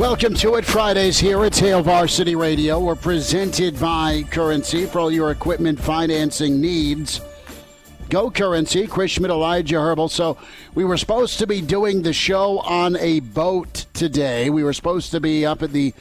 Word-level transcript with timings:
Welcome 0.00 0.32
to 0.36 0.54
it 0.54 0.64
Fridays 0.64 1.18
here 1.18 1.44
at 1.44 1.54
Hail 1.58 1.82
Varsity 1.82 2.34
Radio. 2.34 2.80
We're 2.80 2.94
presented 2.94 3.78
by 3.78 4.22
Currency 4.30 4.86
for 4.86 4.98
all 4.98 5.10
your 5.10 5.30
equipment 5.30 5.78
financing 5.78 6.58
needs. 6.58 7.20
Go 8.08 8.30
Currency, 8.30 8.86
Chris 8.86 9.10
Schmidt, 9.10 9.30
Elijah 9.30 9.74
Herbel. 9.74 10.08
So 10.08 10.38
we 10.74 10.86
were 10.86 10.96
supposed 10.96 11.38
to 11.40 11.46
be 11.46 11.60
doing 11.60 12.00
the 12.00 12.14
show 12.14 12.60
on 12.60 12.96
a 12.96 13.20
boat 13.20 13.84
today. 13.92 14.48
We 14.48 14.64
were 14.64 14.72
supposed 14.72 15.10
to 15.10 15.20
be 15.20 15.44
up 15.44 15.62
at 15.62 15.72
the 15.72 15.92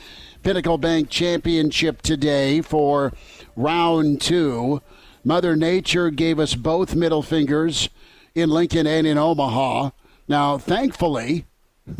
Pinnacle 0.43 0.77
Bank 0.77 1.09
Championship 1.09 2.01
today 2.01 2.61
for 2.61 3.11
round 3.57 4.21
two. 4.21 4.81
Mother 5.25 5.57
Nature 5.57 6.09
gave 6.09 6.39
us 6.39 6.55
both 6.55 6.95
middle 6.95 7.21
fingers 7.21 7.89
in 8.33 8.49
Lincoln 8.49 8.87
and 8.87 9.05
in 9.05 9.17
Omaha. 9.17 9.89
Now, 10.29 10.57
thankfully, 10.57 11.47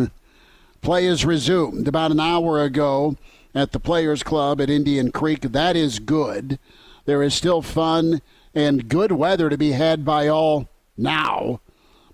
Play 0.82 1.06
is 1.06 1.26
resumed 1.26 1.88
about 1.88 2.12
an 2.12 2.20
hour 2.20 2.64
ago 2.64 3.18
at 3.54 3.72
the 3.72 3.80
Players 3.80 4.24
Club 4.24 4.62
at 4.62 4.70
Indian 4.70 5.12
Creek. 5.12 5.42
That 5.42 5.76
is 5.76 6.00
good. 6.00 6.58
There 7.06 7.22
is 7.22 7.34
still 7.34 7.62
fun 7.62 8.22
and 8.56 8.88
good 8.88 9.12
weather 9.12 9.50
to 9.50 9.58
be 9.58 9.72
had 9.72 10.06
by 10.06 10.28
all 10.28 10.70
now, 10.98 11.60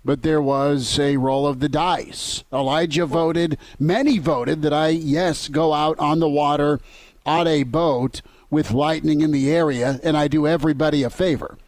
but 0.04 0.22
there 0.22 0.42
was 0.42 0.98
a 0.98 1.16
roll 1.16 1.46
of 1.46 1.60
the 1.60 1.68
dice. 1.68 2.44
Elijah 2.52 3.06
voted, 3.06 3.58
many 3.78 4.18
voted 4.18 4.62
that 4.62 4.72
I, 4.72 4.88
yes, 4.88 5.48
go 5.48 5.72
out 5.72 5.98
on 5.98 6.20
the 6.20 6.28
water 6.28 6.80
on 7.24 7.46
a 7.46 7.62
boat 7.62 8.22
with 8.50 8.70
lightning 8.70 9.20
in 9.20 9.32
the 9.32 9.50
area, 9.50 10.00
and 10.02 10.16
I 10.16 10.28
do 10.28 10.46
everybody 10.46 11.02
a 11.02 11.10
favor. 11.10 11.58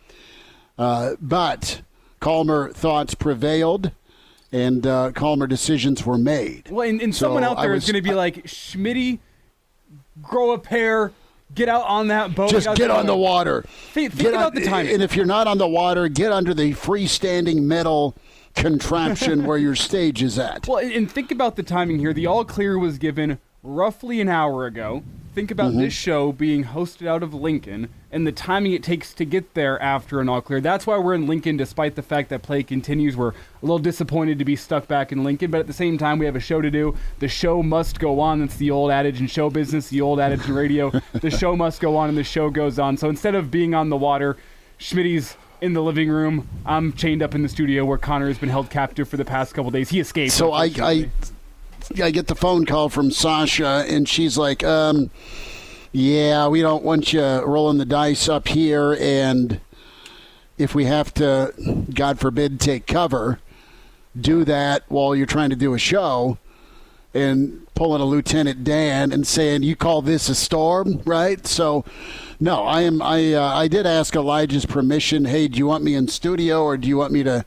Uh, 0.78 1.14
but 1.20 1.82
calmer 2.20 2.72
thoughts 2.72 3.14
prevailed 3.14 3.90
and 4.52 4.86
uh, 4.86 5.12
calmer 5.12 5.46
decisions 5.46 6.04
were 6.04 6.18
made. 6.18 6.70
Well, 6.70 6.88
and, 6.88 7.00
and 7.00 7.14
so 7.14 7.26
someone 7.26 7.44
out 7.44 7.60
there 7.60 7.72
was, 7.72 7.84
is 7.84 7.92
going 7.92 8.02
to 8.02 8.08
be 8.08 8.14
like, 8.14 8.44
Schmitty, 8.44 9.18
grow 10.22 10.52
a 10.52 10.58
pair, 10.58 11.12
get 11.54 11.68
out 11.68 11.84
on 11.86 12.08
that 12.08 12.34
boat. 12.34 12.50
Just 12.50 12.74
get 12.76 12.90
on 12.90 13.06
the 13.06 13.16
water. 13.16 13.62
Think, 13.92 14.12
think 14.12 14.30
about 14.30 14.46
on, 14.46 14.54
the 14.54 14.64
timing. 14.64 14.94
And 14.94 15.02
if 15.02 15.14
you're 15.16 15.26
not 15.26 15.46
on 15.46 15.58
the 15.58 15.68
water, 15.68 16.08
get 16.08 16.32
under 16.32 16.54
the 16.54 16.72
freestanding 16.72 17.62
metal 17.62 18.16
contraption 18.54 19.44
where 19.44 19.58
your 19.58 19.74
stage 19.74 20.22
is 20.22 20.38
at. 20.38 20.66
Well, 20.66 20.78
and 20.78 21.10
think 21.10 21.30
about 21.30 21.56
the 21.56 21.62
timing 21.62 21.98
here. 21.98 22.12
The 22.12 22.26
all 22.26 22.44
clear 22.44 22.78
was 22.78 22.98
given 22.98 23.38
roughly 23.62 24.20
an 24.20 24.28
hour 24.28 24.66
ago. 24.66 25.02
Think 25.38 25.52
about 25.52 25.70
mm-hmm. 25.70 25.82
this 25.82 25.92
show 25.94 26.32
being 26.32 26.64
hosted 26.64 27.06
out 27.06 27.22
of 27.22 27.32
Lincoln 27.32 27.90
and 28.10 28.26
the 28.26 28.32
timing 28.32 28.72
it 28.72 28.82
takes 28.82 29.14
to 29.14 29.24
get 29.24 29.54
there 29.54 29.80
after 29.80 30.18
an 30.18 30.28
all 30.28 30.40
clear. 30.40 30.60
That's 30.60 30.84
why 30.84 30.98
we're 30.98 31.14
in 31.14 31.28
Lincoln, 31.28 31.56
despite 31.56 31.94
the 31.94 32.02
fact 32.02 32.30
that 32.30 32.42
play 32.42 32.64
continues. 32.64 33.16
We're 33.16 33.28
a 33.28 33.34
little 33.62 33.78
disappointed 33.78 34.40
to 34.40 34.44
be 34.44 34.56
stuck 34.56 34.88
back 34.88 35.12
in 35.12 35.22
Lincoln, 35.22 35.52
but 35.52 35.60
at 35.60 35.68
the 35.68 35.72
same 35.72 35.96
time, 35.96 36.18
we 36.18 36.26
have 36.26 36.34
a 36.34 36.40
show 36.40 36.60
to 36.60 36.72
do. 36.72 36.96
The 37.20 37.28
show 37.28 37.62
must 37.62 38.00
go 38.00 38.18
on. 38.18 38.40
That's 38.40 38.56
the 38.56 38.72
old 38.72 38.90
adage 38.90 39.20
in 39.20 39.28
show 39.28 39.48
business, 39.48 39.90
the 39.90 40.00
old 40.00 40.18
adage 40.18 40.44
in 40.48 40.56
radio. 40.56 40.90
the 41.12 41.30
show 41.30 41.54
must 41.54 41.80
go 41.80 41.96
on, 41.96 42.08
and 42.08 42.18
the 42.18 42.24
show 42.24 42.50
goes 42.50 42.80
on. 42.80 42.96
So 42.96 43.08
instead 43.08 43.36
of 43.36 43.48
being 43.48 43.74
on 43.76 43.90
the 43.90 43.96
water, 43.96 44.36
Schmitty's 44.80 45.36
in 45.60 45.72
the 45.72 45.82
living 45.84 46.08
room. 46.08 46.48
I'm 46.66 46.92
chained 46.94 47.22
up 47.22 47.36
in 47.36 47.44
the 47.44 47.48
studio 47.48 47.84
where 47.84 47.98
Connor 47.98 48.26
has 48.26 48.38
been 48.38 48.48
held 48.48 48.70
captive 48.70 49.08
for 49.08 49.16
the 49.16 49.24
past 49.24 49.54
couple 49.54 49.70
days. 49.70 49.88
He 49.88 50.00
escaped. 50.00 50.32
So 50.32 50.52
I, 50.52 50.72
I, 50.82 51.10
I 52.02 52.10
get 52.10 52.26
the 52.26 52.34
phone 52.34 52.66
call 52.66 52.88
from 52.88 53.10
Sasha, 53.10 53.84
and 53.88 54.08
she's 54.08 54.36
like, 54.36 54.62
um, 54.62 55.10
yeah, 55.92 56.46
we 56.48 56.60
don't 56.60 56.84
want 56.84 57.12
you 57.12 57.22
rolling 57.22 57.78
the 57.78 57.86
dice 57.86 58.28
up 58.28 58.48
here, 58.48 58.96
and 59.00 59.60
if 60.58 60.74
we 60.74 60.84
have 60.84 61.14
to, 61.14 61.86
God 61.94 62.18
forbid, 62.18 62.60
take 62.60 62.86
cover, 62.86 63.38
do 64.18 64.44
that 64.44 64.84
while 64.88 65.16
you're 65.16 65.26
trying 65.26 65.50
to 65.50 65.56
do 65.56 65.74
a 65.74 65.78
show, 65.78 66.38
and 67.14 67.66
pulling 67.74 68.02
a 68.02 68.04
Lieutenant 68.04 68.64
Dan 68.64 69.12
and 69.12 69.26
saying, 69.26 69.62
"You 69.62 69.76
call 69.76 70.02
this 70.02 70.28
a 70.28 70.34
storm, 70.34 71.00
right?" 71.04 71.46
So, 71.46 71.84
no, 72.38 72.64
I 72.64 72.82
am. 72.82 73.00
I 73.00 73.32
uh, 73.32 73.54
I 73.54 73.66
did 73.66 73.86
ask 73.86 74.14
Elijah's 74.14 74.66
permission. 74.66 75.24
Hey, 75.24 75.48
do 75.48 75.58
you 75.58 75.66
want 75.66 75.84
me 75.84 75.94
in 75.94 76.08
studio, 76.08 76.62
or 76.62 76.76
do 76.76 76.86
you 76.86 76.98
want 76.98 77.12
me 77.12 77.22
to? 77.22 77.44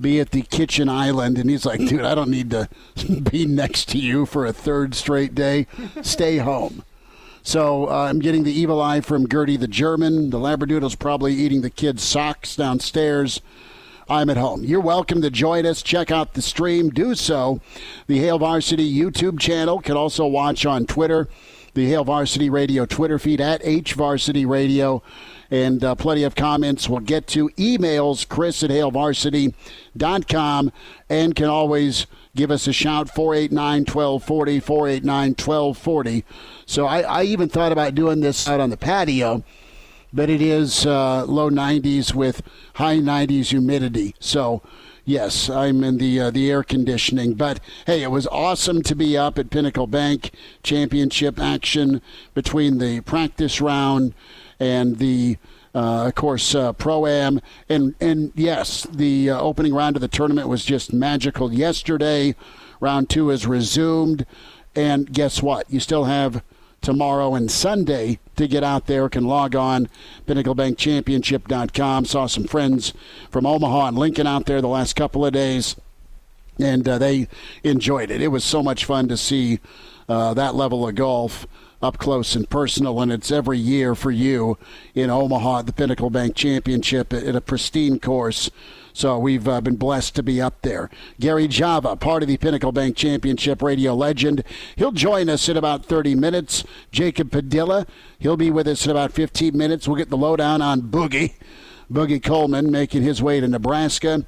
Be 0.00 0.18
at 0.20 0.30
the 0.30 0.42
kitchen 0.42 0.88
island 0.88 1.38
and 1.38 1.48
he's 1.48 1.64
like 1.64 1.78
dude 1.78 2.02
i 2.02 2.16
don't 2.16 2.30
need 2.30 2.50
to 2.50 2.68
be 3.30 3.46
next 3.46 3.88
to 3.90 3.98
you 3.98 4.26
for 4.26 4.44
a 4.44 4.52
third 4.52 4.94
straight 4.94 5.36
day 5.36 5.68
stay 6.02 6.38
home 6.38 6.82
so 7.46 7.90
uh, 7.90 8.06
I'm 8.08 8.20
getting 8.20 8.42
the 8.42 8.58
evil 8.58 8.80
eye 8.80 9.02
from 9.02 9.28
Gertie 9.28 9.58
the 9.58 9.68
German. 9.68 10.30
The 10.30 10.38
Labradoodle's 10.38 10.94
probably 10.94 11.34
eating 11.34 11.60
the 11.60 11.68
kids' 11.68 12.02
socks 12.02 12.56
downstairs. 12.56 13.42
I'm 14.08 14.30
at 14.30 14.38
home. 14.38 14.64
You're 14.64 14.80
welcome 14.80 15.20
to 15.20 15.30
join 15.30 15.66
us. 15.66 15.82
Check 15.82 16.10
out 16.10 16.32
the 16.32 16.42
stream. 16.42 16.88
Do 16.88 17.14
so. 17.14 17.60
The 18.06 18.18
Hail 18.18 18.38
Varsity 18.38 18.90
YouTube 18.90 19.38
channel 19.38 19.80
can 19.80 19.94
also 19.94 20.26
watch 20.26 20.64
on 20.64 20.86
Twitter. 20.86 21.28
The 21.74 21.86
Hail 21.86 22.04
Varsity 22.04 22.48
Radio 22.48 22.86
Twitter 22.86 23.18
feed 23.18 23.42
at 23.42 23.60
H 23.62 23.92
Varsity 23.92 24.46
Radio. 24.46 25.02
And 25.54 25.84
uh, 25.84 25.94
plenty 25.94 26.24
of 26.24 26.34
comments. 26.34 26.88
We'll 26.88 26.98
get 26.98 27.28
to 27.28 27.48
emails, 27.50 28.28
chris 28.28 28.64
at 28.64 28.70
hailvarsity.com, 28.70 30.72
and 31.08 31.36
can 31.36 31.46
always 31.46 32.08
give 32.34 32.50
us 32.50 32.66
a 32.66 32.72
shout 32.72 33.08
489 33.08 33.82
1240 33.82 34.58
489 34.58 35.30
1240 35.30 36.24
so 36.66 36.86
I, 36.86 37.02
I, 37.02 37.22
even 37.22 37.48
thought 37.48 37.70
about 37.70 37.94
doing 37.94 38.18
this 38.18 38.48
out 38.48 38.58
on 38.58 38.70
the 38.70 38.76
patio 38.76 39.44
but 40.12 40.28
it 40.28 40.42
is 40.42 40.84
uh, 40.84 41.24
low 41.26 41.48
90s 41.48 42.12
with 42.12 42.42
high 42.74 42.96
90s 42.96 43.50
humidity. 43.50 44.16
So 44.18 44.60
yes 45.04 45.48
i'm 45.48 45.84
in 45.84 45.98
the 45.98 46.18
uh, 46.18 46.30
the 46.32 46.50
air 46.50 46.64
conditioning. 46.64 47.34
But 47.34 47.60
hey 47.86 48.02
it 48.02 48.10
was 48.10 48.26
awesome 48.26 48.82
to 48.82 48.96
be 48.96 49.16
up 49.16 49.38
at 49.38 49.50
pinnacle 49.50 49.86
bank 49.86 50.32
championship 50.64 51.38
action 51.38 52.02
between 52.34 52.78
the 52.78 53.02
practice 53.02 53.60
round 53.60 54.14
and 54.60 54.98
the 54.98 55.38
uh, 55.74 56.06
of 56.06 56.14
course, 56.14 56.54
uh, 56.54 56.72
pro 56.72 57.06
am, 57.06 57.40
and 57.68 57.94
and 58.00 58.32
yes, 58.36 58.84
the 58.84 59.30
uh, 59.30 59.40
opening 59.40 59.74
round 59.74 59.96
of 59.96 60.02
the 60.02 60.08
tournament 60.08 60.48
was 60.48 60.64
just 60.64 60.92
magical 60.92 61.52
yesterday. 61.52 62.36
Round 62.78 63.10
two 63.10 63.30
is 63.30 63.46
resumed, 63.46 64.24
and 64.76 65.12
guess 65.12 65.42
what? 65.42 65.68
You 65.68 65.80
still 65.80 66.04
have 66.04 66.44
tomorrow 66.80 67.34
and 67.34 67.50
Sunday 67.50 68.20
to 68.36 68.46
get 68.46 68.62
out 68.62 68.86
there. 68.86 69.08
Can 69.08 69.24
log 69.24 69.56
on 69.56 69.88
pinnaclebankchampionship.com. 70.28 72.04
Saw 72.04 72.26
some 72.26 72.44
friends 72.44 72.92
from 73.30 73.44
Omaha 73.44 73.88
and 73.88 73.98
Lincoln 73.98 74.28
out 74.28 74.46
there 74.46 74.60
the 74.60 74.68
last 74.68 74.94
couple 74.94 75.26
of 75.26 75.32
days, 75.32 75.74
and 76.60 76.88
uh, 76.88 76.98
they 76.98 77.26
enjoyed 77.64 78.12
it. 78.12 78.22
It 78.22 78.28
was 78.28 78.44
so 78.44 78.62
much 78.62 78.84
fun 78.84 79.08
to 79.08 79.16
see 79.16 79.58
uh, 80.08 80.34
that 80.34 80.54
level 80.54 80.86
of 80.86 80.94
golf 80.94 81.48
up 81.82 81.98
close 81.98 82.34
and 82.34 82.48
personal, 82.48 83.00
and 83.00 83.12
it's 83.12 83.30
every 83.30 83.58
year 83.58 83.94
for 83.94 84.10
you 84.10 84.58
in 84.94 85.10
Omaha 85.10 85.60
at 85.60 85.66
the 85.66 85.72
Pinnacle 85.72 86.10
Bank 86.10 86.34
Championship 86.34 87.12
at 87.12 87.36
a 87.36 87.40
pristine 87.40 87.98
course. 87.98 88.50
So 88.92 89.18
we've 89.18 89.48
uh, 89.48 89.60
been 89.60 89.74
blessed 89.74 90.14
to 90.14 90.22
be 90.22 90.40
up 90.40 90.62
there. 90.62 90.88
Gary 91.18 91.48
Java, 91.48 91.96
part 91.96 92.22
of 92.22 92.28
the 92.28 92.36
Pinnacle 92.36 92.70
Bank 92.70 92.96
Championship 92.96 93.60
radio 93.60 93.92
legend, 93.92 94.44
he'll 94.76 94.92
join 94.92 95.28
us 95.28 95.48
in 95.48 95.56
about 95.56 95.84
30 95.84 96.14
minutes. 96.14 96.64
Jacob 96.92 97.32
Padilla, 97.32 97.86
he'll 98.20 98.36
be 98.36 98.52
with 98.52 98.68
us 98.68 98.84
in 98.84 98.92
about 98.92 99.12
15 99.12 99.56
minutes. 99.56 99.88
We'll 99.88 99.96
get 99.96 100.10
the 100.10 100.16
lowdown 100.16 100.62
on 100.62 100.82
Boogie. 100.82 101.34
Boogie 101.92 102.22
Coleman 102.22 102.70
making 102.70 103.02
his 103.02 103.20
way 103.22 103.40
to 103.40 103.48
Nebraska 103.48 104.24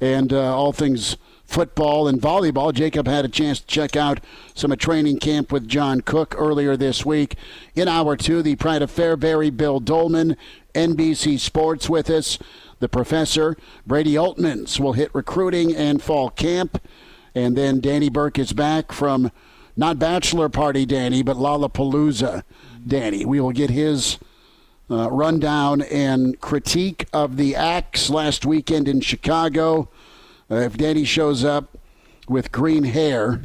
and 0.00 0.32
uh, 0.32 0.54
all 0.54 0.72
things 0.72 1.16
football 1.50 2.06
and 2.06 2.22
volleyball. 2.22 2.72
Jacob 2.72 3.08
had 3.08 3.24
a 3.24 3.28
chance 3.28 3.58
to 3.60 3.66
check 3.66 3.96
out 3.96 4.20
some 4.54 4.70
training 4.76 5.18
camp 5.18 5.50
with 5.50 5.68
John 5.68 6.00
Cook 6.00 6.34
earlier 6.38 6.76
this 6.76 7.04
week. 7.04 7.34
In 7.74 7.88
hour 7.88 8.16
two, 8.16 8.40
the 8.40 8.54
Pride 8.54 8.82
of 8.82 8.90
Fairbury, 8.90 9.54
Bill 9.54 9.80
Doleman, 9.80 10.36
NBC 10.74 11.40
Sports 11.40 11.90
with 11.90 12.08
us. 12.08 12.38
The 12.78 12.88
professor, 12.88 13.56
Brady 13.84 14.14
Oltmans, 14.14 14.78
will 14.78 14.92
hit 14.92 15.12
recruiting 15.12 15.74
and 15.74 16.00
fall 16.00 16.30
camp. 16.30 16.80
And 17.34 17.56
then 17.56 17.80
Danny 17.80 18.08
Burke 18.08 18.38
is 18.38 18.52
back 18.52 18.92
from 18.92 19.32
not 19.76 19.98
bachelor 19.98 20.48
party 20.48 20.86
Danny, 20.86 21.22
but 21.22 21.36
Lollapalooza 21.36 22.44
Danny. 22.86 23.24
We 23.24 23.40
will 23.40 23.52
get 23.52 23.70
his 23.70 24.18
uh, 24.88 25.10
rundown 25.10 25.82
and 25.82 26.40
critique 26.40 27.06
of 27.12 27.36
the 27.36 27.56
acts 27.56 28.08
last 28.08 28.46
weekend 28.46 28.86
in 28.86 29.00
Chicago. 29.00 29.88
Uh, 30.50 30.56
if 30.56 30.76
Danny 30.76 31.04
shows 31.04 31.44
up 31.44 31.78
with 32.28 32.50
green 32.50 32.84
hair, 32.84 33.40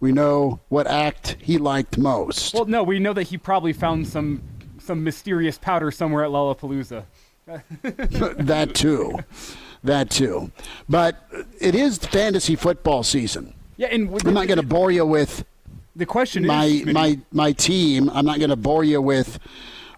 we 0.00 0.10
know 0.10 0.60
what 0.68 0.86
act 0.86 1.36
he 1.40 1.58
liked 1.58 1.96
most. 1.96 2.54
Well, 2.54 2.64
no, 2.64 2.82
we 2.82 2.98
know 2.98 3.12
that 3.12 3.24
he 3.24 3.38
probably 3.38 3.72
found 3.72 4.06
some 4.08 4.42
some 4.78 5.04
mysterious 5.04 5.58
powder 5.58 5.92
somewhere 5.92 6.24
at 6.24 6.30
Lollapalooza. 6.30 7.04
that 7.46 8.74
too, 8.74 9.18
that 9.84 10.10
too. 10.10 10.50
But 10.88 11.28
it 11.60 11.74
is 11.74 11.98
fantasy 11.98 12.56
football 12.56 13.04
season. 13.04 13.54
Yeah, 13.76 13.88
and 13.88 14.08
I'm 14.26 14.34
not 14.34 14.48
going 14.48 14.60
to 14.60 14.66
bore 14.66 14.90
you 14.90 15.06
with 15.06 15.44
the 15.94 16.06
question 16.06 16.44
my 16.46 16.64
is, 16.64 16.86
my 16.86 17.18
my 17.30 17.52
team. 17.52 18.10
I'm 18.10 18.24
not 18.24 18.38
going 18.38 18.50
to 18.50 18.56
bore 18.56 18.82
you 18.82 19.00
with 19.00 19.38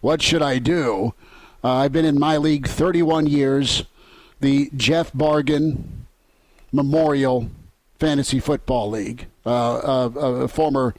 what 0.02 0.20
should 0.20 0.42
I 0.42 0.58
do. 0.58 1.14
Uh, 1.62 1.76
I've 1.76 1.92
been 1.92 2.04
in 2.04 2.20
my 2.20 2.36
league 2.36 2.68
31 2.68 3.26
years, 3.26 3.84
the 4.40 4.70
Jeff 4.76 5.10
Bargain 5.14 6.03
Memorial 6.74 7.48
Fantasy 8.00 8.40
Football 8.40 8.90
League. 8.90 9.28
Uh, 9.46 9.76
uh, 9.76 10.10
a 10.18 10.48
former 10.48 10.94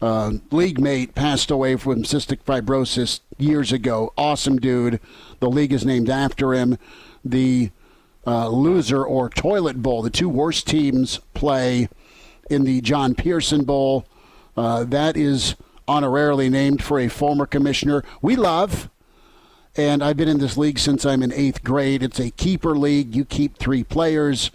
uh, 0.00 0.32
league 0.52 0.78
mate 0.78 1.16
passed 1.16 1.50
away 1.50 1.74
from 1.74 2.04
cystic 2.04 2.44
fibrosis 2.44 3.20
years 3.36 3.72
ago. 3.72 4.12
Awesome 4.16 4.58
dude. 4.58 5.00
The 5.40 5.50
league 5.50 5.72
is 5.72 5.84
named 5.84 6.08
after 6.08 6.54
him. 6.54 6.78
The 7.24 7.70
uh, 8.26 8.48
loser 8.48 9.04
or 9.04 9.28
toilet 9.28 9.82
bowl, 9.82 10.02
the 10.02 10.10
two 10.10 10.28
worst 10.28 10.68
teams 10.68 11.18
play 11.34 11.88
in 12.48 12.62
the 12.62 12.80
John 12.80 13.14
Pearson 13.14 13.64
Bowl. 13.64 14.06
Uh, 14.56 14.84
that 14.84 15.16
is 15.16 15.56
honorarily 15.88 16.48
named 16.48 16.82
for 16.82 17.00
a 17.00 17.08
former 17.08 17.46
commissioner 17.46 18.04
we 18.22 18.36
love. 18.36 18.88
And 19.76 20.02
I've 20.02 20.16
been 20.16 20.28
in 20.28 20.38
this 20.38 20.56
league 20.56 20.78
since 20.78 21.04
I'm 21.04 21.22
in 21.22 21.32
eighth 21.32 21.64
grade. 21.64 22.02
It's 22.02 22.20
a 22.20 22.30
keeper 22.30 22.76
league. 22.76 23.16
You 23.16 23.24
keep 23.24 23.58
three 23.58 23.82
players. 23.82 24.50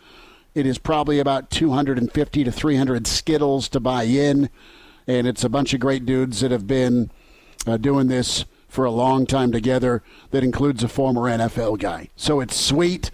It 0.55 0.65
is 0.65 0.77
probably 0.77 1.19
about 1.19 1.49
250 1.49 2.43
to 2.43 2.51
300 2.51 3.07
Skittles 3.07 3.69
to 3.69 3.79
buy 3.79 4.03
in. 4.03 4.49
And 5.07 5.27
it's 5.27 5.43
a 5.43 5.49
bunch 5.49 5.73
of 5.73 5.79
great 5.79 6.05
dudes 6.05 6.41
that 6.41 6.51
have 6.51 6.67
been 6.67 7.11
uh, 7.65 7.77
doing 7.77 8.07
this 8.07 8.45
for 8.67 8.85
a 8.85 8.91
long 8.91 9.25
time 9.25 9.51
together 9.51 10.01
that 10.31 10.43
includes 10.43 10.83
a 10.83 10.87
former 10.87 11.21
NFL 11.21 11.79
guy. 11.79 12.09
So 12.15 12.39
it's 12.39 12.55
sweet. 12.55 13.11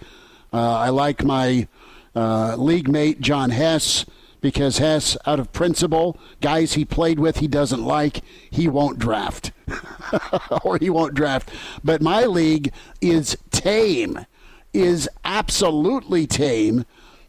Uh, 0.52 0.78
I 0.78 0.88
like 0.88 1.24
my 1.24 1.68
uh, 2.14 2.56
league 2.56 2.88
mate, 2.88 3.20
John 3.20 3.50
Hess, 3.50 4.06
because 4.40 4.78
Hess, 4.78 5.16
out 5.26 5.38
of 5.38 5.52
principle, 5.52 6.18
guys 6.40 6.74
he 6.74 6.84
played 6.84 7.20
with 7.20 7.38
he 7.38 7.48
doesn't 7.48 7.84
like, 7.84 8.22
he 8.50 8.68
won't 8.68 8.98
draft. 8.98 9.52
or 10.64 10.78
he 10.78 10.90
won't 10.90 11.14
draft. 11.14 11.50
But 11.84 12.00
my 12.00 12.24
league 12.24 12.72
is 13.00 13.36
tame, 13.50 14.26
is 14.72 15.08
absolutely 15.24 16.26
tame 16.26 16.84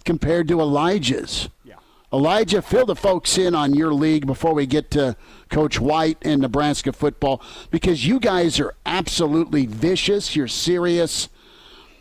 compared 0.06 0.48
to 0.50 0.60
Elijah's. 0.60 1.50
Yeah. 1.64 1.76
Elijah, 2.14 2.62
fill 2.62 2.86
the 2.86 2.96
folks 2.96 3.38
in 3.38 3.56
on 3.56 3.74
your 3.74 3.94
league 3.94 4.26
before 4.26 4.54
we 4.54 4.66
get 4.66 4.92
to 4.92 5.16
Coach 5.50 5.80
White 5.80 6.18
and 6.22 6.42
Nebraska 6.42 6.92
football 6.92 7.42
because 7.70 8.06
you 8.06 8.20
guys 8.20 8.60
are 8.60 8.76
absolutely 8.86 9.66
vicious. 9.66 10.36
You're 10.36 10.48
serious. 10.48 11.30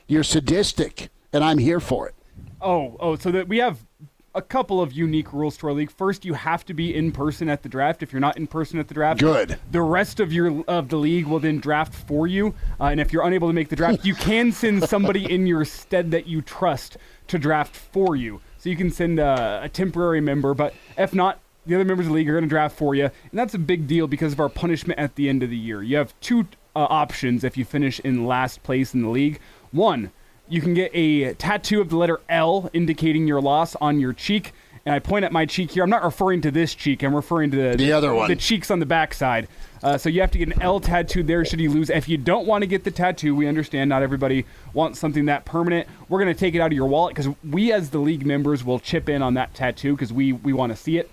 You're 0.08 0.24
sadistic, 0.24 1.10
and 1.32 1.44
I'm 1.44 1.58
here 1.58 1.78
for 1.78 2.08
it. 2.08 2.14
Oh, 2.60 2.96
oh, 2.98 3.16
so 3.16 3.30
that 3.30 3.46
we 3.46 3.58
have 3.58 3.86
a 4.34 4.42
couple 4.42 4.80
of 4.80 4.92
unique 4.92 5.32
rules 5.32 5.56
to 5.56 5.66
our 5.66 5.72
league. 5.72 5.90
First, 5.90 6.24
you 6.24 6.34
have 6.34 6.64
to 6.66 6.74
be 6.74 6.94
in 6.94 7.10
person 7.10 7.48
at 7.48 7.62
the 7.62 7.68
draft. 7.68 8.02
If 8.02 8.12
you're 8.12 8.20
not 8.20 8.36
in 8.36 8.46
person 8.46 8.78
at 8.78 8.88
the 8.88 8.94
draft, 8.94 9.20
good. 9.20 9.58
The 9.72 9.82
rest 9.82 10.20
of 10.20 10.32
your 10.32 10.64
of 10.68 10.88
the 10.88 10.96
league 10.96 11.26
will 11.26 11.40
then 11.40 11.58
draft 11.58 11.94
for 11.94 12.26
you. 12.26 12.54
Uh, 12.80 12.84
and 12.84 13.00
if 13.00 13.12
you're 13.12 13.26
unable 13.26 13.48
to 13.48 13.54
make 13.54 13.68
the 13.68 13.76
draft, 13.76 14.04
you 14.04 14.14
can 14.14 14.52
send 14.62 14.88
somebody 14.88 15.30
in 15.30 15.46
your 15.46 15.64
stead 15.64 16.10
that 16.12 16.26
you 16.26 16.42
trust 16.42 16.96
to 17.28 17.38
draft 17.38 17.74
for 17.74 18.14
you. 18.14 18.40
So 18.58 18.68
you 18.68 18.76
can 18.76 18.90
send 18.90 19.18
a, 19.18 19.62
a 19.64 19.68
temporary 19.68 20.20
member, 20.20 20.54
but 20.54 20.74
if 20.96 21.14
not, 21.14 21.40
the 21.66 21.74
other 21.74 21.84
members 21.84 22.06
of 22.06 22.10
the 22.10 22.16
league 22.16 22.28
are 22.28 22.32
going 22.32 22.44
to 22.44 22.48
draft 22.48 22.76
for 22.76 22.94
you, 22.94 23.04
and 23.04 23.32
that's 23.32 23.54
a 23.54 23.58
big 23.58 23.86
deal 23.86 24.06
because 24.06 24.32
of 24.32 24.40
our 24.40 24.48
punishment 24.48 24.98
at 24.98 25.14
the 25.14 25.28
end 25.28 25.42
of 25.42 25.50
the 25.50 25.56
year. 25.56 25.82
You 25.82 25.98
have 25.98 26.18
two 26.20 26.48
uh, 26.74 26.86
options 26.88 27.44
if 27.44 27.56
you 27.56 27.64
finish 27.64 28.00
in 28.00 28.26
last 28.26 28.62
place 28.62 28.94
in 28.94 29.02
the 29.02 29.08
league. 29.08 29.40
One, 29.70 30.10
you 30.50 30.60
can 30.60 30.74
get 30.74 30.90
a 30.92 31.34
tattoo 31.34 31.80
of 31.80 31.88
the 31.88 31.96
letter 31.96 32.20
L 32.28 32.68
indicating 32.72 33.26
your 33.26 33.40
loss 33.40 33.76
on 33.76 34.00
your 34.00 34.12
cheek. 34.12 34.52
And 34.84 34.94
I 34.94 34.98
point 34.98 35.24
at 35.24 35.32
my 35.32 35.46
cheek 35.46 35.70
here. 35.72 35.84
I'm 35.84 35.90
not 35.90 36.02
referring 36.02 36.40
to 36.40 36.50
this 36.50 36.74
cheek. 36.74 37.02
I'm 37.02 37.14
referring 37.14 37.50
to 37.52 37.56
the, 37.56 37.76
the 37.76 37.92
other 37.92 38.14
one, 38.14 38.28
the 38.28 38.36
cheeks 38.36 38.70
on 38.70 38.80
the 38.80 38.86
backside. 38.86 39.46
Uh, 39.82 39.96
so 39.96 40.08
you 40.08 40.20
have 40.22 40.30
to 40.30 40.38
get 40.38 40.48
an 40.48 40.60
L 40.62 40.80
tattoo 40.80 41.22
there 41.22 41.44
should 41.44 41.60
you 41.60 41.70
lose. 41.70 41.90
If 41.90 42.08
you 42.08 42.16
don't 42.16 42.46
want 42.46 42.62
to 42.62 42.66
get 42.66 42.84
the 42.84 42.90
tattoo, 42.90 43.34
we 43.34 43.46
understand 43.46 43.88
not 43.88 44.02
everybody 44.02 44.46
wants 44.72 44.98
something 44.98 45.26
that 45.26 45.44
permanent. 45.44 45.86
We're 46.08 46.20
going 46.20 46.34
to 46.34 46.38
take 46.38 46.54
it 46.54 46.60
out 46.60 46.66
of 46.66 46.72
your 46.72 46.86
wallet 46.86 47.14
because 47.14 47.32
we, 47.48 47.72
as 47.72 47.90
the 47.90 47.98
league 47.98 48.26
members, 48.26 48.64
will 48.64 48.80
chip 48.80 49.08
in 49.08 49.22
on 49.22 49.34
that 49.34 49.54
tattoo 49.54 49.94
because 49.94 50.12
we, 50.12 50.32
we 50.32 50.52
want 50.52 50.72
to 50.72 50.76
see 50.76 50.98
it. 50.98 51.10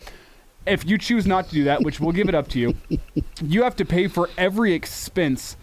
If 0.66 0.86
you 0.86 0.98
choose 0.98 1.28
not 1.28 1.48
to 1.50 1.54
do 1.54 1.64
that, 1.66 1.84
which 1.84 2.00
we'll 2.00 2.12
give 2.14 2.30
it 2.30 2.36
up 2.36 2.48
to 2.50 2.60
you, 2.60 2.76
you 3.42 3.64
have 3.64 3.76
to 3.78 3.86
pay 3.86 4.08
for 4.08 4.30
every 4.38 4.74
expense 4.74 5.56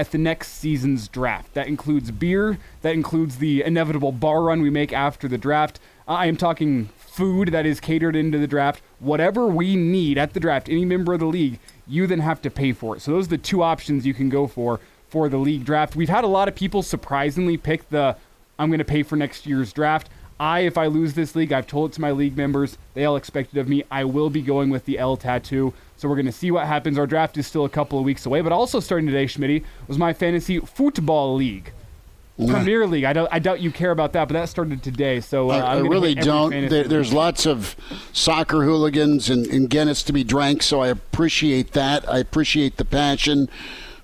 at 0.00 0.10
the 0.10 0.18
next 0.18 0.48
season's 0.48 1.08
draft. 1.08 1.54
That 1.54 1.68
includes 1.68 2.10
beer, 2.10 2.58
that 2.82 2.94
includes 2.94 3.38
the 3.38 3.62
inevitable 3.62 4.12
bar 4.12 4.42
run 4.42 4.62
we 4.62 4.70
make 4.70 4.92
after 4.92 5.28
the 5.28 5.38
draft. 5.38 5.80
I 6.08 6.26
am 6.26 6.36
talking 6.36 6.88
food 6.96 7.48
that 7.48 7.66
is 7.66 7.80
catered 7.80 8.16
into 8.16 8.38
the 8.38 8.46
draft. 8.46 8.82
Whatever 8.98 9.46
we 9.46 9.76
need 9.76 10.18
at 10.18 10.32
the 10.32 10.40
draft, 10.40 10.68
any 10.68 10.84
member 10.84 11.12
of 11.12 11.20
the 11.20 11.26
league, 11.26 11.58
you 11.86 12.06
then 12.06 12.20
have 12.20 12.40
to 12.42 12.50
pay 12.50 12.72
for 12.72 12.96
it. 12.96 13.00
So 13.00 13.12
those 13.12 13.26
are 13.26 13.30
the 13.30 13.38
two 13.38 13.62
options 13.62 14.06
you 14.06 14.14
can 14.14 14.28
go 14.28 14.46
for 14.46 14.80
for 15.08 15.28
the 15.28 15.36
league 15.36 15.64
draft. 15.64 15.94
We've 15.94 16.08
had 16.08 16.24
a 16.24 16.28
lot 16.28 16.48
of 16.48 16.54
people 16.54 16.82
surprisingly 16.82 17.58
pick 17.58 17.88
the 17.90 18.16
I'm 18.58 18.70
going 18.70 18.78
to 18.78 18.84
pay 18.84 19.02
for 19.02 19.16
next 19.16 19.46
year's 19.46 19.72
draft. 19.72 20.08
I, 20.40 20.60
if 20.60 20.78
I 20.78 20.86
lose 20.86 21.14
this 21.14 21.36
league, 21.36 21.52
I've 21.52 21.66
told 21.66 21.90
it 21.90 21.94
to 21.94 22.00
my 22.00 22.10
league 22.10 22.36
members. 22.36 22.78
They 22.94 23.04
all 23.04 23.16
expected 23.16 23.58
of 23.58 23.68
me. 23.68 23.84
I 23.90 24.04
will 24.04 24.30
be 24.30 24.42
going 24.42 24.70
with 24.70 24.86
the 24.86 24.98
L 24.98 25.16
tattoo. 25.16 25.74
So 26.02 26.08
we're 26.08 26.16
going 26.16 26.26
to 26.26 26.32
see 26.32 26.50
what 26.50 26.66
happens. 26.66 26.98
Our 26.98 27.06
draft 27.06 27.38
is 27.38 27.46
still 27.46 27.64
a 27.64 27.68
couple 27.68 27.96
of 27.96 28.04
weeks 28.04 28.26
away, 28.26 28.40
but 28.40 28.50
also 28.50 28.80
starting 28.80 29.06
today, 29.06 29.26
Schmitty, 29.26 29.62
was 29.86 29.98
my 29.98 30.12
fantasy 30.12 30.58
football 30.58 31.36
league. 31.36 31.72
Yeah. 32.36 32.50
Premier 32.54 32.88
League. 32.88 33.04
I 33.04 33.12
don't. 33.12 33.28
I 33.30 33.38
doubt 33.38 33.60
you 33.60 33.70
care 33.70 33.92
about 33.92 34.12
that, 34.14 34.26
but 34.26 34.32
that 34.34 34.48
started 34.48 34.82
today. 34.82 35.20
So 35.20 35.50
uh, 35.52 35.58
I, 35.58 35.74
I 35.74 35.78
really 35.78 36.16
don't. 36.16 36.50
There, 36.50 36.82
there's 36.82 37.12
lots 37.12 37.46
of 37.46 37.76
soccer 38.12 38.64
hooligans 38.64 39.30
and, 39.30 39.46
and 39.46 39.70
Guinness 39.70 40.02
to 40.02 40.12
be 40.12 40.24
drank, 40.24 40.64
so 40.64 40.80
I 40.80 40.88
appreciate 40.88 41.70
that. 41.74 42.08
I 42.10 42.18
appreciate 42.18 42.78
the 42.78 42.84
passion 42.84 43.48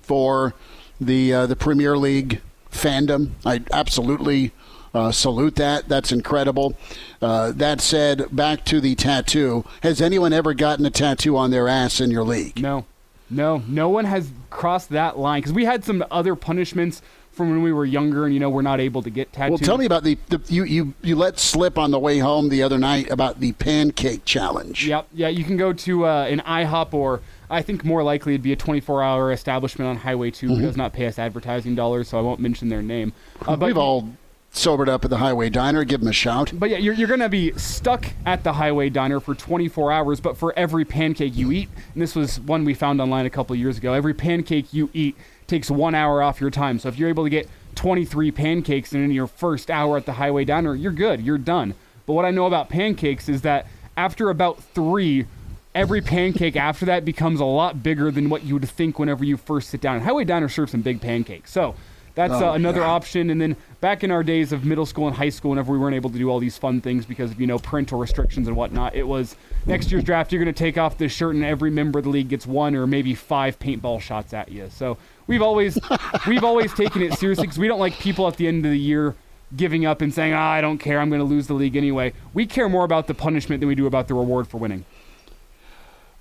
for 0.01 0.53
the 1.01 1.33
uh, 1.33 1.47
the 1.47 1.57
Premier 1.57 1.97
League 1.97 2.39
fandom. 2.71 3.31
I 3.45 3.61
absolutely 3.73 4.53
uh, 4.93 5.11
salute 5.11 5.55
that. 5.55 5.89
That's 5.89 6.13
incredible. 6.13 6.77
Uh, 7.21 7.51
that 7.51 7.81
said, 7.81 8.33
back 8.33 8.63
to 8.65 8.79
the 8.79 8.95
tattoo. 8.95 9.65
Has 9.83 10.01
anyone 10.01 10.31
ever 10.31 10.53
gotten 10.53 10.85
a 10.85 10.89
tattoo 10.89 11.35
on 11.35 11.51
their 11.51 11.67
ass 11.67 11.99
in 11.99 12.11
your 12.11 12.23
league? 12.23 12.61
No. 12.61 12.85
No, 13.29 13.61
no 13.67 13.89
one 13.89 14.05
has 14.05 14.31
crossed 14.49 14.89
that 14.89 15.19
line 15.19 15.41
because 15.41 15.53
we 15.53 15.65
had 15.65 15.83
some 15.85 16.03
other 16.09 16.35
punishments 16.35 17.01
from 17.31 17.51
when 17.51 17.61
we 17.61 17.71
were 17.71 17.85
younger, 17.85 18.25
and 18.25 18.33
you 18.33 18.39
know 18.39 18.49
we're 18.49 18.61
not 18.61 18.79
able 18.79 19.03
to 19.03 19.09
get 19.09 19.31
tattoos. 19.31 19.51
Well, 19.51 19.57
tell 19.59 19.77
me 19.77 19.85
about 19.85 20.03
the, 20.03 20.17
the 20.29 20.41
you, 20.47 20.63
you 20.63 20.93
you 21.01 21.15
let 21.15 21.37
slip 21.37 21.77
on 21.77 21.91
the 21.91 21.99
way 21.99 22.17
home 22.17 22.49
the 22.49 22.63
other 22.63 22.77
night 22.77 23.09
about 23.11 23.39
the 23.39 23.51
pancake 23.53 24.25
challenge. 24.25 24.87
Yep, 24.87 25.07
yeah, 25.13 25.27
you 25.27 25.43
can 25.43 25.57
go 25.57 25.71
to 25.71 26.05
uh, 26.05 26.25
an 26.25 26.39
IHOP 26.39 26.93
or 26.93 27.21
I 27.49 27.61
think 27.61 27.85
more 27.85 28.03
likely 28.03 28.33
it'd 28.33 28.43
be 28.43 28.53
a 28.53 28.57
24-hour 28.57 29.31
establishment 29.31 29.89
on 29.89 29.97
Highway 29.97 30.31
2 30.31 30.47
mm-hmm. 30.47 30.55
who 30.55 30.61
does 30.61 30.77
not 30.77 30.93
pay 30.93 31.07
us 31.07 31.17
advertising 31.17 31.75
dollars, 31.75 32.09
so 32.09 32.17
I 32.17 32.21
won't 32.21 32.39
mention 32.39 32.69
their 32.69 32.81
name. 32.81 33.13
Uh, 33.41 33.55
but 33.55 33.67
We've 33.67 33.77
all 33.77 34.09
sobered 34.51 34.89
up 34.89 35.03
at 35.03 35.09
the 35.09 35.17
Highway 35.17 35.49
Diner, 35.49 35.83
give 35.83 36.01
them 36.01 36.09
a 36.09 36.13
shout. 36.13 36.51
But 36.53 36.69
yeah, 36.69 36.77
you're, 36.77 36.93
you're 36.93 37.07
going 37.07 37.19
to 37.19 37.29
be 37.29 37.53
stuck 37.53 38.05
at 38.25 38.43
the 38.43 38.53
Highway 38.53 38.89
Diner 38.89 39.19
for 39.19 39.35
24 39.35 39.91
hours, 39.91 40.19
but 40.19 40.37
for 40.37 40.57
every 40.57 40.85
pancake 40.85 41.35
you 41.35 41.51
eat, 41.51 41.69
and 41.93 42.01
this 42.01 42.15
was 42.15 42.39
one 42.39 42.65
we 42.65 42.73
found 42.73 42.99
online 42.99 43.25
a 43.25 43.29
couple 43.29 43.55
years 43.55 43.77
ago, 43.77 43.93
every 43.93 44.13
pancake 44.13 44.73
you 44.73 44.89
eat 44.93 45.15
takes 45.47 45.69
one 45.69 45.95
hour 45.95 46.21
off 46.21 46.41
your 46.41 46.51
time. 46.51 46.79
So 46.79 46.89
if 46.89 46.97
you're 46.97 47.09
able 47.09 47.23
to 47.23 47.29
get 47.29 47.47
23 47.75 48.31
pancakes 48.31 48.93
in 48.93 49.11
your 49.11 49.27
first 49.27 49.71
hour 49.71 49.97
at 49.97 50.05
the 50.05 50.13
Highway 50.13 50.45
Diner, 50.45 50.75
you're 50.75 50.91
good, 50.91 51.21
you're 51.21 51.37
done. 51.37 51.75
But 52.05 52.13
what 52.13 52.25
I 52.25 52.31
know 52.31 52.45
about 52.45 52.69
pancakes 52.69 53.29
is 53.29 53.41
that 53.43 53.67
after 53.95 54.29
about 54.29 54.61
three, 54.63 55.25
every 55.75 56.01
pancake 56.01 56.55
after 56.55 56.85
that 56.87 57.05
becomes 57.05 57.39
a 57.39 57.45
lot 57.45 57.83
bigger 57.83 58.11
than 58.11 58.29
what 58.29 58.43
you 58.43 58.55
would 58.55 58.67
think 58.67 58.97
whenever 58.97 59.23
you 59.23 59.37
first 59.37 59.69
sit 59.69 59.81
down. 59.81 60.01
Highway 60.01 60.25
Diner 60.25 60.49
serves 60.49 60.71
some 60.71 60.81
big 60.81 61.01
pancakes. 61.01 61.51
So 61.51 61.75
that's 62.27 62.41
Oh, 62.41 62.49
uh, 62.49 62.53
another 62.53 62.81
yeah. 62.81 62.87
option. 62.87 63.29
And 63.29 63.39
then 63.41 63.55
back 63.81 64.03
in 64.03 64.11
our 64.11 64.23
days 64.23 64.51
of 64.51 64.65
middle 64.65 64.85
school 64.85 65.07
and 65.07 65.15
high 65.15 65.29
school, 65.29 65.51
whenever 65.51 65.71
we 65.71 65.77
weren't 65.77 65.95
able 65.95 66.09
to 66.09 66.17
do 66.17 66.29
all 66.29 66.39
these 66.39 66.57
fun 66.57 66.81
things 66.81 67.05
because 67.05 67.31
of 67.31 67.39
you 67.39 67.47
know 67.47 67.57
parental 67.59 67.97
restrictions 67.99 68.47
and 68.47 68.55
whatnot, 68.57 68.95
it 68.95 69.07
was 69.07 69.35
next 69.65 69.91
year's 69.91 70.03
draft. 70.03 70.31
You're 70.31 70.43
going 70.43 70.53
to 70.53 70.57
take 70.57 70.77
off 70.77 70.97
this 70.97 71.11
shirt, 71.11 71.35
and 71.35 71.43
every 71.43 71.71
member 71.71 71.99
of 71.99 72.05
the 72.05 72.11
league 72.11 72.29
gets 72.29 72.45
one 72.45 72.75
or 72.75 72.85
maybe 72.87 73.15
five 73.15 73.57
paintball 73.59 74.01
shots 74.01 74.33
at 74.33 74.51
you. 74.51 74.69
So 74.69 74.97
we've 75.27 75.41
always 75.41 75.77
we've 76.27 76.43
always 76.43 76.73
taken 76.73 77.01
it 77.01 77.13
seriously 77.13 77.43
because 77.47 77.57
we 77.59 77.67
don't 77.67 77.79
like 77.79 77.97
people 77.99 78.27
at 78.27 78.37
the 78.37 78.47
end 78.47 78.65
of 78.65 78.71
the 78.71 78.79
year 78.79 79.15
giving 79.55 79.85
up 79.85 80.01
and 80.01 80.13
saying, 80.13 80.33
ah, 80.33 80.51
I 80.51 80.61
don't 80.61 80.77
care, 80.77 80.99
I'm 80.99 81.09
going 81.09 81.21
to 81.21 81.25
lose 81.25 81.47
the 81.47 81.55
league 81.55 81.75
anyway. 81.75 82.13
We 82.35 82.45
care 82.45 82.69
more 82.69 82.83
about 82.85 83.07
the 83.07 83.15
punishment 83.15 83.61
than 83.61 83.67
we 83.67 83.73
do 83.73 83.87
about 83.87 84.07
the 84.07 84.13
reward 84.13 84.47
for 84.47 84.57
winning. 84.59 84.85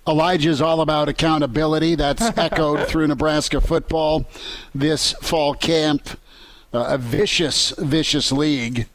Elijah's 0.08 0.60
all 0.60 0.80
about 0.80 1.08
accountability. 1.08 1.94
That's 1.94 2.22
echoed 2.38 2.88
through 2.88 3.06
Nebraska 3.06 3.60
football 3.60 4.26
this 4.74 5.12
fall 5.12 5.54
camp. 5.54 6.18
Uh, 6.72 6.84
a 6.88 6.98
vicious, 6.98 7.70
vicious 7.78 8.30
league 8.30 8.88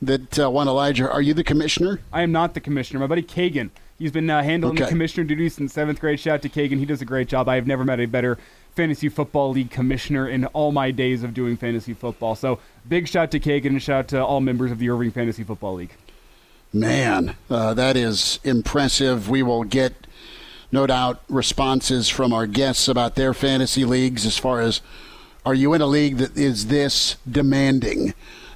that 0.00 0.38
uh, 0.38 0.50
won 0.50 0.68
Elijah. 0.68 1.10
Are 1.10 1.20
you 1.20 1.34
the 1.34 1.44
commissioner? 1.44 2.00
I 2.12 2.22
am 2.22 2.32
not 2.32 2.54
the 2.54 2.60
commissioner. 2.60 3.00
My 3.00 3.06
buddy 3.06 3.22
Kagan. 3.22 3.70
He's 3.98 4.12
been 4.12 4.30
uh, 4.30 4.44
handling 4.44 4.76
the 4.76 4.86
commissioner 4.86 5.24
duties 5.24 5.54
since 5.54 5.72
seventh 5.72 5.98
grade. 5.98 6.20
Shout 6.20 6.34
out 6.34 6.42
to 6.42 6.48
Kagan. 6.48 6.78
He 6.78 6.86
does 6.86 7.02
a 7.02 7.04
great 7.04 7.26
job. 7.26 7.48
I 7.48 7.56
have 7.56 7.66
never 7.66 7.84
met 7.84 7.98
a 7.98 8.06
better 8.06 8.38
fantasy 8.76 9.08
football 9.08 9.50
league 9.50 9.72
commissioner 9.72 10.28
in 10.28 10.44
all 10.46 10.70
my 10.70 10.92
days 10.92 11.24
of 11.24 11.34
doing 11.34 11.56
fantasy 11.56 11.94
football. 11.94 12.36
So 12.36 12.60
big 12.88 13.08
shout 13.08 13.32
to 13.32 13.40
Kagan 13.40 13.66
and 13.66 13.82
shout 13.82 13.98
out 13.98 14.08
to 14.08 14.24
all 14.24 14.40
members 14.40 14.70
of 14.70 14.78
the 14.78 14.88
Irving 14.88 15.10
Fantasy 15.10 15.42
Football 15.42 15.74
League. 15.74 15.94
Man, 16.72 17.34
uh, 17.50 17.74
that 17.74 17.96
is 17.96 18.38
impressive. 18.44 19.28
We 19.28 19.42
will 19.42 19.64
get, 19.64 20.06
no 20.70 20.86
doubt, 20.86 21.22
responses 21.28 22.08
from 22.08 22.32
our 22.32 22.46
guests 22.46 22.88
about 22.88 23.14
their 23.14 23.32
fantasy 23.32 23.84
leagues 23.84 24.26
as 24.26 24.36
far 24.36 24.60
as 24.60 24.80
are 25.46 25.54
you 25.54 25.72
in 25.72 25.80
a 25.80 25.86
league 25.86 26.18
that 26.18 26.36
is 26.36 26.66
this 26.66 27.16
demanding? 27.30 28.12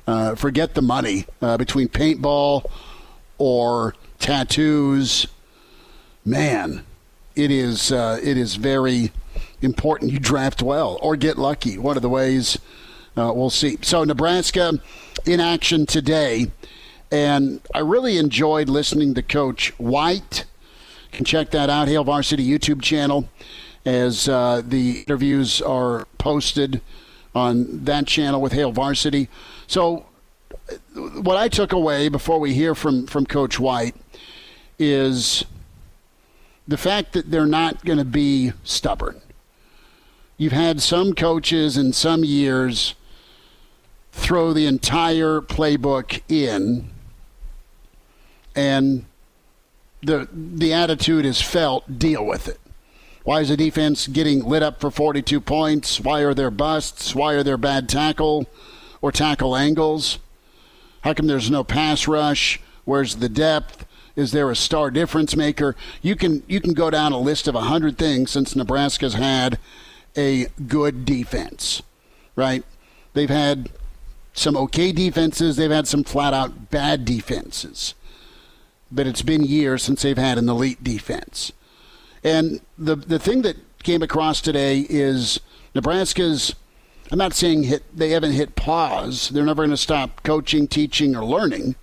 Uh, 0.07 0.35
forget 0.35 0.75
the 0.75 0.83
money 0.83 1.25
uh, 1.41 1.57
between 1.57 1.89
paintball 1.89 2.71
or 3.39 3.95
tattoos. 4.19 5.27
Man, 6.25 6.85
it 7.35 7.51
is 7.51 7.93
uh, 7.93 8.21
it 8.23 8.37
is 8.37 8.57
very 8.57 9.11
important 9.63 10.13
you 10.13 10.19
draft 10.19 10.63
well 10.63 10.99
or 11.01 11.17
get 11.17 11.39
lucky. 11.39 11.79
One 11.79 11.97
of 11.97 12.03
the 12.03 12.09
ways 12.09 12.59
uh, 13.17 13.33
we'll 13.35 13.51
see. 13.51 13.79
So 13.83 14.05
Nebraska 14.05 14.79
in 15.25 15.41
action 15.41 15.87
today, 15.87 16.51
and 17.11 17.61
I 17.75 17.79
really 17.79 18.19
enjoyed 18.19 18.69
listening 18.69 19.15
to 19.15 19.23
Coach 19.23 19.71
White. 19.79 20.45
Can 21.13 21.25
check 21.27 21.51
that 21.51 21.69
out, 21.69 21.89
Hail 21.89 22.05
Varsity 22.05 22.47
YouTube 22.47 22.81
channel, 22.81 23.29
as 23.85 24.29
uh, 24.29 24.63
the 24.67 25.01
interviews 25.01 25.61
are 25.61 26.07
posted 26.17 26.81
on 27.35 27.85
that 27.85 28.07
channel 28.07 28.41
with 28.41 28.53
Hail 28.53 28.73
Varsity. 28.73 29.29
So 29.67 30.07
what 30.95 31.37
I 31.37 31.49
took 31.49 31.73
away 31.73 32.09
before 32.09 32.41
we 32.41 32.55
hear 32.55 32.75
from, 32.75 33.07
from 33.07 33.27
Coach 33.27 33.61
White 33.61 33.95
is 34.79 35.45
the 36.67 36.79
fact 36.79 37.13
that 37.13 37.31
they're 37.31 37.47
not 37.47 37.85
going 37.85 37.99
to 37.99 38.05
be 38.05 38.53
stubborn. 38.65 39.21
You've 40.39 40.53
had 40.53 40.81
some 40.81 41.13
coaches 41.13 41.77
in 41.77 41.93
some 41.93 42.25
years 42.25 42.95
throw 44.13 44.53
the 44.53 44.67
entire 44.67 45.41
playbook 45.41 46.23
in, 46.29 46.91
and 48.55 49.05
the 50.03 50.29
the 50.33 50.73
attitude 50.73 51.25
is 51.25 51.41
felt. 51.41 51.99
Deal 51.99 52.25
with 52.25 52.49
it. 52.49 52.61
Why 53.25 53.41
is 53.41 53.51
the 53.51 53.57
defense 53.57 54.09
getting 54.09 54.45
lit 54.45 54.63
up 54.63 54.81
for 54.81 54.91
42 54.91 55.41
points? 55.41 56.01
Why 56.01 56.23
are 56.23 56.35
there 56.35 56.51
busts? 56.51 57.15
Why 57.15 57.35
are 57.35 57.45
there 57.45 57.57
bad 57.57 57.89
tackle 57.89 58.47
or 59.01 59.13
tackle 59.13 59.55
angles? 59.55 60.19
How 61.03 61.15
come 61.15 61.29
there's 61.29 61.51
no 61.51 61.63
pass 61.63 62.09
rush? 62.09 62.61
Where's 62.85 63.17
the 63.17 63.29
depth? 63.29 63.87
Is 64.17 64.33
there 64.33 64.51
a 64.51 64.57
star 64.57 64.91
difference 64.91 65.37
maker? 65.37 65.77
You 66.03 66.17
can 66.17 66.43
you 66.49 66.61
can 66.61 66.75
go 66.75 66.91
down 66.91 67.13
a 67.13 67.19
list 67.19 67.47
of 67.47 67.55
100 67.55 67.97
things 67.97 68.31
since 68.31 68.57
Nebraska's 68.57 69.15
had 69.15 69.59
a 70.17 70.47
good 70.67 71.05
defense. 71.05 71.83
Right? 72.35 72.65
They've 73.15 73.31
had 73.31 73.71
some 74.35 74.57
okay 74.57 74.93
defenses, 74.93 75.57
they've 75.57 75.71
had 75.71 75.87
some 75.87 76.05
flat 76.05 76.35
out 76.35 76.71
bad 76.71 77.05
defenses. 77.05 77.95
But 78.95 79.07
it's 79.07 79.23
been 79.23 79.43
years 79.43 79.83
since 79.83 80.03
they've 80.03 80.19
had 80.19 80.39
an 80.39 80.49
elite 80.49 80.85
defense. 80.85 81.53
And 82.23 82.61
the 82.79 82.95
the 82.95 83.19
thing 83.19 83.43
that 83.43 83.57
came 83.83 84.03
across 84.03 84.41
today 84.41 84.87
is 84.89 85.41
Nebraska's. 85.75 86.55
I'm 87.11 87.19
not 87.19 87.35
saying 87.35 87.65
hit. 87.65 87.83
They 87.97 88.11
haven't 88.11 88.33
hit 88.33 88.55
pause. 88.55 89.29
They're 89.31 89.45
never 89.45 89.63
going 89.63 89.71
to 89.71 89.77
stop 89.77 90.23
coaching, 90.23 90.67
teaching, 90.67 91.17
or 91.17 91.25
learning. 91.25 91.75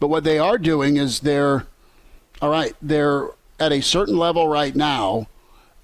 But 0.00 0.08
what 0.08 0.24
they 0.24 0.38
are 0.38 0.58
doing 0.58 0.96
is 0.96 1.20
they're 1.20 1.66
all 2.40 2.50
right. 2.50 2.74
They're 2.80 3.28
at 3.60 3.72
a 3.72 3.82
certain 3.82 4.16
level 4.16 4.48
right 4.48 4.74
now, 4.74 5.28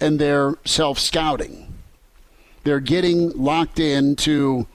and 0.01 0.19
they're 0.19 0.55
self 0.65 0.97
scouting. 0.99 1.73
They're 2.63 2.79
getting 2.79 3.29
locked 3.29 3.79
in 3.79 4.15
to 4.17 4.67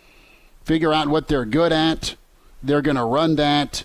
figure 0.64 0.92
out 0.92 1.08
what 1.08 1.28
they're 1.28 1.44
good 1.44 1.72
at. 1.72 2.14
They're 2.62 2.80
going 2.80 2.96
to 2.96 3.04
run 3.04 3.36
that, 3.36 3.84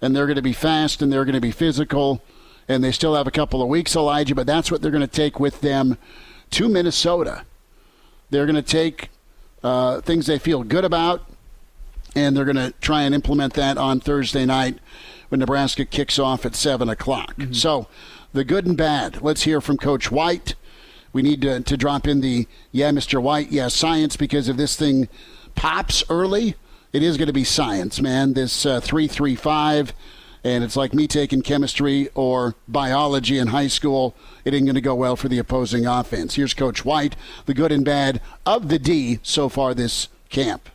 and 0.00 0.14
they're 0.14 0.26
going 0.26 0.36
to 0.36 0.42
be 0.42 0.52
fast, 0.52 1.02
and 1.02 1.12
they're 1.12 1.24
going 1.24 1.34
to 1.34 1.40
be 1.40 1.50
physical 1.50 2.22
and 2.70 2.84
they 2.84 2.92
still 2.92 3.16
have 3.16 3.26
a 3.26 3.32
couple 3.32 3.60
of 3.60 3.68
weeks, 3.68 3.96
Elijah, 3.96 4.32
but 4.32 4.46
that's 4.46 4.70
what 4.70 4.80
they're 4.80 4.92
going 4.92 5.00
to 5.00 5.08
take 5.08 5.40
with 5.40 5.60
them 5.60 5.98
to 6.50 6.68
Minnesota. 6.68 7.44
They're 8.30 8.46
going 8.46 8.54
to 8.54 8.62
take 8.62 9.08
uh, 9.64 10.00
things 10.02 10.26
they 10.26 10.38
feel 10.38 10.62
good 10.62 10.84
about, 10.84 11.28
and 12.14 12.36
they're 12.36 12.44
going 12.44 12.54
to 12.54 12.72
try 12.80 13.02
and 13.02 13.12
implement 13.12 13.54
that 13.54 13.76
on 13.76 13.98
Thursday 13.98 14.46
night 14.46 14.78
when 15.30 15.40
Nebraska 15.40 15.84
kicks 15.84 16.16
off 16.16 16.46
at 16.46 16.54
7 16.54 16.88
o'clock. 16.88 17.34
So, 17.50 17.88
the 18.32 18.44
good 18.44 18.66
and 18.66 18.76
bad. 18.76 19.20
Let's 19.20 19.42
hear 19.42 19.60
from 19.60 19.76
Coach 19.76 20.12
White. 20.12 20.54
We 21.12 21.22
need 21.22 21.42
to, 21.42 21.60
to 21.62 21.76
drop 21.76 22.06
in 22.06 22.20
the, 22.20 22.46
yeah, 22.70 22.90
Mr. 22.90 23.20
White, 23.20 23.50
yeah, 23.50 23.66
science, 23.66 24.16
because 24.16 24.48
if 24.48 24.56
this 24.56 24.76
thing 24.76 25.08
pops 25.56 26.04
early, 26.08 26.54
it 26.92 27.02
is 27.02 27.16
going 27.16 27.28
to 27.28 27.32
be 27.32 27.44
science, 27.44 28.00
man. 28.00 28.32
This 28.34 28.66
uh, 28.66 28.80
335 28.80 29.92
and 30.42 30.64
it's 30.64 30.76
like 30.76 30.94
me 30.94 31.06
taking 31.06 31.42
chemistry 31.42 32.08
or 32.14 32.54
biology 32.66 33.38
in 33.38 33.48
high 33.48 33.66
school. 33.66 34.14
It 34.44 34.54
ain't 34.54 34.64
going 34.64 34.74
to 34.74 34.80
go 34.80 34.94
well 34.94 35.16
for 35.16 35.28
the 35.28 35.38
opposing 35.38 35.86
offense. 35.86 36.36
Here's 36.36 36.54
Coach 36.54 36.84
White, 36.84 37.14
the 37.46 37.54
good 37.54 37.72
and 37.72 37.84
bad 37.84 38.20
of 38.46 38.68
the 38.68 38.78
D 38.78 39.20
so 39.22 39.48
far 39.48 39.74
this 39.74 40.08
camp. 40.30 40.68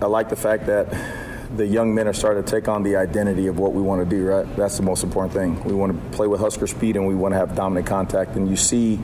I 0.00 0.06
like 0.06 0.28
the 0.28 0.36
fact 0.36 0.66
that 0.66 0.90
the 1.56 1.66
young 1.66 1.94
men 1.94 2.08
are 2.08 2.12
starting 2.12 2.42
to 2.42 2.50
take 2.50 2.66
on 2.66 2.82
the 2.82 2.96
identity 2.96 3.46
of 3.46 3.58
what 3.58 3.74
we 3.74 3.82
want 3.82 4.02
to 4.02 4.08
do, 4.08 4.26
right? 4.26 4.56
That's 4.56 4.76
the 4.76 4.82
most 4.82 5.04
important 5.04 5.34
thing. 5.34 5.62
We 5.64 5.74
want 5.74 5.92
to 5.92 6.16
play 6.16 6.26
with 6.26 6.40
Husker 6.40 6.66
speed 6.66 6.96
and 6.96 7.06
we 7.06 7.14
want 7.14 7.34
to 7.34 7.38
have 7.38 7.54
dominant 7.54 7.86
contact. 7.86 8.36
And 8.36 8.48
you 8.48 8.56
see 8.56 8.98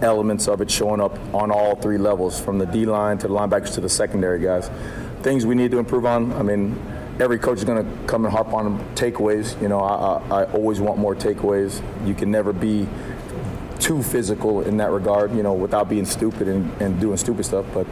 elements 0.00 0.48
of 0.48 0.60
it 0.60 0.70
showing 0.70 1.00
up 1.00 1.16
on 1.32 1.52
all 1.52 1.76
three 1.76 1.98
levels, 1.98 2.40
from 2.40 2.58
the 2.58 2.66
D 2.66 2.86
line 2.86 3.18
to 3.18 3.28
the 3.28 3.34
linebackers 3.34 3.74
to 3.74 3.80
the 3.80 3.88
secondary 3.88 4.40
guys. 4.40 4.68
Things 5.22 5.46
we 5.46 5.54
need 5.54 5.70
to 5.70 5.78
improve 5.78 6.04
on. 6.04 6.32
I 6.32 6.42
mean, 6.42 6.80
every 7.20 7.38
coach 7.38 7.58
is 7.58 7.64
going 7.64 7.84
to 7.84 8.06
come 8.06 8.24
and 8.24 8.32
harp 8.32 8.52
on 8.52 8.78
takeaways. 8.94 9.60
You 9.62 9.68
know, 9.68 9.80
I, 9.80 10.18
I, 10.18 10.42
I 10.42 10.52
always 10.52 10.80
want 10.80 10.98
more 10.98 11.14
takeaways. 11.14 11.82
You 12.06 12.14
can 12.14 12.30
never 12.30 12.52
be 12.52 12.88
too 13.78 14.02
physical 14.02 14.62
in 14.62 14.76
that 14.76 14.90
regard, 14.90 15.34
you 15.34 15.42
know, 15.42 15.52
without 15.52 15.88
being 15.88 16.04
stupid 16.04 16.48
and, 16.48 16.70
and 16.80 17.00
doing 17.00 17.16
stupid 17.16 17.44
stuff. 17.44 17.66
But 17.74 17.86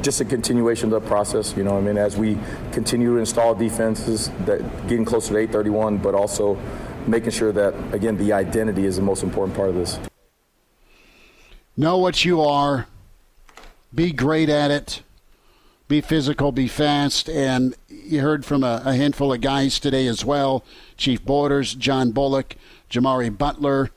just 0.00 0.20
a 0.20 0.24
continuation 0.24 0.92
of 0.92 1.02
the 1.02 1.08
process, 1.08 1.56
you 1.56 1.64
know, 1.64 1.76
I 1.76 1.80
mean, 1.80 1.98
as 1.98 2.16
we 2.16 2.38
continue 2.72 3.14
to 3.14 3.18
install 3.18 3.54
defenses, 3.54 4.30
that 4.44 4.60
getting 4.88 5.04
closer 5.04 5.34
to 5.34 5.38
831, 5.40 5.98
but 5.98 6.14
also 6.14 6.58
making 7.06 7.30
sure 7.30 7.52
that, 7.52 7.74
again, 7.94 8.16
the 8.16 8.32
identity 8.32 8.84
is 8.84 8.96
the 8.96 9.02
most 9.02 9.22
important 9.22 9.56
part 9.56 9.70
of 9.70 9.74
this. 9.74 9.98
Know 11.76 11.98
what 11.98 12.24
you 12.24 12.40
are, 12.42 12.86
be 13.94 14.12
great 14.12 14.48
at 14.48 14.70
it, 14.70 15.02
be 15.88 16.00
physical, 16.00 16.50
be 16.50 16.66
fast, 16.66 17.28
and 17.28 17.74
you 17.88 18.20
heard 18.20 18.44
from 18.44 18.64
a, 18.64 18.82
a 18.84 18.94
handful 18.94 19.32
of 19.32 19.40
guys 19.40 19.78
today 19.78 20.06
as 20.06 20.24
well 20.24 20.64
Chief 20.96 21.24
Borders, 21.24 21.74
John 21.74 22.10
Bullock, 22.10 22.56
Jamari 22.90 23.36
Butler, 23.36 23.90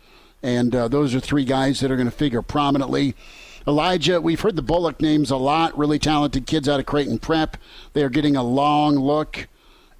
and 0.43 0.75
uh, 0.75 0.87
those 0.87 1.15
are 1.15 1.19
three 1.19 1.45
guys 1.45 1.79
that 1.79 1.91
are 1.91 1.95
going 1.95 2.09
to 2.09 2.15
figure 2.15 2.41
prominently. 2.41 3.15
Elijah, 3.67 4.21
we've 4.21 4.41
heard 4.41 4.55
the 4.55 4.61
Bullock 4.61 5.01
names 5.01 5.31
a 5.31 5.37
lot, 5.37 5.77
really 5.77 5.99
talented 5.99 6.45
kids 6.45 6.69
out 6.69 6.79
of 6.79 6.85
Creighton 6.85 7.19
Prep. 7.19 7.57
They 7.93 8.03
are 8.03 8.09
getting 8.09 8.35
a 8.35 8.43
long 8.43 8.95
look 8.95 9.47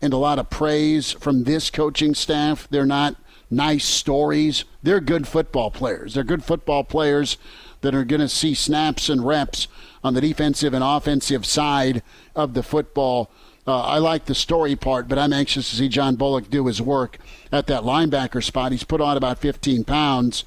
and 0.02 0.14
a 0.14 0.18
lot 0.18 0.40
of 0.40 0.50
praise 0.50 1.12
from 1.12 1.44
this 1.44 1.70
coaching 1.70 2.14
staff. 2.16 2.68
They're 2.70 2.86
not 2.86 3.16
nice 3.50 3.86
stories. 3.86 4.64
They're 4.82 5.02
good 5.02 5.28
football 5.28 5.72
players. 5.72 6.14
They're 6.14 6.24
good 6.24 6.44
football 6.44 6.84
players 6.84 7.38
that 7.82 7.96
are 7.96 8.06
going 8.06 8.22
to 8.22 8.30
see 8.30 8.54
snaps 8.54 9.10
and 9.10 9.26
reps 9.26 9.68
on 10.04 10.14
the 10.14 10.22
defensive 10.22 10.74
and 10.74 10.84
offensive 10.84 11.46
side 11.46 12.02
of 12.36 12.54
the 12.54 12.64
football. 12.64 13.30
Uh, 13.68 13.82
I 13.82 13.98
like 14.00 14.26
the 14.26 14.36
story 14.36 14.76
part, 14.76 15.08
but 15.08 15.20
I'm 15.20 15.34
anxious 15.34 15.70
to 15.70 15.76
see 15.76 15.90
John 15.90 16.16
Bullock 16.16 16.50
do 16.50 16.66
his 16.66 16.82
work 16.82 17.18
at 17.52 17.68
that 17.68 17.84
linebacker 17.84 18.44
spot. 18.44 18.72
He's 18.72 18.84
put 18.84 19.02
on 19.02 19.16
about 19.16 19.40
15 19.40 19.84
pounds, 19.84 20.44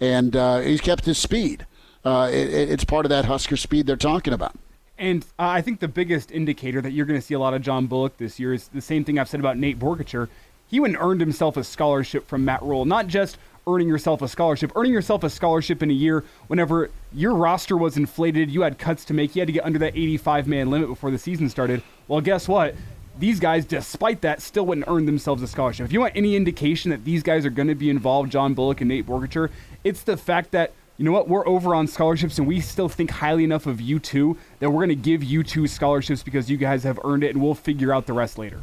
and 0.00 0.34
uh, 0.34 0.60
he's 0.60 0.80
kept 0.80 1.04
his 1.04 1.18
speed. 1.18 1.66
Uh, 2.04 2.28
it, 2.32 2.50
it's 2.70 2.84
part 2.84 3.06
of 3.06 3.10
that 3.10 3.26
Husker 3.26 3.56
speed 3.56 3.86
they're 3.86 3.96
talking 3.96 4.32
about. 4.32 4.56
And 4.98 5.24
uh, 5.38 5.48
I 5.48 5.60
think 5.60 5.80
the 5.80 5.88
biggest 5.88 6.30
indicator 6.30 6.80
that 6.80 6.92
you're 6.92 7.06
going 7.06 7.20
to 7.20 7.26
see 7.26 7.34
a 7.34 7.38
lot 7.38 7.54
of 7.54 7.62
John 7.62 7.86
Bullock 7.86 8.16
this 8.16 8.38
year 8.38 8.54
is 8.54 8.68
the 8.68 8.80
same 8.80 9.04
thing 9.04 9.18
I've 9.18 9.28
said 9.28 9.40
about 9.40 9.58
Nate 9.58 9.78
Boerkircher. 9.78 10.28
He 10.68 10.80
went 10.80 10.96
earned 10.98 11.20
himself 11.20 11.56
a 11.56 11.64
scholarship 11.64 12.26
from 12.26 12.44
Matt 12.44 12.62
Rhule, 12.62 12.84
not 12.84 13.06
just 13.06 13.38
earning 13.66 13.88
yourself 13.88 14.22
a 14.22 14.28
scholarship, 14.28 14.72
earning 14.76 14.92
yourself 14.92 15.24
a 15.24 15.30
scholarship 15.30 15.82
in 15.82 15.90
a 15.90 15.94
year 15.94 16.24
whenever 16.48 16.90
your 17.12 17.34
roster 17.34 17.76
was 17.76 17.96
inflated, 17.96 18.50
you 18.50 18.62
had 18.62 18.78
cuts 18.78 19.04
to 19.06 19.14
make, 19.14 19.34
you 19.34 19.40
had 19.40 19.46
to 19.46 19.52
get 19.52 19.64
under 19.64 19.78
that 19.78 19.96
85 19.96 20.46
man 20.46 20.70
limit 20.70 20.88
before 20.88 21.10
the 21.10 21.18
season 21.18 21.48
started. 21.48 21.82
Well, 22.08 22.20
guess 22.20 22.48
what? 22.48 22.74
These 23.18 23.38
guys, 23.38 23.64
despite 23.64 24.22
that, 24.22 24.42
still 24.42 24.66
wouldn't 24.66 24.88
earn 24.88 25.06
themselves 25.06 25.42
a 25.42 25.46
scholarship. 25.46 25.86
If 25.86 25.92
you 25.92 26.00
want 26.00 26.16
any 26.16 26.34
indication 26.34 26.90
that 26.90 27.04
these 27.04 27.22
guys 27.22 27.46
are 27.46 27.50
going 27.50 27.68
to 27.68 27.74
be 27.74 27.88
involved, 27.88 28.32
John 28.32 28.54
Bullock 28.54 28.80
and 28.80 28.88
Nate 28.88 29.06
Boerkircher, 29.06 29.50
it's 29.84 30.02
the 30.02 30.16
fact 30.16 30.50
that 30.50 30.72
you 30.96 31.04
know 31.04 31.12
what? 31.12 31.28
We're 31.28 31.46
over 31.46 31.74
on 31.74 31.88
scholarships, 31.88 32.38
and 32.38 32.46
we 32.46 32.60
still 32.60 32.88
think 32.88 33.10
highly 33.10 33.42
enough 33.42 33.66
of 33.66 33.80
you 33.80 33.98
two 33.98 34.36
that 34.60 34.70
we're 34.70 34.86
going 34.86 34.90
to 34.90 34.94
give 34.94 35.24
you 35.24 35.42
two 35.42 35.66
scholarships 35.66 36.22
because 36.22 36.48
you 36.48 36.56
guys 36.56 36.84
have 36.84 37.00
earned 37.04 37.24
it, 37.24 37.34
and 37.34 37.42
we'll 37.42 37.54
figure 37.54 37.92
out 37.92 38.06
the 38.06 38.12
rest 38.12 38.38
later. 38.38 38.60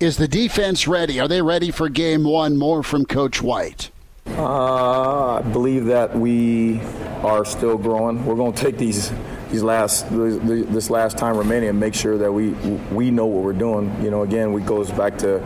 Is 0.00 0.16
the 0.16 0.28
defense 0.28 0.86
ready? 0.86 1.18
Are 1.18 1.26
they 1.26 1.42
ready 1.42 1.72
for 1.72 1.88
game 1.88 2.22
one? 2.22 2.56
More 2.56 2.84
from 2.84 3.04
Coach 3.04 3.42
White. 3.42 3.90
Uh, 4.28 5.38
I 5.38 5.42
believe 5.42 5.86
that 5.86 6.16
we 6.16 6.80
are 7.24 7.44
still 7.44 7.76
growing. 7.76 8.24
We're 8.24 8.36
going 8.36 8.52
to 8.52 8.62
take 8.62 8.78
these 8.78 9.10
these 9.50 9.64
last 9.64 10.06
this 10.08 10.88
last 10.88 11.18
time 11.18 11.36
remaining 11.36 11.70
and 11.70 11.80
make 11.80 11.94
sure 11.94 12.16
that 12.16 12.30
we 12.30 12.50
we 12.92 13.10
know 13.10 13.26
what 13.26 13.42
we're 13.42 13.52
doing. 13.52 13.92
You 14.00 14.12
know, 14.12 14.22
again, 14.22 14.52
we 14.52 14.60
goes 14.60 14.88
back 14.92 15.18
to 15.18 15.40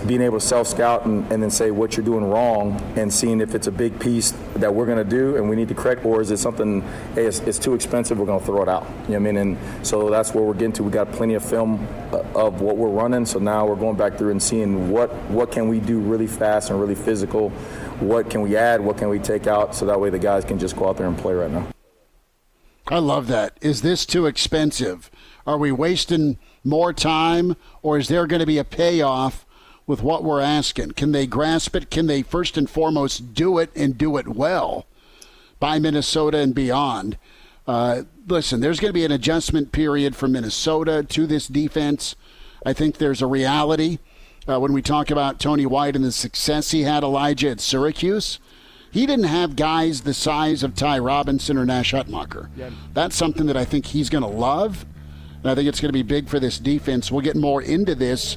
being 0.00 0.20
able 0.20 0.38
to 0.38 0.46
self 0.46 0.66
scout 0.66 1.04
and, 1.06 1.30
and, 1.32 1.42
then 1.42 1.50
say 1.50 1.70
what 1.70 1.96
you're 1.96 2.06
doing 2.06 2.24
wrong 2.24 2.80
and 2.96 3.12
seeing 3.12 3.40
if 3.40 3.54
it's 3.54 3.66
a 3.66 3.72
big 3.72 3.98
piece 4.00 4.32
that 4.56 4.74
we're 4.74 4.86
going 4.86 4.98
to 4.98 5.04
do 5.04 5.36
and 5.36 5.48
we 5.48 5.56
need 5.56 5.68
to 5.68 5.74
correct, 5.74 6.04
or 6.04 6.20
is 6.20 6.30
it 6.30 6.38
something, 6.38 6.80
hey, 7.14 7.26
it's, 7.26 7.40
it's 7.40 7.58
too 7.58 7.74
expensive, 7.74 8.18
we're 8.18 8.26
going 8.26 8.40
to 8.40 8.46
throw 8.46 8.62
it 8.62 8.68
out. 8.68 8.82
You 8.82 8.88
know 8.88 8.98
what 8.98 9.14
I 9.14 9.18
mean? 9.18 9.36
And 9.36 9.86
so 9.86 10.10
that's 10.10 10.34
where 10.34 10.44
we're 10.44 10.54
getting 10.54 10.72
to. 10.74 10.82
We 10.82 10.90
got 10.90 11.10
plenty 11.12 11.34
of 11.34 11.44
film 11.44 11.86
uh, 12.12 12.22
of 12.34 12.60
what 12.60 12.76
we're 12.76 12.88
running, 12.88 13.26
so 13.26 13.38
now 13.38 13.66
we're 13.66 13.76
going 13.76 13.96
back 13.96 14.16
through 14.16 14.30
and 14.30 14.42
seeing 14.42 14.90
what, 14.90 15.12
what 15.30 15.52
can 15.52 15.68
we 15.68 15.80
do 15.80 15.98
really 15.98 16.26
fast 16.26 16.70
and 16.70 16.80
really 16.80 16.94
physical, 16.94 17.50
what 18.00 18.30
can 18.30 18.40
we 18.40 18.56
add, 18.56 18.80
what 18.80 18.98
can 18.98 19.08
we 19.08 19.18
take 19.18 19.46
out, 19.46 19.74
so 19.74 19.86
that 19.86 20.00
way 20.00 20.10
the 20.10 20.18
guys 20.18 20.44
can 20.44 20.58
just 20.58 20.76
go 20.76 20.88
out 20.88 20.96
there 20.96 21.06
and 21.06 21.18
play 21.18 21.34
right 21.34 21.50
now. 21.50 21.66
I 22.88 22.98
love 22.98 23.28
that. 23.28 23.56
Is 23.60 23.82
this 23.82 24.04
too 24.04 24.26
expensive? 24.26 25.10
Are 25.46 25.56
we 25.56 25.72
wasting 25.72 26.38
more 26.64 26.92
time, 26.92 27.56
or 27.80 27.98
is 27.98 28.08
there 28.08 28.26
going 28.26 28.40
to 28.40 28.46
be 28.46 28.58
a 28.58 28.64
payoff? 28.64 29.46
With 29.86 30.02
what 30.02 30.24
we're 30.24 30.40
asking. 30.40 30.92
Can 30.92 31.12
they 31.12 31.26
grasp 31.26 31.74
it? 31.76 31.90
Can 31.90 32.06
they 32.06 32.22
first 32.22 32.56
and 32.56 32.68
foremost 32.68 33.34
do 33.34 33.58
it 33.58 33.70
and 33.74 33.98
do 33.98 34.16
it 34.16 34.28
well 34.28 34.86
by 35.58 35.78
Minnesota 35.78 36.38
and 36.38 36.54
beyond? 36.54 37.18
Uh, 37.66 38.02
listen, 38.26 38.60
there's 38.60 38.80
going 38.80 38.90
to 38.90 38.94
be 38.94 39.04
an 39.04 39.12
adjustment 39.12 39.72
period 39.72 40.16
for 40.16 40.28
Minnesota 40.28 41.02
to 41.02 41.26
this 41.26 41.46
defense. 41.46 42.16
I 42.64 42.72
think 42.72 42.98
there's 42.98 43.22
a 43.22 43.26
reality 43.26 43.98
uh, 44.48 44.58
when 44.58 44.72
we 44.72 44.82
talk 44.82 45.10
about 45.10 45.38
Tony 45.38 45.66
White 45.66 45.96
and 45.96 46.04
the 46.04 46.12
success 46.12 46.70
he 46.70 46.82
had, 46.82 47.02
Elijah, 47.02 47.50
at 47.50 47.60
Syracuse. 47.60 48.38
He 48.90 49.06
didn't 49.06 49.24
have 49.24 49.56
guys 49.56 50.02
the 50.02 50.12
size 50.12 50.62
of 50.62 50.74
Ty 50.74 50.98
Robinson 50.98 51.56
or 51.56 51.64
Nash 51.64 51.92
Hutmacher. 51.92 52.50
Yeah. 52.56 52.70
That's 52.92 53.16
something 53.16 53.46
that 53.46 53.56
I 53.56 53.64
think 53.64 53.86
he's 53.86 54.10
going 54.10 54.22
to 54.22 54.28
love. 54.28 54.84
And 55.42 55.50
I 55.50 55.54
think 55.54 55.68
it's 55.68 55.80
going 55.80 55.88
to 55.88 55.92
be 55.92 56.02
big 56.02 56.28
for 56.28 56.38
this 56.38 56.58
defense. 56.58 57.10
We'll 57.10 57.22
get 57.22 57.36
more 57.36 57.62
into 57.62 57.94
this 57.94 58.36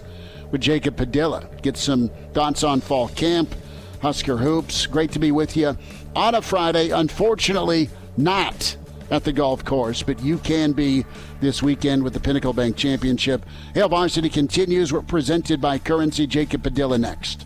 with 0.52 0.62
Jacob 0.62 0.98
Padilla. 0.98 1.50
Get 1.62 1.78
some 1.78 2.10
thoughts 2.34 2.64
on 2.64 2.82
fall 2.82 3.10
camp, 3.10 3.54
Husker 4.02 4.38
Hoops. 4.38 4.86
Great 4.86 5.12
to 5.12 5.20
be 5.20 5.32
with 5.32 5.56
you 5.58 5.78
on 6.16 6.36
a 6.36 6.42
Friday. 6.42 6.90
Unfortunately, 6.90 7.90
not 8.18 8.78
at 9.12 9.24
the 9.24 9.34
golf 9.34 9.64
course, 9.64 10.02
but 10.02 10.22
you 10.22 10.38
can 10.40 10.72
be 10.72 11.06
this 11.42 11.62
weekend 11.62 12.04
with 12.04 12.14
the 12.14 12.20
Pinnacle 12.20 12.54
Bank 12.54 12.76
Championship. 12.76 13.46
Hail 13.74 13.90
Varsity 13.90 14.30
continues. 14.30 14.92
We're 14.92 15.02
presented 15.02 15.62
by 15.62 15.78
Currency. 15.78 16.26
Jacob 16.26 16.64
Padilla 16.64 16.98
next. 16.98 17.46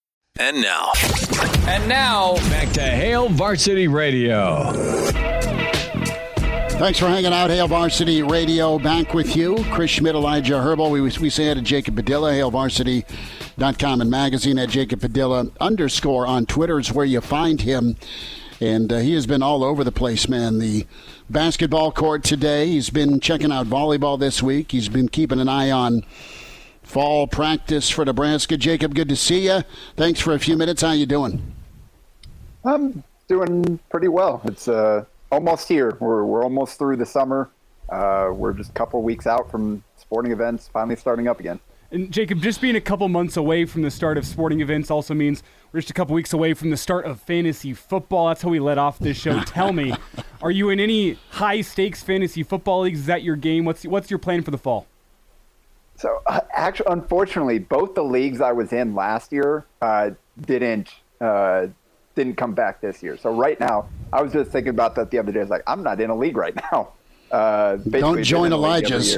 And 0.39 0.61
now. 0.61 0.91
And 1.67 1.89
now, 1.89 2.35
back 2.49 2.71
to 2.73 2.81
Hail 2.81 3.27
Varsity 3.27 3.87
Radio. 3.89 4.71
Thanks 6.79 6.97
for 6.97 7.07
hanging 7.09 7.33
out, 7.33 7.49
Hail 7.49 7.67
Varsity 7.67 8.23
Radio. 8.23 8.79
Back 8.79 9.13
with 9.13 9.35
you, 9.35 9.63
Chris 9.71 9.91
Schmidt, 9.91 10.15
Elijah 10.15 10.53
Herbel. 10.53 10.89
We, 10.89 11.01
we 11.01 11.29
say 11.29 11.49
hi 11.49 11.53
to 11.55 11.61
Jacob 11.61 11.97
Padilla, 11.97 12.31
HailVarsity.com 12.31 14.01
and 14.01 14.09
magazine 14.09 14.57
at 14.57 14.69
Jacob 14.69 15.01
Padilla 15.01 15.47
underscore 15.59 16.25
on 16.25 16.45
Twitter 16.45 16.79
is 16.79 16.93
where 16.93 17.05
you 17.05 17.19
find 17.19 17.61
him. 17.61 17.97
And 18.61 18.93
uh, 18.93 18.99
he 18.99 19.13
has 19.15 19.27
been 19.27 19.43
all 19.43 19.65
over 19.65 19.83
the 19.83 19.91
place, 19.91 20.29
man. 20.29 20.59
The 20.59 20.87
basketball 21.29 21.91
court 21.91 22.23
today. 22.23 22.67
He's 22.67 22.89
been 22.89 23.19
checking 23.19 23.51
out 23.51 23.67
volleyball 23.67 24.17
this 24.17 24.41
week. 24.41 24.71
He's 24.71 24.87
been 24.87 25.09
keeping 25.09 25.41
an 25.41 25.49
eye 25.49 25.71
on 25.71 26.05
fall 26.83 27.27
practice 27.27 27.89
for 27.89 28.05
Nebraska. 28.05 28.57
Jacob, 28.57 28.95
good 28.95 29.09
to 29.09 29.15
see 29.15 29.45
you. 29.45 29.63
Thanks 29.95 30.19
for 30.19 30.33
a 30.33 30.39
few 30.39 30.57
minutes. 30.57 30.81
How 30.81 30.91
you 30.91 31.05
doing? 31.05 31.53
I'm 32.63 33.03
doing 33.27 33.79
pretty 33.89 34.07
well. 34.07 34.41
It's 34.45 34.67
uh, 34.67 35.05
almost 35.31 35.67
here. 35.67 35.97
We're 35.99 36.25
we're 36.25 36.43
almost 36.43 36.77
through 36.77 36.97
the 36.97 37.05
summer. 37.05 37.49
Uh, 37.89 38.31
we're 38.33 38.53
just 38.53 38.69
a 38.69 38.73
couple 38.73 39.01
weeks 39.01 39.27
out 39.27 39.49
from 39.51 39.83
sporting 39.97 40.31
events 40.31 40.69
finally 40.71 40.95
starting 40.95 41.27
up 41.27 41.39
again. 41.39 41.59
And 41.93 42.09
Jacob, 42.09 42.41
just 42.41 42.61
being 42.61 42.77
a 42.77 42.81
couple 42.81 43.09
months 43.09 43.35
away 43.35 43.65
from 43.65 43.81
the 43.81 43.91
start 43.91 44.17
of 44.17 44.25
sporting 44.25 44.61
events 44.61 44.89
also 44.89 45.13
means 45.13 45.43
we're 45.71 45.81
just 45.81 45.89
a 45.89 45.93
couple 45.93 46.15
weeks 46.15 46.31
away 46.31 46.53
from 46.53 46.69
the 46.69 46.77
start 46.77 47.05
of 47.05 47.19
fantasy 47.19 47.73
football. 47.73 48.29
That's 48.29 48.41
how 48.41 48.49
we 48.49 48.61
let 48.61 48.77
off 48.77 48.97
this 48.97 49.17
show. 49.17 49.41
Tell 49.41 49.73
me, 49.73 49.93
are 50.41 50.51
you 50.51 50.69
in 50.69 50.79
any 50.79 51.17
high 51.31 51.59
stakes 51.59 52.01
fantasy 52.01 52.43
football 52.43 52.81
leagues? 52.81 52.99
Is 52.99 53.05
that 53.07 53.23
your 53.23 53.35
game? 53.35 53.65
What's 53.65 53.83
what's 53.83 54.09
your 54.09 54.19
plan 54.19 54.41
for 54.41 54.51
the 54.51 54.57
fall? 54.57 54.87
So, 56.01 56.23
uh, 56.25 56.39
actually, 56.51 56.87
unfortunately, 56.89 57.59
both 57.59 57.93
the 57.93 58.03
leagues 58.03 58.41
I 58.41 58.51
was 58.53 58.73
in 58.73 58.95
last 58.95 59.31
year 59.31 59.65
uh, 59.83 60.09
didn't 60.47 60.89
uh, 61.19 61.67
didn't 62.15 62.37
come 62.37 62.53
back 62.53 62.81
this 62.81 63.03
year. 63.03 63.17
So 63.17 63.31
right 63.31 63.59
now, 63.59 63.87
I 64.11 64.23
was 64.23 64.33
just 64.33 64.49
thinking 64.49 64.71
about 64.71 64.95
that 64.95 65.11
the 65.11 65.19
other 65.19 65.31
day. 65.31 65.39
I 65.39 65.43
was 65.43 65.51
like, 65.51 65.61
I'm 65.67 65.83
not 65.83 66.01
in 66.01 66.09
a 66.09 66.17
league 66.17 66.37
right 66.37 66.55
now. 66.71 66.93
Uh, 67.31 67.75
Don't 67.75 68.23
join 68.23 68.51
Elijah's. 68.51 69.15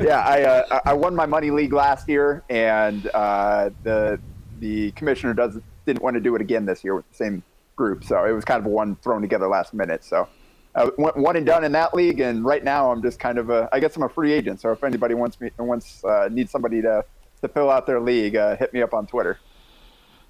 yeah, 0.00 0.24
I 0.24 0.42
uh, 0.44 0.80
I 0.84 0.92
won 0.92 1.16
my 1.16 1.26
money 1.26 1.50
league 1.50 1.72
last 1.72 2.08
year, 2.08 2.44
and 2.48 3.10
uh, 3.12 3.70
the 3.82 4.20
the 4.60 4.92
commissioner 4.92 5.34
doesn't 5.34 5.64
didn't 5.86 6.02
want 6.02 6.14
to 6.14 6.20
do 6.20 6.36
it 6.36 6.40
again 6.40 6.66
this 6.66 6.84
year 6.84 6.94
with 6.94 7.08
the 7.10 7.16
same 7.16 7.42
group. 7.74 8.04
So 8.04 8.24
it 8.24 8.32
was 8.32 8.44
kind 8.44 8.64
of 8.64 8.70
one 8.70 8.94
thrown 8.96 9.22
together 9.22 9.48
last 9.48 9.74
minute. 9.74 10.04
So 10.04 10.28
uh, 10.76 10.90
one 10.96 11.36
and 11.36 11.46
done 11.46 11.64
in 11.64 11.72
that 11.72 11.94
league, 11.94 12.20
and 12.20 12.44
right 12.44 12.62
now 12.62 12.92
I'm 12.92 13.02
just 13.02 13.18
kind 13.18 13.38
of 13.38 13.48
a. 13.48 13.68
I 13.72 13.80
guess 13.80 13.96
I'm 13.96 14.02
a 14.02 14.08
free 14.08 14.32
agent. 14.32 14.60
So 14.60 14.70
if 14.72 14.84
anybody 14.84 15.14
wants 15.14 15.40
me 15.40 15.50
wants 15.58 16.04
uh, 16.04 16.28
needs 16.30 16.50
somebody 16.50 16.82
to 16.82 17.04
to 17.40 17.48
fill 17.48 17.70
out 17.70 17.86
their 17.86 18.00
league, 18.00 18.36
uh, 18.36 18.56
hit 18.56 18.72
me 18.74 18.82
up 18.82 18.92
on 18.92 19.06
Twitter. 19.06 19.38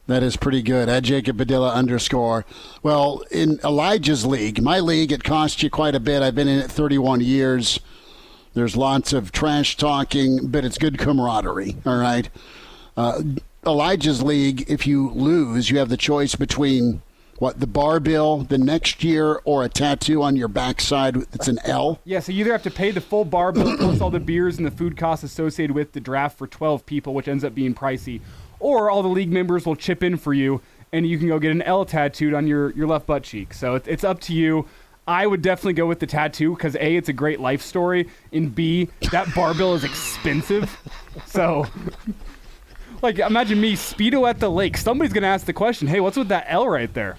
That 0.07 0.23
is 0.23 0.37
pretty 0.37 0.63
good. 0.63 0.89
At 0.89 1.03
Jacob 1.03 1.39
Padilla 1.39 1.73
underscore. 1.73 2.47
Well, 2.81 3.25
in 3.33 3.59
Elijah's 3.65 4.25
league, 4.25 4.63
my 4.63 4.79
league, 4.79 5.11
it 5.11 5.25
cost 5.25 5.65
you 5.65 5.71
quite 5.71 5.97
a 5.97 6.01
bit. 6.01 6.23
I've 6.23 6.37
been 6.37 6.47
in 6.47 6.61
it 6.61 6.71
31 6.71 7.23
years. 7.23 7.81
There's 8.55 8.77
lots 8.77 9.13
of 9.13 9.33
trash 9.33 9.77
talking, 9.77 10.47
but 10.47 10.65
it's 10.65 10.79
good 10.79 10.97
camaraderie. 10.97 11.77
All 11.85 11.99
right. 11.99 12.29
Uh, 12.97 13.23
Elijah's 13.67 14.23
league, 14.23 14.65
if 14.69 14.87
you 14.87 15.11
lose, 15.11 15.71
you 15.71 15.79
have 15.79 15.89
the 15.89 15.97
choice 15.97 16.37
between 16.37 17.03
what 17.39 17.61
the 17.61 17.67
bar 17.67 18.01
bill 18.01 18.39
the 18.39 18.59
next 18.59 19.05
year 19.05 19.41
or 19.45 19.65
a 19.65 19.69
tattoo 19.69 20.23
on 20.23 20.37
your 20.37 20.49
backside 20.49 21.15
that's 21.15 21.49
an 21.49 21.59
L? 21.65 22.01
Yeah, 22.05 22.21
so 22.21 22.33
you 22.33 22.41
either 22.41 22.53
have 22.53 22.63
to 22.63 22.71
pay 22.71 22.91
the 22.91 23.01
full 23.01 23.25
bar 23.25 23.53
bill 23.53 23.77
plus 23.77 24.01
all 24.01 24.11
the 24.11 24.21
beers 24.21 24.59
and 24.59 24.67
the 24.67 24.71
food 24.71 24.97
costs 24.97 25.25
associated 25.25 25.75
with 25.75 25.93
the 25.93 26.01
draft 26.01 26.39
for 26.39 26.47
12 26.47 26.87
people, 26.87 27.15
which 27.15 27.29
ends 27.29 27.45
up 27.45 27.55
being 27.55 27.75
pricey, 27.75 28.21
or 28.59 28.91
all 28.91 29.03
the 29.03 29.09
league 29.09 29.33
members 29.33 29.67
will 29.67 29.77
chip 29.77 30.03
in 30.03 30.17
for 30.17 30.33
you 30.33 30.61
and 30.93 31.07
you 31.07 31.19
can 31.19 31.29
go 31.29 31.39
get 31.39 31.51
an 31.51 31.63
L 31.63 31.85
tattooed 31.85 32.35
on 32.35 32.47
your, 32.47 32.71
your 32.73 32.87
left 32.87 33.07
butt 33.07 33.23
cheek. 33.23 33.53
So 33.53 33.75
it's, 33.75 33.89
it's 33.89 34.05
up 34.05 34.21
to 34.21 34.35
you. 34.35 34.67
I 35.09 35.27
would 35.27 35.43
definitely 35.43 35.75
go 35.75 35.87
with 35.87 36.01
the 36.01 36.07
tattoo 36.07 36.55
because 36.55 36.75
A, 36.77 36.97
it's 36.97 37.09
a 37.09 37.13
great 37.13 37.39
life 37.39 37.63
story, 37.63 38.09
and 38.33 38.53
B, 38.53 38.89
that 39.13 39.33
bar 39.35 39.55
bill 39.55 39.75
is 39.75 39.85
expensive. 39.85 40.77
So 41.27 41.67
like 43.07 43.19
imagine 43.19 43.61
me 43.61 43.75
speedo 43.75 44.29
at 44.29 44.41
the 44.41 44.49
lake 44.51 44.77
somebody's 44.77 45.13
gonna 45.13 45.27
ask 45.27 45.47
the 45.47 45.53
question 45.53 45.87
hey 45.89 46.01
what's 46.01 46.17
with 46.17 46.29
that 46.29 46.45
l 46.49 46.69
right 46.69 46.93
there 46.95 47.17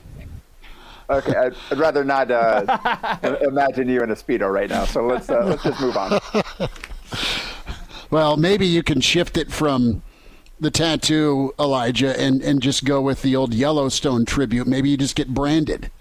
okay, 1.10 1.36
I'd, 1.36 1.56
I'd, 1.72 1.78
rather 1.78 2.04
not 2.04 2.32
uh, 2.32 3.38
imagine 3.42 3.88
you 3.90 4.02
in 4.02 4.12
a 4.12 4.16
speedo 4.16 4.52
right 4.52 4.70
now. 4.70 4.86
So 4.86 5.06
let's 5.06 5.30
uh, 5.30 5.44
let's 5.46 5.64
just 5.64 5.80
move 5.80 5.98
on. 5.98 6.20
well, 8.12 8.38
maybe 8.38 8.66
you 8.66 8.84
can 8.84 9.02
shift 9.02 9.38
it 9.38 9.52
from 9.52 10.02
the 10.60 10.72
tattoo, 10.72 11.54
Elijah, 11.60 12.20
and 12.20 12.42
and 12.42 12.62
just 12.62 12.84
go 12.86 13.02
with 13.02 13.22
the 13.22 13.36
old 13.36 13.54
Yellowstone 13.54 14.26
tribute. 14.26 14.68
Maybe 14.68 14.90
you 14.90 14.98
just 14.98 15.16
get 15.16 15.34
branded. 15.34 15.92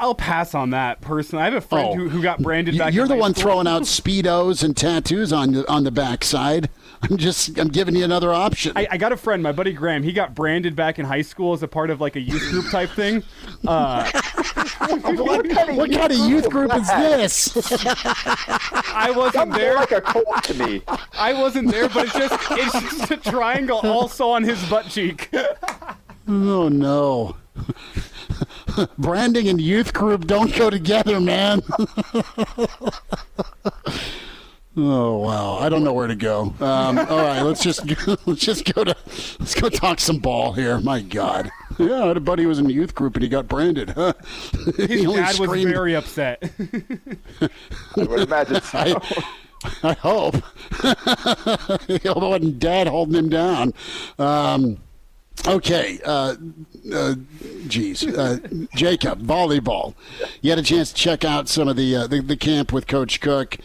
I'll 0.00 0.14
pass 0.14 0.54
on 0.54 0.70
that 0.70 1.00
personally. 1.00 1.42
I 1.42 1.46
have 1.46 1.54
a 1.54 1.60
friend 1.60 1.88
Oh. 1.90 1.94
who, 1.96 2.08
who 2.08 2.22
got 2.22 2.40
branded 2.40 2.78
back. 2.78 2.94
You're 2.94 3.06
in 3.06 3.10
the 3.10 3.16
one 3.16 3.34
school. 3.34 3.42
throwing 3.42 3.66
out 3.66 3.82
speedos 3.82 4.62
and 4.62 4.76
tattoos 4.76 5.32
on 5.32 5.52
the 5.52 5.70
on 5.70 5.84
the 5.84 5.90
backside. 5.90 6.70
I'm 7.02 7.16
just 7.16 7.58
I'm 7.58 7.68
giving 7.68 7.94
you 7.94 8.04
another 8.04 8.32
option. 8.32 8.72
I, 8.76 8.86
I 8.90 8.96
got 8.96 9.12
a 9.12 9.16
friend, 9.16 9.42
my 9.42 9.52
buddy 9.52 9.72
Graham. 9.72 10.02
He 10.02 10.12
got 10.12 10.34
branded 10.34 10.74
back 10.74 10.98
in 10.98 11.06
high 11.06 11.22
school 11.22 11.52
as 11.52 11.62
a 11.62 11.68
part 11.68 11.90
of 11.90 12.00
like 12.00 12.16
a 12.16 12.20
youth 12.20 12.50
group 12.50 12.70
type 12.70 12.90
thing. 12.90 13.22
Uh, 13.66 14.10
what 14.78 15.48
kind 15.48 15.70
of 15.70 15.76
what 15.76 15.90
kind 15.92 16.12
of 16.12 16.18
youth 16.18 16.48
group 16.50 16.74
is 16.74 16.88
this? 16.88 17.56
I 17.86 19.12
wasn't 19.14 19.34
Sounds 19.34 19.56
there. 19.56 19.74
like 19.74 19.92
a 19.92 20.00
cult 20.00 20.42
to 20.44 20.54
me. 20.54 20.82
I 21.12 21.32
wasn't 21.34 21.70
there, 21.70 21.88
but 21.88 22.06
it's 22.06 22.14
just 22.14 22.34
it's 22.52 22.72
just 22.72 23.10
a 23.10 23.16
triangle 23.16 23.78
also 23.84 24.28
on 24.30 24.42
his 24.42 24.62
butt 24.68 24.86
cheek. 24.88 25.30
oh 26.26 26.68
no. 26.68 27.36
Branding 28.98 29.48
and 29.48 29.60
youth 29.60 29.92
group 29.92 30.26
don't 30.26 30.54
go 30.54 30.70
together, 30.70 31.20
man. 31.20 31.62
Oh 34.78 35.18
wow, 35.18 35.58
I 35.58 35.68
don't 35.68 35.84
know 35.84 35.92
where 35.92 36.06
to 36.06 36.14
go. 36.16 36.54
Um, 36.60 36.98
all 36.98 37.18
right, 37.18 37.42
let's 37.42 37.62
just 37.62 37.82
let's 38.26 38.40
just 38.40 38.72
go 38.72 38.84
to 38.84 38.96
let's 39.38 39.54
go 39.54 39.68
talk 39.68 40.00
some 40.00 40.18
ball 40.18 40.52
here. 40.52 40.78
My 40.80 41.02
God, 41.02 41.50
yeah, 41.78 42.04
I 42.04 42.08
had 42.08 42.16
a 42.16 42.20
buddy 42.20 42.44
who 42.44 42.48
was 42.48 42.58
in 42.58 42.66
the 42.66 42.72
youth 42.72 42.94
group 42.94 43.14
and 43.14 43.22
he 43.22 43.28
got 43.28 43.48
branded. 43.48 43.90
Huh? 43.90 44.14
His 44.76 44.88
He 44.88 45.06
only 45.06 45.20
dad 45.20 45.38
was 45.38 45.62
very 45.64 45.94
upset. 45.94 46.42
I 47.40 47.48
would 47.96 48.20
imagine 48.20 48.60
so. 48.62 48.78
I, 48.78 49.24
I 49.82 49.92
hope. 49.94 50.36
I 50.84 51.56
hope 51.58 51.90
it 51.90 52.16
wasn't 52.16 52.58
dad 52.60 52.86
holding 52.86 53.16
him 53.16 53.28
down. 53.28 53.74
Um, 54.18 54.78
okay. 55.46 55.98
Uh, 56.04 56.36
uh, 56.92 57.14
geez. 57.66 58.06
Uh, 58.06 58.38
Jacob, 58.74 59.20
volleyball. 59.22 59.94
You 60.42 60.50
had 60.50 60.60
a 60.60 60.62
chance 60.62 60.90
to 60.90 60.94
check 60.94 61.24
out 61.24 61.48
some 61.48 61.66
of 61.66 61.76
the, 61.76 61.96
uh, 61.96 62.06
the, 62.06 62.20
the 62.20 62.36
camp 62.36 62.72
with 62.72 62.86
Coach 62.86 63.20
Cook. 63.20 63.58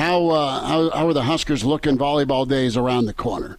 How, 0.00 0.30
uh, 0.30 0.60
how, 0.66 0.90
how 0.90 1.08
are 1.08 1.12
the 1.12 1.24
Huskers 1.24 1.62
looking 1.62 1.98
volleyball 1.98 2.48
days 2.48 2.78
around 2.78 3.04
the 3.04 3.12
corner? 3.12 3.58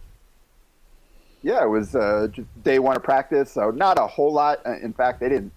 Yeah, 1.40 1.62
it 1.62 1.68
was 1.68 1.94
uh, 1.94 2.26
day 2.64 2.80
one 2.80 2.96
of 2.96 3.04
practice, 3.04 3.52
so 3.52 3.70
not 3.70 3.96
a 3.96 4.08
whole 4.08 4.32
lot. 4.32 4.58
Uh, 4.66 4.72
In 4.82 4.92
fact, 4.92 5.20
they 5.20 5.28
didn't 5.28 5.52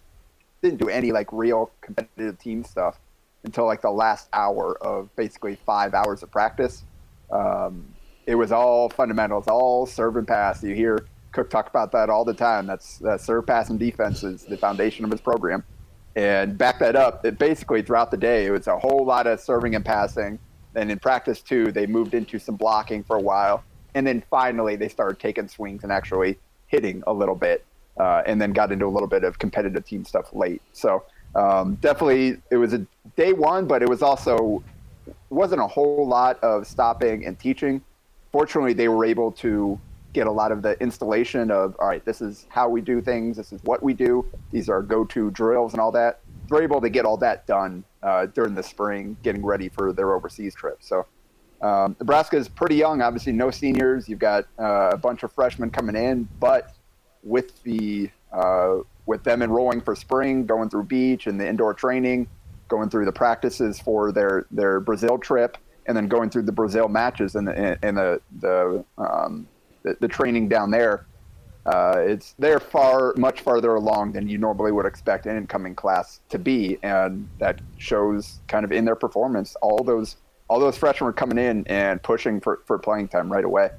didn't 0.62 0.80
do 0.80 0.88
any 0.88 1.12
like 1.12 1.28
real 1.32 1.72
competitive 1.82 2.38
team 2.38 2.64
stuff 2.64 3.00
until 3.44 3.66
like 3.66 3.82
the 3.82 3.90
last 3.90 4.30
hour 4.32 4.78
of 4.80 5.10
basically 5.16 5.56
five 5.66 5.96
hours 5.96 6.22
of 6.22 6.30
practice. 6.30 6.84
Um, 7.32 7.84
it 8.28 8.36
was 8.36 8.52
all 8.52 8.88
fundamentals, 8.88 9.48
all 9.48 9.88
serve 9.88 10.18
and 10.18 10.28
pass. 10.28 10.64
You 10.64 10.76
hear 10.76 11.08
Cook 11.32 11.50
talk 11.50 11.68
about 11.68 11.92
that 11.94 12.12
all 12.12 12.26
the 12.26 12.34
time. 12.36 12.68
That's 12.68 13.00
that 13.00 13.22
serve, 13.22 13.48
pass, 13.48 13.72
and 13.72 13.80
defense 13.80 14.24
is 14.24 14.44
the 14.44 14.58
foundation 14.58 15.04
of 15.04 15.10
his 15.10 15.22
program. 15.22 15.64
And 16.16 16.60
back 16.60 16.78
that 16.78 16.96
up, 16.96 17.26
it 17.26 17.40
basically 17.40 17.82
throughout 17.82 18.12
the 18.12 18.18
day, 18.18 18.46
it 18.46 18.52
was 18.52 18.68
a 18.68 18.78
whole 18.78 19.04
lot 19.04 19.26
of 19.26 19.40
serving 19.40 19.74
and 19.74 19.84
passing. 19.84 20.38
Then 20.76 20.92
in 20.92 21.00
practice 21.00 21.42
too, 21.42 21.72
they 21.72 21.88
moved 21.88 22.14
into 22.14 22.38
some 22.38 22.58
blocking 22.58 23.02
for 23.02 23.16
a 23.16 23.22
while, 23.22 23.64
and 23.96 24.06
then 24.06 24.22
finally 24.30 24.76
they 24.76 24.90
started 24.90 25.20
taking 25.20 25.48
swings 25.48 25.84
and 25.84 25.92
actually 25.92 26.38
hitting 26.68 27.02
a 27.08 27.14
little 27.14 27.34
bit, 27.34 27.64
uh, 27.98 28.24
and 28.26 28.42
then 28.42 28.52
got 28.52 28.74
into 28.74 28.86
a 28.86 28.94
little 28.94 29.08
bit 29.08 29.24
of 29.24 29.40
competitive 29.40 29.86
team 29.86 30.04
stuff 30.04 30.34
late. 30.34 30.62
So 30.74 31.06
um, 31.34 31.76
definitely, 31.76 32.42
it 32.52 32.58
was 32.58 32.74
a 32.74 32.86
day 33.16 33.32
one, 33.32 33.68
but 33.68 33.82
it 33.82 33.88
was 33.90 34.02
also 34.02 34.62
wasn't 35.30 35.62
a 35.62 35.68
whole 35.68 36.06
lot 36.06 36.44
of 36.44 36.68
stopping 36.68 37.26
and 37.26 37.40
teaching. 37.40 37.82
Fortunately, 38.34 38.74
they 38.74 38.90
were 38.90 39.06
able 39.06 39.32
to 39.32 39.80
get 40.12 40.28
a 40.28 40.32
lot 40.32 40.52
of 40.52 40.62
the 40.62 40.80
installation 40.82 41.52
of 41.52 41.76
all 41.80 41.88
right, 41.88 42.04
this 42.04 42.22
is 42.22 42.48
how 42.50 42.68
we 42.68 42.82
do 42.82 43.02
things, 43.02 43.38
this 43.38 43.54
is 43.54 43.62
what 43.64 43.82
we 43.82 43.94
do, 43.94 44.26
these 44.52 44.68
are 44.68 44.82
go-to 44.82 45.32
drills 45.32 45.74
and 45.74 45.80
all 45.80 45.92
that. 45.92 46.20
They're 46.50 46.64
able 46.64 46.82
to 46.82 46.90
get 46.90 47.06
all 47.06 47.18
that 47.18 47.48
done 47.48 47.84
uh, 48.06 48.28
during 48.28 48.54
the 48.54 48.64
spring, 48.64 49.18
getting 49.24 49.44
ready 49.44 49.68
for 49.68 49.92
their 49.92 50.14
overseas 50.14 50.54
trip. 50.54 50.78
So 50.82 51.06
um, 51.62 51.96
Nebraska 52.00 52.38
is 52.38 52.48
pretty 52.48 52.76
young. 52.76 53.02
Obviously, 53.02 53.34
no 53.34 53.50
seniors. 53.50 54.08
You've 54.08 54.20
got 54.20 54.46
uh, 54.60 54.90
a 54.94 54.98
bunch 54.98 55.24
of 55.24 55.32
freshmen 55.34 55.72
coming 55.72 55.96
in, 55.96 56.30
but 56.40 56.76
with 57.24 57.62
the 57.64 58.10
uh, 58.32 58.78
with 59.08 59.24
them 59.24 59.42
enrolling 59.42 59.82
for 59.82 59.96
spring, 59.96 60.46
going 60.46 60.70
through 60.70 60.84
beach 60.84 61.28
and 61.28 61.40
the 61.40 61.48
indoor 61.48 61.74
training, 61.74 62.28
going 62.68 62.90
through 62.90 63.06
the 63.06 63.12
practices 63.12 63.80
for 63.80 64.12
their 64.12 64.46
their 64.52 64.80
Brazil 64.80 65.18
trip, 65.18 65.58
and 65.88 65.98
then 65.98 66.08
going 66.08 66.30
through 66.30 66.44
the 66.44 66.52
Brazil 66.52 66.88
matches 66.88 67.36
and 67.36 67.48
the 67.48 67.80
and 67.84 67.98
the 67.98 68.22
the, 68.40 68.86
um, 69.00 69.48
the, 69.84 69.98
the 70.00 70.08
training 70.08 70.48
down 70.48 70.70
there. 70.70 71.08
Uh, 71.66 71.96
it's 71.98 72.36
they're 72.38 72.60
far 72.60 73.14
much 73.18 73.42
farther 73.42 73.76
along 73.76 74.12
than 74.12 74.28
you 74.28 74.38
normally 74.38 74.72
would 74.72 74.86
expect 74.86 75.26
an 75.26 75.36
incoming 75.36 75.74
class 75.74 76.20
to 76.30 76.38
be, 76.38 76.78
and 76.84 77.28
that 77.40 77.60
shows 77.78 78.40
kind 78.48 78.64
of 78.64 78.72
in 78.72 78.86
their 78.86 78.96
performance. 78.96 79.56
All 79.62 79.84
those 79.84 80.18
all 80.48 80.60
those 80.60 80.78
freshmen 80.78 81.08
were 81.08 81.14
coming 81.14 81.40
in 81.40 81.66
and 81.68 82.02
pushing 82.04 82.40
for, 82.40 82.62
for 82.66 82.78
playing 82.78 83.08
time 83.08 83.32
right 83.32 83.44
away. 83.44 83.72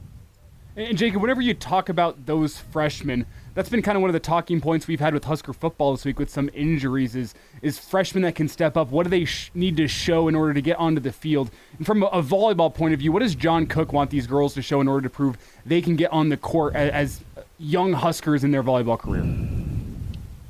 And 0.78 0.98
Jacob, 0.98 1.22
whenever 1.22 1.40
you 1.40 1.54
talk 1.54 1.88
about 1.88 2.26
those 2.26 2.58
freshmen, 2.58 3.24
that's 3.54 3.70
been 3.70 3.80
kind 3.80 3.96
of 3.96 4.02
one 4.02 4.10
of 4.10 4.12
the 4.12 4.20
talking 4.20 4.60
points 4.60 4.86
we've 4.86 5.00
had 5.00 5.14
with 5.14 5.24
Husker 5.24 5.54
football 5.54 5.92
this 5.92 6.04
week 6.04 6.18
with 6.18 6.28
some 6.28 6.50
injuries. 6.52 7.16
Is 7.16 7.32
is 7.62 7.78
freshmen 7.78 8.24
that 8.24 8.34
can 8.34 8.46
step 8.46 8.76
up? 8.76 8.90
What 8.90 9.04
do 9.04 9.08
they 9.08 9.24
sh- 9.24 9.50
need 9.54 9.78
to 9.78 9.88
show 9.88 10.28
in 10.28 10.34
order 10.34 10.52
to 10.52 10.60
get 10.60 10.76
onto 10.76 11.00
the 11.00 11.12
field? 11.12 11.50
And 11.78 11.86
from 11.86 12.02
a, 12.02 12.06
a 12.06 12.22
volleyball 12.22 12.74
point 12.74 12.92
of 12.92 13.00
view, 13.00 13.10
what 13.10 13.22
does 13.22 13.34
John 13.34 13.66
Cook 13.66 13.94
want 13.94 14.10
these 14.10 14.26
girls 14.26 14.52
to 14.52 14.60
show 14.60 14.82
in 14.82 14.88
order 14.88 15.08
to 15.08 15.10
prove 15.10 15.38
they 15.64 15.80
can 15.80 15.96
get 15.96 16.12
on 16.12 16.28
the 16.28 16.36
court 16.36 16.74
as, 16.74 17.22
as 17.35 17.35
young 17.58 17.92
Huskers 17.92 18.44
in 18.44 18.50
their 18.50 18.62
volleyball 18.62 18.98
career? 18.98 19.24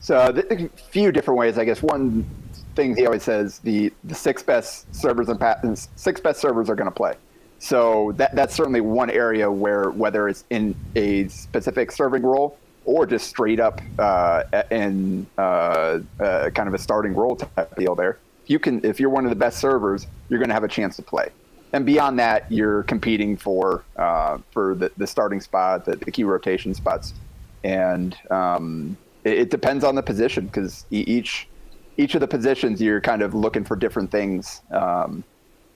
So 0.00 0.32
a 0.50 0.68
few 0.68 1.10
different 1.12 1.38
ways, 1.38 1.58
I 1.58 1.64
guess. 1.64 1.82
One 1.82 2.28
thing 2.74 2.96
he 2.96 3.06
always 3.06 3.22
says: 3.22 3.58
the 3.60 3.92
the 4.04 4.14
six 4.14 4.42
best 4.42 4.94
servers 4.94 5.28
and 5.28 5.40
pa- 5.40 5.60
six 5.96 6.20
best 6.20 6.40
servers 6.40 6.70
are 6.70 6.76
going 6.76 6.90
to 6.90 6.94
play. 6.94 7.14
So 7.58 8.12
that 8.16 8.34
that's 8.34 8.54
certainly 8.54 8.80
one 8.80 9.10
area 9.10 9.50
where 9.50 9.90
whether 9.90 10.28
it's 10.28 10.44
in 10.50 10.76
a 10.94 11.28
specific 11.28 11.90
serving 11.90 12.22
role 12.22 12.58
or 12.84 13.06
just 13.06 13.28
straight 13.28 13.58
up 13.58 13.80
uh, 13.98 14.44
in 14.70 15.26
uh, 15.38 15.98
uh, 16.20 16.50
kind 16.50 16.68
of 16.68 16.74
a 16.74 16.78
starting 16.78 17.14
role 17.14 17.34
type 17.34 17.74
deal, 17.76 17.94
there 17.94 18.18
you 18.46 18.58
can 18.58 18.84
if 18.84 19.00
you're 19.00 19.10
one 19.10 19.24
of 19.24 19.30
the 19.30 19.36
best 19.36 19.58
servers, 19.58 20.06
you're 20.28 20.38
going 20.38 20.48
to 20.48 20.54
have 20.54 20.64
a 20.64 20.68
chance 20.68 20.96
to 20.96 21.02
play. 21.02 21.28
And 21.76 21.84
beyond 21.84 22.18
that, 22.20 22.50
you're 22.50 22.84
competing 22.84 23.36
for 23.36 23.84
uh, 23.96 24.38
for 24.50 24.74
the, 24.74 24.90
the 24.96 25.06
starting 25.06 25.42
spot, 25.42 25.84
the, 25.84 25.96
the 25.96 26.10
key 26.10 26.24
rotation 26.24 26.72
spots, 26.72 27.12
and 27.64 28.16
um, 28.30 28.96
it, 29.24 29.40
it 29.40 29.50
depends 29.50 29.84
on 29.84 29.94
the 29.94 30.02
position 30.02 30.46
because 30.46 30.86
each 30.90 31.46
each 31.98 32.14
of 32.14 32.22
the 32.22 32.28
positions 32.28 32.80
you're 32.80 33.02
kind 33.02 33.20
of 33.20 33.34
looking 33.34 33.62
for 33.62 33.76
different 33.76 34.10
things. 34.10 34.62
Um, 34.70 35.22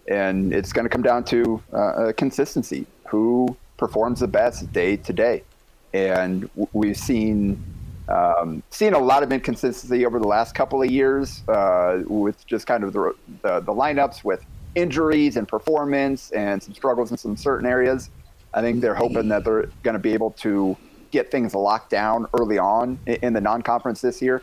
and 0.08 0.54
it's 0.54 0.72
going 0.72 0.86
to 0.86 0.88
come 0.88 1.02
down 1.02 1.22
to 1.24 1.62
uh, 1.70 1.76
uh, 1.76 2.12
consistency. 2.14 2.86
Who 3.08 3.54
performs 3.76 4.20
the 4.20 4.28
best 4.28 4.72
day 4.72 4.96
to 4.96 5.12
day? 5.12 5.44
And 5.92 6.48
we've 6.72 6.96
seen 6.96 7.62
um, 8.08 8.62
seen 8.70 8.94
a 8.94 8.98
lot 8.98 9.22
of 9.22 9.32
inconsistency 9.32 10.06
over 10.06 10.18
the 10.18 10.26
last 10.26 10.54
couple 10.54 10.82
of 10.82 10.90
years 10.90 11.42
uh, 11.46 12.04
with 12.06 12.46
just 12.46 12.66
kind 12.66 12.84
of 12.84 12.94
the, 12.94 13.14
the 13.42 13.60
the 13.60 13.72
lineups 13.74 14.24
with 14.24 14.42
injuries 14.74 15.36
and 15.36 15.46
performance 15.46 16.30
and 16.32 16.62
some 16.62 16.74
struggles 16.74 17.10
in 17.10 17.16
some 17.16 17.36
certain 17.36 17.66
areas. 17.66 18.10
I 18.52 18.60
think 18.60 18.80
they're 18.80 18.94
hoping 18.94 19.28
that 19.28 19.44
they're 19.44 19.70
going 19.82 19.94
to 19.94 20.00
be 20.00 20.12
able 20.12 20.32
to 20.32 20.76
get 21.10 21.30
things 21.30 21.54
locked 21.54 21.90
down 21.90 22.26
early 22.34 22.58
on 22.58 22.98
in, 23.06 23.32
the 23.32 23.40
non-conference 23.40 24.00
this 24.00 24.22
year. 24.22 24.42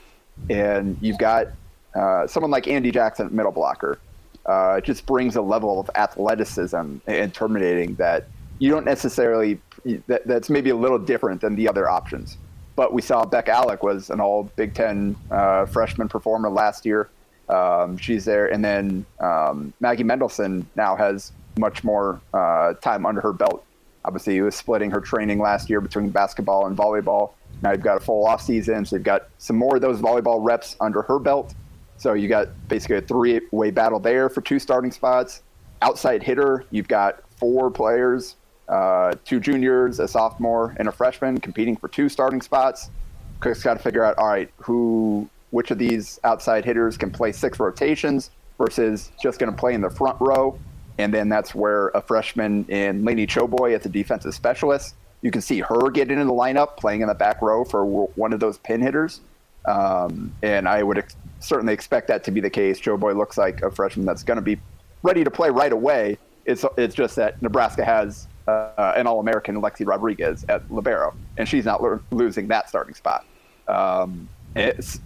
And 0.49 0.97
you've 1.01 1.17
got 1.17 1.47
uh, 1.95 2.27
someone 2.27 2.51
like 2.51 2.65
Andi 2.65 2.93
Jackson 2.93 3.33
middle 3.35 3.51
blocker 3.51 3.99
uh, 4.45 4.81
just 4.81 5.05
brings 5.05 5.35
a 5.35 5.41
level 5.41 5.79
of 5.79 5.89
athleticism 5.95 6.97
and 7.07 7.33
terminating 7.33 7.95
that 7.95 8.27
you 8.59 8.71
don't 8.71 8.85
necessarily 8.85 9.59
that, 10.07 10.25
that's 10.25 10.49
maybe 10.49 10.69
a 10.69 10.75
little 10.75 10.99
different 10.99 11.41
than 11.41 11.55
the 11.55 11.67
other 11.67 11.89
options. 11.89 12.37
But 12.75 12.93
we 12.93 13.01
saw 13.01 13.25
Bekka 13.25 13.49
Allick 13.49 13.81
was 13.81 14.09
an 14.09 14.19
all 14.19 14.43
Big 14.55 14.73
Ten 14.73 15.15
uh, 15.31 15.65
freshman 15.65 16.07
performer 16.07 16.49
last 16.49 16.85
year. 16.85 17.09
Um, 17.49 17.97
she's 17.97 18.25
there, 18.25 18.47
and 18.47 18.63
then 18.63 19.05
um, 19.19 19.73
Maggie 19.79 20.03
Mendelson 20.03 20.65
now 20.75 20.95
has 20.95 21.31
much 21.57 21.83
more 21.83 22.19
uh, 22.33 22.73
time 22.75 23.05
under 23.05 23.21
her 23.21 23.33
belt. 23.33 23.63
Obviously, 24.05 24.35
she 24.35 24.41
was 24.41 24.55
splitting 24.55 24.91
her 24.91 25.01
training 25.01 25.39
last 25.39 25.69
year 25.69 25.81
between 25.81 26.09
basketball 26.09 26.67
and 26.67 26.77
volleyball. 26.77 27.31
Now 27.61 27.71
you've 27.71 27.81
got 27.81 27.97
a 27.97 27.99
full 27.99 28.25
off 28.25 28.41
season, 28.41 28.85
so 28.85 28.95
you've 28.95 29.03
got 29.03 29.29
some 29.37 29.55
more 29.55 29.75
of 29.75 29.81
those 29.81 29.99
volleyball 29.99 30.43
reps 30.43 30.75
under 30.79 31.01
her 31.03 31.19
belt. 31.19 31.55
So 31.97 32.13
you 32.13 32.27
got 32.27 32.49
basically 32.67 32.97
a 32.97 33.01
three-way 33.01 33.71
battle 33.71 33.99
there 33.99 34.29
for 34.29 34.41
two 34.41 34.59
starting 34.59 34.91
spots. 34.91 35.41
Outside 35.81 36.21
hitter, 36.21 36.65
you've 36.69 36.87
got 36.87 37.23
four 37.37 37.71
players, 37.71 38.35
uh, 38.69 39.15
two 39.25 39.39
juniors, 39.39 39.99
a 39.99 40.07
sophomore, 40.07 40.75
and 40.77 40.87
a 40.87 40.91
freshman 40.91 41.39
competing 41.39 41.75
for 41.75 41.87
two 41.87 42.07
starting 42.07 42.41
spots. 42.41 42.91
Cook's 43.39 43.63
got 43.63 43.73
to 43.75 43.79
figure 43.79 44.03
out, 44.03 44.17
all 44.17 44.27
right, 44.27 44.51
who 44.57 45.27
which 45.51 45.71
of 45.71 45.77
these 45.77 46.19
outside 46.23 46.65
hitters 46.65 46.97
can 46.97 47.11
play 47.11 47.31
six 47.31 47.59
rotations 47.59 48.31
versus 48.57 49.11
just 49.21 49.39
going 49.39 49.51
to 49.51 49.57
play 49.57 49.73
in 49.73 49.81
the 49.81 49.89
front 49.89 50.17
row. 50.19 50.57
And 50.97 51.13
then 51.13 51.29
that's 51.29 51.53
where 51.53 51.89
a 51.89 52.01
freshman 52.01 52.65
in 52.65 53.05
Laney 53.05 53.27
Choboy 53.27 53.75
as 53.75 53.85
a 53.85 53.89
defensive 53.89 54.33
specialist, 54.33 54.95
you 55.21 55.31
can 55.31 55.41
see 55.41 55.59
her 55.59 55.89
get 55.91 56.11
into 56.11 56.25
the 56.25 56.31
lineup 56.31 56.77
playing 56.77 57.01
in 57.01 57.07
the 57.07 57.13
back 57.13 57.41
row 57.41 57.63
for 57.63 57.85
one 57.85 58.33
of 58.33 58.39
those 58.39 58.57
pin 58.57 58.81
hitters. 58.81 59.21
Um, 59.65 60.33
and 60.41 60.67
I 60.67 60.81
would 60.81 60.97
ex- 60.97 61.15
certainly 61.39 61.73
expect 61.73 62.07
that 62.07 62.23
to 62.25 62.31
be 62.31 62.39
the 62.39 62.49
case. 62.49 62.79
Choboy 62.79 63.15
looks 63.15 63.37
like 63.37 63.61
a 63.61 63.69
freshman 63.69 64.05
that's 64.05 64.23
going 64.23 64.37
to 64.37 64.41
be 64.41 64.59
ready 65.03 65.23
to 65.23 65.31
play 65.31 65.49
right 65.49 65.71
away. 65.71 66.17
It's, 66.45 66.65
it's 66.77 66.95
just 66.95 67.15
that 67.17 67.41
Nebraska 67.41 67.83
has 67.83 68.27
uh, 68.47 68.93
an 68.95 69.05
All 69.07 69.19
American, 69.19 69.61
Lexi 69.61 69.85
Rodriguez, 69.85 70.45
at 70.49 70.71
Libero, 70.71 71.13
and 71.37 71.47
she's 71.47 71.65
not 71.65 71.83
lo- 71.83 71.99
losing 72.11 72.47
that 72.47 72.69
starting 72.69 72.95
spot. 72.95 73.25
Um, 73.67 74.29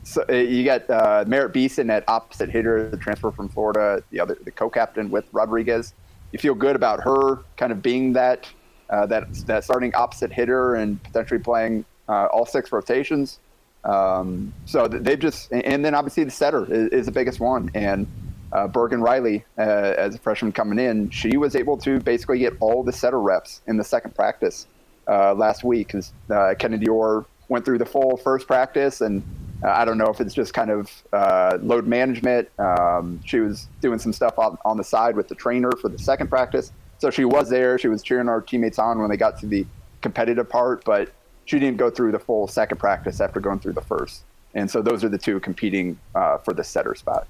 so 0.04 0.26
uh, 0.30 0.34
you 0.34 0.64
got 0.64 0.90
uh, 0.90 1.26
Merritt 1.28 1.54
Beeson 1.54 1.90
at 1.90 2.04
opposite 2.08 2.50
hitter, 2.50 2.90
the 2.90 2.98
transfer 2.98 3.32
from 3.32 3.50
Florida, 3.50 4.04
the 4.10 4.20
other 4.20 4.38
the 4.44 4.52
co-captain 4.52 5.10
with 5.10 5.26
Rodriguez. 5.32 5.94
You 6.32 6.40
feel 6.40 6.56
good 6.56 6.76
about 6.76 7.02
her 7.04 7.40
kind 7.58 7.72
of 7.72 7.82
being 7.82 8.14
that 8.14 8.50
uh, 8.90 9.06
that 9.08 9.34
that 9.46 9.64
starting 9.64 9.94
opposite 9.96 10.32
hitter 10.32 10.76
and 10.76 11.02
potentially 11.04 11.40
playing 11.40 11.86
uh, 12.08 12.26
all 12.26 12.46
six 12.46 12.72
rotations. 12.72 13.40
Um, 13.84 14.54
so 14.66 14.88
they've 14.88 15.20
just 15.20 15.52
and 15.52 15.84
then 15.84 15.96
obviously 15.96 16.24
the 16.24 16.32
setter 16.32 16.72
is, 16.72 16.90
is 16.90 17.06
the 17.06 17.12
biggest 17.12 17.40
one 17.40 17.70
and. 17.76 18.08
Uh, 18.54 18.68
Bergen 18.68 19.00
Reilly, 19.00 19.46
uh, 19.58 19.62
as 19.62 20.14
a 20.14 20.18
freshman 20.18 20.52
coming 20.52 20.78
in, 20.78 21.10
she 21.10 21.38
was 21.38 21.56
able 21.56 21.78
to 21.78 22.02
basically 22.02 22.40
get 22.40 22.52
all 22.60 22.84
the 22.84 22.92
setter 22.92 23.22
reps 23.22 23.62
in 23.68 23.78
the 23.78 23.84
second 23.86 24.14
practice 24.14 24.68
last 25.08 25.64
week 25.64 25.88
because 25.88 26.12
Kennedy 26.60 26.90
Orr 26.90 27.26
went 27.52 27.66
through 27.66 27.78
the 27.78 27.86
full 27.86 28.16
first 28.16 28.48
practice, 28.48 29.02
and 29.02 29.22
uh, 29.62 29.70
I 29.70 29.84
don't 29.84 29.98
know 29.98 30.08
if 30.08 30.22
it's 30.22 30.34
just 30.34 30.54
kind 30.54 30.72
of 30.72 30.90
uh, 31.12 31.58
load 31.62 31.86
management. 31.86 32.50
Um, 32.58 33.20
she 33.26 33.42
was 33.42 33.68
doing 33.82 34.00
some 34.00 34.14
stuff 34.14 34.40
on, 34.40 34.58
on 34.64 34.78
the 34.78 34.84
side 34.86 35.18
with 35.18 35.28
the 35.28 35.36
trainer 35.36 35.70
for 35.74 35.90
the 35.90 36.00
second 36.00 36.30
practice, 36.30 36.72
so 36.98 37.12
she 37.12 37.26
was 37.26 37.50
there. 37.50 37.78
She 37.78 37.90
was 37.90 38.02
cheering 38.02 38.30
our 38.30 38.42
teammates 38.42 38.80
on 38.80 39.00
when 39.00 39.10
they 39.10 39.18
got 39.18 39.38
to 39.42 39.48
the 39.48 39.68
competitive 40.02 40.50
part, 40.50 40.86
but 40.86 41.12
she 41.44 41.60
didn't 41.60 41.78
go 41.78 41.90
through 41.90 42.14
the 42.14 42.20
full 42.20 42.48
second 42.48 42.78
practice 42.78 43.20
after 43.20 43.42
going 43.42 43.60
through 43.60 43.74
the 43.74 43.82
first. 43.82 44.24
And 44.54 44.72
so 44.72 44.82
those 44.82 45.04
are 45.04 45.10
the 45.10 45.18
two 45.18 45.40
competing 45.42 46.00
uh, 46.16 46.38
for 46.38 46.54
the 46.54 46.64
setter 46.64 46.96
spot. 46.96 47.28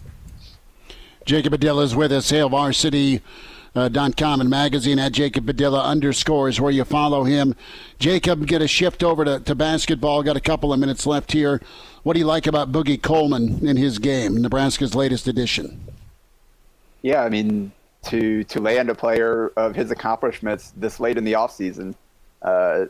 Jacob 1.25 1.51
Padilla 1.51 1.83
is 1.83 1.95
with 1.95 2.11
us, 2.11 2.29
Hail 2.29 2.49
Varsity 2.49 3.21
uh, 3.75 3.89
.com 4.17 4.41
and 4.41 4.49
magazine 4.49 4.99
at 4.99 5.11
Jacob 5.11 5.45
Padilla 5.45 5.83
underscores 5.83 6.59
where 6.59 6.71
you 6.71 6.83
follow 6.83 7.23
him. 7.23 7.55
Jacob, 7.99 8.45
get 8.45 8.61
a 8.61 8.67
shift 8.67 9.03
over 9.03 9.23
to, 9.23 9.39
to 9.39 9.55
basketball. 9.55 10.23
Got 10.23 10.37
a 10.37 10.41
couple 10.41 10.73
of 10.73 10.79
minutes 10.79 11.05
left 11.05 11.31
here. 11.31 11.61
What 12.03 12.13
do 12.13 12.19
you 12.19 12.25
like 12.25 12.47
about 12.47 12.71
Boogie 12.71 13.01
Coleman 13.01 13.65
in 13.65 13.77
his 13.77 13.99
game, 13.99 14.41
Nebraska's 14.41 14.95
latest 14.95 15.27
addition? 15.27 15.79
Yeah, 17.01 17.21
I 17.23 17.29
mean, 17.29 17.71
to 18.03 18.43
to 18.45 18.59
land 18.59 18.89
a 18.89 18.95
player 18.95 19.51
of 19.55 19.75
his 19.75 19.91
accomplishments 19.91 20.73
this 20.75 20.99
late 20.99 21.17
in 21.17 21.23
the 21.23 21.33
offseason 21.33 21.95
uh, 22.41 22.85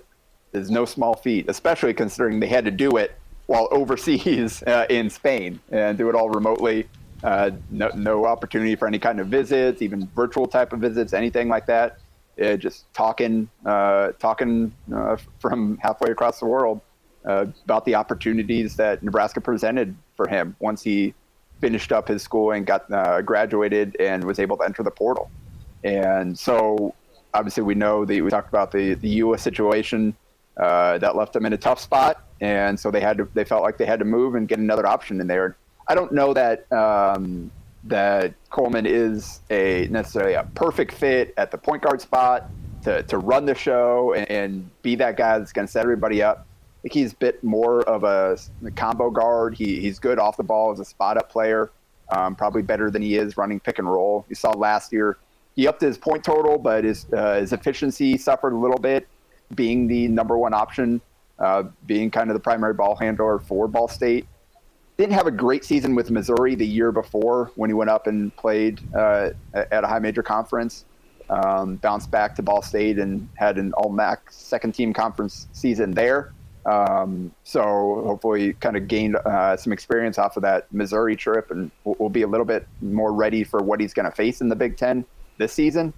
is 0.53 0.71
no 0.71 0.85
small 0.85 1.15
feat, 1.15 1.45
especially 1.49 1.93
considering 1.93 2.39
they 2.39 2.47
had 2.47 2.65
to 2.65 2.71
do 2.71 2.97
it 2.97 3.13
while 3.47 3.67
overseas 3.71 4.63
uh, 4.67 4.85
in 4.89 5.09
Spain 5.09 5.59
and 5.71 5.97
do 5.97 6.09
it 6.09 6.15
all 6.15 6.29
remotely 6.29 6.87
uh, 7.23 7.51
no, 7.69 7.89
no 7.95 8.25
opportunity 8.25 8.75
for 8.75 8.87
any 8.87 8.99
kind 8.99 9.19
of 9.19 9.27
visits, 9.27 9.81
even 9.81 10.07
virtual 10.15 10.47
type 10.47 10.73
of 10.73 10.79
visits, 10.79 11.13
anything 11.13 11.47
like 11.49 11.65
that. 11.67 11.97
Uh, 12.41 12.55
just 12.55 12.91
talking, 12.93 13.47
uh, 13.65 14.11
talking 14.19 14.73
uh, 14.95 15.17
from 15.39 15.77
halfway 15.77 16.09
across 16.09 16.39
the 16.39 16.45
world 16.45 16.81
uh, 17.25 17.45
about 17.65 17.85
the 17.85 17.93
opportunities 17.93 18.75
that 18.75 19.03
Nebraska 19.03 19.41
presented 19.41 19.95
for 20.15 20.27
him 20.27 20.55
once 20.59 20.81
he 20.81 21.13
finished 21.59 21.91
up 21.91 22.07
his 22.07 22.23
school 22.23 22.51
and 22.51 22.65
got 22.65 22.91
uh, 22.91 23.21
graduated 23.21 23.95
and 23.99 24.23
was 24.23 24.39
able 24.39 24.57
to 24.57 24.63
enter 24.63 24.81
the 24.81 24.89
portal. 24.89 25.29
And 25.83 26.37
so, 26.37 26.95
obviously, 27.33 27.63
we 27.63 27.75
know 27.75 28.05
that 28.05 28.23
we 28.23 28.29
talked 28.29 28.49
about 28.49 28.71
the 28.71 28.95
the 28.95 29.19
Ulis 29.19 29.41
situation 29.41 30.15
that 30.55 31.15
left 31.15 31.33
them 31.33 31.45
in 31.45 31.53
a 31.53 31.57
tough 31.57 31.79
spot, 31.79 32.23
and 32.39 32.79
so 32.79 32.89
they 32.89 33.01
had 33.01 33.17
to. 33.17 33.27
They 33.33 33.43
felt 33.43 33.61
like 33.61 33.77
they 33.77 33.85
had 33.85 33.99
to 33.99 34.05
move 34.05 34.35
and 34.35 34.47
get 34.47 34.57
another 34.57 34.87
option 34.87 35.19
in 35.19 35.27
there 35.27 35.57
I 35.87 35.95
don't 35.95 36.11
know 36.11 36.33
that 36.33 36.71
um, 36.71 37.51
that 37.85 38.33
Coleman 38.49 38.85
is 38.85 39.41
a 39.49 39.87
necessarily 39.89 40.33
a 40.33 40.43
perfect 40.55 40.93
fit 40.93 41.33
at 41.37 41.51
the 41.51 41.57
point 41.57 41.81
guard 41.81 42.01
spot 42.01 42.49
to, 42.83 43.03
to 43.03 43.17
run 43.17 43.45
the 43.45 43.55
show 43.55 44.13
and, 44.13 44.29
and 44.29 44.81
be 44.81 44.95
that 44.95 45.17
guy 45.17 45.37
that's 45.37 45.53
going 45.53 45.67
to 45.67 45.71
set 45.71 45.83
everybody 45.83 46.21
up. 46.21 46.45
I 46.79 46.81
think 46.83 46.93
he's 46.93 47.13
a 47.13 47.17
bit 47.17 47.43
more 47.43 47.81
of 47.83 48.03
a, 48.03 48.37
a 48.65 48.71
combo 48.71 49.11
guard. 49.11 49.55
He, 49.55 49.79
he's 49.79 49.99
good 49.99 50.17
off 50.17 50.37
the 50.37 50.43
ball 50.43 50.71
as 50.71 50.79
a 50.79 50.85
spot 50.85 51.17
up 51.17 51.31
player, 51.31 51.71
um, 52.09 52.35
probably 52.35 52.63
better 52.63 52.89
than 52.89 53.01
he 53.01 53.17
is 53.17 53.37
running 53.37 53.59
pick 53.59 53.77
and 53.77 53.91
roll. 53.91 54.25
You 54.29 54.35
saw 54.35 54.51
last 54.51 54.91
year 54.91 55.17
he 55.55 55.67
upped 55.67 55.81
his 55.81 55.97
point 55.97 56.23
total, 56.23 56.57
but 56.57 56.83
his 56.83 57.05
uh, 57.13 57.35
his 57.35 57.53
efficiency 57.53 58.17
suffered 58.17 58.53
a 58.53 58.57
little 58.57 58.77
bit, 58.77 59.07
being 59.53 59.87
the 59.87 60.07
number 60.07 60.37
one 60.37 60.53
option, 60.53 61.01
uh, 61.39 61.63
being 61.85 62.09
kind 62.09 62.29
of 62.29 62.35
the 62.35 62.39
primary 62.39 62.73
ball 62.73 62.95
handler 62.95 63.39
for 63.39 63.67
Ball 63.67 63.87
State 63.87 64.27
didn't 65.01 65.13
have 65.13 65.27
a 65.27 65.31
great 65.31 65.65
season 65.65 65.95
with 65.95 66.11
Missouri 66.11 66.55
the 66.55 66.65
year 66.65 66.91
before 66.91 67.51
when 67.55 67.69
he 67.69 67.73
went 67.73 67.89
up 67.89 68.07
and 68.07 68.35
played 68.37 68.79
uh, 68.95 69.31
at 69.53 69.83
a 69.83 69.87
high 69.87 69.99
major 69.99 70.23
conference. 70.23 70.85
Um, 71.29 71.77
bounced 71.77 72.11
back 72.11 72.35
to 72.35 72.41
Ball 72.41 72.61
State 72.61 72.99
and 72.99 73.27
had 73.35 73.57
an 73.57 73.73
All 73.73 73.89
MAC 73.89 74.31
second 74.31 74.73
team 74.73 74.93
conference 74.93 75.47
season 75.53 75.91
there. 75.91 76.33
Um, 76.65 77.33
so 77.43 78.03
hopefully, 78.05 78.53
kind 78.53 78.77
of 78.77 78.87
gained 78.87 79.15
uh, 79.15 79.57
some 79.57 79.73
experience 79.73 80.19
off 80.19 80.37
of 80.37 80.43
that 80.43 80.71
Missouri 80.71 81.15
trip, 81.15 81.49
and 81.49 81.71
will, 81.83 81.95
will 81.97 82.09
be 82.09 82.21
a 82.21 82.27
little 82.27 82.45
bit 82.45 82.67
more 82.81 83.11
ready 83.11 83.43
for 83.43 83.61
what 83.61 83.79
he's 83.79 83.93
going 83.93 84.05
to 84.05 84.15
face 84.15 84.41
in 84.41 84.49
the 84.49 84.55
Big 84.55 84.77
Ten 84.77 85.05
this 85.37 85.53
season. 85.53 85.93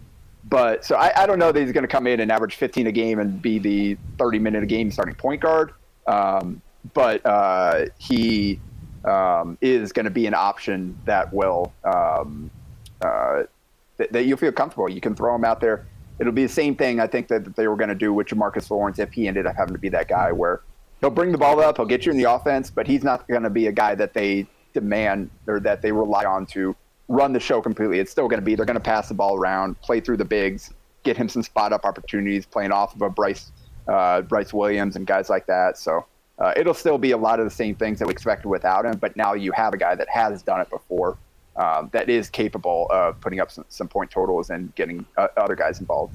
But 0.45 0.85
so 0.85 0.95
I, 0.95 1.23
I 1.23 1.25
don't 1.25 1.39
know 1.39 1.51
that 1.51 1.59
he's 1.59 1.71
going 1.71 1.83
to 1.83 1.89
come 1.89 2.07
in 2.07 2.19
and 2.19 2.31
average 2.31 2.55
15 2.55 2.87
a 2.87 2.91
game 2.91 3.19
and 3.19 3.41
be 3.41 3.59
the 3.59 3.97
30 4.17 4.39
minute 4.39 4.63
a 4.63 4.67
game 4.67 4.91
starting 4.91 5.15
point 5.15 5.41
guard. 5.41 5.73
Um, 6.05 6.61
but 6.93 7.25
uh, 7.25 7.85
he 7.97 8.59
um, 9.05 9.57
is 9.61 9.91
going 9.91 10.05
to 10.05 10.11
be 10.11 10.27
an 10.27 10.33
option 10.33 10.97
that 11.05 11.33
will 11.33 11.73
um, 11.83 12.49
uh, 13.01 13.43
th- 13.97 14.09
that 14.11 14.25
you'll 14.25 14.37
feel 14.37 14.51
comfortable. 14.51 14.89
You 14.89 15.01
can 15.01 15.15
throw 15.15 15.35
him 15.35 15.45
out 15.45 15.59
there. 15.59 15.85
It'll 16.19 16.33
be 16.33 16.43
the 16.43 16.53
same 16.53 16.75
thing 16.75 16.99
I 16.99 17.07
think 17.07 17.27
that, 17.27 17.43
that 17.43 17.55
they 17.55 17.67
were 17.67 17.75
going 17.75 17.89
to 17.89 17.95
do 17.95 18.13
with 18.13 18.27
Jamarques 18.27 18.69
Lawrence 18.69 18.99
if 18.99 19.11
he 19.11 19.27
ended 19.27 19.45
up 19.45 19.55
having 19.55 19.73
to 19.73 19.79
be 19.79 19.89
that 19.89 20.07
guy 20.07 20.31
where 20.31 20.61
he'll 21.01 21.09
bring 21.09 21.31
the 21.31 21.37
ball 21.37 21.59
up, 21.59 21.77
he'll 21.77 21.85
get 21.85 22.05
you 22.05 22.11
in 22.11 22.17
the 22.17 22.31
offense, 22.31 22.69
but 22.69 22.87
he's 22.87 23.03
not 23.03 23.27
going 23.27 23.43
to 23.43 23.49
be 23.49 23.67
a 23.67 23.71
guy 23.71 23.95
that 23.95 24.13
they 24.13 24.47
demand 24.73 25.29
or 25.47 25.59
that 25.59 25.81
they 25.81 25.91
rely 25.91 26.23
on 26.23 26.45
to 26.45 26.75
run 27.07 27.33
the 27.33 27.39
show 27.39 27.61
completely. 27.61 27.99
It's 27.99 28.11
still 28.11 28.27
going 28.27 28.39
to 28.39 28.45
be 28.45 28.55
they're 28.55 28.65
going 28.65 28.75
to 28.75 28.79
pass 28.79 29.07
the 29.07 29.13
ball 29.13 29.35
around, 29.35 29.79
play 29.81 29.99
through 29.99 30.17
the 30.17 30.25
bigs, 30.25 30.71
get 31.03 31.17
him 31.17 31.27
some 31.27 31.43
spot 31.43 31.73
up 31.73 31.85
opportunities, 31.85 32.45
playing 32.45 32.71
off 32.71 32.95
of 32.95 33.01
a 33.01 33.09
Brice 33.09 33.51
uh, 33.87 34.21
Brice 34.21 34.53
Williams 34.53 34.95
and 34.95 35.05
guys 35.05 35.29
like 35.29 35.45
that. 35.47 35.77
So 35.77 36.05
uh, 36.39 36.53
it'll 36.55 36.73
still 36.73 36.97
be 36.97 37.11
a 37.11 37.17
lot 37.17 37.39
of 37.39 37.45
the 37.45 37.51
same 37.51 37.75
things 37.75 37.99
that 37.99 38.07
we 38.07 38.11
expected 38.11 38.47
without 38.47 38.85
him, 38.85 38.97
but 38.97 39.15
now 39.15 39.33
you 39.33 39.51
have 39.51 39.73
a 39.73 39.77
guy 39.77 39.95
that 39.95 40.09
has 40.09 40.41
done 40.41 40.61
it 40.61 40.69
before, 40.69 41.17
um, 41.55 41.89
that 41.93 42.09
is 42.09 42.29
capable 42.29 42.87
of 42.91 43.19
putting 43.21 43.39
up 43.39 43.51
some, 43.51 43.65
some 43.69 43.87
point 43.87 44.09
totals 44.09 44.49
and 44.49 44.73
getting 44.75 45.05
uh, 45.17 45.27
other 45.37 45.55
guys 45.55 45.79
involved. 45.79 46.13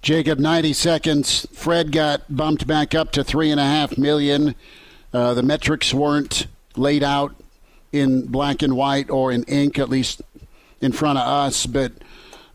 Jacob, 0.00 0.38
90 0.38 0.72
seconds. 0.72 1.46
Fred 1.52 1.92
got 1.92 2.34
bumped 2.34 2.66
back 2.66 2.94
up 2.94 3.10
to 3.12 3.24
three 3.24 3.50
and 3.50 3.60
a 3.60 3.64
half 3.64 3.98
million. 3.98 4.54
Uh, 5.12 5.34
the 5.34 5.42
metrics 5.42 5.92
weren't 5.92 6.46
laid 6.76 7.02
out 7.02 7.34
in 7.92 8.26
black 8.26 8.62
and 8.62 8.76
white 8.76 9.10
or 9.10 9.32
in 9.32 9.42
ink, 9.44 9.78
at 9.78 9.88
least 9.88 10.22
in 10.80 10.92
front 10.92 11.18
of 11.18 11.26
us. 11.26 11.66
But 11.66 11.92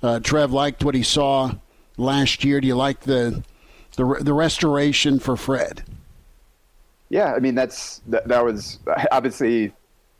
uh, 0.01 0.19
Trev 0.19 0.51
liked 0.51 0.83
what 0.83 0.95
he 0.95 1.03
saw 1.03 1.55
last 1.97 2.43
year. 2.43 2.61
Do 2.61 2.67
you 2.67 2.75
like 2.75 3.01
the 3.01 3.43
the, 3.95 4.17
the 4.21 4.33
restoration 4.33 5.19
for 5.19 5.37
Fred? 5.37 5.83
Yeah, 7.13 7.35
I 7.35 7.39
mean 7.39 7.53
that's 7.53 8.01
that, 8.07 8.27
that 8.27 8.43
was 8.43 8.79
obviously 9.11 9.71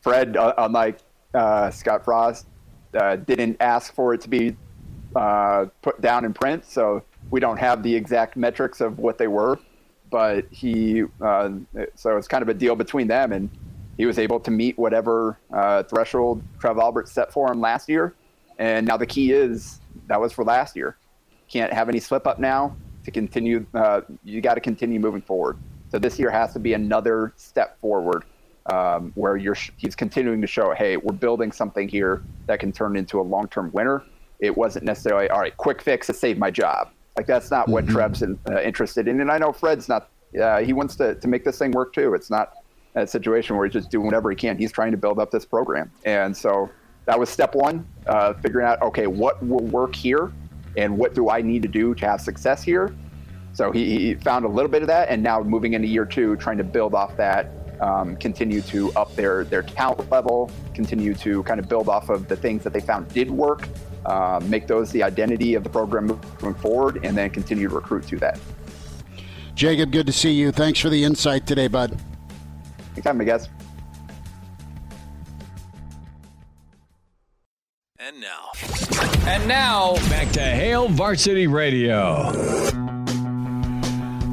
Fred, 0.01 0.37
uh, 0.37 0.53
unlike 0.59 0.99
uh, 1.33 1.71
Scott 1.71 2.05
Frost, 2.05 2.45
uh, 2.93 3.15
didn't 3.15 3.57
ask 3.59 3.95
for 3.95 4.13
it 4.13 4.21
to 4.21 4.29
be 4.29 4.55
uh, 5.15 5.65
put 5.81 5.99
down 6.01 6.23
in 6.23 6.35
print, 6.35 6.63
so 6.65 7.03
we 7.31 7.39
don't 7.39 7.57
have 7.57 7.81
the 7.81 7.95
exact 7.95 8.37
metrics 8.37 8.79
of 8.79 8.99
what 8.99 9.17
they 9.17 9.25
were. 9.25 9.57
But 10.11 10.45
he, 10.51 11.05
uh, 11.19 11.53
so 11.95 12.15
it's 12.17 12.27
kind 12.27 12.43
of 12.43 12.49
a 12.49 12.53
deal 12.53 12.75
between 12.75 13.07
them, 13.07 13.31
and 13.31 13.49
he 13.97 14.05
was 14.05 14.19
able 14.19 14.39
to 14.41 14.51
meet 14.51 14.77
whatever 14.77 15.39
uh, 15.51 15.81
threshold 15.81 16.43
Trev 16.59 16.77
Alberts 16.77 17.11
set 17.11 17.33
for 17.33 17.51
him 17.51 17.59
last 17.59 17.89
year. 17.89 18.13
And 18.59 18.85
now 18.85 18.97
the 18.97 19.07
key 19.07 19.31
is 19.31 19.81
that 20.09 20.21
was 20.21 20.31
for 20.31 20.45
last 20.45 20.75
year. 20.75 20.97
Can't 21.49 21.73
have 21.73 21.89
any 21.89 21.99
slip 21.99 22.27
up 22.27 22.37
now 22.37 22.75
to 23.03 23.09
continue. 23.09 23.65
you 24.23 24.41
got 24.41 24.53
to 24.53 24.61
continue 24.61 24.99
moving 24.99 25.23
forward. 25.23 25.57
So 25.93 25.99
this 25.99 26.17
year 26.17 26.31
has 26.31 26.53
to 26.53 26.59
be 26.59 26.73
another 26.73 27.33
step 27.35 27.79
forward 27.79 28.25
um, 28.65 29.11
where 29.13 29.37
you're 29.37 29.55
he's 29.77 29.95
continuing 29.95 30.41
to 30.41 30.47
show, 30.47 30.73
hey, 30.73 30.97
we're 30.97 31.13
building 31.13 31.51
something 31.51 31.87
here 31.87 32.23
that 32.47 32.59
can 32.59 32.71
turn 32.71 32.95
into 32.95 33.19
a 33.19 33.21
long-term 33.21 33.69
winner. 33.73 34.01
It 34.39 34.57
wasn't 34.57 34.85
necessarily 34.85 35.29
all 35.29 35.39
right, 35.39 35.55
quick 35.55 35.83
fix 35.83 36.07
to 36.07 36.13
save 36.15 36.39
my 36.39 36.49
job. 36.49 36.89
Like 37.15 37.27
that's 37.27 37.51
not 37.51 37.69
what 37.69 37.85
mm-hmm. 37.85 37.93
Trev's 37.93 38.23
in, 38.23 38.39
uh, 38.49 38.59
interested 38.61 39.07
in, 39.07 39.21
and 39.21 39.31
I 39.31 39.37
know 39.37 39.53
Fred's 39.53 39.87
not. 39.87 40.09
Uh, 40.41 40.61
he 40.61 40.73
wants 40.73 40.95
to 40.95 41.13
to 41.13 41.27
make 41.27 41.45
this 41.45 41.59
thing 41.59 41.69
work 41.69 41.93
too. 41.93 42.15
It's 42.15 42.31
not 42.31 42.53
a 42.95 43.05
situation 43.05 43.55
where 43.55 43.67
he's 43.67 43.73
just 43.73 43.91
doing 43.91 44.05
whatever 44.05 44.31
he 44.31 44.35
can. 44.35 44.57
He's 44.57 44.71
trying 44.71 44.93
to 44.93 44.97
build 44.97 45.19
up 45.19 45.29
this 45.29 45.45
program, 45.45 45.91
and 46.05 46.35
so 46.35 46.71
that 47.05 47.19
was 47.19 47.29
step 47.29 47.53
one, 47.53 47.85
uh, 48.07 48.33
figuring 48.33 48.65
out 48.65 48.81
okay, 48.81 49.05
what 49.05 49.45
will 49.45 49.67
work 49.67 49.93
here, 49.93 50.31
and 50.75 50.97
what 50.97 51.13
do 51.13 51.29
I 51.29 51.43
need 51.43 51.61
to 51.61 51.67
do 51.67 51.93
to 51.93 52.07
have 52.07 52.19
success 52.19 52.63
here. 52.63 52.95
So 53.53 53.71
he, 53.71 53.99
he 53.99 54.15
found 54.15 54.45
a 54.45 54.47
little 54.47 54.69
bit 54.69 54.81
of 54.81 54.87
that, 54.87 55.09
and 55.09 55.21
now 55.21 55.41
moving 55.41 55.73
into 55.73 55.87
year 55.87 56.05
two, 56.05 56.35
trying 56.37 56.57
to 56.57 56.63
build 56.63 56.95
off 56.95 57.15
that, 57.17 57.51
um, 57.81 58.15
continue 58.15 58.61
to 58.61 58.91
up 58.93 59.15
their 59.15 59.43
their 59.43 59.61
talent 59.61 60.09
level, 60.09 60.49
continue 60.73 61.13
to 61.15 61.43
kind 61.43 61.59
of 61.59 61.69
build 61.69 61.87
off 61.89 62.09
of 62.09 62.27
the 62.27 62.35
things 62.35 62.63
that 62.63 62.73
they 62.73 62.79
found 62.79 63.07
did 63.13 63.29
work, 63.29 63.67
uh, 64.05 64.41
make 64.45 64.67
those 64.67 64.91
the 64.91 65.03
identity 65.03 65.53
of 65.53 65.63
the 65.63 65.69
program 65.69 66.07
moving 66.07 66.53
forward, 66.55 66.99
and 67.03 67.15
then 67.15 67.29
continue 67.29 67.67
to 67.69 67.75
recruit 67.75 68.07
to 68.07 68.17
that. 68.17 68.39
Jacob, 69.55 69.91
good 69.91 70.07
to 70.07 70.13
see 70.13 70.31
you. 70.31 70.51
Thanks 70.51 70.79
for 70.79 70.89
the 70.89 71.03
insight 71.03 71.45
today, 71.45 71.67
bud. 71.67 71.95
Anytime, 72.93 73.21
I 73.21 73.23
guess. 73.23 73.49
And 77.99 78.19
now. 78.19 78.51
And 79.27 79.47
now, 79.47 79.93
back 80.09 80.31
to 80.31 80.41
Hail 80.41 80.89
Varsity 80.89 81.47
Radio. 81.47 82.31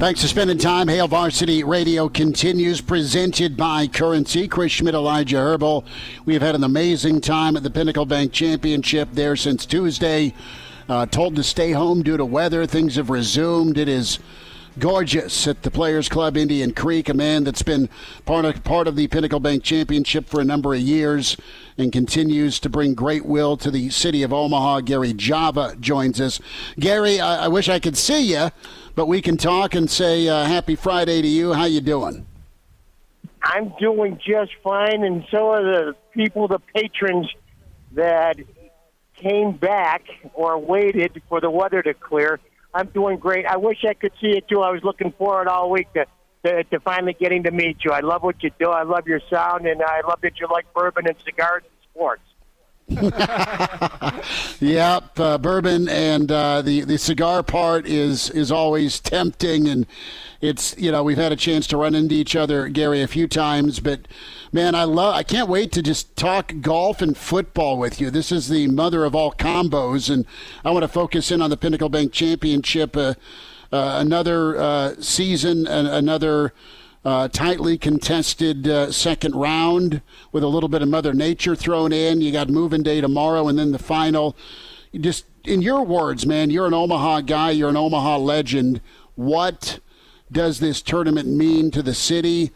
Thanks 0.01 0.23
for 0.23 0.27
spending 0.27 0.57
time. 0.57 0.87
Hail 0.87 1.07
Varsity 1.07 1.63
Radio 1.63 2.09
continues, 2.09 2.81
presented 2.81 3.55
by 3.55 3.85
Currency. 3.85 4.47
Chris 4.47 4.71
Schmidt, 4.71 4.95
Elijah 4.95 5.35
Herbel. 5.35 5.85
We've 6.25 6.41
had 6.41 6.55
an 6.55 6.63
amazing 6.63 7.21
time 7.21 7.55
at 7.55 7.61
the 7.61 7.69
Pinnacle 7.69 8.07
Bank 8.07 8.33
Championship 8.33 9.09
there 9.11 9.35
since 9.35 9.63
Tuesday. 9.63 10.33
Uh, 10.89 11.05
told 11.05 11.35
to 11.35 11.43
stay 11.43 11.73
home 11.73 12.01
due 12.01 12.17
to 12.17 12.25
weather. 12.25 12.65
Things 12.65 12.95
have 12.95 13.11
resumed. 13.11 13.77
It 13.77 13.87
is 13.87 14.17
gorgeous 14.79 15.47
at 15.47 15.63
the 15.63 15.71
Players 15.71 16.07
Club 16.09 16.37
Indian 16.37 16.73
Creek, 16.73 17.09
a 17.09 17.13
man 17.13 17.43
that's 17.43 17.61
been 17.61 17.89
part 18.25 18.45
of, 18.45 18.63
part 18.63 18.87
of 18.87 18.95
the 18.95 19.07
Pinnacle 19.07 19.39
Bank 19.39 19.63
Championship 19.63 20.27
for 20.27 20.39
a 20.39 20.45
number 20.45 20.73
of 20.73 20.79
years 20.79 21.37
and 21.77 21.91
continues 21.91 22.59
to 22.59 22.69
bring 22.69 22.93
great 22.93 23.25
will 23.25 23.57
to 23.57 23.69
the 23.69 23.89
city 23.89 24.23
of 24.23 24.33
Omaha. 24.33 24.81
Gary 24.81 25.13
Java 25.13 25.75
joins 25.79 26.21
us. 26.21 26.39
Gary, 26.79 27.19
I, 27.19 27.45
I 27.45 27.47
wish 27.49 27.69
I 27.69 27.79
could 27.79 27.97
see 27.97 28.31
you, 28.31 28.49
but 28.95 29.07
we 29.07 29.21
can 29.21 29.37
talk 29.37 29.75
and 29.75 29.89
say 29.89 30.27
uh, 30.27 30.43
happy 30.43 30.75
Friday 30.75 31.21
to 31.21 31.27
you. 31.27 31.53
How 31.53 31.65
you 31.65 31.81
doing? 31.81 32.25
I'm 33.43 33.73
doing 33.79 34.19
just 34.25 34.51
fine, 34.63 35.03
and 35.03 35.25
so 35.31 35.49
are 35.49 35.63
the 35.63 35.95
people, 36.13 36.47
the 36.47 36.59
patrons 36.75 37.27
that 37.93 38.37
came 39.15 39.53
back 39.53 40.03
or 40.33 40.57
waited 40.57 41.21
for 41.27 41.41
the 41.41 41.49
weather 41.49 41.81
to 41.81 41.93
clear. 41.93 42.39
I'm 42.73 42.87
doing 42.87 43.17
great. 43.17 43.45
I 43.45 43.57
wish 43.57 43.83
I 43.87 43.93
could 43.93 44.13
see 44.21 44.37
it 44.37 44.47
too. 44.47 44.61
I 44.61 44.71
was 44.71 44.83
looking 44.83 45.11
forward 45.11 45.47
all 45.47 45.69
week 45.69 45.91
to, 45.93 46.05
to, 46.45 46.63
to 46.65 46.79
finally 46.79 47.15
getting 47.19 47.43
to 47.43 47.51
meet 47.51 47.77
you. 47.83 47.91
I 47.91 47.99
love 48.01 48.23
what 48.23 48.41
you 48.43 48.51
do. 48.59 48.69
I 48.69 48.83
love 48.83 49.07
your 49.07 49.21
sound, 49.29 49.65
and 49.65 49.81
I 49.81 50.01
love 50.07 50.21
that 50.21 50.39
you 50.39 50.47
like 50.51 50.71
bourbon 50.73 51.07
and 51.07 51.15
cigars 51.25 51.63
and 51.63 51.89
sports. 51.91 52.21
yep, 54.59 55.17
uh, 55.17 55.37
bourbon 55.37 55.87
and 55.87 56.29
uh, 56.29 56.61
the 56.61 56.81
the 56.81 56.97
cigar 56.97 57.41
part 57.41 57.87
is 57.87 58.29
is 58.31 58.51
always 58.51 58.99
tempting, 58.99 59.67
and 59.67 59.87
it's 60.41 60.75
you 60.77 60.91
know 60.91 61.01
we've 61.01 61.17
had 61.17 61.31
a 61.31 61.37
chance 61.37 61.67
to 61.67 61.77
run 61.77 61.95
into 61.95 62.15
each 62.15 62.35
other, 62.35 62.67
Gary, 62.67 63.01
a 63.01 63.07
few 63.07 63.27
times, 63.29 63.79
but 63.79 64.07
man, 64.51 64.75
I 64.75 64.83
love 64.83 65.15
I 65.15 65.23
can't 65.23 65.47
wait 65.47 65.71
to 65.73 65.81
just 65.81 66.17
talk 66.17 66.53
golf 66.59 67.01
and 67.01 67.17
football 67.17 67.77
with 67.77 68.01
you. 68.01 68.11
This 68.11 68.29
is 68.29 68.49
the 68.49 68.67
mother 68.67 69.05
of 69.05 69.15
all 69.15 69.31
combos, 69.31 70.09
and 70.09 70.25
I 70.65 70.71
want 70.71 70.83
to 70.83 70.89
focus 70.89 71.31
in 71.31 71.41
on 71.41 71.49
the 71.49 71.57
Pinnacle 71.57 71.89
Bank 71.89 72.11
Championship. 72.11 72.97
Uh, 72.97 73.13
uh 73.71 73.99
another 74.01 74.57
uh, 74.57 74.95
season, 74.99 75.65
another 75.65 76.53
uh, 77.03 77.27
tightly 77.27 77.77
contested 77.77 78.67
uh, 78.67 78.91
second 78.91 79.35
round 79.35 80.01
with 80.31 80.43
a 80.43 80.47
little 80.47 80.69
bit 80.69 80.81
of 80.81 80.89
Mother 80.89 81.13
Nature 81.13 81.55
thrown 81.55 81.91
in. 81.91 82.21
You 82.21 82.31
got 82.31 82.49
moving 82.49 82.83
day 82.83 83.01
tomorrow, 83.01 83.47
and 83.47 83.57
then 83.57 83.71
the 83.71 83.79
final. 83.79 84.35
Just 84.93 85.25
in 85.43 85.61
your 85.61 85.83
words, 85.83 86.25
man, 86.25 86.49
you're 86.49 86.67
an 86.67 86.73
Omaha 86.73 87.21
guy. 87.21 87.51
You're 87.51 87.69
an 87.69 87.77
Omaha 87.77 88.17
legend. 88.17 88.81
What 89.15 89.79
does 90.31 90.59
this 90.59 90.81
tournament 90.81 91.27
mean 91.27 91.71
to 91.71 91.81
the 91.81 91.93
city, 91.93 92.51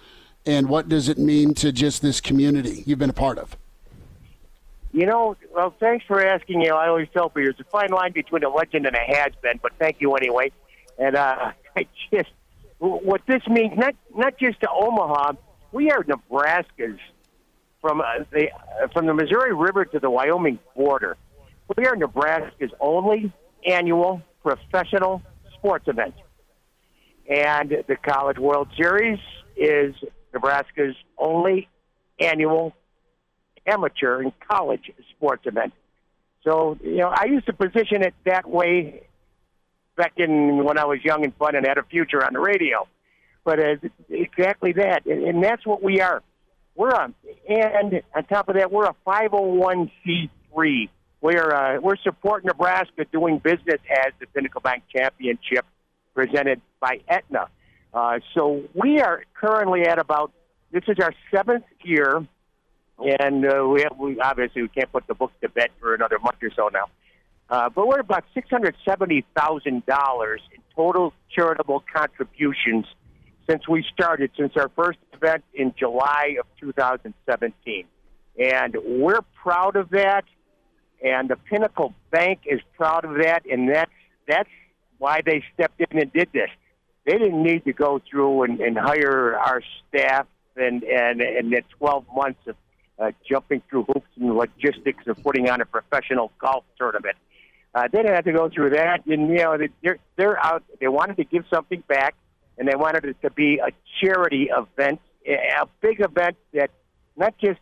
and 0.46 0.70
what 0.70 0.90
does 0.90 1.10
it 1.10 1.18
mean 1.18 1.54
to 1.56 1.72
just 1.72 2.02
this 2.02 2.22
community 2.22 2.84
you've 2.86 3.00
been 3.00 3.10
a 3.10 3.14
part 3.14 3.40
of? 3.40 3.58
You 4.92 5.06
know, 5.06 5.36
well, 5.54 5.74
thanks 5.80 6.06
for 6.06 6.26
asking. 6.26 6.62
You 6.62 6.70
know, 6.70 6.78
I 6.78 6.88
always 6.88 7.10
tell 7.12 7.30
people 7.30 7.52
there's 7.52 7.60
a 7.60 7.66
fine 7.66 7.90
line 7.90 8.14
between 8.14 8.44
a 8.44 8.50
legend 8.50 8.86
and 8.86 8.96
a 8.96 9.16
has 9.16 9.34
been, 9.42 9.60
but 9.62 9.74
thank 9.80 10.00
you 10.00 10.16
anyway. 10.16 10.52
And 10.98 11.16
uh, 11.16 11.52
I 11.76 11.88
just 12.12 12.30
what 12.80 13.22
this 13.28 13.42
means, 13.48 13.74
not 13.78 13.96
not 14.16 14.38
just 14.38 14.60
to 14.62 14.70
Omaha, 14.70 15.34
we 15.72 15.92
are 15.92 16.04
Nebraska's 16.08 17.00
from 17.82 18.02
uh, 18.02 18.24
the 18.32 18.50
uh, 18.52 18.88
from 18.94 19.06
the 19.06 19.14
Missouri 19.14 19.54
River 19.54 19.86
to 19.86 20.00
the 20.00 20.10
Wyoming 20.10 20.60
border. 20.76 21.18
We 21.78 21.86
are 21.86 21.96
Nebraska's 21.96 22.72
only 22.80 23.34
annual 23.66 24.22
professional 24.44 25.22
sports 25.56 25.88
event, 25.88 26.16
and 27.30 27.70
the 27.88 27.96
College 27.96 28.38
World 28.38 28.70
Series 28.78 29.20
is 29.56 29.96
Nebraska's 30.34 30.96
only 31.18 31.68
annual 32.20 32.74
amateur 33.66 34.22
and 34.22 34.32
college 34.40 34.92
sports 35.16 35.44
event. 35.46 35.74
So, 36.44 36.78
you 36.84 36.98
know, 36.98 37.12
I 37.14 37.26
used 37.26 37.48
to 37.48 37.54
position 37.54 38.04
it 38.04 38.14
that 38.26 38.48
way 38.48 39.08
back 39.96 40.14
in 40.18 40.64
when 40.64 40.78
I 40.78 40.86
was 40.86 41.00
young 41.04 41.24
and 41.24 41.36
fun 41.36 41.56
and 41.56 41.66
had 41.66 41.78
a 41.78 41.84
future 41.84 42.24
on 42.24 42.34
the 42.34 42.40
radio. 42.40 42.88
But 43.44 43.60
uh, 43.60 43.76
exactly 44.10 44.74
that, 44.74 45.06
and, 45.06 45.44
that's 45.44 45.66
what 45.66 45.84
we 45.84 46.02
are. 46.02 46.24
We're 46.76 46.90
a, 46.90 47.14
and 47.48 48.02
on 48.16 48.24
top 48.26 48.50
of 48.50 48.56
that, 48.56 48.72
we're 48.72 48.86
a 48.86 48.96
501c3. 49.06 50.90
We're 51.22 51.52
uh, 51.54 51.80
we're 51.80 51.98
supporting 51.98 52.48
Nebraska 52.48 53.06
doing 53.12 53.38
business 53.38 53.80
as 53.90 54.14
the 54.20 54.26
Pinnacle 54.28 54.62
Bank 54.62 54.84
Championship 54.96 55.66
presented 56.14 56.62
by 56.80 57.02
Aetna. 57.08 57.48
Uh, 57.94 58.20
so 58.34 58.64
we 58.74 59.00
are 59.00 59.24
currently 59.34 59.84
at 59.86 60.00
about 60.00 60.32
this 60.72 60.84
is 60.88 60.98
our 61.02 61.14
seventh 61.34 61.64
year, 61.84 62.28
and 63.00 63.46
uh, 63.46 63.66
we, 63.66 63.82
have, 63.84 63.98
we 63.98 64.20
obviously 64.20 64.64
we 64.64 64.68
can't 64.68 64.92
put 64.92 65.08
the 65.08 65.14
book 65.14 65.32
to 65.42 65.50
bed 65.50 65.70
for 65.80 65.94
another 65.94 66.20
month 66.20 66.38
or 66.44 66.50
so 66.56 66.70
now. 66.74 66.86
Uh, 67.50 67.70
but 67.70 67.88
we're 67.88 68.00
about 68.00 68.26
$670,000 68.36 69.66
in 69.66 69.84
total 70.76 71.14
charitable 71.30 71.84
contributions 71.94 72.86
since 73.48 73.68
we 73.68 73.86
started, 73.94 74.32
since 74.38 74.54
our 74.56 74.70
first 74.76 74.98
event 75.14 75.44
in 75.54 75.74
July 75.78 76.38
of 76.40 76.48
2017. 76.60 77.86
And 78.38 78.76
we're 78.84 79.22
proud 79.44 79.76
of 79.76 79.90
that, 79.92 80.26
and 81.04 81.30
the 81.30 81.36
Pinnacle 81.36 81.94
Bank 82.12 82.40
is 82.46 82.60
proud 82.76 83.06
of 83.06 83.18
that, 83.22 83.44
and 83.50 83.70
that's, 83.70 83.92
that's 84.28 84.50
why 84.98 85.22
they 85.24 85.44
stepped 85.54 85.80
in 85.80 86.00
and 86.00 86.12
did 86.12 86.30
this. 86.34 86.50
They 87.06 87.14
didn't 87.14 87.44
need 87.44 87.66
to 87.66 87.74
go 87.74 88.02
through 88.10 88.44
and, 88.44 88.60
and 88.60 88.78
hire 88.78 89.38
our 89.38 89.62
staff 89.88 90.26
and, 90.56 90.84
and, 90.84 91.22
and 91.22 91.54
12 91.78 92.06
months 92.16 92.40
of 92.48 92.56
uh, 92.98 93.12
jumping 93.30 93.62
through 93.70 93.84
hoops 93.84 94.08
and 94.20 94.36
logistics 94.36 95.06
of 95.08 95.22
putting 95.22 95.50
on 95.50 95.62
a 95.62 95.66
professional 95.66 96.32
golf 96.40 96.64
tournament. 96.78 97.16
Uh, 97.76 97.90
they 97.92 97.98
didn't 97.98 98.16
have 98.16 98.24
to 98.24 98.32
go 98.32 98.50
through 98.50 98.70
that, 98.70 99.06
and 99.06 99.30
you 99.30 99.40
know 99.40 99.58
they're 99.84 99.98
they're 100.16 100.40
out. 100.44 100.64
They 100.80 100.88
wanted 100.88 101.18
to 101.18 101.26
give 101.26 101.44
something 101.54 101.84
back, 101.90 102.16
and 102.58 102.70
they 102.70 102.76
wanted 102.76 103.04
it 103.04 103.22
to 103.22 103.30
be 103.30 103.60
a 103.60 103.72
charity 104.00 104.50
event, 104.50 105.02
a 105.28 105.68
big 105.82 106.00
event 106.00 106.38
that 106.54 106.70
not 107.18 107.38
just 107.38 107.60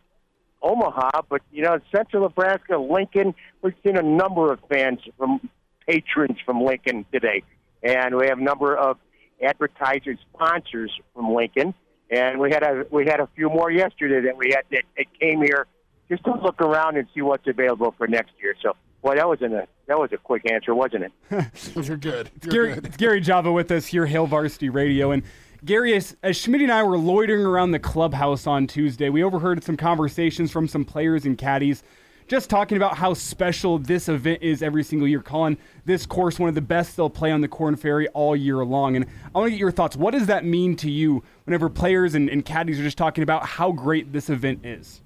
Omaha, 0.62 1.23
but 1.28 1.41
you 1.52 1.63
know 1.63 1.80
Central 1.93 2.21
Nebraska, 2.21 2.78
Lincoln. 2.78 3.34
We've 3.63 3.73
seen 3.84 3.97
a 3.97 4.04
number 4.04 4.54
of 4.54 4.60
fans 4.69 4.99
from 5.17 5.49
patrons 5.88 6.38
from 6.45 6.62
Lincoln 6.62 7.08
today, 7.12 7.41
and 7.82 8.15
we 8.15 8.28
have 8.28 8.38
a 8.38 8.43
number 8.43 8.78
of 8.78 8.97
advertisers, 9.41 10.19
sponsors 10.32 10.91
from 11.15 11.34
Lincoln, 11.34 11.73
and 12.12 12.39
we 12.39 12.52
had 12.52 12.62
a 12.62 12.86
we 12.91 13.08
had 13.08 13.19
a 13.19 13.28
few 13.36 13.49
more 13.49 13.71
yesterday 13.71 14.28
that 14.28 14.38
we 14.38 14.52
had 14.52 14.65
that, 14.69 14.84
that 14.95 15.19
came 15.19 15.41
here 15.41 15.65
just 16.08 16.23
to 16.26 16.36
look 16.36 16.62
around 16.62 16.97
and 16.97 17.08
see 17.15 17.21
what's 17.21 17.47
available 17.47 17.95
for 17.97 18.08
next 18.08 18.34
year. 18.39 18.54
So 18.62 18.74
well, 19.04 19.16
that 19.16 19.28
was 19.28 19.41
a 19.41 19.68
that 19.88 19.99
was 19.99 20.12
a 20.14 20.18
quick 20.18 20.49
answer, 20.49 20.74
wasn't 20.74 21.04
it? 21.04 21.45
You're 21.76 21.97
good. 21.97 22.32
You're 22.41 22.51
Gary, 22.54 22.74
good. 22.76 22.97
Gary 22.97 23.22
Java 23.22 23.51
with 23.51 23.70
us 23.70 23.86
here, 23.86 24.06
Hail 24.06 24.26
Varsity 24.26 24.70
Radio, 24.70 25.12
and 25.12 25.24
Gary, 25.66 25.93
as, 25.95 26.16
as 26.24 26.36
Schmidt 26.36 26.62
and 26.62 26.72
I 26.72 26.84
were 26.84 26.97
loitering 26.97 27.45
around 27.45 27.72
the 27.72 27.80
clubhouse 27.80 28.47
on 28.47 28.68
Tuesday, 28.68 29.10
we 29.10 29.24
overheard 29.24 29.64
some 29.64 29.78
conversations 29.78 30.51
from 30.51 30.68
some 30.68 30.84
players 30.84 31.26
and 31.26 31.38
caddies, 31.38 31.84
just 32.28 32.49
talking 32.49 32.76
about 32.76 32.97
how 32.97 33.14
special 33.14 33.78
this 33.78 34.10
event 34.10 34.41
is 34.41 34.62
every 34.62 34.84
single 34.84 35.08
year, 35.08 35.22
calling 35.22 35.58
this 35.86 36.06
course 36.06 36.38
one 36.38 36.49
of 36.49 36.56
the 36.56 36.62
best 36.62 36.97
they'll 36.97 37.10
play 37.10 37.32
on 37.32 37.39
the 37.39 37.47
Korn 37.47 37.78
Ferry 37.78 38.10
all 38.10 38.36
year 38.36 38.66
long. 38.66 38.97
And 38.97 39.06
I 39.34 39.38
want 39.38 39.47
to 39.47 39.51
get 39.51 39.60
your 39.60 39.72
thoughts. 39.72 39.95
What 39.95 40.12
does 40.12 40.28
that 40.28 40.43
mean 40.43 40.76
to 40.78 40.91
you 40.91 41.24
whenever 41.45 41.70
players 41.70 42.14
and, 42.14 42.30
and 42.30 42.43
caddies 42.43 42.80
are 42.80 42.84
just 42.84 42.97
talking 42.97 43.24
about 43.24 43.45
how 43.45 43.72
great 43.72 44.12
this 44.12 44.30
event 44.30 44.66
is? 44.66 45.01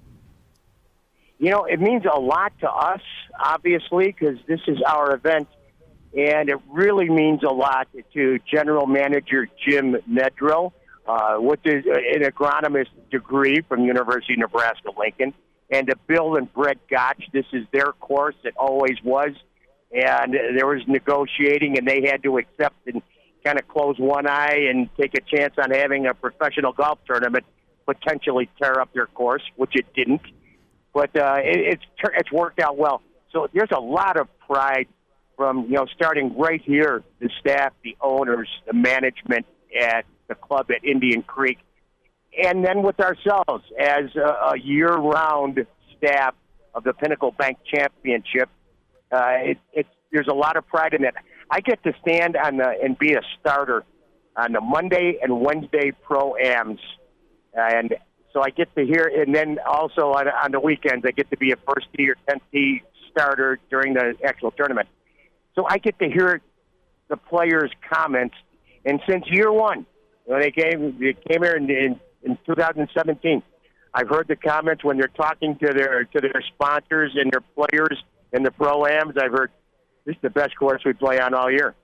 You 1.38 1.50
know, 1.50 1.64
it 1.64 1.80
means 1.80 2.04
a 2.04 2.18
lot 2.18 2.52
to 2.60 2.70
us, 2.70 3.00
obviously, 3.38 4.06
because 4.06 4.38
this 4.48 4.60
is 4.66 4.78
our 4.86 5.14
event, 5.14 5.48
and 6.16 6.48
it 6.48 6.58
really 6.68 7.08
means 7.08 7.42
a 7.44 7.52
lot 7.52 7.86
to 8.14 8.38
General 8.52 8.86
Manager 8.86 9.48
Jim 9.64 9.96
Nedrow. 10.10 10.72
uh, 11.08 11.36
with 11.38 11.60
his, 11.64 11.84
uh, 11.86 11.92
an 11.92 12.22
agronomist 12.22 12.90
degree 13.10 13.62
from 13.62 13.84
University 13.84 14.34
of 14.34 14.40
Nebraska 14.40 14.90
Lincoln, 14.96 15.32
and 15.70 15.86
to 15.88 15.96
Bill 16.06 16.36
and 16.36 16.52
Brett 16.52 16.78
Gotch, 16.88 17.24
this 17.32 17.46
is 17.52 17.64
their 17.72 17.92
course. 17.92 18.34
It 18.44 18.54
always 18.56 18.96
was, 19.02 19.30
and 19.90 20.34
there 20.34 20.66
was 20.66 20.82
negotiating, 20.86 21.78
and 21.78 21.88
they 21.88 22.06
had 22.06 22.22
to 22.24 22.36
accept 22.36 22.76
and 22.86 23.02
kind 23.44 23.58
of 23.58 23.66
close 23.68 23.98
one 23.98 24.26
eye 24.28 24.66
and 24.70 24.88
take 25.00 25.14
a 25.14 25.36
chance 25.36 25.54
on 25.62 25.70
having 25.70 26.06
a 26.06 26.12
professional 26.12 26.72
golf 26.72 26.98
tournament 27.06 27.44
potentially 27.86 28.50
tear 28.60 28.78
up 28.80 28.92
their 28.92 29.06
course, 29.06 29.42
which 29.56 29.72
it 29.74 29.86
didn't. 29.94 30.20
But 30.92 31.16
uh, 31.16 31.36
it, 31.38 31.74
it's 31.74 31.84
it's 32.16 32.32
worked 32.32 32.60
out 32.60 32.76
well. 32.76 33.02
So 33.32 33.48
there's 33.52 33.70
a 33.76 33.80
lot 33.80 34.18
of 34.18 34.28
pride 34.46 34.86
from 35.36 35.64
you 35.64 35.74
know 35.74 35.86
starting 35.94 36.36
right 36.36 36.60
here, 36.64 37.02
the 37.20 37.30
staff, 37.40 37.72
the 37.84 37.96
owners, 38.00 38.48
the 38.66 38.72
management 38.72 39.46
at 39.80 40.04
the 40.28 40.34
club 40.34 40.66
at 40.70 40.84
Indian 40.84 41.22
Creek, 41.22 41.58
and 42.42 42.64
then 42.64 42.82
with 42.82 43.00
ourselves 43.00 43.64
as 43.78 44.14
a, 44.16 44.54
a 44.54 44.58
year-round 44.58 45.66
staff 45.96 46.34
of 46.74 46.84
the 46.84 46.92
Pinnacle 46.92 47.32
Bank 47.32 47.58
Championship. 47.72 48.48
Uh, 49.10 49.36
it, 49.40 49.58
it's 49.72 49.88
there's 50.12 50.28
a 50.28 50.34
lot 50.34 50.56
of 50.56 50.66
pride 50.66 50.94
in 50.94 51.04
it. 51.04 51.14
I 51.50 51.60
get 51.60 51.82
to 51.84 51.92
stand 52.02 52.36
on 52.36 52.56
the 52.58 52.74
and 52.82 52.98
be 52.98 53.14
a 53.14 53.20
starter 53.40 53.84
on 54.36 54.52
the 54.52 54.60
Monday 54.60 55.18
and 55.22 55.40
Wednesday 55.40 55.92
pro 56.02 56.34
ams, 56.36 56.80
and 57.54 57.94
so 58.32 58.42
I 58.42 58.50
get 58.50 58.74
to 58.76 58.84
hear, 58.84 59.10
and 59.14 59.34
then 59.34 59.58
also 59.66 60.12
on, 60.12 60.28
on 60.28 60.52
the 60.52 60.60
weekends 60.60 61.04
I 61.06 61.12
get 61.12 61.30
to 61.30 61.36
be 61.36 61.52
a 61.52 61.56
first 61.56 61.86
tee 61.96 62.08
or 62.10 62.16
tenth 62.28 62.42
tee 62.52 62.82
starter 63.10 63.58
during 63.70 63.94
the 63.94 64.14
actual 64.24 64.50
tournament. 64.50 64.88
So 65.54 65.66
I 65.68 65.78
get 65.78 65.98
to 65.98 66.08
hear 66.08 66.40
the 67.08 67.16
players' 67.16 67.72
comments, 67.90 68.36
and 68.84 69.00
since 69.08 69.24
year 69.28 69.50
one, 69.50 69.86
when 70.24 70.40
they 70.40 70.50
came, 70.50 70.98
they 71.00 71.14
came 71.14 71.42
here 71.42 71.56
in, 71.56 71.70
in, 71.70 72.00
in 72.22 72.38
2017. 72.46 73.42
I've 73.94 74.08
heard 74.08 74.28
the 74.28 74.36
comments 74.36 74.84
when 74.84 74.98
they're 74.98 75.08
talking 75.08 75.56
to 75.56 75.72
their 75.72 76.04
to 76.04 76.20
their 76.20 76.42
sponsors 76.54 77.16
and 77.16 77.32
their 77.32 77.40
players 77.40 77.98
in 78.32 78.42
the 78.42 78.50
pro 78.50 78.84
ams. 78.84 79.14
I've 79.20 79.32
heard 79.32 79.50
this 80.04 80.14
is 80.16 80.22
the 80.22 80.30
best 80.30 80.56
course 80.56 80.82
we 80.84 80.92
play 80.92 81.18
on 81.18 81.32
all 81.34 81.50
year, 81.50 81.74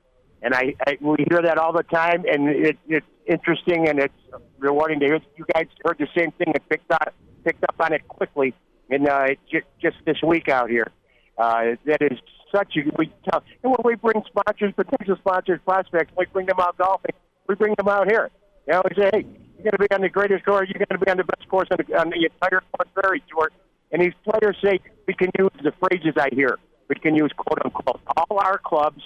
and 0.43 0.55
I, 0.55 0.75
I 0.87 0.99
we 1.01 1.25
hear 1.31 1.41
that 1.43 1.57
all 1.57 1.73
the 1.73 1.83
time, 1.83 2.25
and 2.31 2.49
it, 2.49 2.79
it's 2.87 3.07
interesting 3.27 3.89
and 3.89 3.99
it's 3.99 4.15
rewarding 4.59 5.01
to 5.01 5.07
hear. 5.07 5.21
You 5.37 5.45
guys 5.55 5.67
heard 5.85 5.99
the 5.99 6.09
same 6.17 6.33
thing 6.33 6.53
and 6.55 6.69
picked 6.69 6.91
up 6.91 7.15
picked 7.45 7.65
up 7.65 7.77
on 7.79 7.93
it 7.93 8.07
quickly, 8.09 8.55
and 8.91 9.07
uh, 9.09 9.29
just, 9.51 9.67
just 9.81 9.97
this 10.07 10.17
week 10.27 10.49
out 10.49 10.71
here. 10.71 10.91
Uh, 11.37 11.77
that 11.85 12.01
is 12.01 12.19
such 12.55 12.77
a 12.77 12.81
we 12.97 13.13
tell. 13.29 13.43
And 13.63 13.73
when 13.73 13.83
we 13.85 13.95
bring 13.97 14.23
sponsors, 14.27 14.73
potential 14.75 15.17
sponsors, 15.19 15.61
prospects, 15.65 16.13
we 16.17 16.27
bring 16.33 16.47
them 16.47 16.59
out 16.61 16.79
golfing. 16.79 17.15
We 17.49 17.55
bring 17.55 17.75
them 17.77 17.89
out 17.89 18.11
here. 18.11 18.31
You 18.67 18.75
know, 18.75 18.83
we 18.89 18.95
say, 18.97 19.11
hey, 19.13 19.27
you're 19.57 19.65
going 19.65 19.73
to 19.73 19.79
be 19.79 19.95
on 19.95 20.01
the 20.01 20.09
greatest 20.09 20.45
course. 20.45 20.69
You're 20.73 20.85
going 20.87 20.99
to 20.99 21.05
be 21.05 21.11
on 21.11 21.19
the 21.19 21.25
best 21.25 21.49
course 21.49 21.69
on 21.71 21.79
the, 21.87 21.99
on 21.99 22.11
the 22.11 22.29
entire 22.31 22.63
Korn 22.73 22.89
Ferry 22.95 23.23
Tour. 23.29 23.51
And 23.93 24.01
these 24.01 24.15
players 24.25 24.57
say 24.65 24.81
we 25.07 25.15
can 25.15 25.31
use 25.39 25.51
the 25.63 25.73
phrases 25.81 26.15
I 26.17 26.29
hear. 26.33 26.59
We 26.89 26.97
can 26.97 27.15
use 27.15 27.33
quote 27.37 27.59
unquote 27.65 28.01
all 28.17 28.39
our 28.39 28.59
clubs, 28.59 29.03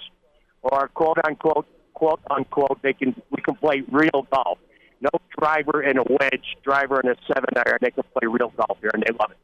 or 0.61 0.89
quote 0.89 1.17
unquote 1.25 1.65
quote 1.99 2.21
unquote 2.31 2.81
they 2.81 2.93
can 2.93 3.13
we 3.29 3.41
can 3.41 3.55
play 3.55 3.83
real 3.91 4.25
golf. 4.33 4.57
No 5.01 5.09
driver 5.37 5.81
and 5.81 5.99
a 5.99 6.03
wedge, 6.19 6.57
driver 6.63 6.99
and 6.99 7.09
a 7.09 7.15
seven 7.27 7.49
iron. 7.55 7.77
They 7.81 7.91
can 7.91 8.03
play 8.13 8.27
real 8.27 8.51
golf 8.55 8.77
here, 8.81 8.91
and 8.93 9.03
they 9.03 9.13
love 9.19 9.31
it. 9.31 9.37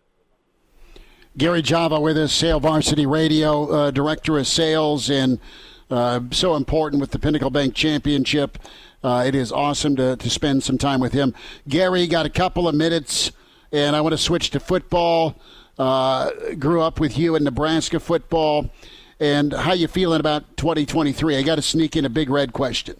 Gary 1.38 1.62
Java 1.62 2.00
with 2.00 2.18
us, 2.18 2.40
Hail 2.40 2.62
Varsity 2.62 3.06
Radio, 3.06 3.70
uh, 3.70 3.92
Director 3.92 4.38
of 4.38 4.48
Sales, 4.48 5.10
and 5.10 5.40
uh, 5.90 6.22
so 6.32 6.56
important 6.56 7.02
with 7.02 7.12
the 7.12 7.20
Pinnacle 7.20 7.50
Bank 7.50 7.76
Championship. 7.76 8.58
Uh, 9.04 9.24
it 9.28 9.36
is 9.36 9.52
awesome 9.52 9.96
to, 9.98 10.16
to 10.16 10.30
spend 10.30 10.64
some 10.64 10.78
time 10.78 11.00
with 11.00 11.14
him. 11.14 11.34
Gary, 11.68 12.08
got 12.08 12.26
a 12.26 12.30
couple 12.30 12.68
of 12.68 12.74
minutes, 12.74 13.32
and 13.72 13.96
I 13.96 14.02
want 14.02 14.14
to 14.14 14.18
switch 14.18 14.50
to 14.52 14.60
football. 14.60 15.36
Uh, 15.78 16.32
grew 16.58 16.82
up 16.82 17.02
with 17.02 17.18
you 17.18 17.36
in 17.36 17.44
Nebraska 17.44 18.00
football, 18.00 18.70
and 19.20 19.54
how 19.54 19.74
you 19.74 19.88
feeling 19.88 20.20
about 20.20 20.58
2023? 20.58 21.38
I 21.38 21.42
got 21.42 21.56
to 21.56 21.62
sneak 21.62 21.96
in 21.96 22.06
a 22.06 22.10
big 22.10 22.30
red 22.30 22.54
question. 22.54 22.96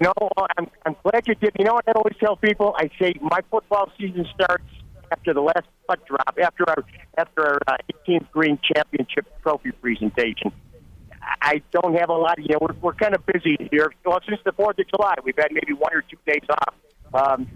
You 0.00 0.06
know, 0.06 0.30
I'm, 0.56 0.70
I'm 0.86 0.96
glad 1.02 1.26
you 1.26 1.34
did. 1.34 1.52
You 1.58 1.64
know 1.64 1.74
what 1.74 1.84
I 1.88 1.92
always 1.92 2.14
tell 2.20 2.36
people? 2.36 2.74
I 2.76 2.90
say 3.00 3.14
my 3.20 3.40
football 3.50 3.90
season 3.98 4.26
starts 4.32 4.64
after 5.10 5.34
the 5.34 5.40
last 5.40 5.66
putt 5.88 6.04
drop, 6.06 6.38
after 6.40 6.68
our 6.68 6.84
after 7.16 7.46
our 7.46 7.58
uh, 7.66 7.76
18th 8.06 8.30
green 8.30 8.58
championship 8.62 9.26
trophy 9.42 9.72
presentation. 9.72 10.52
I 11.42 11.62
don't 11.72 11.94
have 11.98 12.10
a 12.10 12.14
lot. 12.14 12.38
Of, 12.38 12.44
you 12.44 12.52
know, 12.52 12.58
we're, 12.60 12.74
we're 12.80 12.94
kind 12.94 13.14
of 13.14 13.24
busy 13.26 13.56
here. 13.70 13.92
Well, 14.04 14.20
since 14.28 14.40
the 14.44 14.52
Fourth 14.52 14.78
of 14.78 14.88
July, 14.88 15.14
we've 15.24 15.36
had 15.36 15.52
maybe 15.52 15.72
one 15.72 15.92
or 15.92 16.02
two 16.02 16.16
days 16.26 16.44
off. 16.48 16.74
Um, 17.12 17.48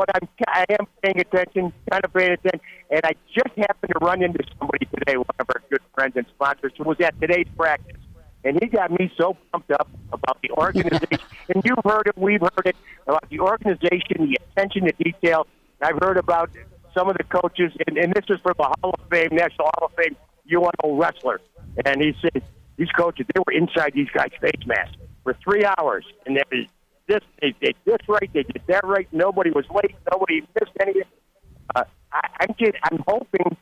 but 0.00 0.08
I'm 0.14 0.28
I 0.48 0.64
am 0.70 0.86
paying 1.02 1.20
attention, 1.20 1.72
kind 1.90 2.04
of 2.04 2.12
paying 2.14 2.32
attention, 2.32 2.60
and 2.90 3.02
I 3.04 3.12
just 3.34 3.54
happened 3.58 3.92
to 3.92 3.98
run 4.00 4.22
into 4.22 4.42
somebody 4.58 4.86
today, 4.86 5.18
one 5.18 5.26
of 5.38 5.46
our 5.50 5.62
good 5.68 5.82
friends 5.94 6.14
and 6.16 6.24
sponsors, 6.34 6.72
who 6.78 6.84
was 6.84 6.98
at 7.00 7.20
today's 7.20 7.46
practice. 7.54 7.98
And 8.42 8.58
he 8.62 8.68
got 8.68 8.90
me 8.90 9.12
so 9.18 9.36
pumped 9.52 9.70
up 9.72 9.86
about 10.10 10.38
the 10.40 10.50
organization. 10.52 11.18
and 11.54 11.62
you've 11.62 11.84
heard 11.84 12.06
it, 12.06 12.16
we've 12.16 12.40
heard 12.40 12.64
it, 12.64 12.76
about 13.06 13.28
the 13.28 13.40
organization, 13.40 14.16
the 14.16 14.38
attention 14.48 14.86
to 14.86 14.92
detail. 14.92 15.46
I've 15.82 15.98
heard 16.02 16.16
about 16.16 16.48
some 16.94 17.10
of 17.10 17.18
the 17.18 17.24
coaches, 17.24 17.70
and, 17.86 17.98
and 17.98 18.14
this 18.14 18.24
is 18.30 18.40
from 18.40 18.54
the 18.56 18.64
Hall 18.64 18.94
of 18.98 19.08
Fame, 19.10 19.28
National 19.32 19.70
Hall 19.76 19.90
of 19.90 19.92
Fame 20.02 20.16
UNO 20.50 20.96
wrestler. 20.96 21.42
And 21.84 22.00
he 22.00 22.16
said 22.22 22.42
these 22.78 22.90
coaches, 22.92 23.26
they 23.34 23.40
were 23.46 23.52
inside 23.52 23.92
these 23.94 24.08
guys' 24.14 24.30
face 24.40 24.64
masks 24.64 24.96
for 25.22 25.36
three 25.44 25.66
hours, 25.78 26.06
and 26.24 26.34
they 26.34 26.42
was 26.50 26.66
this, 27.10 27.22
they 27.42 27.54
did 27.60 27.76
this 27.84 27.98
right, 28.08 28.30
they 28.32 28.44
did 28.44 28.62
that 28.68 28.84
right. 28.84 29.08
Nobody 29.12 29.50
was 29.50 29.64
late, 29.74 29.94
nobody 30.10 30.40
missed 30.40 30.76
anything. 30.80 31.02
Uh, 31.74 31.84
I, 32.12 32.28
I'm 32.40 32.54
just, 32.58 32.76
I'm 32.84 33.02
hoping, 33.06 33.56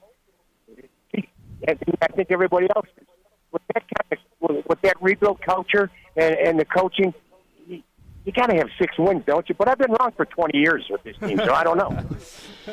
and 1.67 1.79
I 2.03 2.07
think 2.09 2.31
everybody 2.31 2.69
else, 2.77 2.87
with 3.51 3.63
that 3.75 3.83
kind 3.83 4.13
of, 4.13 4.19
with, 4.41 4.67
with 4.67 4.81
that 4.83 5.01
rebuild 5.01 5.41
culture 5.41 5.91
and, 6.17 6.35
and 6.35 6.61
the 6.61 6.65
coaching, 6.65 7.15
you 8.29 8.33
got 8.33 8.49
to 8.49 8.57
have 8.57 8.69
six 8.79 8.99
wins, 8.99 9.23
don't 9.27 9.49
you? 9.49 9.55
But 9.55 9.69
I've 9.69 9.79
been 9.79 9.93
wrong 9.93 10.13
for 10.15 10.27
20 10.27 10.59
years 10.59 10.85
with 10.91 11.03
this 11.03 11.17
team, 11.17 11.39
so 11.39 11.51
I 11.51 11.65
don't 11.65 11.79
know. 11.79 11.99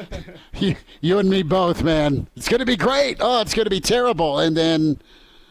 you, 0.59 0.75
you 0.99 1.17
and 1.17 1.29
me 1.29 1.43
both, 1.43 1.81
man. 1.81 2.27
It's 2.35 2.49
going 2.49 2.59
to 2.59 2.65
be 2.65 2.75
great. 2.75 3.17
Oh, 3.21 3.39
it's 3.39 3.53
going 3.53 3.65
to 3.65 3.69
be 3.69 3.79
terrible. 3.79 4.39
And 4.39 4.57
then 4.57 4.99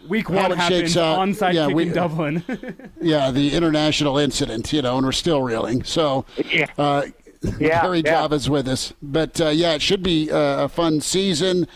week 0.08 0.28
one 0.28 0.52
happens 0.52 0.96
onside 0.96 1.54
yeah, 1.54 1.66
kick 1.66 1.76
we, 1.76 1.82
in 1.84 1.92
Dublin. 1.92 2.44
yeah, 3.00 3.30
the 3.30 3.54
international 3.54 4.18
incident, 4.18 4.72
you 4.72 4.82
know, 4.82 4.96
and 4.96 5.06
we're 5.06 5.12
still 5.12 5.42
reeling. 5.42 5.84
So, 5.84 6.24
yeah. 6.50 6.66
Uh, 6.78 7.06
yeah, 7.58 7.82
Gary 7.82 8.02
yeah. 8.04 8.22
Java's 8.22 8.48
with 8.48 8.68
us. 8.68 8.92
But 9.02 9.40
uh, 9.40 9.48
yeah, 9.48 9.74
it 9.74 9.82
should 9.82 10.02
be 10.02 10.30
uh, 10.30 10.64
a 10.64 10.68
fun 10.68 11.00
season. 11.00 11.66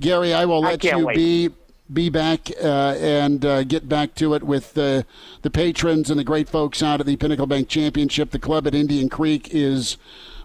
Gary, 0.00 0.32
I 0.32 0.44
will 0.44 0.60
let 0.60 0.84
I 0.84 0.96
you 0.96 1.06
wait. 1.06 1.16
be 1.16 1.50
be 1.92 2.10
back 2.10 2.50
uh, 2.62 2.94
and 3.00 3.44
uh, 3.44 3.64
get 3.64 3.88
back 3.88 4.14
to 4.16 4.34
it 4.34 4.42
with 4.42 4.74
the 4.74 5.06
the 5.42 5.50
patrons 5.50 6.10
and 6.10 6.18
the 6.18 6.24
great 6.24 6.48
folks 6.48 6.82
out 6.82 7.00
at 7.00 7.06
the 7.06 7.16
Pinnacle 7.16 7.46
Bank 7.46 7.68
Championship. 7.68 8.30
The 8.30 8.38
club 8.38 8.66
at 8.66 8.74
Indian 8.74 9.08
Creek 9.08 9.48
is 9.50 9.96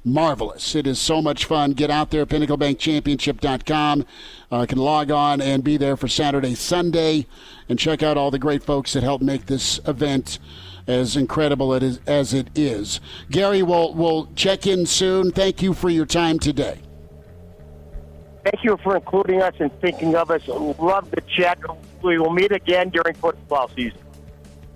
marvelous. 0.05 0.75
It 0.75 0.87
is 0.87 0.99
so 0.99 1.21
much 1.21 1.45
fun. 1.45 1.71
Get 1.71 1.89
out 1.89 2.11
there, 2.11 2.25
pinnaclebankchampionship.com. 2.25 4.05
Uh, 4.51 4.65
can 4.65 4.77
log 4.77 5.11
on 5.11 5.41
and 5.41 5.63
be 5.63 5.77
there 5.77 5.95
for 5.95 6.07
Saturday, 6.07 6.55
Sunday, 6.55 7.25
and 7.69 7.79
check 7.79 8.03
out 8.03 8.17
all 8.17 8.31
the 8.31 8.39
great 8.39 8.63
folks 8.63 8.93
that 8.93 9.03
help 9.03 9.21
make 9.21 9.45
this 9.45 9.79
event 9.87 10.39
as 10.87 11.15
incredible 11.15 11.73
as 11.73 12.33
it 12.33 12.49
is. 12.55 12.99
Gary, 13.31 13.63
we'll, 13.63 13.93
we'll 13.93 14.27
check 14.35 14.67
in 14.67 14.85
soon. 14.85 15.31
Thank 15.31 15.61
you 15.61 15.73
for 15.73 15.89
your 15.89 16.05
time 16.05 16.39
today. 16.39 16.79
Thank 18.43 18.65
you 18.65 18.77
for 18.83 18.97
including 18.97 19.41
us 19.41 19.55
and 19.59 19.71
thinking 19.79 20.15
of 20.15 20.29
us. 20.29 20.45
Love 20.47 21.09
the 21.11 21.21
chat. 21.21 21.59
We 22.01 22.19
will 22.19 22.33
meet 22.33 22.51
again 22.51 22.89
during 22.89 23.15
football 23.15 23.69
season. 23.69 23.99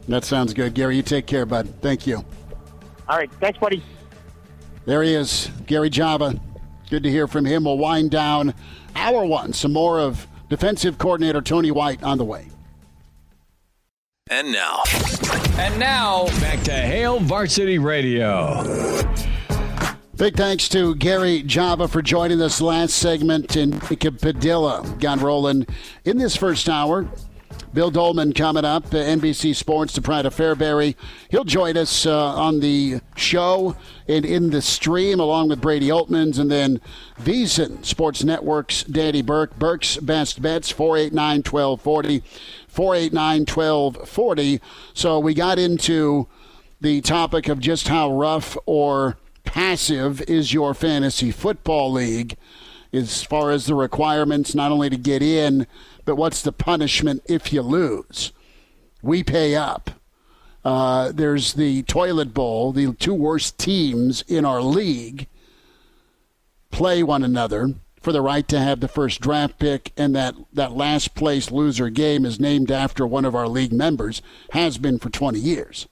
That 0.07 0.23
sounds 0.23 0.53
good. 0.53 0.73
Gary, 0.73 0.95
you 0.95 1.01
take 1.01 1.27
care, 1.27 1.45
bud. 1.45 1.67
Thank 1.81 2.07
you. 2.07 2.23
All 3.09 3.17
right. 3.17 3.31
Thanks, 3.41 3.59
buddy. 3.59 3.83
There 4.87 5.03
he 5.03 5.15
is, 5.15 5.51
Gary 5.65 5.89
Java. 5.89 6.39
Good 6.89 7.03
to 7.03 7.11
hear 7.11 7.27
from 7.27 7.43
him. 7.43 7.65
We'll 7.65 7.77
wind 7.77 8.09
down 8.09 8.53
hour 8.95 9.25
one. 9.25 9.51
Some 9.51 9.73
more 9.73 9.99
of 9.99 10.25
defensive 10.49 10.97
coordinator 10.97 11.41
Tony 11.41 11.71
White 11.71 12.01
on 12.03 12.17
the 12.17 12.23
way. 12.23 12.47
And 14.29 14.49
now. 14.53 14.83
And 15.57 15.77
now, 15.77 16.27
back 16.39 16.63
to 16.63 16.71
Hail 16.71 17.19
Varsity 17.19 17.79
Radio. 17.79 18.63
Big 20.15 20.37
thanks 20.37 20.69
to 20.69 20.95
Gary 20.95 21.43
Java 21.43 21.89
for 21.89 22.01
joining 22.01 22.41
us 22.41 22.61
last 22.61 22.93
segment 22.93 23.57
and 23.57 23.73
Mika 23.89 24.13
Padilla 24.13 24.95
got 24.99 25.19
rolling 25.19 25.67
in 26.05 26.17
this 26.17 26.37
first 26.37 26.69
hour. 26.69 27.09
Bill 27.77 27.91
Doleman 27.91 28.33
coming 28.33 28.65
up, 28.65 28.87
uh, 28.87 28.97
NBC 28.97 29.55
Sports 29.55 29.93
to 29.93 30.01
Pride 30.01 30.25
of 30.25 30.35
Fairbury. 30.35 30.95
He'll 31.29 31.43
join 31.43 31.77
us 31.77 32.07
uh, 32.07 32.33
on 32.33 32.59
the 32.59 33.01
show 33.15 33.75
and 34.07 34.25
in 34.25 34.49
the 34.49 34.63
stream 34.63 35.19
along 35.19 35.49
with 35.49 35.61
Brady 35.61 35.89
Oltmans 35.89 36.39
and 36.39 36.49
then 36.49 36.81
VSiN 37.21 37.85
Sports 37.85 38.23
Network's 38.23 38.83
Danny 38.83 39.21
Burke. 39.21 39.59
Burke's 39.59 39.97
Best 39.97 40.41
Bets, 40.41 40.71
489 40.71 41.43
1240. 41.43 42.23
489 42.67 43.41
1240. 43.41 44.59
So 44.95 45.19
we 45.19 45.35
got 45.35 45.59
into 45.59 46.27
the 46.81 46.99
topic 47.01 47.47
of 47.47 47.59
just 47.59 47.89
how 47.89 48.11
rough 48.11 48.57
or 48.65 49.19
passive 49.43 50.21
is 50.21 50.51
your 50.51 50.73
fantasy 50.73 51.29
football 51.29 51.91
league 51.91 52.37
as 52.93 53.23
far 53.23 53.51
as 53.51 53.65
the 53.65 53.75
requirements 53.75 54.55
not 54.55 54.71
only 54.71 54.89
to 54.89 54.97
get 54.97 55.21
in, 55.21 55.67
but 56.07 56.15
what's 56.15 56.41
the 56.41 56.53
punishment 56.53 57.21
if 57.27 57.51
you 57.51 57.61
lose? 57.61 58.31
We 59.01 59.25
pay 59.25 59.57
up. 59.57 59.91
Uh, 60.63 61.11
there's 61.11 61.53
the 61.53 61.83
toilet 61.83 62.33
bowl. 62.33 62.71
The 62.71 62.93
two 62.93 63.13
worst 63.13 63.57
teams 63.57 64.21
in 64.25 64.45
our 64.45 64.61
league 64.61 65.27
play 66.71 67.03
one 67.03 67.23
another 67.23 67.73
for 68.01 68.13
the 68.13 68.21
right 68.21 68.47
to 68.47 68.57
have 68.57 68.79
the 68.79 68.87
first 68.87 69.19
draft 69.19 69.59
pick, 69.59 69.91
and 69.97 70.15
that, 70.15 70.35
that 70.53 70.71
last 70.71 71.13
place 71.13 71.51
loser 71.51 71.89
game 71.89 72.25
is 72.25 72.39
named 72.39 72.71
after 72.71 73.05
one 73.05 73.25
of 73.25 73.35
our 73.35 73.49
league 73.49 73.73
members, 73.73 74.21
has 74.51 74.77
been 74.77 74.99
for 74.99 75.09
20 75.09 75.37
years. 75.37 75.89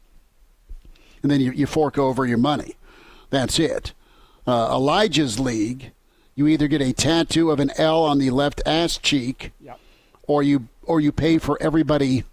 And 1.23 1.29
then 1.29 1.41
you, 1.41 1.51
you 1.51 1.65
fork 1.67 1.97
over 1.97 2.25
your 2.25 2.37
money. 2.37 2.75
That's 3.31 3.59
it. 3.59 3.91
Uh, 4.47 4.69
Elijah's 4.71 5.41
league, 5.41 5.91
you 6.35 6.47
either 6.47 6.69
get 6.69 6.81
a 6.81 6.93
tattoo 6.93 7.51
of 7.51 7.59
an 7.59 7.71
L 7.77 8.05
on 8.05 8.17
the 8.17 8.29
left 8.29 8.61
ass 8.65 8.97
cheek, 8.97 9.51
Yep. 9.59 9.79
Or 10.27 10.43
you 10.43 10.67
or 10.83 10.99
you 10.99 11.11
pay 11.11 11.37
for 11.37 11.57
everybody 11.61 12.23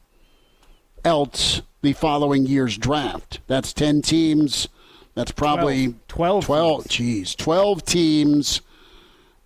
else 1.04 1.62
the 1.82 1.92
following 1.92 2.46
year's 2.46 2.76
draft. 2.78 3.40
That's 3.46 3.72
10 3.72 4.02
teams. 4.02 4.68
That's 5.14 5.32
probably 5.32 5.94
12 6.08 6.44
12 6.46 6.88
geez, 6.88 7.34
12 7.34 7.84
teams 7.84 8.62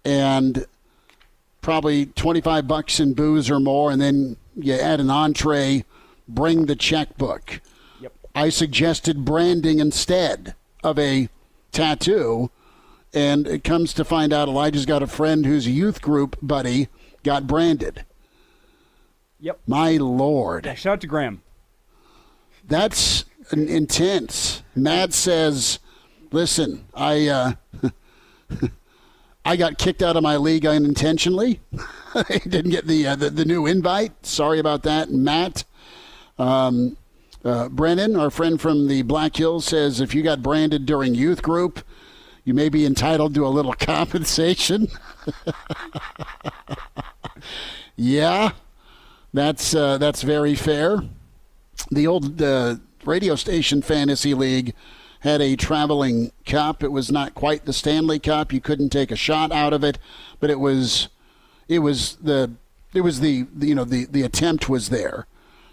and 0.05 0.67
probably 1.61 2.07
25 2.07 2.69
bucks 2.69 3.01
in 3.01 3.15
booze 3.15 3.51
or 3.51 3.59
more 3.59 3.91
and 3.91 4.01
then 4.01 4.37
you 4.55 4.75
add 4.75 5.01
an 5.01 5.11
entree, 5.11 5.85
bring 6.29 6.67
the 6.67 6.77
checkbook. 6.77 7.61
Yep. 8.01 8.13
I 8.35 8.49
suggested 8.51 9.25
branding 9.25 9.81
instead 9.81 10.55
of 10.85 10.99
a 10.99 11.29
tattoo 11.73 12.51
and 13.13 13.49
it 13.49 13.65
comes 13.65 13.93
to 13.95 14.05
find 14.05 14.33
out 14.33 14.49
Elijah's 14.49 14.87
got 14.87 15.03
a 15.03 15.09
friend 15.09 15.47
whose 15.47 15.67
youth 15.67 16.01
group 16.01 16.37
buddy 16.41 16.89
got 17.25 17.49
branded. 17.49 18.05
Yep. 19.41 19.61
My 19.67 19.93
lord. 19.93 20.67
Yeah, 20.67 20.75
shout 20.75 20.95
out 20.95 21.01
to 21.03 21.07
Graham. 21.07 21.43
That's 22.67 23.25
an 23.51 23.69
intense. 23.69 24.63
Matt 24.75 25.13
says, 25.13 25.79
"Listen, 26.33 26.87
I 26.95 27.29
uh, 27.29 27.53
I 29.45 29.57
got 29.57 29.79
kicked 29.79 30.03
out 30.03 30.17
of 30.17 30.23
my 30.23 30.37
league 30.37 30.67
unintentionally. 30.67 31.61
I 32.15 32.39
didn't 32.39 32.71
get 32.71 32.87
the, 32.87 33.07
uh, 33.07 33.17
the 33.17 33.31
the 33.31 33.45
new 33.45 33.67
invite. 33.67 34.27
Sorry 34.27 34.59
about 34.59 34.83
that, 34.85 35.11
Matt." 35.11 35.65
Um, 36.39 36.97
uh, 37.45 37.69
Brennan, 37.69 38.17
our 38.17 38.31
friend 38.31 38.61
from 38.61 38.89
the 38.89 39.03
Black 39.03 39.37
Hills, 39.37 39.65
says 39.65 40.01
if 40.01 40.15
you 40.15 40.23
got 40.23 40.43
branded 40.43 40.85
during 40.85 41.15
youth 41.15 41.43
group, 41.43 41.85
you 42.45 42.55
may 42.55 42.69
be 42.69 42.85
entitled 42.85 43.35
to 43.35 43.47
a 43.47 43.49
little 43.49 43.73
compensation. 43.79 44.89
yeah, 47.95 48.51
that's 49.37 49.75
uh, 49.75 49.99
that's 49.99 50.23
very 50.23 50.55
fair 50.55 51.03
the 51.91 52.07
old 52.07 52.41
uh, 52.41 52.77
radio 53.05 53.35
station 53.35 53.83
fantasy 53.83 54.35
league 54.35 54.75
had 55.21 55.41
a 55.41 55.57
traveling 55.57 56.33
cup. 56.45 56.83
It 56.83 56.93
was 56.93 57.11
not 57.11 57.35
quite 57.35 57.65
the 57.65 57.73
Stanley 57.73 58.19
Cup. 58.19 58.53
You 58.53 58.61
couldn't 58.61 58.91
take 58.91 59.11
a 59.11 59.17
shot 59.17 59.51
out 59.53 59.73
of 59.73 59.83
it, 59.83 59.99
but 60.41 60.51
it 60.51 60.61
was 60.61 61.09
it 61.69 61.81
was 61.81 62.17
the 62.17 62.53
it 62.95 63.01
was 63.01 63.21
the, 63.21 63.47
you 63.59 63.75
know 63.75 63.85
the 63.85 64.07
the 64.07 64.23
attempt 64.23 64.69
was 64.69 64.89
there 64.89 65.27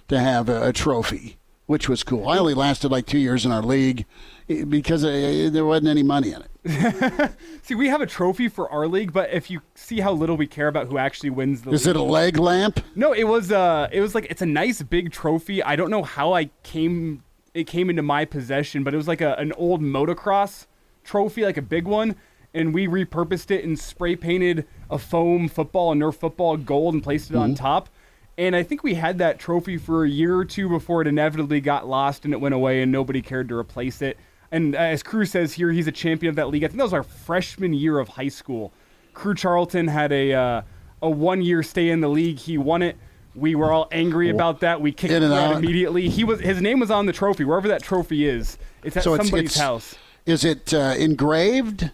to 0.08 0.20
have 0.20 0.50
a, 0.50 0.70
a 0.70 0.74
trophy, 0.74 1.38
which 1.66 1.88
was 1.88 2.04
cool. 2.04 2.28
I 2.28 2.38
only 2.38 2.54
lasted 2.54 2.92
like 2.92 3.06
two 3.06 3.18
years 3.18 3.46
in 3.46 3.52
our 3.52 3.62
league 3.62 4.06
eh, 4.50 4.64
because 4.64 5.04
uh, 5.04 5.50
there 5.52 5.66
wasn't 5.66 5.88
any 5.88 6.04
money 6.04 6.34
in 6.34 6.42
it. 6.42 7.32
See, 7.64 7.76
we 7.76 7.90
have 7.90 8.02
a 8.02 8.06
trophy 8.06 8.48
for 8.48 8.70
our 8.70 8.88
league, 8.88 9.12
but 9.12 9.32
if 9.32 9.50
you 9.50 9.62
see 9.76 10.00
how 10.00 10.14
little 10.14 10.38
we 10.38 10.48
care 10.48 10.68
about 10.68 10.88
who 10.88 10.98
actually 10.98 11.30
wins 11.30 11.62
the 11.62 11.72
Is 11.72 11.86
league, 11.86 11.96
it 11.96 12.00
a 12.00 12.04
leg 12.04 12.38
lamp? 12.38 12.80
No, 12.96 13.14
it 13.14 13.26
was 13.26 13.52
uh 13.52 13.90
it 13.92 14.02
was 14.02 14.16
like 14.16 14.28
it's 14.30 14.42
a 14.42 14.46
nice 14.46 14.82
big 14.82 15.12
trophy. 15.12 15.62
I 15.64 15.76
don't 15.76 15.90
know 15.90 16.04
how 16.04 16.34
I 16.34 16.50
came 16.64 17.24
it 17.54 17.68
came 17.68 17.90
into 17.90 18.02
my 18.02 18.26
possession, 18.26 18.84
but 18.84 18.94
it 18.94 18.98
was 18.98 19.08
like 19.08 19.22
a, 19.22 19.36
an 19.36 19.52
old 19.54 19.82
motocross 19.82 20.66
trophy, 21.04 21.44
like 21.46 21.58
a 21.58 21.62
big 21.62 21.86
one, 21.86 22.16
and 22.54 22.74
we 22.74 22.88
repurposed 22.88 23.52
it 23.52 23.64
and 23.64 23.78
spray 23.78 24.16
painted 24.16 24.66
a 24.90 24.98
foam 24.98 25.48
football, 25.48 25.92
a 25.92 25.96
Nerf 25.96 26.16
football 26.16 26.58
gold 26.58 26.94
and 26.94 27.04
placed 27.04 27.30
it 27.30 27.36
on 27.36 27.56
top. 27.56 27.90
And 28.38 28.56
I 28.56 28.64
think 28.64 28.84
we 28.84 28.96
had 28.96 29.20
that 29.20 29.38
trophy 29.40 29.78
for 29.78 30.06
a 30.06 30.10
year 30.10 30.36
or 30.36 30.46
two 30.46 30.68
before 30.68 31.02
it 31.02 31.08
inevitably 31.08 31.62
got 31.62 31.88
lost 31.88 32.26
and 32.26 32.34
it 32.34 32.38
went 32.42 32.56
away 32.56 32.82
and 32.82 32.92
nobody 32.92 33.22
cared 33.22 33.48
to 33.50 33.56
replace 33.58 34.02
it. 34.02 34.18
And 34.52 34.76
as 34.76 35.04
Crew 35.04 35.26
says 35.26 35.54
here, 35.54 35.72
he's 35.72 35.88
a 35.88 35.92
champion 35.92 36.30
of 36.30 36.36
that 36.38 36.50
league. 36.50 36.64
I 36.64 36.68
think 36.68 36.78
that 36.78 36.84
was 36.84 36.94
our 36.94 37.04
freshman 37.04 37.74
year 37.74 38.00
of 38.00 38.08
high 38.10 38.28
school. 38.30 38.72
Crew 39.14 39.36
Charlton 39.36 39.88
had 39.88 40.12
a 40.12 40.34
uh, 40.34 40.62
a 41.02 41.10
one 41.10 41.42
year 41.42 41.62
stay 41.64 41.90
in 41.90 42.02
the 42.02 42.08
league. 42.10 42.38
He 42.40 42.58
won 42.58 42.82
it. 42.82 42.98
We 43.36 43.56
were 43.56 43.72
all 43.72 43.88
angry 43.92 44.30
about 44.30 44.60
that. 44.62 44.80
We 44.80 44.92
kicked 44.92 45.14
In 45.14 45.24
him 45.24 45.32
out. 45.32 45.56
immediately. 45.58 46.08
He 46.10 46.24
was 46.24 46.40
his 46.40 46.62
name 46.62 46.80
was 46.80 46.92
on 46.92 47.06
the 47.08 47.14
trophy 47.14 47.44
wherever 47.46 47.68
that 47.68 47.82
trophy 47.84 48.26
is. 48.28 48.58
It's 48.84 48.96
at 48.98 49.04
So 49.04 49.14
it's- 49.16 49.28
somebody's 49.28 49.52
it's- 49.52 49.62
house. 49.62 49.96
Is 50.26 50.46
it 50.46 50.74
uh, 50.74 50.96
engraved? 50.98 51.92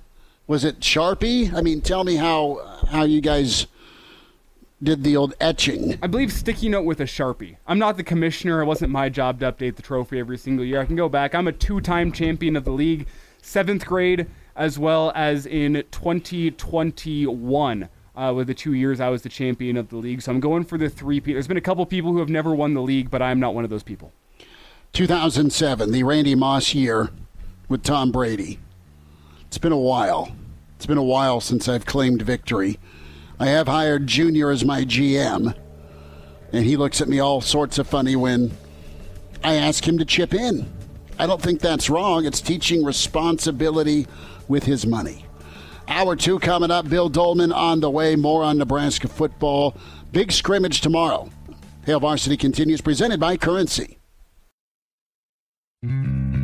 Was 0.48 0.64
it 0.64 0.80
Sharpie? 0.82 1.54
I 1.54 1.62
mean, 1.62 1.82
tell 1.82 2.04
me 2.04 2.16
how 2.16 2.60
how 2.90 3.04
you 3.04 3.22
guys 3.22 3.68
did 4.82 5.04
the 5.04 5.18
old 5.18 5.34
etching. 5.40 6.00
I 6.02 6.08
believe 6.08 6.32
sticky 6.32 6.70
note 6.70 6.86
with 6.86 7.02
a 7.02 7.06
sharpie. 7.06 7.58
I'm 7.68 7.80
not 7.80 7.98
the 7.98 8.04
commissioner. 8.04 8.62
It 8.62 8.66
wasn't 8.66 8.92
my 8.92 9.10
job 9.10 9.40
to 9.42 9.52
update 9.52 9.76
the 9.76 9.82
trophy 9.82 10.20
every 10.20 10.38
single 10.38 10.66
year. 10.66 10.80
I 10.80 10.86
can 10.86 10.96
go 10.96 11.10
back. 11.10 11.36
I'm 11.36 11.48
a 11.48 11.52
two-time 11.52 12.12
champion 12.12 12.56
of 12.56 12.64
the 12.64 12.72
league, 12.72 13.08
seventh 13.42 13.86
grade 13.86 14.28
as 14.56 14.78
well 14.78 15.12
as 15.16 15.46
in 15.46 15.84
2021. 15.92 17.90
Uh, 18.16 18.34
with 18.36 18.48
the 18.48 18.54
two 18.54 18.74
years 18.74 19.00
I 19.00 19.08
was 19.08 19.22
the 19.22 19.30
champion 19.30 19.78
of 19.78 19.88
the 19.88 19.96
league, 19.96 20.22
so 20.22 20.32
I'm 20.34 20.42
going 20.42 20.66
for 20.66 20.78
the 20.78 20.90
three. 20.90 21.22
There's 21.22 21.48
been 21.48 21.56
a 21.56 21.62
couple 21.62 21.86
people 21.86 22.12
who 22.12 22.20
have 22.20 22.28
never 22.28 22.54
won 22.54 22.74
the 22.74 22.82
league, 22.82 23.10
but 23.10 23.22
I'm 23.22 23.40
not 23.40 23.56
one 23.56 23.64
of 23.64 23.70
those 23.70 23.84
people. 23.84 24.12
2007, 24.92 25.92
the 25.92 26.04
Randy 26.04 26.36
Moss 26.36 26.74
year 26.74 27.12
with 27.70 27.84
Tom 27.84 28.12
Brady. 28.12 28.60
It's 29.48 29.58
been 29.58 29.72
a 29.72 29.78
while. 29.78 30.36
It's 30.76 30.86
been 30.86 30.98
a 30.98 31.04
while 31.04 31.40
since 31.40 31.70
I've 31.70 31.86
claimed 31.86 32.22
victory. 32.22 32.78
I 33.40 33.48
have 33.48 33.68
hired 33.68 34.06
Junior 34.06 34.52
as 34.52 34.66
my 34.66 34.84
GM, 34.84 35.56
and 36.52 36.66
he 36.66 36.76
looks 36.76 37.00
at 37.00 37.08
me 37.08 37.20
all 37.20 37.40
sorts 37.40 37.80
of 37.80 37.88
funny 37.88 38.16
when 38.16 38.52
I 39.44 39.56
ask 39.56 39.88
him 39.88 39.98
to 39.98 40.06
chip 40.06 40.34
in. 40.34 40.70
I 41.18 41.26
don't 41.26 41.42
think 41.42 41.62
that's 41.62 41.90
wrong. 41.90 42.26
It's 42.26 42.42
teaching 42.42 42.84
responsibility 42.84 44.08
with 44.48 44.64
his 44.64 44.86
money. 44.86 45.26
Hour 45.88 46.16
two 46.16 46.40
coming 46.40 46.70
up. 46.70 46.90
Bill 46.90 47.10
Doleman 47.10 47.52
on 47.52 47.80
the 47.80 47.90
way. 47.90 48.16
More 48.16 48.44
on 48.44 48.58
Nebraska 48.58 49.08
football. 49.08 49.76
Big 50.12 50.32
scrimmage 50.32 50.82
tomorrow. 50.82 51.30
Hail 51.86 52.00
Varsity 52.00 52.38
continues, 52.38 52.82
presented 52.82 53.20
by 53.20 53.38
Currency. 53.38 53.98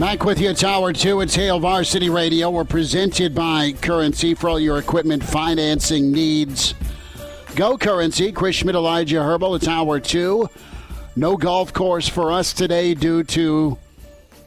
Back 0.00 0.24
with 0.24 0.40
you, 0.40 0.54
Tower 0.54 0.94
2. 0.94 1.20
It's 1.20 1.34
Hail 1.34 1.60
Varsity 1.60 2.08
Radio. 2.08 2.48
We're 2.48 2.64
presented 2.64 3.34
by 3.34 3.72
Currency 3.82 4.32
for 4.32 4.48
all 4.48 4.58
your 4.58 4.78
equipment 4.78 5.22
financing 5.22 6.10
needs. 6.10 6.72
Go 7.54 7.76
Currency. 7.76 8.32
Chris 8.32 8.56
Schmidt, 8.56 8.74
Elijah 8.74 9.18
Herbel. 9.18 9.56
It's 9.56 9.68
Hour 9.68 10.00
2. 10.00 10.48
No 11.16 11.36
golf 11.36 11.74
course 11.74 12.08
for 12.08 12.32
us 12.32 12.54
today 12.54 12.94
due 12.94 13.22
to 13.24 13.76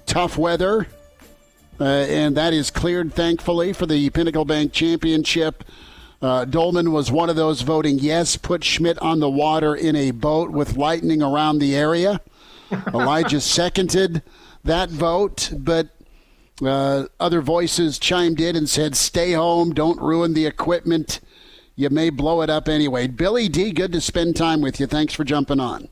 tough 0.08 0.39
weather. 0.39 0.88
Uh, 1.80 1.84
and 1.84 2.36
that 2.36 2.51
is 2.51 2.72
cleared, 2.72 3.14
thankfully, 3.14 3.74
for 3.74 3.86
the 3.86 4.10
Pinnacle 4.10 4.45
Bank 4.45 4.74
Championship. 4.74 5.64
Uh, 6.20 6.45
Doleman 6.45 6.91
was 6.91 7.12
one 7.12 7.30
of 7.30 7.36
those 7.36 7.62
voting 7.62 7.99
yes, 7.99 8.38
put 8.38 8.64
Schmidt 8.64 8.97
on 9.04 9.20
the 9.20 9.30
water 9.30 9.76
in 9.76 9.95
a 9.95 10.10
boat 10.10 10.49
with 10.49 10.78
lightning 10.78 11.22
around 11.22 11.60
the 11.60 11.76
area. 11.76 12.22
Elijah 12.88 13.39
seconded 13.39 14.24
that 14.64 14.89
vote, 14.89 15.51
but 15.57 15.89
uh, 16.66 17.05
other 17.20 17.41
voices 17.41 17.99
chimed 17.99 18.39
in 18.39 18.55
and 18.55 18.70
said, 18.70 18.95
stay 18.95 19.34
home, 19.34 19.74
don't 19.74 19.99
ruin 19.99 20.34
the 20.34 20.45
equipment. 20.45 21.20
You 21.76 21.89
may 21.89 22.09
blow 22.09 22.41
it 22.41 22.49
up 22.49 22.70
anyway. 22.70 23.07
Billy 23.07 23.49
D, 23.49 23.72
good 23.72 23.91
to 23.93 24.01
spend 24.01 24.36
time 24.36 24.61
with 24.61 24.80
you. 24.80 24.88
Thanks 24.88 25.14
for 25.14 25.24
jumping 25.24 25.59
on. 25.59 25.89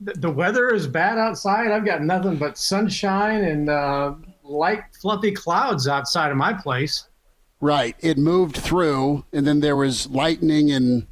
the 0.00 0.12
the 0.14 0.30
weather 0.30 0.74
is 0.74 0.86
bad 0.86 1.18
outside. 1.18 1.70
I've 1.70 1.84
got 1.84 2.02
nothing 2.02 2.36
but 2.36 2.58
sunshine 2.58 3.44
and 3.44 3.68
uh, 3.70 4.14
light, 4.42 4.82
fluffy 5.00 5.32
clouds 5.32 5.88
outside 5.88 6.30
of 6.30 6.36
my 6.36 6.52
place. 6.52 7.06
Right. 7.60 7.96
It 8.00 8.18
moved 8.18 8.56
through, 8.56 9.24
and 9.32 9.46
then 9.46 9.60
there 9.60 9.76
was 9.76 10.08
lightning 10.08 10.70
and 10.70 11.06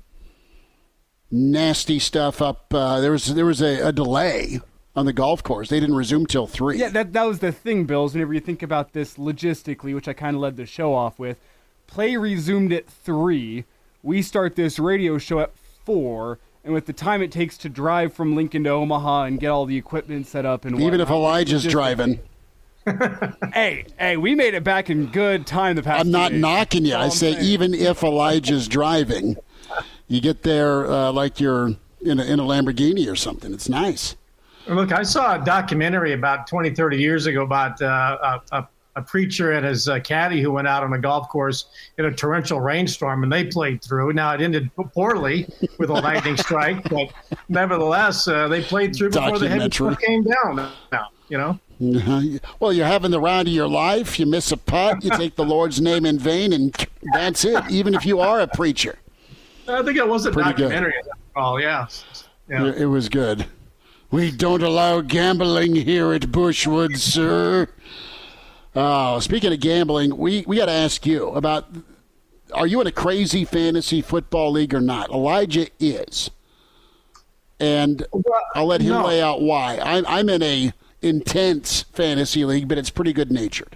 nasty 1.30 1.98
stuff 1.98 2.40
up. 2.40 2.72
Uh, 2.72 3.00
there 3.00 3.12
was 3.12 3.34
there 3.34 3.46
was 3.46 3.60
a, 3.60 3.88
a 3.88 3.92
delay 3.92 4.60
on 4.96 5.06
the 5.06 5.12
golf 5.12 5.42
course. 5.42 5.68
They 5.68 5.78
didn't 5.78 5.94
resume 5.96 6.26
till 6.26 6.46
three. 6.46 6.78
Yeah, 6.78 6.88
that 6.90 7.12
that 7.12 7.24
was 7.26 7.38
the 7.40 7.52
thing, 7.52 7.84
Bills. 7.84 8.14
Whenever 8.14 8.32
you 8.34 8.40
think 8.40 8.62
about 8.62 8.92
this 8.92 9.14
logistically, 9.14 9.94
which 9.94 10.08
I 10.08 10.12
kind 10.14 10.34
of 10.34 10.42
led 10.42 10.56
the 10.56 10.66
show 10.66 10.94
off 10.94 11.18
with, 11.18 11.38
play 11.86 12.16
resumed 12.16 12.72
at 12.72 12.86
three. 12.88 13.64
We 14.02 14.22
start 14.22 14.56
this 14.56 14.78
radio 14.78 15.18
show 15.18 15.40
at 15.40 15.52
four, 15.84 16.38
and 16.64 16.72
with 16.72 16.86
the 16.86 16.92
time 16.92 17.22
it 17.22 17.30
takes 17.32 17.58
to 17.58 17.68
drive 17.68 18.12
from 18.14 18.34
Lincoln 18.36 18.64
to 18.64 18.70
Omaha 18.70 19.24
and 19.24 19.38
get 19.40 19.48
all 19.48 19.66
the 19.66 19.76
equipment 19.76 20.26
set 20.26 20.46
up, 20.46 20.64
and 20.64 20.80
Even 20.80 21.00
if 21.00 21.10
Elijah's 21.10 21.64
logistically- 21.66 21.70
driving, 21.70 22.20
hey, 23.52 23.84
hey, 23.98 24.16
we 24.16 24.34
made 24.36 24.54
it 24.54 24.62
back 24.62 24.88
in 24.90 25.06
good 25.06 25.44
time 25.46 25.74
the 25.74 25.82
past. 25.82 26.00
I'm 26.00 26.10
not 26.12 26.30
days. 26.30 26.40
knocking 26.40 26.84
you. 26.84 26.92
That's 26.92 27.16
I 27.16 27.18
say 27.18 27.32
saying. 27.34 27.44
even 27.44 27.74
if 27.74 28.02
Elijah's 28.04 28.68
driving, 28.78 29.36
you 30.06 30.20
get 30.20 30.44
there 30.44 30.88
uh, 30.88 31.10
like 31.12 31.40
you're 31.40 31.74
in 32.00 32.20
a, 32.20 32.24
in 32.24 32.38
a 32.38 32.44
Lamborghini 32.44 33.10
or 33.10 33.16
something. 33.16 33.52
It's 33.52 33.68
nice. 33.68 34.14
Look, 34.68 34.92
I 34.92 35.02
saw 35.02 35.40
a 35.40 35.44
documentary 35.44 36.12
about 36.12 36.46
20, 36.46 36.70
30 36.74 36.96
years 36.96 37.26
ago 37.26 37.42
about 37.42 37.80
uh, 37.80 38.40
a, 38.52 38.68
a, 38.96 39.02
preacher 39.02 39.52
and 39.52 39.64
his 39.64 39.88
uh, 39.88 40.00
caddy 40.00 40.40
who 40.40 40.50
went 40.50 40.66
out 40.66 40.82
on 40.82 40.92
a 40.92 40.98
golf 40.98 41.28
course 41.28 41.66
in 41.98 42.06
a 42.06 42.12
torrential 42.12 42.60
rainstorm, 42.60 43.22
and 43.22 43.32
they 43.32 43.44
played 43.44 43.82
through. 43.82 44.12
Now, 44.12 44.34
it 44.34 44.40
ended 44.40 44.70
poorly 44.92 45.46
with 45.78 45.90
a 45.90 45.92
lightning 45.92 46.36
strike, 46.36 46.82
but 46.88 47.12
nevertheless, 47.48 48.26
uh, 48.26 48.48
they 48.48 48.62
played 48.62 48.96
through 48.96 49.10
before 49.10 49.38
the 49.38 49.48
heavy 49.48 49.68
came 50.04 50.24
down. 50.24 50.72
Now, 50.90 51.10
you 51.28 51.38
know? 51.38 51.60
Uh-huh. 51.80 52.22
Well, 52.58 52.72
you're 52.72 52.86
having 52.86 53.10
the 53.10 53.20
round 53.20 53.48
of 53.48 53.54
your 53.54 53.68
life. 53.68 54.18
You 54.18 54.26
miss 54.26 54.50
a 54.50 54.56
putt, 54.56 55.04
you 55.04 55.10
take 55.10 55.36
the 55.36 55.44
Lord's 55.44 55.80
name 55.80 56.06
in 56.06 56.18
vain, 56.18 56.52
and 56.52 56.74
that's 57.12 57.44
it. 57.44 57.62
Even 57.70 57.94
if 57.94 58.06
you 58.06 58.18
are 58.18 58.40
a 58.40 58.48
preacher, 58.48 58.98
I 59.68 59.82
think 59.82 59.96
it 59.96 60.08
was 60.08 60.26
a 60.26 60.32
Pretty 60.32 60.50
good. 60.54 60.70
documentary. 60.70 60.94
Oh, 61.36 61.58
yeah. 61.58 61.86
yeah. 62.48 62.72
it 62.74 62.86
was 62.86 63.08
good. 63.08 63.46
We 64.10 64.30
don't 64.30 64.62
allow 64.62 65.00
gambling 65.00 65.74
here 65.74 66.12
at 66.12 66.22
Bushwood, 66.22 66.96
sir. 66.96 67.68
Oh, 68.74 69.18
speaking 69.18 69.52
of 69.52 69.60
gambling, 69.60 70.16
we, 70.16 70.44
we 70.46 70.56
got 70.56 70.66
to 70.66 70.72
ask 70.72 71.04
you 71.06 71.28
about 71.30 71.66
are 72.52 72.66
you 72.66 72.80
in 72.80 72.86
a 72.86 72.92
crazy 72.92 73.44
fantasy 73.44 74.00
football 74.00 74.52
league 74.52 74.74
or 74.74 74.80
not? 74.80 75.10
Elijah 75.10 75.66
is. 75.80 76.30
And 77.58 78.06
I'll 78.54 78.66
let 78.66 78.80
him 78.80 78.90
no. 78.90 79.06
lay 79.06 79.20
out 79.20 79.40
why. 79.40 79.78
I'm, 79.78 80.04
I'm 80.06 80.28
in 80.28 80.42
a 80.42 80.72
intense 81.02 81.82
fantasy 81.82 82.44
league, 82.44 82.68
but 82.68 82.78
it's 82.78 82.90
pretty 82.90 83.12
good 83.12 83.32
natured. 83.32 83.75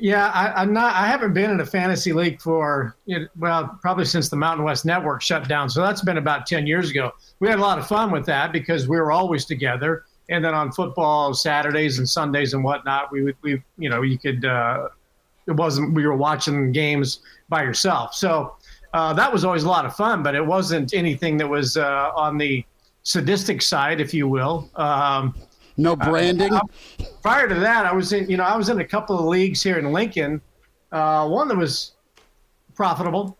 Yeah, 0.00 0.28
I, 0.28 0.62
I'm 0.62 0.72
not. 0.72 0.94
I 0.94 1.06
haven't 1.06 1.34
been 1.34 1.50
in 1.50 1.60
a 1.60 1.66
fantasy 1.66 2.12
league 2.12 2.40
for 2.40 2.96
you 3.04 3.20
know, 3.20 3.26
well, 3.38 3.78
probably 3.82 4.06
since 4.06 4.28
the 4.28 4.36
Mountain 4.36 4.64
West 4.64 4.84
Network 4.84 5.20
shut 5.20 5.48
down. 5.48 5.68
So 5.68 5.82
that's 5.82 6.02
been 6.02 6.16
about 6.16 6.46
ten 6.46 6.66
years 6.66 6.90
ago. 6.90 7.12
We 7.40 7.48
had 7.48 7.58
a 7.58 7.62
lot 7.62 7.78
of 7.78 7.86
fun 7.86 8.10
with 8.10 8.24
that 8.26 8.52
because 8.52 8.88
we 8.88 8.96
were 8.98 9.12
always 9.12 9.44
together. 9.44 10.04
And 10.30 10.42
then 10.42 10.54
on 10.54 10.72
football 10.72 11.34
Saturdays 11.34 11.98
and 11.98 12.08
Sundays 12.08 12.54
and 12.54 12.64
whatnot, 12.64 13.12
we 13.12 13.22
would 13.22 13.36
we 13.42 13.62
you 13.76 13.90
know 13.90 14.00
you 14.02 14.18
could 14.18 14.44
uh, 14.44 14.88
it 15.46 15.52
wasn't 15.52 15.92
we 15.92 16.06
were 16.06 16.16
watching 16.16 16.72
games 16.72 17.20
by 17.50 17.62
yourself. 17.62 18.14
So 18.14 18.56
uh, 18.94 19.12
that 19.14 19.30
was 19.30 19.44
always 19.44 19.64
a 19.64 19.68
lot 19.68 19.84
of 19.84 19.94
fun, 19.94 20.22
but 20.22 20.34
it 20.34 20.44
wasn't 20.44 20.94
anything 20.94 21.36
that 21.36 21.48
was 21.48 21.76
uh, 21.76 22.10
on 22.14 22.38
the 22.38 22.64
sadistic 23.02 23.60
side, 23.60 24.00
if 24.00 24.14
you 24.14 24.28
will. 24.28 24.70
Um, 24.76 25.34
No 25.76 25.96
branding. 25.96 26.58
prior 27.22 27.48
to 27.48 27.54
that, 27.54 27.86
I 27.86 27.92
was 27.92 28.12
in, 28.12 28.28
you 28.28 28.36
know, 28.36 28.44
I 28.44 28.56
was 28.56 28.68
in 28.68 28.80
a 28.80 28.84
couple 28.84 29.18
of 29.18 29.24
leagues 29.24 29.62
here 29.62 29.78
in 29.78 29.92
Lincoln. 29.92 30.40
Uh, 30.90 31.26
one 31.28 31.48
that 31.48 31.56
was 31.56 31.92
profitable, 32.74 33.38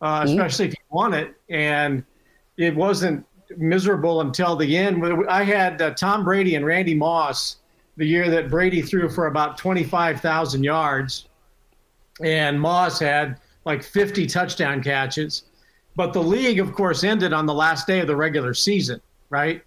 uh, 0.00 0.22
especially 0.26 0.66
if 0.66 0.72
you 0.72 0.84
won 0.90 1.14
it, 1.14 1.34
and 1.48 2.04
it 2.58 2.74
wasn't 2.76 3.24
miserable 3.56 4.20
until 4.20 4.56
the 4.56 4.76
end. 4.76 5.02
I 5.28 5.44
had 5.44 5.80
uh, 5.80 5.90
Tom 5.92 6.24
Brady 6.24 6.54
and 6.54 6.64
Randy 6.64 6.94
Moss 6.94 7.56
the 7.96 8.06
year 8.06 8.30
that 8.30 8.50
Brady 8.50 8.82
threw 8.82 9.08
for 9.08 9.26
about 9.26 9.56
twenty-five 9.58 10.20
thousand 10.20 10.64
yards, 10.64 11.28
and 12.22 12.60
Moss 12.60 12.98
had 12.98 13.40
like 13.64 13.82
fifty 13.82 14.26
touchdown 14.26 14.82
catches. 14.82 15.44
But 15.94 16.12
the 16.12 16.22
league, 16.22 16.58
of 16.58 16.72
course, 16.72 17.04
ended 17.04 17.32
on 17.32 17.44
the 17.44 17.54
last 17.54 17.86
day 17.86 18.00
of 18.00 18.06
the 18.06 18.16
regular 18.16 18.54
season, 18.54 19.00
right? 19.28 19.62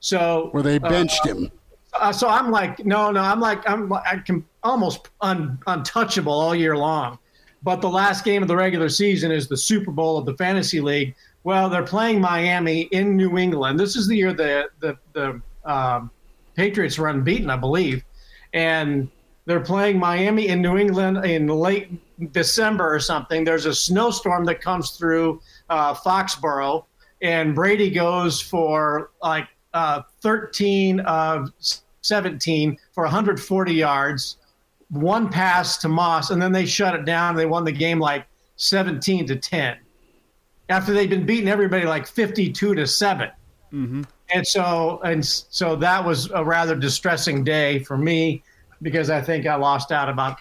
So 0.00 0.48
where 0.52 0.62
they 0.62 0.78
benched 0.78 1.26
him. 1.26 1.50
uh, 1.94 2.12
so 2.12 2.28
I'm 2.28 2.50
like, 2.50 2.84
no, 2.84 3.10
no, 3.10 3.20
I'm 3.20 3.40
like, 3.40 3.68
I'm, 3.68 3.92
I 3.92 4.22
can 4.24 4.44
almost 4.62 5.08
un, 5.20 5.58
untouchable 5.66 6.32
all 6.32 6.54
year 6.54 6.76
long. 6.76 7.18
But 7.62 7.80
the 7.80 7.88
last 7.88 8.24
game 8.24 8.42
of 8.42 8.48
the 8.48 8.56
regular 8.56 8.88
season 8.88 9.32
is 9.32 9.48
the 9.48 9.56
Super 9.56 9.90
Bowl 9.90 10.16
of 10.16 10.26
the 10.26 10.34
fantasy 10.34 10.80
league. 10.80 11.14
Well, 11.42 11.68
they're 11.68 11.82
playing 11.82 12.20
Miami 12.20 12.82
in 12.92 13.16
New 13.16 13.36
England. 13.38 13.80
This 13.80 13.96
is 13.96 14.06
the 14.06 14.16
year 14.16 14.32
the 14.32 14.68
the 14.80 14.96
the 15.12 15.40
um, 15.64 16.10
Patriots 16.54 16.98
were 16.98 17.08
unbeaten, 17.08 17.50
I 17.50 17.56
believe, 17.56 18.04
and 18.52 19.08
they're 19.46 19.60
playing 19.60 19.98
Miami 19.98 20.48
in 20.48 20.60
New 20.60 20.76
England 20.76 21.24
in 21.24 21.48
late 21.48 21.88
December 22.32 22.92
or 22.92 23.00
something. 23.00 23.44
There's 23.44 23.66
a 23.66 23.74
snowstorm 23.74 24.44
that 24.44 24.60
comes 24.60 24.90
through 24.90 25.40
uh, 25.70 25.94
Foxborough, 25.94 26.84
and 27.22 27.54
Brady 27.54 27.90
goes 27.90 28.40
for 28.40 29.10
like 29.22 29.48
uh, 29.78 30.02
13 30.22 31.00
of 31.00 31.52
17 32.02 32.76
for 32.92 33.04
140 33.04 33.72
yards, 33.72 34.38
one 34.90 35.28
pass 35.28 35.78
to 35.78 35.88
Moss, 35.88 36.30
and 36.30 36.42
then 36.42 36.50
they 36.50 36.66
shut 36.66 36.96
it 36.96 37.04
down. 37.04 37.36
They 37.36 37.46
won 37.46 37.64
the 37.64 37.72
game 37.72 38.00
like 38.00 38.26
17 38.56 39.26
to 39.28 39.36
10 39.36 39.76
after 40.68 40.92
they'd 40.92 41.10
been 41.10 41.24
beating 41.24 41.48
everybody 41.48 41.86
like 41.86 42.08
52 42.08 42.74
to 42.74 42.86
7. 42.86 43.30
Mm-hmm. 43.72 44.02
And 44.34 44.46
so 44.46 45.00
and 45.04 45.24
so 45.24 45.76
that 45.76 46.04
was 46.04 46.30
a 46.32 46.44
rather 46.44 46.74
distressing 46.74 47.44
day 47.44 47.78
for 47.78 47.96
me 47.96 48.42
because 48.82 49.10
I 49.10 49.20
think 49.20 49.46
I 49.46 49.54
lost 49.54 49.92
out 49.92 50.08
about 50.08 50.38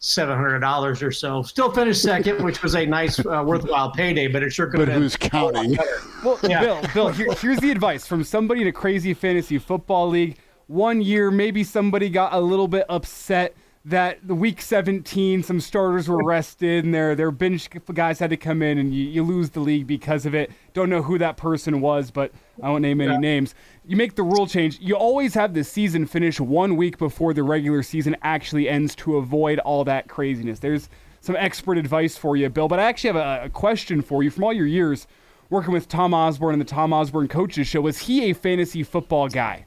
seven 0.00 0.36
hundred 0.36 0.58
dollars 0.60 1.02
or 1.02 1.12
so. 1.12 1.42
Still 1.42 1.70
finished 1.70 2.02
second, 2.02 2.42
which 2.42 2.62
was 2.62 2.74
a 2.74 2.84
nice, 2.86 3.18
uh, 3.20 3.42
worthwhile 3.46 3.92
payday, 3.92 4.26
but 4.26 4.42
it 4.42 4.50
sure 4.52 4.66
could 4.66 4.78
But 4.78 4.88
have 4.88 4.96
been. 4.96 5.02
who's 5.02 5.16
counting? 5.16 5.76
Well, 6.24 6.38
Yeah. 6.42 6.60
Bill, 6.60 6.82
Bill, 6.94 7.08
here, 7.10 7.28
here's 7.40 7.58
the 7.60 7.70
advice 7.70 8.06
from 8.06 8.24
somebody 8.24 8.62
in 8.62 8.66
a 8.66 8.72
crazy 8.72 9.14
fantasy 9.14 9.58
football 9.58 10.08
league. 10.08 10.38
One 10.66 11.00
year, 11.02 11.30
maybe 11.30 11.64
somebody 11.64 12.08
got 12.10 12.32
a 12.32 12.40
little 12.40 12.68
bit 12.68 12.86
upset 12.88 13.54
that 13.84 14.18
the 14.26 14.34
week 14.34 14.60
17, 14.60 15.42
some 15.42 15.58
starters 15.58 16.06
were 16.08 16.22
rested 16.22 16.84
and 16.84 16.92
their 16.92 17.14
their 17.14 17.30
bench 17.30 17.68
guys 17.94 18.18
had 18.18 18.30
to 18.30 18.36
come 18.36 18.60
in, 18.60 18.76
and 18.78 18.94
you, 18.94 19.04
you 19.04 19.22
lose 19.22 19.50
the 19.50 19.60
league 19.60 19.86
because 19.86 20.26
of 20.26 20.34
it. 20.34 20.50
Don't 20.74 20.90
know 20.90 21.02
who 21.02 21.16
that 21.18 21.36
person 21.36 21.80
was, 21.80 22.10
but 22.10 22.32
I 22.62 22.68
won't 22.68 22.82
name 22.82 23.00
any 23.00 23.16
names. 23.16 23.54
You 23.86 23.96
make 23.96 24.16
the 24.16 24.22
rule 24.22 24.46
change. 24.46 24.78
You 24.80 24.96
always 24.96 25.32
have 25.34 25.54
the 25.54 25.64
season 25.64 26.06
finish 26.06 26.38
one 26.38 26.76
week 26.76 26.98
before 26.98 27.32
the 27.32 27.42
regular 27.42 27.82
season 27.82 28.16
actually 28.22 28.68
ends 28.68 28.94
to 28.96 29.16
avoid 29.16 29.58
all 29.60 29.84
that 29.84 30.08
craziness. 30.08 30.58
There's 30.58 30.90
some 31.22 31.36
expert 31.36 31.78
advice 31.78 32.16
for 32.16 32.36
you, 32.36 32.48
Bill. 32.50 32.68
But 32.68 32.80
I 32.80 32.84
actually 32.84 33.08
have 33.08 33.42
a, 33.42 33.44
a 33.44 33.48
question 33.48 34.02
for 34.02 34.22
you 34.22 34.30
from 34.30 34.44
all 34.44 34.52
your 34.52 34.66
years 34.66 35.06
working 35.48 35.72
with 35.72 35.88
Tom 35.88 36.12
Osborne 36.14 36.54
and 36.54 36.60
the 36.60 36.66
Tom 36.66 36.92
Osborne 36.92 37.28
Coaches 37.28 37.66
Show. 37.66 37.80
Was 37.80 37.98
he 37.98 38.30
a 38.30 38.34
fantasy 38.34 38.82
football 38.82 39.28
guy? 39.28 39.66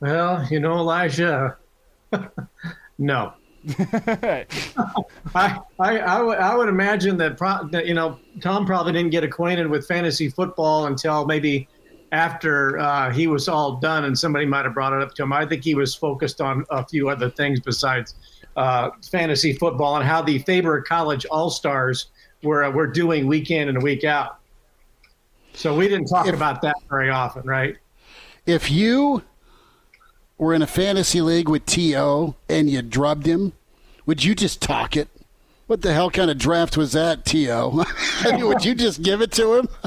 Well, 0.00 0.46
you 0.50 0.60
know, 0.60 0.74
Elijah, 0.74 1.56
no. 2.98 3.32
I, 3.78 4.46
I, 5.34 5.98
I, 5.98 6.20
would, 6.20 6.38
I 6.38 6.54
would 6.54 6.68
imagine 6.68 7.16
that, 7.18 7.38
pro, 7.38 7.66
that, 7.70 7.86
you 7.86 7.94
know, 7.94 8.18
Tom 8.40 8.66
probably 8.66 8.92
didn't 8.92 9.10
get 9.10 9.24
acquainted 9.24 9.68
with 9.68 9.86
fantasy 9.86 10.28
football 10.28 10.86
until 10.86 11.24
maybe 11.24 11.66
after 12.12 12.78
uh, 12.78 13.10
he 13.10 13.26
was 13.26 13.48
all 13.48 13.76
done 13.76 14.04
and 14.04 14.18
somebody 14.18 14.44
might 14.46 14.64
have 14.64 14.74
brought 14.74 14.92
it 14.92 15.02
up 15.02 15.14
to 15.14 15.22
him. 15.22 15.32
I 15.32 15.46
think 15.46 15.64
he 15.64 15.74
was 15.74 15.94
focused 15.94 16.40
on 16.40 16.64
a 16.70 16.86
few 16.86 17.08
other 17.08 17.30
things 17.30 17.58
besides 17.60 18.14
uh, 18.56 18.90
fantasy 19.10 19.52
football 19.54 19.96
and 19.96 20.04
how 20.04 20.22
the 20.22 20.38
Faber 20.40 20.82
College 20.82 21.24
All 21.26 21.50
Stars 21.50 22.06
were, 22.42 22.70
were 22.70 22.86
doing 22.86 23.26
week 23.26 23.50
in 23.50 23.68
and 23.68 23.82
week 23.82 24.04
out. 24.04 24.38
So 25.54 25.74
we 25.74 25.88
didn't 25.88 26.06
talk 26.06 26.26
If- 26.26 26.34
about 26.34 26.62
that 26.62 26.76
very 26.88 27.10
often, 27.10 27.42
right? 27.46 27.76
If 28.46 28.70
you 28.70 29.22
were 30.38 30.54
in 30.54 30.62
a 30.62 30.66
fantasy 30.66 31.20
league 31.20 31.48
with 31.48 31.64
T.O. 31.66 32.34
and 32.48 32.68
you 32.70 32.82
drubbed 32.82 33.26
him, 33.26 33.52
would 34.06 34.24
you 34.24 34.34
just 34.34 34.60
talk 34.60 34.96
it? 34.96 35.08
What 35.66 35.80
the 35.82 35.94
hell 35.94 36.10
kind 36.10 36.30
of 36.30 36.36
draft 36.38 36.76
was 36.76 36.92
that, 36.92 37.24
T.O.? 37.24 37.84
I 38.20 38.32
mean, 38.32 38.46
would 38.48 38.64
you 38.64 38.74
just 38.74 39.02
give 39.02 39.20
it 39.22 39.32
to 39.32 39.54
him? 39.54 39.68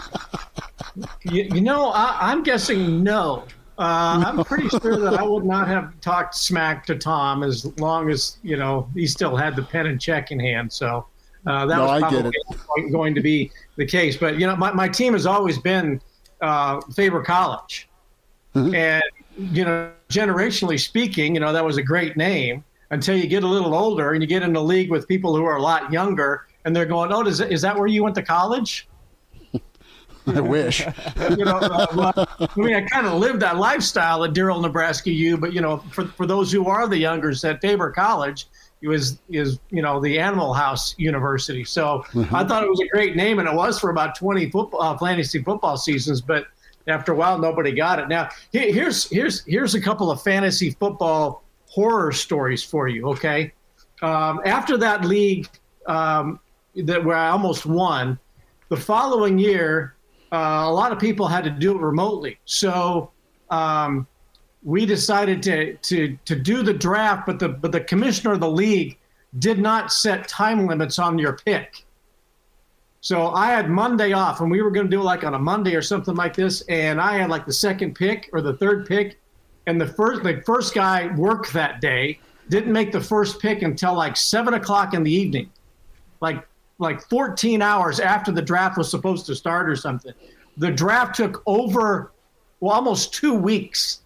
You, 1.24 1.43
you 1.43 1.62
know, 1.62 1.89
I, 1.89 2.18
I'm 2.22 2.41
guessing 2.41 3.04
no. 3.04 3.43
Uh, 3.78 4.24
I'm 4.26 4.43
pretty 4.43 4.68
sure 4.70 4.98
that 4.98 5.14
I 5.20 5.22
would 5.24 5.45
not 5.45 5.68
have 5.68 6.00
talked 6.02 6.34
smack 6.34 6.88
to 6.88 6.95
Tom 6.95 7.43
as 7.43 7.66
long 7.80 8.10
as 8.10 8.38
you 8.41 8.58
know 8.58 8.89
he 8.95 9.06
still 9.06 9.36
had 9.36 9.56
the 9.56 9.62
pen 9.62 9.86
and 9.86 10.02
check 10.02 10.32
in 10.32 10.39
hand. 10.39 10.74
So 10.74 11.06
uh, 11.45 11.68
that 11.68 11.76
No, 11.78 11.84
was 11.86 12.02
probably 12.02 12.89
going- 12.91 13.14
to 13.14 13.22
be 13.22 13.52
the 13.76 13.86
case. 13.86 14.18
But 14.18 14.39
you 14.39 14.48
know, 14.48 14.56
my, 14.56 14.72
my 14.72 14.88
team 14.88 15.14
has 15.14 15.28
always 15.28 15.60
been 15.60 16.02
uh, 16.41 16.82
Faber 16.95 17.22
College, 17.22 17.88
and 18.56 19.04
you 19.38 19.65
know, 19.65 19.91
generationally 20.09 20.79
speaking, 20.79 21.33
you 21.35 21.39
know, 21.39 21.53
that 21.53 21.63
was 21.63 21.77
a 21.77 21.83
great 21.83 22.17
name 22.17 22.63
until 22.89 23.15
you 23.15 23.27
get 23.27 23.43
a 23.43 23.47
little 23.47 23.75
older 23.75 24.13
and 24.13 24.21
you 24.21 24.27
get 24.27 24.43
in 24.43 24.53
the 24.53 24.63
league 24.63 24.89
with 24.89 25.07
people 25.07 25.35
who 25.35 25.45
are 25.45 25.57
a 25.57 25.61
lot 25.61 25.91
younger 25.91 26.47
and 26.65 26.75
they're 26.75 26.85
going, 26.85 27.11
oh, 27.11 27.23
does, 27.23 27.39
is 27.39 27.61
that 27.61 27.77
where 27.77 27.88
you 27.88 28.03
went 28.03 28.15
to 28.15 28.23
college? 28.23 28.88
I 30.27 30.41
wish. 30.41 30.79
you 31.29 31.45
know, 31.45 31.57
uh, 31.57 32.25
I 32.39 32.59
mean, 32.59 32.73
I 32.75 32.81
kind 32.81 33.07
of 33.07 33.13
lived 33.13 33.41
that 33.41 33.57
lifestyle 33.57 34.23
at 34.23 34.33
Darrell, 34.33 34.59
Nebraska 34.59 35.11
U, 35.11 35.38
but 35.38 35.53
you 35.53 35.61
know, 35.61 35.77
for, 35.91 36.05
for 36.07 36.25
those 36.25 36.51
who 36.51 36.67
are 36.67 36.88
the 36.88 36.97
youngers 36.97 37.43
at 37.43 37.61
Faber 37.61 37.91
College, 37.91 38.47
it 38.81 38.88
was 38.88 39.19
is 39.29 39.59
you 39.71 39.81
know 39.81 39.99
the 39.99 40.19
Animal 40.19 40.53
House 40.53 40.93
University. 40.99 41.63
So 41.63 42.03
mm-hmm. 42.11 42.35
I 42.35 42.43
thought 42.43 42.63
it 42.63 42.69
was 42.69 42.79
a 42.79 42.88
great 42.88 43.15
name, 43.15 43.39
and 43.39 43.47
it 43.47 43.55
was 43.55 43.79
for 43.79 43.89
about 43.89 44.15
twenty 44.15 44.51
football 44.51 44.81
uh, 44.81 44.97
fantasy 44.97 45.41
football 45.41 45.77
seasons. 45.77 46.21
But 46.21 46.45
after 46.88 47.11
a 47.11 47.15
while, 47.15 47.38
nobody 47.38 47.71
got 47.71 47.99
it. 47.99 48.07
Now 48.07 48.29
here's 48.51 49.09
here's 49.09 49.43
here's 49.45 49.75
a 49.75 49.81
couple 49.81 50.11
of 50.11 50.21
fantasy 50.21 50.71
football 50.71 51.43
horror 51.67 52.11
stories 52.11 52.63
for 52.63 52.88
you. 52.88 53.09
Okay, 53.09 53.53
um, 54.01 54.41
after 54.45 54.77
that 54.77 55.05
league 55.05 55.47
um, 55.85 56.39
that 56.75 57.03
where 57.03 57.17
I 57.17 57.29
almost 57.29 57.65
won, 57.65 58.19
the 58.69 58.77
following 58.77 59.38
year, 59.38 59.95
uh, 60.31 60.63
a 60.65 60.71
lot 60.71 60.91
of 60.91 60.99
people 60.99 61.27
had 61.27 61.43
to 61.43 61.49
do 61.49 61.75
it 61.75 61.81
remotely. 61.81 62.39
So. 62.45 63.11
Um, 63.49 64.07
we 64.63 64.85
decided 64.85 65.41
to 65.43 65.75
to 65.77 66.17
to 66.25 66.35
do 66.35 66.61
the 66.61 66.73
draft, 66.73 67.25
but 67.25 67.39
the 67.39 67.47
but 67.47 67.71
the 67.71 67.79
commissioner 67.79 68.33
of 68.33 68.41
the 68.41 68.49
league 68.49 68.97
did 69.39 69.59
not 69.59 69.91
set 69.91 70.27
time 70.27 70.67
limits 70.67 70.99
on 70.99 71.17
your 71.17 71.33
pick. 71.33 71.85
So 73.02 73.30
I 73.30 73.52
had 73.52 73.70
Monday 73.70 74.14
off, 74.14 74.41
and 74.41 74.50
we 74.50 74.62
were 74.62 74.72
going 74.72 74.88
to 74.88 74.89
do 74.89 75.02
it 75.02 75.06
like 75.06 75.24
on 75.24 75.34
a 75.34 75.39
Monday 75.39 75.76
or 75.76 75.82
something 75.82 76.16
like 76.16 76.36
this. 76.36 76.62
And 76.62 77.00
I 77.00 77.18
had 77.18 77.30
like 77.30 77.45
the 77.45 77.54
second 77.54 77.95
pick 77.95 78.30
or 78.34 78.41
the 78.41 78.54
third 78.54 78.86
pick, 78.86 79.20
and 79.68 79.80
the 79.80 79.88
first 79.88 80.24
the 80.24 80.41
first 80.45 80.74
guy 80.74 81.14
worked 81.16 81.54
that 81.54 81.82
day 81.82 82.20
didn't 82.50 82.72
make 82.72 82.91
the 82.91 83.02
first 83.02 83.39
pick 83.39 83.62
until 83.62 83.93
like 83.93 84.18
seven 84.18 84.56
o'clock 84.56 84.93
in 84.93 85.04
the 85.04 85.12
evening, 85.12 85.50
like 86.22 86.48
like 86.80 87.02
14 87.10 87.62
hours 87.62 88.00
after 88.00 88.32
the 88.32 88.41
draft 88.41 88.78
was 88.78 88.89
supposed 88.89 89.26
to 89.26 89.36
start 89.36 89.70
or 89.70 89.76
something. 89.76 90.14
The 90.58 90.72
draft 90.72 91.16
took 91.16 91.43
over 91.45 92.12
well 92.60 92.74
almost 92.74 93.14
two 93.14 93.34
weeks 93.34 94.02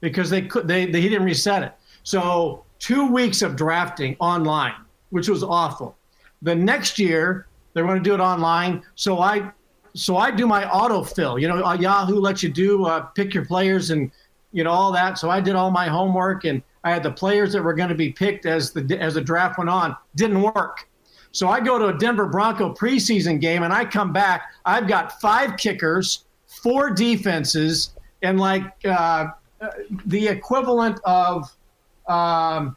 because 0.00 0.30
they 0.30 0.42
could 0.42 0.68
they, 0.68 0.86
they 0.86 1.00
he 1.00 1.08
didn't 1.08 1.24
reset 1.24 1.62
it. 1.62 1.72
So 2.02 2.64
two 2.78 3.10
weeks 3.10 3.42
of 3.42 3.56
drafting 3.56 4.16
online, 4.18 4.74
which 5.10 5.28
was 5.28 5.42
awful. 5.42 5.96
The 6.42 6.54
next 6.54 6.98
year 6.98 7.46
they're 7.72 7.84
going 7.84 8.02
to 8.02 8.02
do 8.02 8.14
it 8.14 8.20
online. 8.20 8.82
So 8.94 9.20
I 9.20 9.50
so 9.94 10.16
I 10.16 10.30
do 10.30 10.46
my 10.46 10.64
autofill. 10.64 11.40
You 11.40 11.48
know, 11.48 11.64
uh, 11.64 11.74
Yahoo 11.74 12.20
lets 12.20 12.42
you 12.42 12.48
do 12.48 12.86
uh, 12.86 13.00
pick 13.00 13.34
your 13.34 13.44
players 13.44 13.90
and 13.90 14.10
you 14.52 14.64
know 14.64 14.70
all 14.70 14.92
that. 14.92 15.18
So 15.18 15.30
I 15.30 15.40
did 15.40 15.56
all 15.56 15.70
my 15.70 15.88
homework 15.88 16.44
and 16.44 16.62
I 16.84 16.90
had 16.90 17.02
the 17.02 17.10
players 17.10 17.52
that 17.52 17.62
were 17.62 17.74
going 17.74 17.88
to 17.88 17.94
be 17.94 18.12
picked 18.12 18.46
as 18.46 18.72
the 18.72 18.98
as 19.00 19.14
the 19.14 19.20
draft 19.20 19.58
went 19.58 19.70
on. 19.70 19.96
Didn't 20.16 20.42
work. 20.42 20.88
So 21.32 21.48
I 21.48 21.60
go 21.60 21.78
to 21.78 21.86
a 21.86 21.98
Denver 21.98 22.26
Bronco 22.26 22.74
preseason 22.74 23.40
game 23.40 23.62
and 23.62 23.72
I 23.72 23.84
come 23.84 24.12
back. 24.12 24.52
I've 24.64 24.88
got 24.88 25.20
five 25.20 25.56
kickers, 25.56 26.24
four 26.46 26.90
defenses, 26.90 27.94
and 28.22 28.40
like 28.40 28.64
uh, 28.84 29.28
the 30.06 30.26
equivalent 30.26 30.98
of 31.04 31.48
um, 32.08 32.76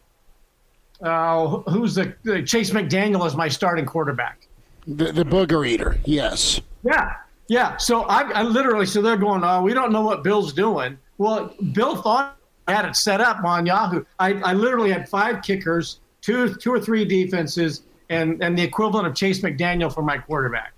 uh, 1.02 1.48
who's 1.70 1.96
the, 1.96 2.16
the, 2.24 2.44
Chase 2.44 2.70
McDaniel 2.70 3.26
is 3.26 3.36
my 3.36 3.48
starting 3.48 3.86
quarterback. 3.86 4.48
The, 4.86 5.12
the 5.12 5.24
booger 5.24 5.68
eater, 5.68 5.98
yes. 6.06 6.62
Yeah, 6.84 7.14
yeah. 7.48 7.78
So 7.78 8.04
I, 8.04 8.22
I 8.32 8.44
literally, 8.44 8.86
so 8.86 9.02
they're 9.02 9.18
going, 9.18 9.44
oh, 9.44 9.62
we 9.62 9.74
don't 9.74 9.92
know 9.92 10.02
what 10.02 10.24
Bill's 10.24 10.54
doing. 10.54 10.98
Well, 11.18 11.54
Bill 11.72 12.02
thought 12.02 12.38
I 12.68 12.74
had 12.74 12.86
it 12.86 12.96
set 12.96 13.22
up 13.22 13.44
on 13.44 13.66
Yahoo. 13.66 14.04
I, 14.20 14.34
I 14.42 14.54
literally 14.54 14.92
had 14.92 15.08
five 15.08 15.42
kickers, 15.42 16.00
two, 16.22 16.54
two 16.56 16.74
or 16.74 16.80
three 16.80 17.06
defenses, 17.06 17.84
and, 18.10 18.44
and 18.44 18.58
the 18.58 18.64
equivalent 18.64 19.08
of 19.08 19.16
Chase 19.16 19.40
McDaniel 19.40 19.94
for 19.94 20.02
my 20.02 20.18
quarterback. 20.18 20.74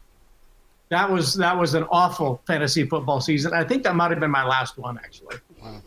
That 0.89 1.09
was 1.09 1.33
that 1.33 1.57
was 1.57 1.73
an 1.73 1.83
awful 1.89 2.41
fantasy 2.45 2.85
football 2.85 3.19
season. 3.19 3.53
I 3.55 3.63
think 3.63 3.81
that 3.83 3.95
might 3.95 4.11
have 4.11 4.19
been 4.19 4.29
my 4.29 4.45
last 4.45 4.77
one, 4.77 4.99
actually. 5.03 5.37
Wow. 5.59 5.81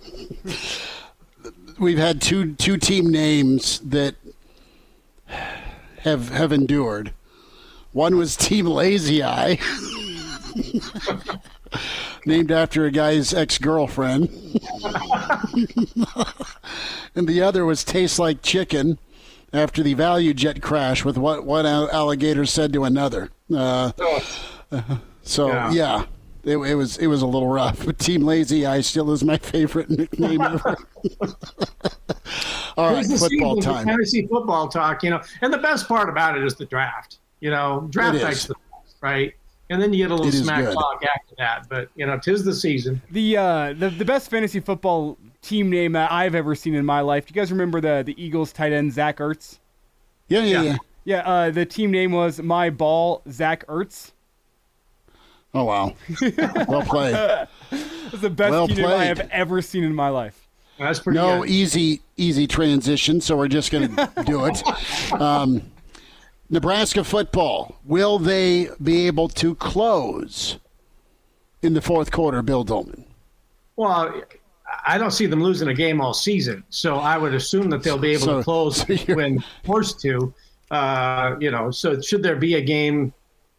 We've 1.78 1.98
had 1.98 2.20
two 2.20 2.54
two 2.54 2.78
team 2.78 3.06
names 3.06 3.78
that 3.78 4.16
have 5.98 6.30
have 6.30 6.50
endured. 6.50 7.12
One 7.92 8.16
was 8.16 8.36
Team 8.36 8.66
Lazy 8.66 9.22
Eye, 9.22 9.58
named 12.26 12.50
after 12.50 12.84
a 12.84 12.90
guy's 12.90 13.32
ex 13.32 13.58
girlfriend, 13.58 14.28
and 17.14 17.26
the 17.26 17.40
other 17.42 17.64
was 17.64 17.84
Tastes 17.84 18.18
Like 18.18 18.42
Chicken, 18.42 18.98
after 19.52 19.82
the 19.82 19.94
ValuJet 19.94 20.60
crash 20.60 21.04
with 21.04 21.16
what 21.16 21.44
one 21.44 21.66
alligator 21.66 22.44
said 22.46 22.72
to 22.74 22.84
another. 22.84 23.30
Uh, 23.54 23.92
so 25.22 25.48
yeah. 25.48 25.72
yeah 25.72 26.04
it, 26.44 26.56
it, 26.56 26.74
was 26.74 26.98
it 26.98 27.06
was 27.06 27.22
a 27.22 27.26
little 27.26 27.48
rough. 27.48 27.84
But 27.84 27.98
Team 27.98 28.22
Lazy 28.22 28.66
Eye 28.66 28.80
still 28.80 29.10
is 29.12 29.24
my 29.24 29.38
favorite 29.38 29.90
nickname 29.90 30.40
ever. 30.40 30.76
All 32.76 32.92
right, 32.92 33.06
football 33.06 33.60
time. 33.60 33.86
Fantasy 33.86 34.26
football 34.26 34.68
talk, 34.68 35.02
you 35.02 35.10
know, 35.10 35.20
and 35.42 35.52
the 35.52 35.58
best 35.58 35.88
part 35.88 36.08
about 36.08 36.36
it 36.36 36.44
is 36.44 36.54
the 36.54 36.66
draft. 36.66 37.18
You 37.40 37.50
know, 37.50 37.86
draft 37.90 38.22
night's 38.22 38.46
the 38.46 38.54
best, 38.54 38.96
right? 39.00 39.34
And 39.70 39.80
then 39.82 39.92
you 39.92 40.04
get 40.04 40.10
a 40.10 40.14
little 40.14 40.32
smack 40.32 40.64
talk 40.72 41.02
after 41.04 41.34
that. 41.36 41.68
But 41.68 41.88
you 41.94 42.06
know, 42.06 42.18
tis 42.18 42.44
the 42.44 42.54
season. 42.54 43.00
The 43.10 43.36
uh, 43.36 43.72
the 43.74 43.90
the 43.90 44.04
best 44.04 44.30
fantasy 44.30 44.60
football 44.60 45.18
team 45.42 45.70
name 45.70 45.92
that 45.92 46.10
I've 46.10 46.34
ever 46.34 46.54
seen 46.54 46.74
in 46.74 46.84
my 46.84 47.00
life. 47.00 47.26
Do 47.26 47.32
you 47.32 47.40
guys 47.40 47.50
remember 47.50 47.80
the 47.80 48.02
the 48.04 48.20
Eagles 48.22 48.52
tight 48.52 48.72
end 48.72 48.92
Zach 48.92 49.18
Ertz? 49.18 49.58
Yeah, 50.28 50.42
yeah, 50.42 50.62
yeah. 50.62 50.76
Yeah, 51.04 51.20
uh, 51.20 51.50
the 51.50 51.64
team 51.64 51.90
name 51.90 52.12
was 52.12 52.40
My 52.40 52.68
Ball 52.68 53.22
Zach 53.30 53.66
Ertz. 53.66 54.12
Oh 55.54 55.64
wow! 55.64 55.94
well 56.68 56.82
played. 56.82 57.14
That's 57.14 58.20
the 58.20 58.28
best 58.28 58.50
well 58.52 58.94
I 58.94 59.06
have 59.06 59.20
ever 59.30 59.62
seen 59.62 59.84
in 59.84 59.94
my 59.94 60.10
life. 60.10 60.48
That's 60.78 61.00
pretty. 61.00 61.18
No 61.18 61.40
good. 61.40 61.50
easy 61.50 62.02
easy 62.16 62.46
transition, 62.46 63.20
so 63.20 63.36
we're 63.36 63.48
just 63.48 63.72
going 63.72 63.94
to 63.94 64.10
do 64.26 64.44
it. 64.44 64.62
Um, 65.12 65.62
Nebraska 66.50 67.04
football. 67.04 67.76
Will 67.84 68.18
they 68.18 68.68
be 68.82 69.06
able 69.06 69.28
to 69.28 69.54
close 69.54 70.58
in 71.62 71.74
the 71.74 71.82
fourth 71.82 72.10
quarter, 72.10 72.42
Bill 72.42 72.64
Doleman? 72.64 73.04
Well, 73.76 74.22
I 74.86 74.98
don't 74.98 75.10
see 75.10 75.26
them 75.26 75.42
losing 75.42 75.68
a 75.68 75.74
game 75.74 76.00
all 76.00 76.14
season, 76.14 76.64
so 76.68 76.96
I 76.96 77.16
would 77.16 77.34
assume 77.34 77.70
that 77.70 77.82
they'll 77.82 77.98
be 77.98 78.12
able 78.12 78.26
so, 78.26 78.38
to 78.38 78.44
close 78.44 78.76
so 78.86 79.14
when 79.14 79.42
forced 79.64 80.00
to. 80.00 80.32
Uh, 80.70 81.36
you 81.40 81.50
know, 81.50 81.70
so 81.70 82.00
should 82.00 82.22
there 82.22 82.36
be 82.36 82.56
a 82.56 82.60
game 82.60 83.12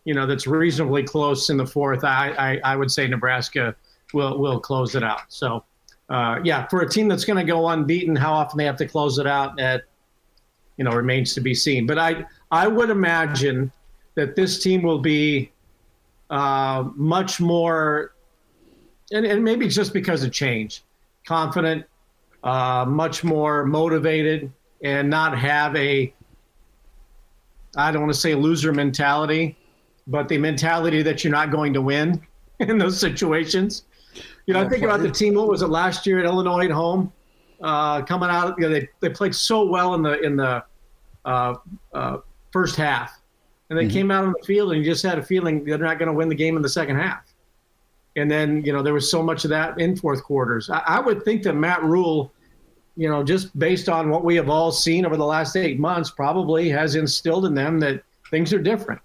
you 0.09 0.13
know 0.13 0.25
that's 0.25 0.47
reasonably 0.47 1.03
close 1.03 1.49
in 1.49 1.57
the 1.57 1.65
fourth, 1.67 2.03
I 2.03 2.33
I, 2.37 2.71
I 2.73 2.75
would 2.75 2.91
say 2.91 3.07
Nebraska 3.07 3.75
will 4.13 4.39
will 4.39 4.59
close 4.59 4.95
it 4.95 5.03
out. 5.03 5.21
So 5.29 5.63
uh, 6.09 6.39
yeah, 6.43 6.67
for 6.67 6.81
a 6.81 6.89
team 6.89 7.07
that's 7.07 7.25
going 7.25 7.37
to 7.37 7.43
go 7.43 7.67
unbeaten, 7.69 8.15
how 8.15 8.33
often 8.33 8.57
they 8.57 8.65
have 8.65 8.77
to 8.77 8.87
close 8.87 9.19
it 9.19 9.27
out, 9.27 9.55
that 9.57 9.83
you 10.77 10.83
know 10.83 10.91
remains 10.91 11.33
to 11.35 11.41
be 11.41 11.53
seen. 11.53 11.85
But 11.85 11.99
I 11.99 12.25
I 12.51 12.67
would 12.67 12.89
imagine 12.89 13.71
that 14.15 14.35
this 14.35 14.61
team 14.61 14.81
will 14.81 14.99
be 14.99 15.51
uh, 16.29 16.89
much 16.95 17.39
more, 17.39 18.13
and, 19.11 19.25
and 19.25 19.43
maybe 19.43 19.67
just 19.67 19.93
because 19.93 20.23
of 20.23 20.31
change, 20.31 20.83
confident, 21.25 21.85
uh, 22.43 22.85
much 22.87 23.23
more 23.23 23.65
motivated, 23.65 24.51
and 24.83 25.09
not 25.09 25.37
have 25.37 25.75
a 25.75 26.13
I 27.75 27.91
don't 27.91 28.01
want 28.01 28.13
to 28.13 28.19
say 28.19 28.33
loser 28.35 28.71
mentality, 28.71 29.57
but 30.07 30.27
the 30.27 30.37
mentality 30.37 31.01
that 31.03 31.23
you're 31.23 31.31
not 31.31 31.51
going 31.51 31.73
to 31.73 31.81
win 31.81 32.25
in 32.59 32.77
those 32.77 32.99
situations. 32.99 33.83
You 34.45 34.53
know, 34.53 34.61
I 34.61 34.67
think 34.67 34.83
about 34.83 35.01
the 35.01 35.11
team. 35.11 35.35
What 35.35 35.47
was 35.47 35.61
it 35.61 35.67
last 35.67 36.07
year 36.07 36.19
at 36.19 36.25
Illinois 36.25 36.65
at 36.65 36.71
home? 36.71 37.13
Uh, 37.61 38.01
coming 38.01 38.29
out, 38.29 38.55
you 38.57 38.67
know, 38.67 38.73
they, 38.73 38.89
they 39.01 39.09
played 39.09 39.35
so 39.35 39.65
well 39.65 39.93
in 39.93 40.01
the 40.01 40.19
in 40.21 40.35
the 40.35 40.63
uh, 41.25 41.55
uh, 41.93 42.17
first 42.51 42.75
half, 42.75 43.19
and 43.69 43.77
they 43.77 43.83
mm-hmm. 43.83 43.93
came 43.93 44.11
out 44.11 44.25
on 44.25 44.33
the 44.39 44.45
field 44.45 44.71
and 44.71 44.83
you 44.83 44.89
just 44.89 45.03
had 45.03 45.19
a 45.19 45.23
feeling 45.23 45.63
they're 45.63 45.77
not 45.77 45.99
going 45.99 46.07
to 46.07 46.13
win 46.13 46.29
the 46.29 46.35
game 46.35 46.55
in 46.55 46.61
the 46.61 46.69
second 46.69 46.97
half. 46.97 47.33
And 48.15 48.29
then 48.29 48.63
you 48.65 48.73
know 48.73 48.81
there 48.81 48.93
was 48.93 49.09
so 49.09 49.21
much 49.21 49.43
of 49.43 49.49
that 49.51 49.79
in 49.79 49.95
fourth 49.95 50.23
quarters. 50.23 50.69
I, 50.69 50.79
I 50.85 50.99
would 50.99 51.23
think 51.23 51.43
that 51.43 51.53
Matt 51.53 51.83
Rhule, 51.83 52.33
you 52.95 53.07
know, 53.07 53.23
just 53.23 53.57
based 53.57 53.87
on 53.87 54.09
what 54.09 54.23
we 54.23 54.35
have 54.35 54.49
all 54.49 54.71
seen 54.71 55.05
over 55.05 55.15
the 55.15 55.25
last 55.25 55.55
eight 55.55 55.79
months, 55.79 56.09
probably 56.09 56.69
has 56.69 56.95
instilled 56.95 57.45
in 57.45 57.53
them 57.53 57.79
that 57.79 58.03
things 58.29 58.51
are 58.53 58.59
different. 58.59 59.01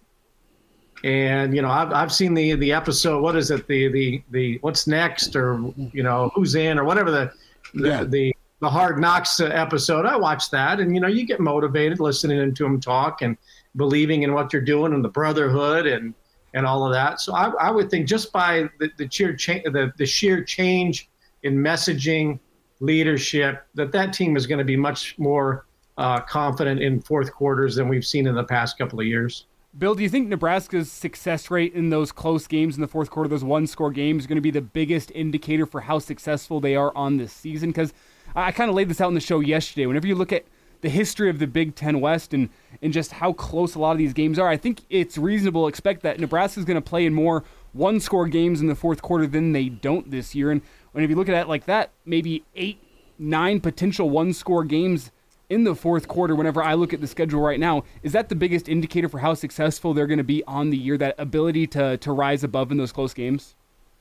And 1.05 1.55
you 1.55 1.61
know, 1.61 1.70
I've 1.70 1.92
I've 1.92 2.12
seen 2.12 2.32
the 2.32 2.55
the 2.55 2.72
episode. 2.72 3.22
What 3.22 3.36
is 3.36 3.51
it? 3.51 3.66
The 3.68 3.88
the 3.88 4.22
the 4.30 4.59
what's 4.62 4.86
next, 4.86 5.36
or 5.36 5.72
you 5.92 6.03
know, 6.03 6.30
who's 6.34 6.55
in, 6.55 6.78
or 6.78 6.84
whatever 6.84 7.11
the 7.11 7.32
the 7.74 7.88
yeah. 7.88 8.05
the, 8.05 8.34
the 8.65 8.71
Hard 8.71 8.99
Knocks 8.99 9.39
episode. 9.41 10.07
I 10.07 10.17
watched 10.17 10.51
that, 10.51 10.81
and 10.81 10.95
you 10.95 11.01
know, 11.01 11.09
you 11.09 11.27
get 11.27 11.39
motivated 11.39 12.01
listening 12.01 12.55
to 12.55 12.62
them 12.62 12.81
talk 12.81 13.23
and 13.23 13.37
believing 13.77 14.23
in 14.23 14.33
what 14.33 14.53
you're 14.53 14.62
doing 14.62 14.93
and 14.93 15.05
the 15.05 15.09
brotherhood 15.09 15.87
and 15.87 16.15
and 16.55 16.67
all 16.67 16.87
of 16.87 16.93
that. 16.93 17.21
So 17.21 17.35
I, 17.35 17.51
I 17.61 17.71
would 17.71 17.91
think 17.91 18.07
just 18.07 18.33
by 18.33 18.69
the, 18.79 18.91
the 18.97 19.09
sheer 19.11 19.37
the 19.37 19.93
the 19.97 20.07
sheer 20.07 20.43
change 20.43 21.09
in 21.43 21.57
messaging 21.57 22.39
leadership, 22.81 23.67
that 23.75 23.93
that 23.93 24.12
team 24.12 24.37
is 24.37 24.47
going 24.47 24.59
to 24.59 24.65
be 24.65 24.77
much 24.77 25.19
more 25.19 25.67
uh, 25.99 26.21
confident 26.21 26.81
in 26.81 27.01
fourth 27.01 27.33
quarters 27.33 27.77
than 27.77 27.89
we've 27.89 28.07
seen 28.07 28.27
in 28.27 28.35
the 28.35 28.45
past 28.45 28.79
couple 28.79 28.99
of 28.99 29.07
years. 29.07 29.47
Bill, 29.77 29.95
do 29.95 30.05
you 30.05 30.09
think 30.09 30.29
Nebraska's 30.29 30.91
success 30.91 31.51
rate 31.51 31.75
in 31.75 31.91
those 31.91 32.12
close 32.12 32.47
games 32.47 32.77
in 32.77 32.81
the 32.81 32.89
fourth 32.89 33.11
quarter, 33.11 33.29
those 33.29 33.43
one 33.43 33.67
score 33.67 33.91
games, 33.91 34.23
is 34.23 34.27
going 34.29 34.37
to 34.37 34.43
be 34.43 34.53
the 34.53 34.61
biggest 34.61 35.11
indicator 35.12 35.67
for 35.67 35.83
how 35.83 35.99
successful 35.99 36.61
they 36.61 36.77
are 36.77 36.97
on 36.97 37.17
this 37.17 37.33
season? 37.33 37.71
Because 37.71 37.93
I, 38.35 38.49
I 38.49 38.53
kind 38.53 38.68
of 38.68 38.76
laid 38.76 38.89
this 38.89 39.01
out 39.01 39.09
in 39.09 39.14
the 39.14 39.20
show 39.20 39.41
yesterday. 39.41 39.87
Whenever 39.87 40.07
you 40.07 40.14
look 40.14 40.32
at 40.32 40.45
the 40.80 40.89
history 40.89 41.30
of 41.30 41.39
the 41.39 41.47
Big 41.47 41.74
Ten 41.74 42.01
West 42.01 42.35
and, 42.35 42.51
and 42.82 42.93
just 42.93 43.12
how 43.12 43.32
close 43.32 43.74
a 43.74 43.78
lot 43.78 43.93
of 43.93 43.99
these 43.99 44.12
games 44.12 44.39
are, 44.39 44.49
I 44.49 44.57
think 44.57 44.82
it's 44.91 45.16
reasonable 45.16 45.62
to 45.62 45.68
expect 45.68 46.03
that 46.03 46.20
Nebraska 46.20 46.61
is 46.61 46.66
going 46.66 46.76
to 46.76 46.82
play 46.82 47.07
in 47.07 47.14
more 47.14 47.45
one 47.72 48.01
score 48.01 48.28
games 48.28 48.61
in 48.61 48.66
the 48.66 48.74
fourth 48.74 49.03
quarter 49.03 49.26
than 49.26 49.53
they 49.53 49.68
don't 49.68 50.11
this 50.11 50.35
year. 50.35 50.51
And 50.51 50.62
when 50.93 51.03
if 51.03 51.11
you 51.11 51.16
look 51.16 51.28
at 51.28 51.35
it 51.35 51.49
like 51.49 51.64
that, 51.66 51.91
maybe 52.05 52.45
eight, 52.55 52.78
nine 53.18 53.61
potential 53.61 54.11
one 54.11 54.32
score 54.32 54.64
games 54.64 55.11
in 55.51 55.64
the 55.64 55.74
fourth 55.74 56.09
quarter, 56.09 56.35
whenever 56.35 56.62
I 56.62 56.74
look 56.74 56.93
at 56.93 57.01
the 57.01 57.07
schedule 57.07 57.41
right 57.41 57.61
now, 57.61 57.85
is 58.03 58.12
that 58.12 58.28
the 58.28 58.35
biggest 58.35 58.68
indicator 58.68 59.09
for 59.09 59.18
how 59.18 59.35
successful 59.35 59.93
they're 59.93 60.07
going 60.07 60.18
to 60.18 60.24
be 60.24 60.43
on 60.45 60.70
the 60.70 60.76
year, 60.76 60.97
that 60.99 61.14
ability 61.18 61.66
to, 61.68 61.97
to 61.99 62.12
rise 62.12 62.45
above 62.45 62.70
in 62.70 62.78
those 62.78 62.93
close 62.93 63.12
games? 63.12 63.55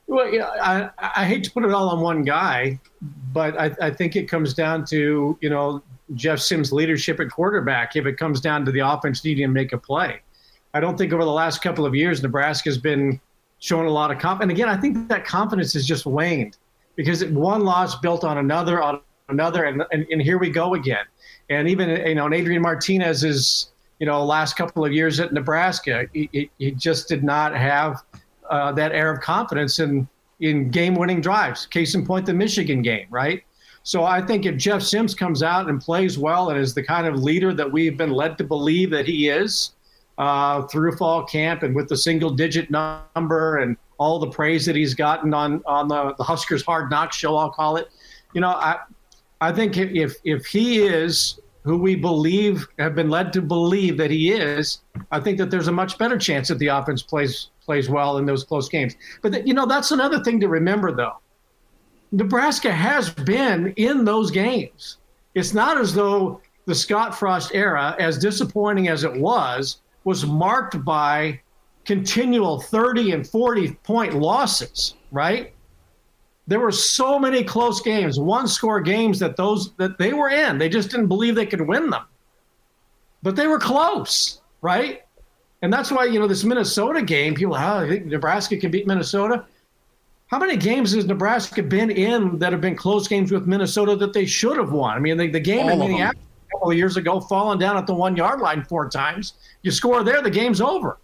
Well, 0.08 0.28
I, 0.62 0.90
I 0.98 1.26
hate 1.26 1.44
to 1.46 1.52
put 1.52 1.64
it 1.64 1.72
all 1.72 1.90
on 1.90 2.02
one 2.02 2.24
guy, 2.24 2.80
but 3.32 3.60
I, 3.60 3.76
I 3.82 3.90
think 3.90 4.16
it 4.16 4.28
comes 4.28 4.54
down 4.54 4.86
to, 4.88 5.38
you 5.42 5.50
know, 5.50 5.82
Jeff 6.14 6.40
Sims' 6.40 6.72
leadership 6.72 7.20
at 7.20 7.32
quarterback 7.32 7.96
if 7.96 8.06
it 8.06 8.18
comes 8.18 8.42
down 8.42 8.66
to 8.66 8.72
the 8.72 8.80
offense 8.80 9.24
needing 9.24 9.48
to 9.48 9.52
make 9.54 9.72
a 9.72 9.78
play. 9.78 10.20
I 10.74 10.80
don't 10.80 10.98
think 10.98 11.14
over 11.14 11.24
the 11.24 11.32
last 11.32 11.62
couple 11.62 11.86
of 11.86 11.96
years 11.96 12.22
Nebraska's 12.22 12.78
been 12.78 13.20
showing 13.60 13.88
a 13.88 13.92
lot 13.92 14.12
of 14.12 14.20
confidence. 14.20 14.52
And 14.52 14.60
again, 14.60 14.70
I 14.70 14.80
think 14.80 15.08
that 15.08 15.26
confidence 15.26 15.74
has 15.74 15.86
just 15.86 16.06
waned 16.06 16.58
because 16.96 17.24
one 17.26 17.64
loss 17.64 18.00
built 18.00 18.24
on 18.24 18.38
another, 18.38 18.82
on 18.84 19.00
another, 19.30 19.64
and, 19.64 19.84
and, 19.92 20.06
and 20.12 20.22
here 20.22 20.38
we 20.38 20.50
go 20.50 20.74
again. 20.74 21.06
And 21.50 21.70
even, 21.70 21.90
you 21.90 22.16
know, 22.16 22.32
Adrian 22.32 22.62
Martinez's, 22.62 23.72
you 24.00 24.06
know, 24.06 24.24
last 24.24 24.58
couple 24.58 24.84
of 24.84 24.92
years 24.92 25.20
at 25.20 25.32
Nebraska, 25.32 26.08
he, 26.14 26.50
he 26.58 26.72
just 26.72 27.08
did 27.08 27.24
not 27.24 27.56
have 27.56 28.04
uh, 28.50 28.72
that 28.74 28.92
air 28.92 29.12
of 29.12 29.20
confidence 29.22 29.80
in, 29.80 30.08
in 30.40 30.70
game 30.70 30.96
winning 30.96 31.22
drives. 31.22 31.66
Case 31.66 31.96
in 31.96 32.06
point, 32.06 32.26
the 32.26 32.34
Michigan 32.34 32.82
game, 32.82 33.08
right? 33.10 33.44
So 33.84 34.04
I 34.06 34.22
think 34.22 34.46
if 34.46 34.56
Jeff 34.58 34.82
Sims 34.82 35.14
comes 35.14 35.44
out 35.44 35.70
and 35.70 35.82
plays 35.82 36.18
well 36.18 36.50
and 36.50 36.60
is 36.60 36.74
the 36.74 36.84
kind 36.84 37.06
of 37.06 37.16
leader 37.16 37.54
that 37.54 37.70
we've 37.70 37.98
been 37.98 38.12
led 38.12 38.38
to 38.38 38.44
believe 38.44 38.90
that 38.92 39.06
he 39.06 39.28
is, 39.28 39.74
uh, 40.18 40.62
through 40.64 40.96
fall 40.96 41.26
camp 41.26 41.64
and 41.64 41.76
with 41.76 41.90
the 41.90 41.98
single 41.98 42.30
digit 42.30 42.70
number 42.70 43.58
and 43.58 43.78
all 43.98 44.20
the 44.20 44.28
praise 44.28 44.66
that 44.66 44.76
he's 44.76 44.94
gotten 44.94 45.34
on 45.34 45.62
on 45.66 45.88
the, 45.88 46.14
the 46.18 46.24
Huskers 46.24 46.64
Hard 46.64 46.90
Knocks 46.90 47.16
show, 47.16 47.36
I'll 47.36 47.50
call 47.50 47.78
it. 47.78 47.90
You 48.34 48.42
know, 48.42 48.50
I 48.50 48.80
I 49.42 49.52
think 49.52 49.78
if 49.78 50.16
if 50.24 50.46
he 50.46 50.84
is 50.84 51.40
who 51.64 51.78
we 51.78 51.96
believe 51.96 52.68
have 52.78 52.96
been 52.96 53.10
led 53.10 53.32
to 53.34 53.42
believe 53.42 53.98
that 53.98 54.12
he 54.12 54.34
is, 54.34 54.82
I 55.12 55.20
think 55.20 55.38
that 55.38 55.50
there's 55.50 55.68
a 55.68 55.72
much 55.72 55.98
better 55.98 56.18
chance 56.18 56.50
that 56.50 56.60
the 56.60 56.68
offense 56.68 57.02
plays 57.02 57.50
plays 57.66 57.90
well 57.90 58.18
in 58.18 58.26
those 58.26 58.44
close 58.44 58.70
games. 58.70 58.96
But 59.22 59.48
you 59.48 59.54
know, 59.54 59.66
that's 59.66 59.92
another 59.92 60.24
thing 60.24 60.40
to 60.40 60.48
remember 60.48 60.92
though. 60.92 61.18
Nebraska 62.12 62.72
has 62.72 63.10
been 63.10 63.74
in 63.76 64.06
those 64.06 64.30
games. 64.30 64.98
It's 65.34 65.54
not 65.54 65.80
as 65.80 65.94
though 65.94 66.42
the 66.66 66.76
Scott 66.76 67.18
Frost 67.18 67.52
era, 67.54 67.96
as 68.00 68.18
disappointing 68.18 68.88
as 68.88 69.04
it 69.04 69.14
was, 69.14 69.82
was 70.04 70.26
marked 70.26 70.84
by 70.86 71.40
continual 71.86 72.62
30 72.62 73.12
and 73.12 73.28
40 73.28 73.74
point 73.84 74.14
losses, 74.14 74.96
right? 75.12 75.54
There 76.48 76.60
were 76.60 76.72
so 76.72 77.18
many 77.18 77.44
close 77.44 77.82
games, 77.82 78.20
one 78.20 78.48
score 78.48 78.82
games 78.82 79.20
that 79.20 79.38
those 79.38 79.74
that 79.76 79.98
they 79.98 80.14
were 80.14 80.30
in. 80.30 80.58
They 80.58 80.70
just 80.70 80.92
didn't 80.92 81.08
believe 81.08 81.36
they 81.36 81.46
could 81.46 81.62
win 81.62 81.90
them. 81.90 82.04
But 83.22 83.36
they 83.36 83.48
were 83.48 83.60
close, 83.60 84.42
right? 84.62 85.03
And 85.64 85.72
that's 85.72 85.92
why, 85.92 86.04
you 86.04 86.20
know, 86.20 86.28
this 86.28 86.44
Minnesota 86.44 87.02
game, 87.02 87.34
people, 87.34 87.56
how 87.56 87.78
oh, 87.78 87.86
I 87.86 87.88
think 87.88 88.08
Nebraska 88.08 88.58
can 88.58 88.70
beat 88.70 88.86
Minnesota. 88.86 89.46
How 90.28 90.38
many 90.38 90.58
games 90.58 90.92
has 90.92 91.06
Nebraska 91.06 91.64
been 91.64 91.90
in 91.90 92.38
that 92.40 92.52
have 92.52 92.60
been 92.60 92.76
close 92.76 93.08
games 93.08 93.32
with 93.32 93.48
Minnesota 93.48 93.96
that 93.96 94.12
they 94.12 94.26
should 94.26 94.58
have 94.58 94.74
won? 94.74 94.98
I 94.98 95.00
mean, 95.00 95.16
the, 95.16 95.30
the 95.30 95.40
game 95.40 95.68
All 95.68 95.72
in 95.72 95.80
Minneapolis 95.80 96.26
a 96.48 96.52
couple 96.52 96.72
of 96.72 96.78
years 96.78 96.98
ago, 96.98 97.22
falling 97.22 97.60
down 97.60 97.78
at 97.78 97.88
the 97.88 97.94
one 97.94 98.18
yard 98.18 98.42
line 98.42 98.66
four 98.66 98.90
times 98.90 99.36
you 99.62 99.72
score 99.72 100.04
there, 100.04 100.22
the 100.22 100.30
game's 100.30 100.60
over. 100.60 100.98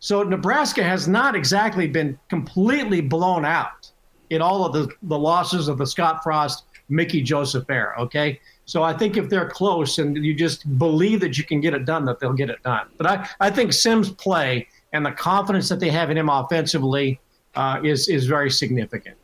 So 0.00 0.24
Nebraska 0.24 0.82
has 0.82 1.06
not 1.06 1.36
exactly 1.36 1.86
been 1.86 2.18
completely 2.28 3.00
blown 3.00 3.44
out 3.44 3.92
in 4.30 4.42
all 4.42 4.66
of 4.66 4.72
the, 4.72 4.92
the 5.04 5.18
losses 5.18 5.68
of 5.68 5.78
the 5.78 5.86
Scott 5.86 6.24
Frost, 6.24 6.64
Mickey 6.88 7.22
Joseph 7.22 7.70
era. 7.70 7.94
Okay. 8.00 8.40
So 8.66 8.82
I 8.82 8.92
think 8.92 9.16
if 9.16 9.28
they're 9.28 9.48
close 9.48 9.98
and 9.98 10.16
you 10.24 10.34
just 10.34 10.78
believe 10.78 11.20
that 11.20 11.38
you 11.38 11.44
can 11.44 11.60
get 11.60 11.72
it 11.72 11.84
done, 11.84 12.04
that 12.06 12.18
they'll 12.18 12.32
get 12.32 12.50
it 12.50 12.62
done. 12.64 12.88
But 12.98 13.06
I, 13.06 13.28
I 13.40 13.48
think 13.50 13.72
Sims' 13.72 14.10
play 14.10 14.66
and 14.92 15.06
the 15.06 15.12
confidence 15.12 15.68
that 15.68 15.78
they 15.78 15.90
have 15.90 16.10
in 16.10 16.18
him 16.18 16.28
offensively 16.28 17.20
uh, 17.54 17.80
is 17.82 18.08
is 18.08 18.26
very 18.26 18.50
significant. 18.50 19.16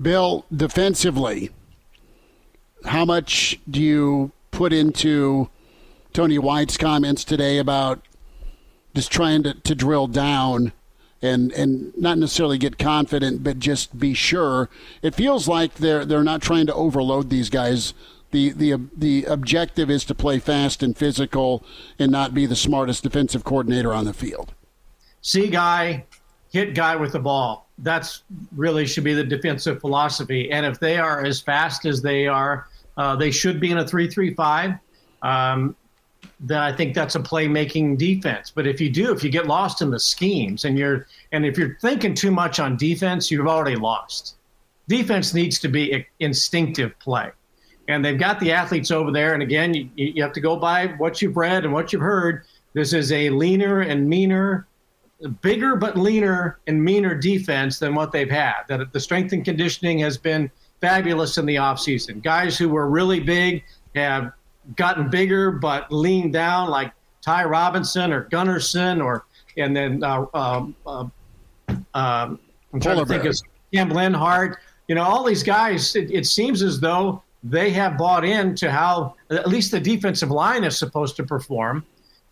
Bill, 0.00 0.44
defensively, 0.54 1.50
how 2.84 3.04
much 3.04 3.60
do 3.70 3.80
you 3.80 4.32
put 4.50 4.72
into 4.72 5.48
Tony 6.12 6.38
White's 6.38 6.76
comments 6.76 7.24
today 7.24 7.58
about 7.58 8.04
just 8.94 9.12
trying 9.12 9.44
to, 9.44 9.54
to 9.54 9.74
drill 9.74 10.08
down 10.08 10.72
and 11.22 11.52
and 11.52 11.96
not 11.96 12.18
necessarily 12.18 12.58
get 12.58 12.78
confident, 12.78 13.44
but 13.44 13.58
just 13.58 13.98
be 13.98 14.12
sure. 14.12 14.68
It 15.00 15.14
feels 15.14 15.48
like 15.48 15.74
they're 15.74 16.04
they're 16.04 16.24
not 16.24 16.42
trying 16.42 16.66
to 16.66 16.74
overload 16.74 17.30
these 17.30 17.48
guys. 17.48 17.94
The 18.32 18.50
the 18.50 18.80
the 18.96 19.24
objective 19.24 19.90
is 19.90 20.04
to 20.06 20.14
play 20.14 20.38
fast 20.38 20.82
and 20.82 20.96
physical 20.96 21.64
and 21.98 22.10
not 22.10 22.34
be 22.34 22.46
the 22.46 22.56
smartest 22.56 23.02
defensive 23.02 23.44
coordinator 23.44 23.92
on 23.92 24.04
the 24.04 24.14
field. 24.14 24.52
See 25.20 25.48
guy, 25.48 26.04
hit 26.50 26.74
guy 26.74 26.96
with 26.96 27.12
the 27.12 27.20
ball. 27.20 27.68
That's 27.78 28.24
really 28.56 28.86
should 28.86 29.04
be 29.04 29.14
the 29.14 29.24
defensive 29.24 29.80
philosophy. 29.80 30.50
And 30.50 30.66
if 30.66 30.80
they 30.80 30.98
are 30.98 31.24
as 31.24 31.40
fast 31.40 31.84
as 31.84 32.02
they 32.02 32.26
are, 32.26 32.68
uh, 32.96 33.16
they 33.16 33.30
should 33.30 33.60
be 33.60 33.70
in 33.70 33.78
a 33.78 33.86
three-three-five. 33.86 34.74
Um, 35.22 35.76
then 36.42 36.58
I 36.58 36.74
think 36.74 36.94
that's 36.94 37.14
a 37.14 37.20
playmaking 37.20 37.96
defense. 37.96 38.50
But 38.50 38.66
if 38.66 38.80
you 38.80 38.90
do, 38.90 39.12
if 39.12 39.22
you 39.22 39.30
get 39.30 39.46
lost 39.46 39.80
in 39.80 39.90
the 39.90 40.00
schemes 40.00 40.64
and 40.64 40.76
you're 40.76 41.06
and 41.30 41.46
if 41.46 41.56
you're 41.56 41.78
thinking 41.80 42.14
too 42.14 42.32
much 42.32 42.58
on 42.58 42.76
defense, 42.76 43.30
you've 43.30 43.46
already 43.46 43.76
lost. 43.76 44.36
Defense 44.88 45.32
needs 45.32 45.60
to 45.60 45.68
be 45.68 46.04
instinctive 46.18 46.98
play. 46.98 47.30
And 47.88 48.04
they've 48.04 48.18
got 48.18 48.40
the 48.40 48.52
athletes 48.52 48.90
over 48.90 49.12
there. 49.12 49.34
And 49.34 49.42
again, 49.42 49.72
you, 49.74 49.88
you 49.96 50.22
have 50.22 50.32
to 50.32 50.40
go 50.40 50.56
by 50.56 50.88
what 50.98 51.22
you've 51.22 51.36
read 51.36 51.64
and 51.64 51.72
what 51.72 51.92
you've 51.92 52.02
heard. 52.02 52.44
This 52.74 52.92
is 52.92 53.12
a 53.12 53.30
leaner 53.30 53.80
and 53.80 54.08
meaner, 54.08 54.66
bigger 55.42 55.76
but 55.76 55.96
leaner 55.96 56.58
and 56.66 56.82
meaner 56.82 57.14
defense 57.14 57.78
than 57.78 57.94
what 57.94 58.10
they've 58.10 58.30
had. 58.30 58.62
That 58.68 58.92
the 58.92 59.00
strength 59.00 59.32
and 59.32 59.44
conditioning 59.44 59.98
has 60.00 60.18
been 60.18 60.50
fabulous 60.80 61.38
in 61.38 61.46
the 61.46 61.56
offseason. 61.56 62.22
Guys 62.22 62.58
who 62.58 62.68
were 62.68 62.88
really 62.88 63.20
big 63.20 63.62
have 63.94 64.32
gotten 64.76 65.08
bigger 65.08 65.52
but 65.52 65.92
leaned 65.92 66.32
down, 66.32 66.70
like 66.70 66.92
Ty 67.20 67.44
Robinson 67.44 68.12
or 68.12 68.24
Gunnerson, 68.26 69.02
or 69.04 69.24
and 69.56 69.76
then 69.76 70.02
uh, 70.02 70.26
um, 70.34 70.74
uh, 70.86 71.06
um, 71.94 72.38
I'm 72.72 72.80
trying 72.80 72.98
to 72.98 73.06
think 73.06 73.24
of 73.24 73.38
Cam 73.72 73.90
Lenhardt. 73.90 74.56
You 74.88 74.94
know, 74.94 75.02
all 75.02 75.24
these 75.24 75.42
guys. 75.42 75.94
It, 75.96 76.10
it 76.10 76.26
seems 76.26 76.62
as 76.62 76.80
though 76.80 77.22
they 77.42 77.70
have 77.70 77.98
bought 77.98 78.24
into 78.24 78.70
how 78.70 79.14
at 79.30 79.48
least 79.48 79.70
the 79.70 79.80
defensive 79.80 80.30
line 80.30 80.64
is 80.64 80.78
supposed 80.78 81.16
to 81.16 81.24
perform. 81.24 81.84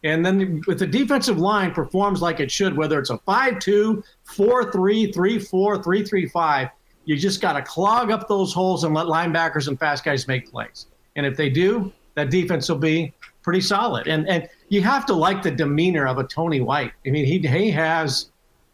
And 0.03 0.25
then 0.25 0.63
if 0.67 0.79
the 0.79 0.87
defensive 0.87 1.39
line 1.39 1.73
performs 1.73 2.23
like 2.23 2.41
it 2.41 2.51
should, 2.51 2.77
whether 2.77 2.99
it's 2.99 3.11
a 3.11 3.19
5-2, 3.19 4.03
4-3, 4.27 5.13
3-4, 5.13 5.85
3-3-5, 5.85 6.71
you 7.05 7.17
just 7.17 7.41
got 7.41 7.55
to 7.55 7.63
clog 7.63 8.11
up 8.11 8.29
those 8.29 8.53
holes 8.53 8.85
and 8.85 8.95
let 8.95 9.07
linebackers 9.07 9.69
and 9.69 9.79
fast 9.79 10.05
guys 10.05 10.27
make 10.27 10.51
plays. 10.51 10.87
And 11.17 11.27
if 11.27 11.37
they 11.37 11.51
do, 11.51 11.93
that 12.15 12.31
defense 12.31 12.69
will 12.69 12.79
be 12.79 13.13
pretty 13.43 13.61
solid. 13.61 14.07
And 14.07 14.29
and 14.29 14.49
you 14.69 14.83
have 14.83 15.07
to 15.07 15.15
like 15.15 15.43
the 15.43 15.51
demeanor 15.51 16.07
of 16.07 16.19
a 16.19 16.25
Tony 16.25 16.61
White. 16.61 16.93
I 17.07 17.11
mean, 17.11 17.25
he 17.25 17.39
he 17.39 17.71
has 17.71 18.31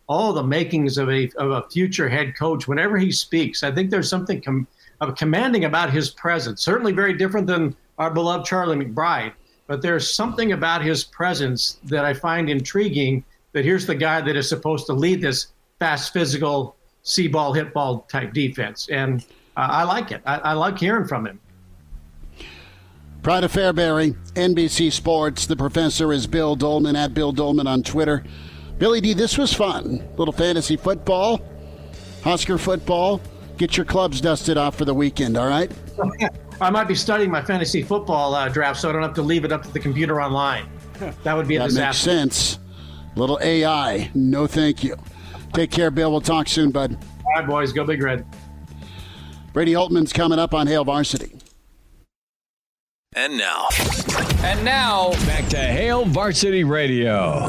all 0.09 0.33
the 0.33 0.43
makings 0.43 0.99
of 0.99 1.11
a 1.11 1.31
of 1.37 1.51
a 1.51 1.69
future 1.71 2.09
head 2.09 2.37
coach. 2.37 2.69
Whenever 2.69 2.97
he 2.97 3.11
speaks, 3.13 3.63
I 3.63 3.71
think 3.73 3.91
there's 3.91 4.09
something 4.09 4.41
com- 4.41 4.67
of 5.01 5.17
commanding 5.17 5.65
about 5.65 5.91
his 5.91 6.11
presence. 6.11 6.63
Certainly, 6.63 6.93
very 6.93 7.15
different 7.15 7.47
than 7.47 7.77
our 7.99 8.11
beloved 8.11 8.47
Charlie 8.47 8.77
McBride. 8.77 9.33
But 9.67 9.83
there's 9.83 10.15
something 10.15 10.53
about 10.53 10.83
his 10.83 11.03
presence 11.03 11.79
that 11.85 12.05
I 12.05 12.15
find 12.15 12.49
intriguing. 12.49 13.25
That 13.53 13.65
here's 13.65 13.87
the 13.87 13.95
guy 13.95 14.21
that 14.21 14.37
is 14.37 14.49
supposed 14.49 14.87
to 14.87 14.93
lead 14.93 15.21
this 15.21 15.49
fast, 15.79 16.13
physical, 16.13 16.77
see 17.03 17.27
ball, 17.27 17.53
hit 17.53 17.73
ball 17.73 18.07
type 18.11 18.33
defense, 18.33 18.89
and 18.91 19.25
uh, 19.57 19.69
I 19.71 19.85
like 19.85 20.13
it. 20.13 20.21
I, 20.27 20.37
I 20.39 20.53
like 20.53 20.79
hearing 20.79 21.07
from 21.07 21.27
him. 21.27 21.41
Pride 23.23 23.43
of 23.45 23.53
Fairbury, 23.53 24.15
NBC 24.35 24.93
Sports. 24.93 25.47
The 25.47 25.57
professor 25.57 26.13
is 26.13 26.27
Bill 26.27 26.55
Doleman 26.57 26.95
at 26.97 27.13
Bill 27.13 27.33
Doleman 27.33 27.67
on 27.67 27.83
Twitter. 27.83 28.23
Billy 28.79 29.01
D, 29.01 29.15
this 29.15 29.37
was 29.37 29.53
fun. 29.53 30.07
Little 30.17 30.33
fantasy 30.33 30.77
football, 30.77 31.41
Husker 32.23 32.59
football, 32.59 33.21
get 33.57 33.77
your 33.77 33.87
clubs 33.87 34.21
dusted 34.21 34.57
off 34.57 34.77
for 34.77 34.85
the 34.85 34.95
weekend. 34.95 35.37
All 35.37 35.49
right. 35.49 35.71
I 36.61 36.71
might 36.71 36.87
be 36.89 36.95
studying 36.95 37.31
my 37.31 37.43
fantasy 37.43 37.83
football 37.83 38.35
uh, 38.35 38.49
draft, 38.49 38.81
so 38.81 38.89
I 38.89 38.93
don't 38.93 39.03
have 39.03 39.15
to 39.15 39.23
leave 39.23 39.45
it 39.45 39.53
up 39.53 39.63
to 39.63 39.73
the 39.73 39.81
computer 39.81 40.21
online. 40.21 40.69
That 41.25 41.37
would 41.37 41.49
be 41.49 41.57
a 41.57 41.61
that 41.61 41.69
disaster. 41.69 42.11
makes 42.11 42.37
sense. 42.37 42.59
Little 43.17 43.39
AI. 43.43 44.11
No, 44.15 44.47
thank 44.47 44.85
you. 44.85 44.97
Take 45.53 45.71
care, 45.71 45.91
Bill. 45.91 46.11
We'll 46.11 46.21
talk 46.21 46.49
soon, 46.49 46.71
bud. 46.71 46.97
All 47.25 47.33
right, 47.35 47.47
boys, 47.47 47.73
go 47.73 47.85
big 47.85 48.03
red. 48.03 48.25
Brady 49.53 49.73
Oltmans 49.73 50.13
coming 50.13 50.39
up 50.39 50.53
on 50.55 50.67
Hail 50.67 50.85
Varsity. 50.85 51.39
And 53.19 53.39
now. 53.39 53.69
And 54.45 54.63
now, 54.63 55.13
back 55.25 55.49
to 55.49 55.57
Hail 55.57 56.05
Varsity 56.05 56.65
Radio. 56.65 57.49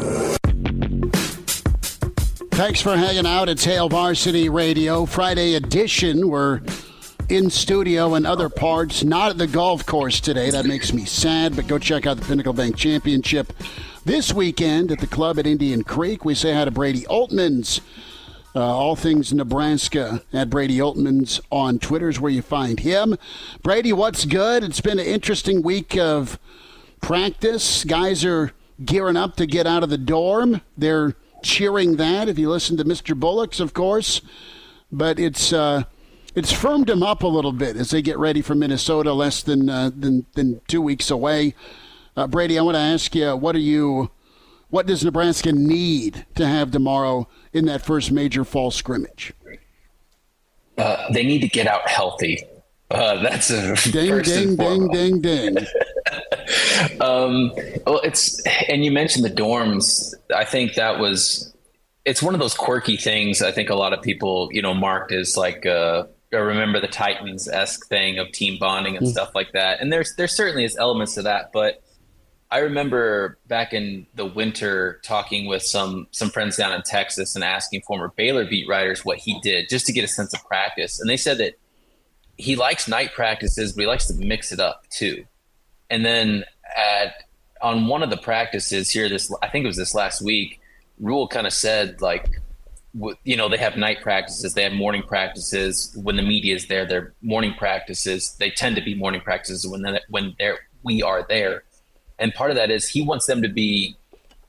Thanks 2.51 2.80
for 2.82 2.95
hanging 2.95 3.26
out. 3.26 3.49
It's 3.49 3.65
Hail 3.65 3.89
Varsity 3.89 4.47
Radio, 4.47 5.05
Friday 5.05 5.55
edition. 5.55 6.30
We're 6.30 6.61
in 7.28 7.49
studio 7.49 8.15
and 8.15 8.26
other 8.26 8.47
parts, 8.47 9.03
not 9.03 9.32
at 9.32 9.38
the 9.38 9.45
golf 9.45 9.86
course 9.86 10.22
today. 10.22 10.51
That 10.51 10.65
makes 10.65 10.93
me 10.93 11.03
sad, 11.03 11.57
but 11.57 11.68
go 11.68 11.78
check 11.78 12.07
out 12.07 12.15
the 12.15 12.26
Pinnacle 12.26 12.53
Bank 12.53 12.78
Championship 12.78 13.51
this 14.05 14.34
weekend 14.34 14.89
at 14.93 14.99
the 14.99 15.07
club 15.07 15.38
at 15.38 15.45
Indian 15.45 15.84
Creek. 15.84 16.24
We 16.24 16.34
say 16.34 16.53
hi 16.53 16.63
to 16.63 16.72
Brady 16.72 17.01
Oltmans. 17.09 17.82
Uh, 18.58 18.62
all 18.62 18.95
things 18.95 19.32
Nebraska 19.32 20.24
at 20.34 20.49
Brady 20.49 20.80
Oltmans 20.80 21.39
on 21.51 21.78
Twitter 21.78 22.10
is 22.10 22.20
where 22.20 22.32
you 22.32 22.41
find 22.41 22.80
him. 22.80 23.16
Brady, 23.62 23.93
what's 23.93 24.26
good? 24.26 24.64
It's 24.64 24.82
been 24.82 24.97
an 24.97 25.05
interesting 25.05 25.62
week 25.62 25.95
of 25.95 26.39
practice. 26.99 27.84
Guys 27.84 28.26
are 28.26 28.53
gearing 28.84 29.16
up 29.16 29.36
to 29.36 29.45
get 29.45 29.68
out 29.68 29.84
of 29.84 29.91
the 29.91 29.97
dorm. 29.99 30.62
They're 30.76 31.16
cheering 31.43 31.97
that. 31.97 32.30
If 32.30 32.39
you 32.39 32.49
listen 32.49 32.78
to 32.78 32.84
Mr. 32.84 33.16
Bullocks, 33.16 33.60
of 33.60 33.76
course, 33.76 34.22
but 34.91 35.20
it's 35.20 35.53
uh, 35.53 35.84
it's 36.34 36.51
firmed 36.51 36.88
them 36.88 37.03
up 37.03 37.22
a 37.22 37.28
little 37.28 37.53
bit 37.53 37.78
as 37.78 37.91
they 37.91 38.01
get 38.01 38.18
ready 38.18 38.41
for 38.41 38.55
Minnesota, 38.55 39.14
less 39.14 39.43
than 39.43 39.70
uh, 39.70 39.91
than 39.95 40.26
than 40.34 40.62
two 40.68 40.82
weeks 40.82 41.12
away. 41.12 41.53
Uh, 42.16 42.26
Brady, 42.26 42.58
I 42.58 42.64
want 42.64 42.74
to 42.74 42.80
ask 42.80 43.14
you, 43.14 43.36
what 43.36 43.55
are 43.55 43.60
you? 43.60 44.10
What 44.70 44.86
does 44.86 45.03
Nebraska 45.03 45.51
need 45.51 46.26
to 46.36 46.45
have 46.45 46.72
tomorrow 46.72 47.28
in 47.53 47.65
that 47.65 47.86
first 47.86 48.11
major 48.11 48.43
fall 48.43 48.72
scrimmage? 48.72 49.34
Uh, 50.78 51.11
they 51.11 51.24
need 51.24 51.39
to 51.39 51.47
get 51.47 51.68
out 51.68 51.89
healthy. 51.89 52.43
Uh, 52.89 53.22
that's 53.22 53.49
a 53.49 53.76
ding, 53.91 54.22
ding, 54.22 54.55
ding, 54.55 54.88
ding, 54.89 55.22
ding. 55.22 55.57
um, 57.01 57.51
well, 57.86 57.99
it's 58.03 58.41
and 58.70 58.86
you 58.86 58.91
mentioned 58.91 59.26
the 59.26 59.30
dorms. 59.30 60.13
I 60.34 60.45
think 60.45 60.76
that 60.76 60.99
was 60.99 61.53
it's 62.05 62.24
one 62.24 62.34
of 62.34 62.39
those 62.39 62.53
quirky 62.53 62.95
things. 62.95 63.41
I 63.41 63.51
think 63.51 63.70
a 63.70 63.76
lot 63.76 63.91
of 63.91 64.01
people, 64.01 64.49
you 64.53 64.61
know, 64.61 64.74
marked 64.74 65.11
as 65.11 65.36
like 65.36 65.65
uh, 65.65 66.05
remember 66.32 66.80
the 66.80 66.88
Titans 66.88 67.47
esque 67.47 67.88
thing 67.88 68.20
of 68.20 68.32
team 68.32 68.57
bonding 68.57 68.95
and 68.95 69.05
mm. 69.05 69.11
stuff 69.11 69.36
like 69.36 69.51
that. 69.51 69.82
And 69.82 69.91
there's 69.91 70.15
there 70.15 70.28
certainly 70.28 70.63
is 70.63 70.78
elements 70.78 71.15
to 71.15 71.24
that, 71.24 71.51
but 71.51 71.84
I 72.50 72.60
remember 72.60 73.38
back 73.48 73.74
in 73.74 74.08
the 74.16 74.26
winter 74.26 75.02
talking 75.04 75.48
with 75.48 75.64
some 75.64 76.08
some 76.12 76.30
friends 76.30 76.56
down 76.56 76.72
in 76.74 76.82
Texas 76.84 77.36
and 77.36 77.43
asking 77.43 77.82
former 77.82 78.14
Baylor 78.16 78.45
beat 78.45 78.70
writers 78.70 79.04
what 79.04 79.18
he 79.18 79.39
did 79.41 79.68
just 79.70 79.86
to 79.88 79.93
get 79.93 80.06
a 80.06 80.08
sense 80.08 80.34
of 80.34 80.43
practice, 80.45 81.00
and 81.00 81.10
they 81.10 81.18
said 81.18 81.39
that 81.39 81.60
he 82.38 82.56
likes 82.56 82.88
night 82.88 83.14
practices, 83.14 83.74
but 83.74 83.82
he 83.82 83.88
likes 83.88 84.08
to 84.08 84.14
mix 84.14 84.52
it 84.52 84.60
up 84.60 84.88
too. 84.89 85.26
And 85.89 86.06
then 86.06 86.45
at 86.78 87.24
on 87.62 87.88
one 87.88 88.02
of 88.02 88.10
the 88.10 88.18
practices 88.18 88.89
here, 88.89 89.10
this 89.10 89.34
I 89.41 89.50
think 89.50 89.66
it 89.66 89.68
was 89.68 89.78
this 89.78 89.93
last 89.93 90.22
week, 90.22 90.62
Rhule 91.00 91.28
kind 91.28 91.48
of 91.48 91.54
said 91.54 92.02
like, 92.02 92.30
you 93.26 93.36
know, 93.36 93.50
they 93.50 93.58
have 93.58 93.76
night 93.76 94.02
practices, 94.02 94.54
they 94.54 94.64
have 94.64 94.74
morning 94.74 95.04
practices. 95.04 95.93
When 96.02 96.16
the 96.16 96.22
media 96.22 96.56
is 96.56 96.68
there, 96.68 96.86
they're 96.86 97.14
morning 97.22 97.56
practices. 97.58 98.38
They 98.39 98.52
tend 98.52 98.78
to 98.78 98.82
be 98.82 98.95
morning 98.95 99.20
practices 99.20 99.68
when 99.68 100.00
when 100.08 100.34
they're 100.39 100.60
we 100.84 101.04
are 101.04 101.26
there 101.28 101.64
and 102.20 102.34
part 102.34 102.49
of 102.49 102.55
that 102.55 102.72
is 102.72 102.88
he 102.88 103.01
wants 103.01 103.26
them 103.26 103.41
to 103.41 103.49
be 103.49 103.95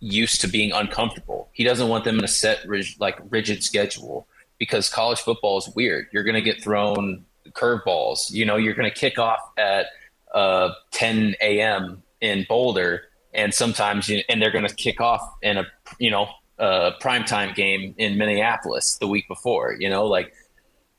used 0.01 0.41
to 0.41 0.47
being 0.49 0.73
uncomfortable. 0.73 1.49
He 1.53 1.65
doesn't 1.65 1.89
want 1.89 2.05
them 2.05 2.19
in 2.19 2.25
a 2.25 2.29
set 2.29 2.65
like 2.99 3.19
rigid 3.31 3.63
schedule 3.63 4.29
because 4.59 4.89
college 4.89 5.21
football 5.21 5.59
is 5.59 5.69
weird. 5.75 6.07
You're 6.13 6.25
going 6.25 6.35
to 6.35 6.43
get 6.43 6.63
thrown 6.63 7.25
curveballs. 7.53 8.31
You 8.31 8.45
know, 8.45 8.57
you're 8.57 8.75
going 8.75 8.91
to 8.91 8.97
kick 8.97 9.19
off 9.19 9.41
at 9.57 9.87
uh, 10.35 10.71
10 10.93 11.37
a.m. 11.41 12.03
in 12.21 12.47
Boulder, 12.49 13.05
and 13.35 13.53
sometimes 13.53 14.09
you, 14.09 14.23
and 14.29 14.41
they're 14.41 14.51
going 14.51 14.67
to 14.67 14.75
kick 14.75 15.01
off 15.01 15.23
in 15.43 15.59
a 15.59 15.67
you 15.99 16.11
know 16.11 16.29
a 16.59 16.93
primetime 17.01 17.55
game 17.55 17.95
in 17.99 18.19
Minneapolis 18.19 18.97
the 18.99 19.09
week 19.09 19.27
before. 19.29 19.77
You 19.79 19.89
know, 19.89 20.07
like 20.07 20.33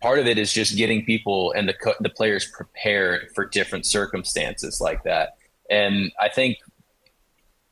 part 0.01 0.19
of 0.19 0.27
it 0.27 0.37
is 0.37 0.51
just 0.53 0.75
getting 0.77 1.05
people 1.05 1.51
and 1.53 1.67
the 1.67 1.95
the 1.99 2.09
players 2.09 2.45
prepared 2.47 3.29
for 3.35 3.45
different 3.45 3.85
circumstances 3.85 4.81
like 4.81 5.03
that. 5.03 5.37
And 5.69 6.11
I 6.19 6.29
think 6.29 6.57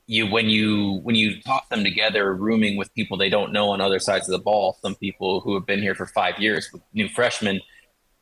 you 0.06 0.26
when 0.26 0.48
you 0.48 1.00
when 1.02 1.14
you 1.14 1.40
talk 1.42 1.68
them 1.68 1.84
together, 1.84 2.34
rooming 2.34 2.76
with 2.76 2.92
people 2.94 3.16
they 3.16 3.28
don't 3.28 3.52
know 3.52 3.70
on 3.70 3.80
other 3.80 3.98
sides 3.98 4.28
of 4.28 4.32
the 4.32 4.42
ball, 4.42 4.78
some 4.82 4.94
people 4.94 5.40
who 5.40 5.54
have 5.54 5.66
been 5.66 5.82
here 5.82 5.94
for 5.94 6.06
five 6.06 6.38
years 6.38 6.70
with 6.72 6.82
new 6.94 7.08
freshmen, 7.08 7.60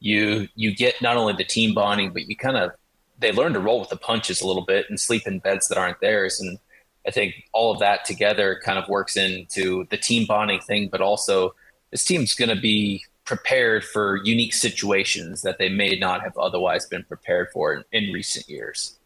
you 0.00 0.48
you 0.54 0.74
get 0.74 1.00
not 1.00 1.16
only 1.16 1.32
the 1.34 1.44
team 1.44 1.74
bonding, 1.74 2.12
but 2.12 2.26
you 2.26 2.36
kind 2.36 2.56
of 2.56 2.72
they 3.18 3.32
learn 3.32 3.52
to 3.52 3.60
roll 3.60 3.80
with 3.80 3.88
the 3.88 3.96
punches 3.96 4.40
a 4.40 4.46
little 4.46 4.64
bit 4.64 4.86
and 4.88 5.00
sleep 5.00 5.26
in 5.26 5.38
beds 5.38 5.68
that 5.68 5.78
aren't 5.78 6.00
theirs. 6.00 6.40
And 6.40 6.58
I 7.06 7.10
think 7.10 7.34
all 7.52 7.72
of 7.72 7.78
that 7.78 8.04
together 8.04 8.60
kind 8.64 8.78
of 8.78 8.88
works 8.88 9.16
into 9.16 9.86
the 9.90 9.96
team 9.96 10.26
bonding 10.26 10.60
thing, 10.60 10.88
but 10.90 11.00
also 11.00 11.54
this 11.90 12.04
team's 12.04 12.34
going 12.34 12.54
to 12.54 12.60
be 12.60 13.04
prepared 13.24 13.84
for 13.84 14.20
unique 14.24 14.52
situations 14.54 15.42
that 15.42 15.58
they 15.58 15.68
may 15.68 15.96
not 15.98 16.22
have 16.22 16.36
otherwise 16.36 16.86
been 16.86 17.04
prepared 17.04 17.48
for 17.52 17.74
in, 17.74 17.84
in 17.92 18.12
recent 18.12 18.48
years. 18.48 18.98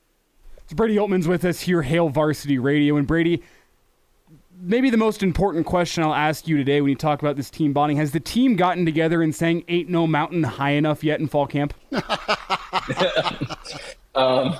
Brady 0.72 0.96
Oltmans 0.96 1.26
with 1.26 1.44
us 1.44 1.60
here, 1.60 1.82
Hail 1.82 2.08
Varsity 2.08 2.58
Radio. 2.58 2.96
And 2.96 3.06
Brady, 3.06 3.42
maybe 4.60 4.90
the 4.90 4.96
most 4.96 5.22
important 5.22 5.66
question 5.66 6.02
I'll 6.04 6.14
ask 6.14 6.46
you 6.46 6.56
today 6.56 6.80
when 6.80 6.90
you 6.90 6.96
talk 6.96 7.20
about 7.20 7.36
this 7.36 7.50
team 7.50 7.72
bonding 7.72 7.96
has 7.96 8.12
the 8.12 8.20
team 8.20 8.56
gotten 8.56 8.84
together 8.84 9.22
and 9.22 9.34
saying 9.34 9.64
ain't 9.68 9.88
no 9.88 10.06
mountain 10.06 10.42
high 10.42 10.70
enough 10.72 11.02
yet 11.02 11.20
in 11.20 11.28
fall 11.28 11.46
camp? 11.46 11.74
um, 14.14 14.58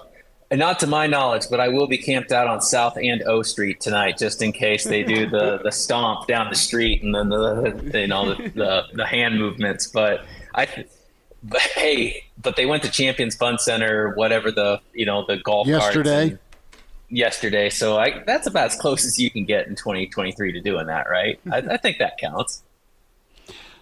not 0.52 0.80
to 0.80 0.86
my 0.86 1.06
knowledge, 1.06 1.46
but 1.48 1.61
I 1.61 1.68
will 1.68 1.86
be 1.86 1.98
camped 1.98 2.32
out 2.32 2.48
on 2.48 2.61
South 2.61 2.96
and 2.96 3.22
O 3.22 3.42
Street 3.42 3.80
tonight, 3.80 4.18
just 4.18 4.42
in 4.42 4.52
case 4.52 4.84
they 4.84 5.04
do 5.04 5.28
the, 5.28 5.58
the 5.64 5.70
stomp 5.70 6.26
down 6.26 6.48
the 6.50 6.56
street 6.56 7.02
and 7.02 7.14
then 7.14 7.28
the 7.28 7.92
you 7.94 8.08
know 8.08 8.34
the, 8.34 8.48
the, 8.50 8.82
the 8.94 9.06
hand 9.06 9.38
movements. 9.38 9.86
But 9.86 10.24
I 10.54 10.66
but 11.43 11.61
hey, 11.74 12.24
but 12.41 12.57
they 12.57 12.66
went 12.66 12.82
to 12.84 12.91
Champions 12.91 13.34
Fun 13.34 13.59
Center, 13.59 14.14
whatever 14.14 14.51
the 14.51 14.80
you 14.93 15.07
know 15.07 15.24
the 15.26 15.38
golf 15.38 15.66
yesterday. 15.66 16.38
Yesterday, 17.12 17.70
so 17.70 17.99
I, 17.99 18.22
that's 18.24 18.47
about 18.47 18.66
as 18.66 18.76
close 18.76 19.05
as 19.05 19.18
you 19.18 19.32
can 19.32 19.45
get 19.45 19.66
in 19.66 19.74
2023 19.74 20.53
to 20.53 20.61
doing 20.61 20.86
that, 20.86 21.11
right? 21.11 21.41
I, 21.51 21.57
I 21.57 21.76
think 21.76 21.99
that 21.99 22.18
counts. 22.18 22.62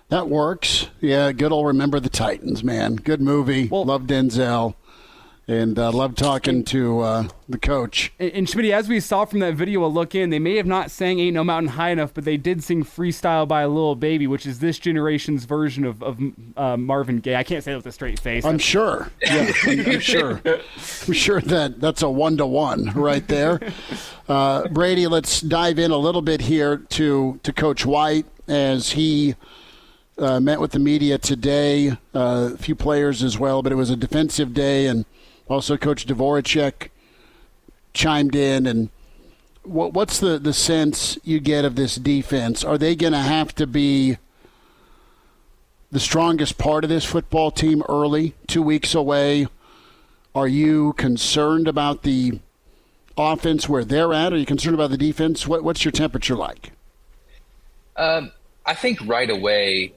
That 0.09 0.31
works. 0.31 0.89
Yeah, 1.01 1.33
good 1.33 1.53
old 1.53 1.67
Remember 1.67 2.01
the 2.01 2.09
Titans, 2.09 2.65
man. 2.65 2.97
Good 2.97 3.21
movie. 3.21 3.69
Well, 3.69 3.85
Love 3.85 4.05
Denzel 4.05 4.77
and 5.49 5.79
uh, 5.79 5.91
love 5.91 6.15
talking 6.15 6.63
to 6.63 7.01
uh, 7.01 7.29
the 7.49 7.59
coach. 7.59 8.13
And, 8.19 8.31
and 8.33 8.49
Schmidt, 8.49 8.71
as 8.71 8.87
we 8.87 9.01
saw 9.01 9.25
from 9.25 9.39
that 9.39 9.55
video 9.55 9.83
a 9.85 9.89
look 9.89 10.15
in, 10.15 10.29
they 10.29 10.39
may 10.39 10.57
have 10.57 10.67
not 10.67 10.91
sang 10.91 11.19
"Ain't 11.19 11.35
No 11.35 11.43
Mountain 11.43 11.73
High 11.73 11.89
Enough," 11.89 12.13
but 12.13 12.25
they 12.25 12.37
did 12.37 12.63
sing 12.63 12.85
"Freestyle" 12.85 13.49
by 13.49 13.63
a 13.63 13.69
Lil 13.69 13.95
Baby, 13.95 14.27
which 14.27 14.45
is 14.45 14.59
this 14.59 14.79
generation's 14.79 15.47
version 15.47 15.85
of, 15.85 16.03
of 16.03 16.21
uh, 16.57 16.77
Marvin 16.77 17.19
Gaye. 17.21 17.37
I 17.37 17.43
can't 17.43 17.65
say 17.65 17.73
that 17.73 17.79
with 17.79 17.87
a 17.87 17.93
straight 17.93 18.21
face. 18.21 18.45
I'm 18.45 18.59
sure. 18.59 19.11
Yeah, 19.23 19.53
I'm, 19.67 19.81
I'm 19.81 20.01
sure. 20.01 20.41
I'm 20.45 21.13
sure 21.13 21.41
that 21.41 21.81
that's 21.81 22.03
a 22.03 22.11
one 22.11 22.37
to 22.37 22.47
one 22.47 22.93
right 22.93 23.27
there. 23.27 23.61
Uh, 24.29 24.69
Brady, 24.69 25.07
let's 25.07 25.41
dive 25.41 25.79
in 25.79 25.91
a 25.91 25.97
little 25.97 26.21
bit 26.21 26.43
here 26.43 26.77
to 26.77 27.41
to 27.43 27.51
Coach 27.51 27.87
White 27.87 28.27
as 28.47 28.91
he. 28.91 29.35
Uh, 30.19 30.41
met 30.41 30.59
with 30.59 30.73
the 30.73 30.81
media 30.81 31.17
today, 31.17 31.91
uh, 32.13 32.51
a 32.53 32.57
few 32.59 32.75
players 32.75 33.23
as 33.23 33.39
well, 33.39 33.63
but 33.63 33.71
it 33.71 33.77
was 33.77 33.89
a 33.89 33.95
defensive 33.95 34.53
day, 34.53 34.87
and 34.87 35.05
also, 35.49 35.77
Coach 35.77 36.07
Dvoracek 36.07 36.89
chimed 37.95 38.35
in, 38.35 38.67
and 38.67 38.91
what, 39.63 39.95
what's 39.95 40.19
the, 40.19 40.39
the 40.39 40.53
sense 40.53 41.19
you 41.25 41.41
get 41.41 41.65
of 41.65 41.75
this 41.75 41.97
defense? 41.97 42.63
Are 42.65 42.79
they 42.79 42.95
going 42.95 43.15
to 43.15 43.19
have 43.19 43.55
to 43.57 43.67
be 43.67 44.19
the 45.91 46.01
strongest 46.01 46.59
part 46.59 46.85
of 46.85 46.91
this 46.91 47.05
football 47.05 47.51
team 47.51 47.83
early, 47.89 48.35
two 48.47 48.63
weeks 48.63 48.95
away? 48.95 49.47
Are 50.35 50.49
you 50.49 50.93
concerned 50.95 51.67
about 51.67 52.03
the 52.03 52.41
offense 53.17 53.69
where 53.69 53.85
they're 53.85 54.13
at? 54.13 54.33
Are 54.33 54.37
you 54.37 54.47
concerned 54.47 54.75
about 54.75 54.91
the 54.91 54.99
defense? 54.99 55.47
What, 55.47 55.65
what's 55.65 55.85
your 55.85 55.93
temperature 55.93 56.37
like? 56.37 56.73
Um, 57.97 58.33
I 58.67 58.75
think 58.75 59.01
right 59.07 59.31
away, 59.31 59.95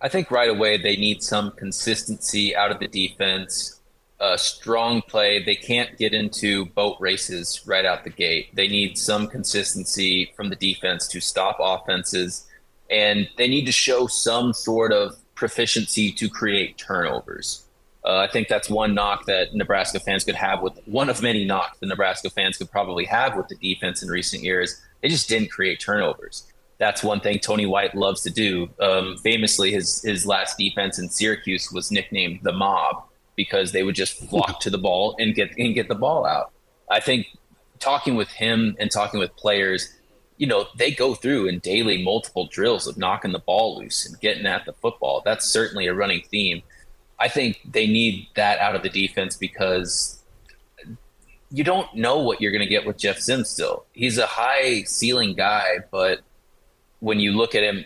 I 0.00 0.08
think 0.08 0.30
right 0.30 0.48
away 0.48 0.78
they 0.78 0.96
need 0.96 1.22
some 1.22 1.52
consistency 1.52 2.56
out 2.56 2.70
of 2.70 2.80
the 2.80 2.88
defense 2.88 3.79
a 4.20 4.36
strong 4.36 5.02
play. 5.02 5.42
They 5.42 5.54
can't 5.54 5.96
get 5.96 6.12
into 6.12 6.66
boat 6.66 6.96
races 7.00 7.62
right 7.66 7.84
out 7.84 8.04
the 8.04 8.10
gate. 8.10 8.54
They 8.54 8.68
need 8.68 8.98
some 8.98 9.26
consistency 9.26 10.32
from 10.36 10.50
the 10.50 10.56
defense 10.56 11.08
to 11.08 11.20
stop 11.20 11.56
offenses, 11.58 12.46
and 12.90 13.28
they 13.38 13.48
need 13.48 13.64
to 13.66 13.72
show 13.72 14.06
some 14.06 14.52
sort 14.52 14.92
of 14.92 15.16
proficiency 15.34 16.12
to 16.12 16.28
create 16.28 16.76
turnovers. 16.76 17.64
Uh, 18.04 18.18
I 18.18 18.28
think 18.28 18.48
that's 18.48 18.70
one 18.70 18.94
knock 18.94 19.26
that 19.26 19.54
Nebraska 19.54 20.00
fans 20.00 20.24
could 20.24 20.34
have 20.34 20.62
with 20.62 20.78
one 20.86 21.10
of 21.10 21.22
many 21.22 21.44
knocks 21.44 21.78
the 21.78 21.86
Nebraska 21.86 22.30
fans 22.30 22.56
could 22.56 22.70
probably 22.70 23.04
have 23.06 23.36
with 23.36 23.48
the 23.48 23.56
defense 23.56 24.02
in 24.02 24.08
recent 24.08 24.42
years. 24.42 24.80
They 25.02 25.08
just 25.08 25.28
didn't 25.28 25.50
create 25.50 25.80
turnovers. 25.80 26.50
That's 26.78 27.02
one 27.02 27.20
thing 27.20 27.38
Tony 27.38 27.66
White 27.66 27.94
loves 27.94 28.22
to 28.22 28.30
do. 28.30 28.70
Um, 28.80 29.18
famously, 29.18 29.70
his 29.72 30.00
his 30.02 30.24
last 30.26 30.56
defense 30.56 30.98
in 30.98 31.10
Syracuse 31.10 31.70
was 31.70 31.90
nicknamed 31.90 32.40
the 32.42 32.52
Mob 32.52 33.04
because 33.44 33.72
they 33.72 33.82
would 33.82 33.94
just 33.94 34.14
flock 34.28 34.60
to 34.60 34.68
the 34.68 34.76
ball 34.76 35.16
and 35.18 35.34
get 35.34 35.56
and 35.56 35.74
get 35.74 35.88
the 35.88 35.94
ball 35.94 36.26
out. 36.26 36.52
I 36.90 37.00
think 37.00 37.26
talking 37.78 38.14
with 38.14 38.28
him 38.28 38.76
and 38.78 38.90
talking 38.90 39.18
with 39.18 39.34
players, 39.36 39.88
you 40.36 40.46
know, 40.46 40.66
they 40.76 40.90
go 40.90 41.14
through 41.14 41.46
in 41.46 41.58
daily 41.60 42.02
multiple 42.04 42.46
drills 42.46 42.86
of 42.86 42.98
knocking 42.98 43.32
the 43.32 43.38
ball 43.38 43.78
loose 43.78 44.06
and 44.06 44.20
getting 44.20 44.44
at 44.44 44.66
the 44.66 44.74
football. 44.74 45.22
That's 45.24 45.46
certainly 45.46 45.86
a 45.86 45.94
running 45.94 46.22
theme. 46.30 46.62
I 47.18 47.28
think 47.28 47.60
they 47.64 47.86
need 47.86 48.28
that 48.34 48.58
out 48.58 48.74
of 48.74 48.82
the 48.82 48.90
defense 48.90 49.36
because 49.36 50.22
you 51.50 51.64
don't 51.64 51.92
know 51.94 52.18
what 52.18 52.40
you're 52.40 52.52
going 52.52 52.68
to 52.68 52.74
get 52.76 52.86
with 52.86 52.98
Jeff 52.98 53.18
Sims 53.18 53.48
still. 53.48 53.86
He's 53.92 54.18
a 54.18 54.26
high 54.26 54.82
ceiling 54.82 55.34
guy, 55.34 55.78
but 55.90 56.20
when 57.00 57.20
you 57.20 57.32
look 57.32 57.54
at 57.54 57.62
him, 57.62 57.84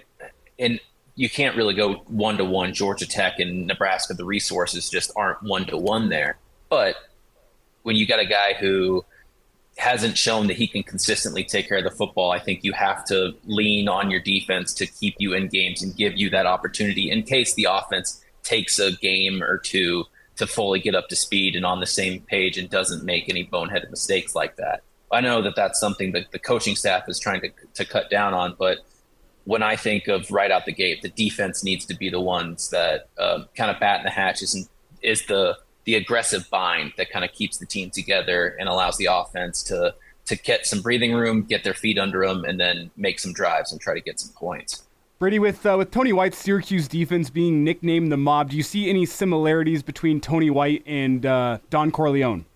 and 0.58 0.80
you 1.16 1.30
can't 1.30 1.56
really 1.56 1.74
go 1.74 1.94
one 2.06 2.36
to 2.38 2.44
one 2.44 2.74
Georgia 2.74 3.06
Tech 3.06 3.38
and 3.38 3.66
Nebraska, 3.66 4.14
the 4.14 4.24
resources 4.24 4.90
just 4.90 5.12
aren't 5.16 5.42
one 5.42 5.64
to 5.66 5.76
one 5.76 6.08
there. 6.08 6.38
But 6.68 6.96
when 7.82 7.96
you 7.96 8.06
got 8.06 8.18
a 8.18 8.26
guy 8.26 8.54
who 8.54 9.04
hasn't 9.76 10.16
shown 10.16 10.46
that 10.46 10.56
he 10.56 10.66
can 10.66 10.82
consistently 10.82 11.44
take 11.44 11.68
care 11.68 11.78
of 11.78 11.84
the 11.84 11.90
football, 11.90 12.30
I 12.30 12.38
think 12.38 12.64
you 12.64 12.72
have 12.72 13.04
to 13.06 13.34
lean 13.44 13.88
on 13.88 14.10
your 14.10 14.20
defense 14.20 14.72
to 14.74 14.86
keep 14.86 15.16
you 15.18 15.34
in 15.34 15.48
games 15.48 15.82
and 15.82 15.96
give 15.96 16.16
you 16.16 16.30
that 16.30 16.46
opportunity 16.46 17.10
in 17.10 17.22
case 17.22 17.54
the 17.54 17.68
offense 17.70 18.24
takes 18.42 18.78
a 18.78 18.92
game 18.92 19.42
or 19.42 19.58
two 19.58 20.04
to 20.36 20.46
fully 20.46 20.80
get 20.80 20.94
up 20.94 21.08
to 21.08 21.16
speed 21.16 21.54
and 21.54 21.64
on 21.64 21.80
the 21.80 21.86
same 21.86 22.20
page 22.20 22.58
and 22.58 22.68
doesn't 22.68 23.04
make 23.04 23.28
any 23.28 23.46
boneheaded 23.46 23.90
mistakes 23.90 24.34
like 24.34 24.56
that. 24.56 24.82
I 25.12 25.20
know 25.20 25.42
that 25.42 25.54
that's 25.54 25.78
something 25.78 26.12
that 26.12 26.32
the 26.32 26.38
coaching 26.40 26.74
staff 26.74 27.08
is 27.08 27.20
trying 27.20 27.40
to, 27.42 27.50
to 27.74 27.84
cut 27.84 28.10
down 28.10 28.34
on, 28.34 28.56
but 28.58 28.78
when 29.44 29.62
I 29.62 29.76
think 29.76 30.08
of 30.08 30.30
right 30.30 30.50
out 30.50 30.64
the 30.64 30.72
gate, 30.72 31.02
the 31.02 31.10
defense 31.10 31.62
needs 31.62 31.84
to 31.86 31.94
be 31.94 32.08
the 32.08 32.20
ones 32.20 32.70
that 32.70 33.08
um, 33.18 33.46
kind 33.54 33.70
of 33.70 33.78
bat 33.78 34.00
in 34.00 34.04
the 34.04 34.10
hatches 34.10 34.54
and 34.54 34.68
is 35.02 35.26
the 35.26 35.58
the 35.84 35.96
aggressive 35.96 36.48
bind 36.50 36.92
that 36.96 37.10
kind 37.10 37.26
of 37.26 37.32
keeps 37.32 37.58
the 37.58 37.66
team 37.66 37.90
together 37.90 38.56
and 38.58 38.68
allows 38.70 38.96
the 38.96 39.06
offense 39.10 39.62
to 39.64 39.94
to 40.26 40.36
get 40.36 40.66
some 40.66 40.80
breathing 40.80 41.12
room, 41.12 41.42
get 41.42 41.64
their 41.64 41.74
feet 41.74 41.98
under 41.98 42.26
them, 42.26 42.44
and 42.44 42.58
then 42.58 42.90
make 42.96 43.18
some 43.18 43.34
drives 43.34 43.72
and 43.72 43.80
try 43.80 43.92
to 43.92 44.00
get 44.00 44.18
some 44.18 44.32
points. 44.34 44.82
Brady, 45.18 45.38
with 45.38 45.64
uh, 45.64 45.76
with 45.78 45.90
Tony 45.90 46.12
White's 46.12 46.38
Syracuse 46.38 46.88
defense 46.88 47.30
being 47.30 47.62
nicknamed 47.62 48.10
the 48.10 48.16
Mob, 48.16 48.50
do 48.50 48.56
you 48.56 48.62
see 48.62 48.88
any 48.88 49.06
similarities 49.06 49.82
between 49.82 50.20
Tony 50.20 50.50
White 50.50 50.82
and 50.86 51.24
uh, 51.24 51.58
Don 51.70 51.90
Corleone? 51.90 52.46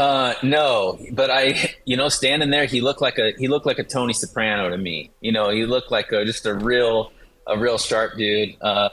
Uh, 0.00 0.34
no, 0.42 0.98
but 1.12 1.30
I, 1.30 1.74
you 1.84 1.94
know, 1.94 2.08
standing 2.08 2.48
there, 2.48 2.64
he 2.64 2.80
looked 2.80 3.02
like 3.02 3.18
a 3.18 3.32
he 3.36 3.48
looked 3.48 3.66
like 3.66 3.78
a 3.78 3.84
Tony 3.84 4.14
Soprano 4.14 4.70
to 4.70 4.78
me. 4.78 5.10
You 5.20 5.30
know, 5.30 5.50
he 5.50 5.66
looked 5.66 5.90
like 5.90 6.10
a, 6.10 6.24
just 6.24 6.46
a 6.46 6.54
real 6.54 7.12
a 7.46 7.58
real 7.58 7.76
sharp 7.76 8.16
dude. 8.16 8.56
Uh, 8.62 8.88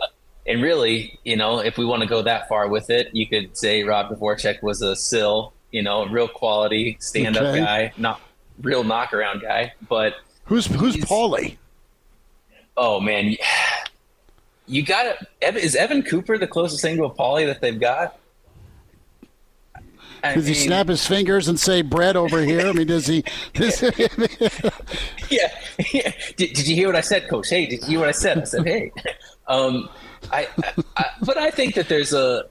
and 0.45 0.61
really, 0.61 1.17
you 1.23 1.37
know, 1.37 1.59
if 1.59 1.77
we 1.77 1.85
want 1.85 2.01
to 2.01 2.09
go 2.09 2.21
that 2.23 2.49
far 2.49 2.67
with 2.67 2.89
it, 2.89 3.07
you 3.13 3.25
could 3.25 3.57
say 3.57 3.83
Rob 3.83 4.09
Dvoracek 4.09 4.61
was 4.61 4.81
a 4.81 4.97
sill. 4.97 5.53
You 5.71 5.81
know, 5.81 6.03
a 6.03 6.09
real 6.09 6.27
quality 6.27 6.97
stand 6.99 7.37
up 7.37 7.43
okay. 7.43 7.59
guy, 7.61 7.93
not 7.95 8.19
real 8.61 8.83
knockaround 8.83 9.41
guy. 9.41 9.75
But 9.87 10.15
who's 10.43 10.65
who's 10.65 10.97
Paulie? 10.97 11.55
Oh 12.75 12.99
man, 12.99 13.33
you 14.67 14.83
got 14.83 15.05
it. 15.41 15.55
Is 15.55 15.73
Evan 15.73 16.03
Cooper 16.03 16.37
the 16.37 16.47
closest 16.47 16.81
thing 16.81 16.97
to 16.97 17.05
a 17.05 17.09
Paulie 17.09 17.45
that 17.45 17.61
they've 17.61 17.79
got? 17.79 18.19
I 20.24 20.34
does 20.34 20.45
mean, 20.45 20.53
he 20.53 20.59
snap 20.59 20.88
his 20.88 21.05
fingers 21.05 21.47
and 21.47 21.59
say 21.59 21.82
bread 21.82 22.15
over 22.15 22.41
here? 22.41 22.68
I 22.68 22.72
mean, 22.72 22.88
does 22.88 23.07
he? 23.07 23.24
Does 23.53 23.82
yeah, 25.30 25.53
yeah. 25.93 26.11
Did, 26.36 26.53
did, 26.53 26.68
you 26.68 26.76
hear 26.76 26.88
what 26.88 26.95
I 26.95 27.01
said, 27.01 27.28
Coach? 27.30 27.49
Hey, 27.49 27.65
did 27.65 27.82
you 27.84 27.89
hear 27.89 27.99
what 27.99 28.09
I 28.09 28.13
said? 28.13 28.39
I 28.39 28.43
said, 28.43 28.65
hey. 28.65 28.91
Um, 29.47 29.89
I, 30.32 30.47
I, 30.97 31.05
but 31.24 31.38
I 31.38 31.51
think 31.51 31.76
that 31.76 31.88
there's 31.88 32.13
a 32.13 32.45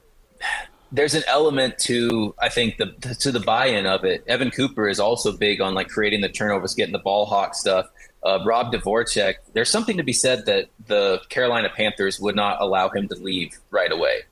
there's 0.92 1.14
an 1.14 1.24
element 1.26 1.78
to 1.78 2.34
I 2.38 2.48
think 2.48 2.76
the 2.76 2.86
to 3.20 3.32
the 3.32 3.40
buy-in 3.40 3.86
of 3.86 4.04
it. 4.04 4.24
Evan 4.26 4.50
Cooper 4.50 4.88
is 4.88 5.00
also 5.00 5.36
big 5.36 5.60
on 5.60 5.74
like 5.74 5.88
creating 5.88 6.20
the 6.20 6.28
turnovers, 6.28 6.74
getting 6.74 6.92
the 6.92 6.98
ball 6.98 7.26
hawk 7.26 7.54
stuff. 7.54 7.86
Uh, 8.22 8.40
Rob 8.44 8.72
Dvoracek, 8.72 9.34
there's 9.52 9.70
something 9.70 9.96
to 9.98 10.02
be 10.02 10.12
said 10.12 10.46
that 10.46 10.68
the 10.86 11.20
Carolina 11.28 11.68
Panthers 11.74 12.18
would 12.18 12.34
not 12.34 12.60
allow 12.60 12.88
him 12.88 13.06
to 13.08 13.14
leave 13.14 13.56
right 13.70 13.92
away. 13.92 14.22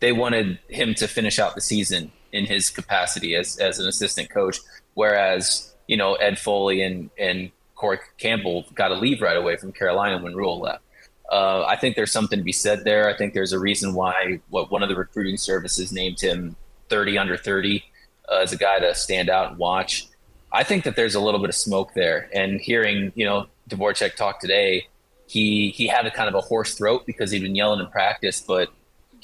They 0.00 0.12
wanted 0.12 0.58
him 0.68 0.94
to 0.94 1.06
finish 1.06 1.38
out 1.38 1.54
the 1.54 1.60
season 1.60 2.10
in 2.32 2.46
his 2.46 2.70
capacity 2.70 3.34
as 3.34 3.58
as 3.58 3.78
an 3.78 3.88
assistant 3.88 4.30
coach. 4.30 4.58
Whereas 4.94 5.74
you 5.86 5.96
know 5.96 6.14
Ed 6.14 6.38
Foley 6.38 6.82
and 6.82 7.10
and 7.18 7.50
Corey 7.74 7.98
Campbell 8.18 8.64
got 8.74 8.88
to 8.88 8.94
leave 8.94 9.20
right 9.20 9.36
away 9.36 9.56
from 9.56 9.72
Carolina 9.72 10.22
when 10.22 10.34
Rhule 10.34 10.60
left. 10.60 10.82
Uh, 11.30 11.64
I 11.64 11.76
think 11.76 11.96
there's 11.96 12.12
something 12.12 12.38
to 12.38 12.44
be 12.44 12.52
said 12.52 12.84
there. 12.84 13.08
I 13.08 13.16
think 13.16 13.34
there's 13.34 13.52
a 13.52 13.58
reason 13.58 13.94
why 13.94 14.40
what 14.48 14.70
one 14.70 14.82
of 14.82 14.88
the 14.88 14.96
recruiting 14.96 15.36
services 15.36 15.92
named 15.92 16.20
him 16.20 16.56
30 16.88 17.18
under 17.18 17.36
30 17.36 17.84
uh, 18.30 18.36
as 18.36 18.52
a 18.52 18.56
guy 18.56 18.78
to 18.78 18.94
stand 18.94 19.28
out 19.28 19.50
and 19.50 19.58
watch. 19.58 20.06
I 20.52 20.62
think 20.62 20.84
that 20.84 20.96
there's 20.96 21.14
a 21.14 21.20
little 21.20 21.40
bit 21.40 21.48
of 21.48 21.54
smoke 21.56 21.92
there. 21.94 22.30
And 22.32 22.60
hearing 22.60 23.12
you 23.14 23.24
know 23.24 23.46
Dvoracek 23.68 24.14
talk 24.14 24.40
today, 24.40 24.86
he 25.26 25.70
he 25.70 25.86
had 25.86 26.06
a 26.06 26.10
kind 26.10 26.28
of 26.28 26.34
a 26.34 26.40
hoarse 26.40 26.74
throat 26.74 27.04
because 27.06 27.30
he'd 27.30 27.42
been 27.42 27.56
yelling 27.56 27.80
in 27.80 27.86
practice, 27.88 28.40
but 28.40 28.70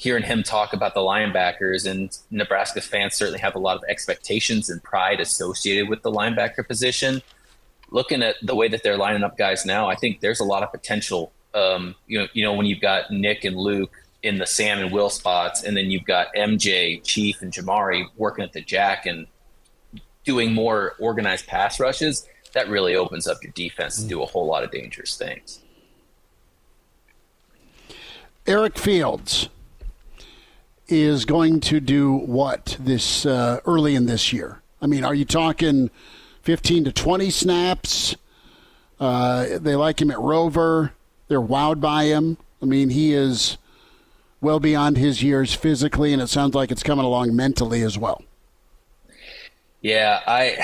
hearing 0.03 0.23
him 0.23 0.43
talk 0.43 0.73
about 0.73 0.93
the 0.93 0.99
linebackers 0.99 1.89
and 1.89 2.17
Nebraska 2.29 2.81
fans 2.81 3.15
certainly 3.15 3.39
have 3.39 3.55
a 3.55 3.59
lot 3.59 3.77
of 3.77 3.83
expectations 3.87 4.69
and 4.69 4.83
pride 4.83 5.21
associated 5.21 5.87
with 5.87 6.01
the 6.01 6.11
linebacker 6.11 6.67
position. 6.67 7.21
Looking 7.89 8.21
at 8.21 8.35
the 8.43 8.53
way 8.53 8.67
that 8.67 8.83
they're 8.83 8.97
lining 8.97 9.23
up 9.23 9.37
guys 9.37 9.65
now, 9.65 9.89
I 9.89 9.95
think 9.95 10.19
there's 10.19 10.41
a 10.41 10.43
lot 10.43 10.61
of 10.61 10.73
potential. 10.73 11.31
Um, 11.53 11.95
you 12.05 12.19
know, 12.19 12.27
you 12.33 12.43
know 12.43 12.51
when 12.51 12.65
you've 12.65 12.81
got 12.81 13.11
Nick 13.11 13.45
and 13.45 13.55
Luke 13.55 13.93
in 14.23 14.39
the 14.39 14.45
Sam 14.45 14.79
and 14.79 14.91
Will 14.91 15.09
spots, 15.09 15.63
and 15.63 15.77
then 15.77 15.89
you've 15.89 16.03
got 16.03 16.27
MJ, 16.35 17.01
Chief, 17.05 17.41
and 17.41 17.53
Jamari 17.53 18.05
working 18.17 18.43
at 18.43 18.51
the 18.51 18.61
jack 18.61 19.05
and 19.05 19.25
doing 20.25 20.53
more 20.53 20.95
organized 20.99 21.47
pass 21.47 21.79
rushes. 21.79 22.27
That 22.53 22.67
really 22.67 22.95
opens 22.95 23.25
up 23.25 23.37
your 23.41 23.53
defense 23.53 24.01
to 24.01 24.07
do 24.07 24.21
a 24.21 24.25
whole 24.25 24.47
lot 24.47 24.65
of 24.65 24.71
dangerous 24.71 25.15
things. 25.15 25.61
Eric 28.45 28.77
Fields, 28.77 29.47
is 30.87 31.25
going 31.25 31.59
to 31.61 31.79
do 31.79 32.13
what 32.13 32.77
this 32.79 33.25
uh, 33.25 33.59
early 33.65 33.95
in 33.95 34.05
this 34.05 34.33
year? 34.33 34.61
I 34.81 34.87
mean, 34.87 35.03
are 35.03 35.15
you 35.15 35.25
talking 35.25 35.89
15 36.41 36.85
to 36.85 36.91
20 36.91 37.29
snaps? 37.29 38.15
Uh, 38.99 39.57
they 39.59 39.75
like 39.75 40.01
him 40.01 40.11
at 40.11 40.19
Rover. 40.19 40.93
They're 41.27 41.41
wowed 41.41 41.79
by 41.79 42.05
him. 42.05 42.37
I 42.61 42.65
mean, 42.65 42.89
he 42.89 43.13
is 43.13 43.57
well 44.41 44.59
beyond 44.59 44.97
his 44.97 45.23
years 45.23 45.53
physically, 45.53 46.13
and 46.13 46.21
it 46.21 46.27
sounds 46.27 46.53
like 46.53 46.71
it's 46.71 46.83
coming 46.83 47.05
along 47.05 47.35
mentally 47.35 47.81
as 47.81 47.97
well. 47.97 48.23
Yeah, 49.81 50.21
I. 50.27 50.57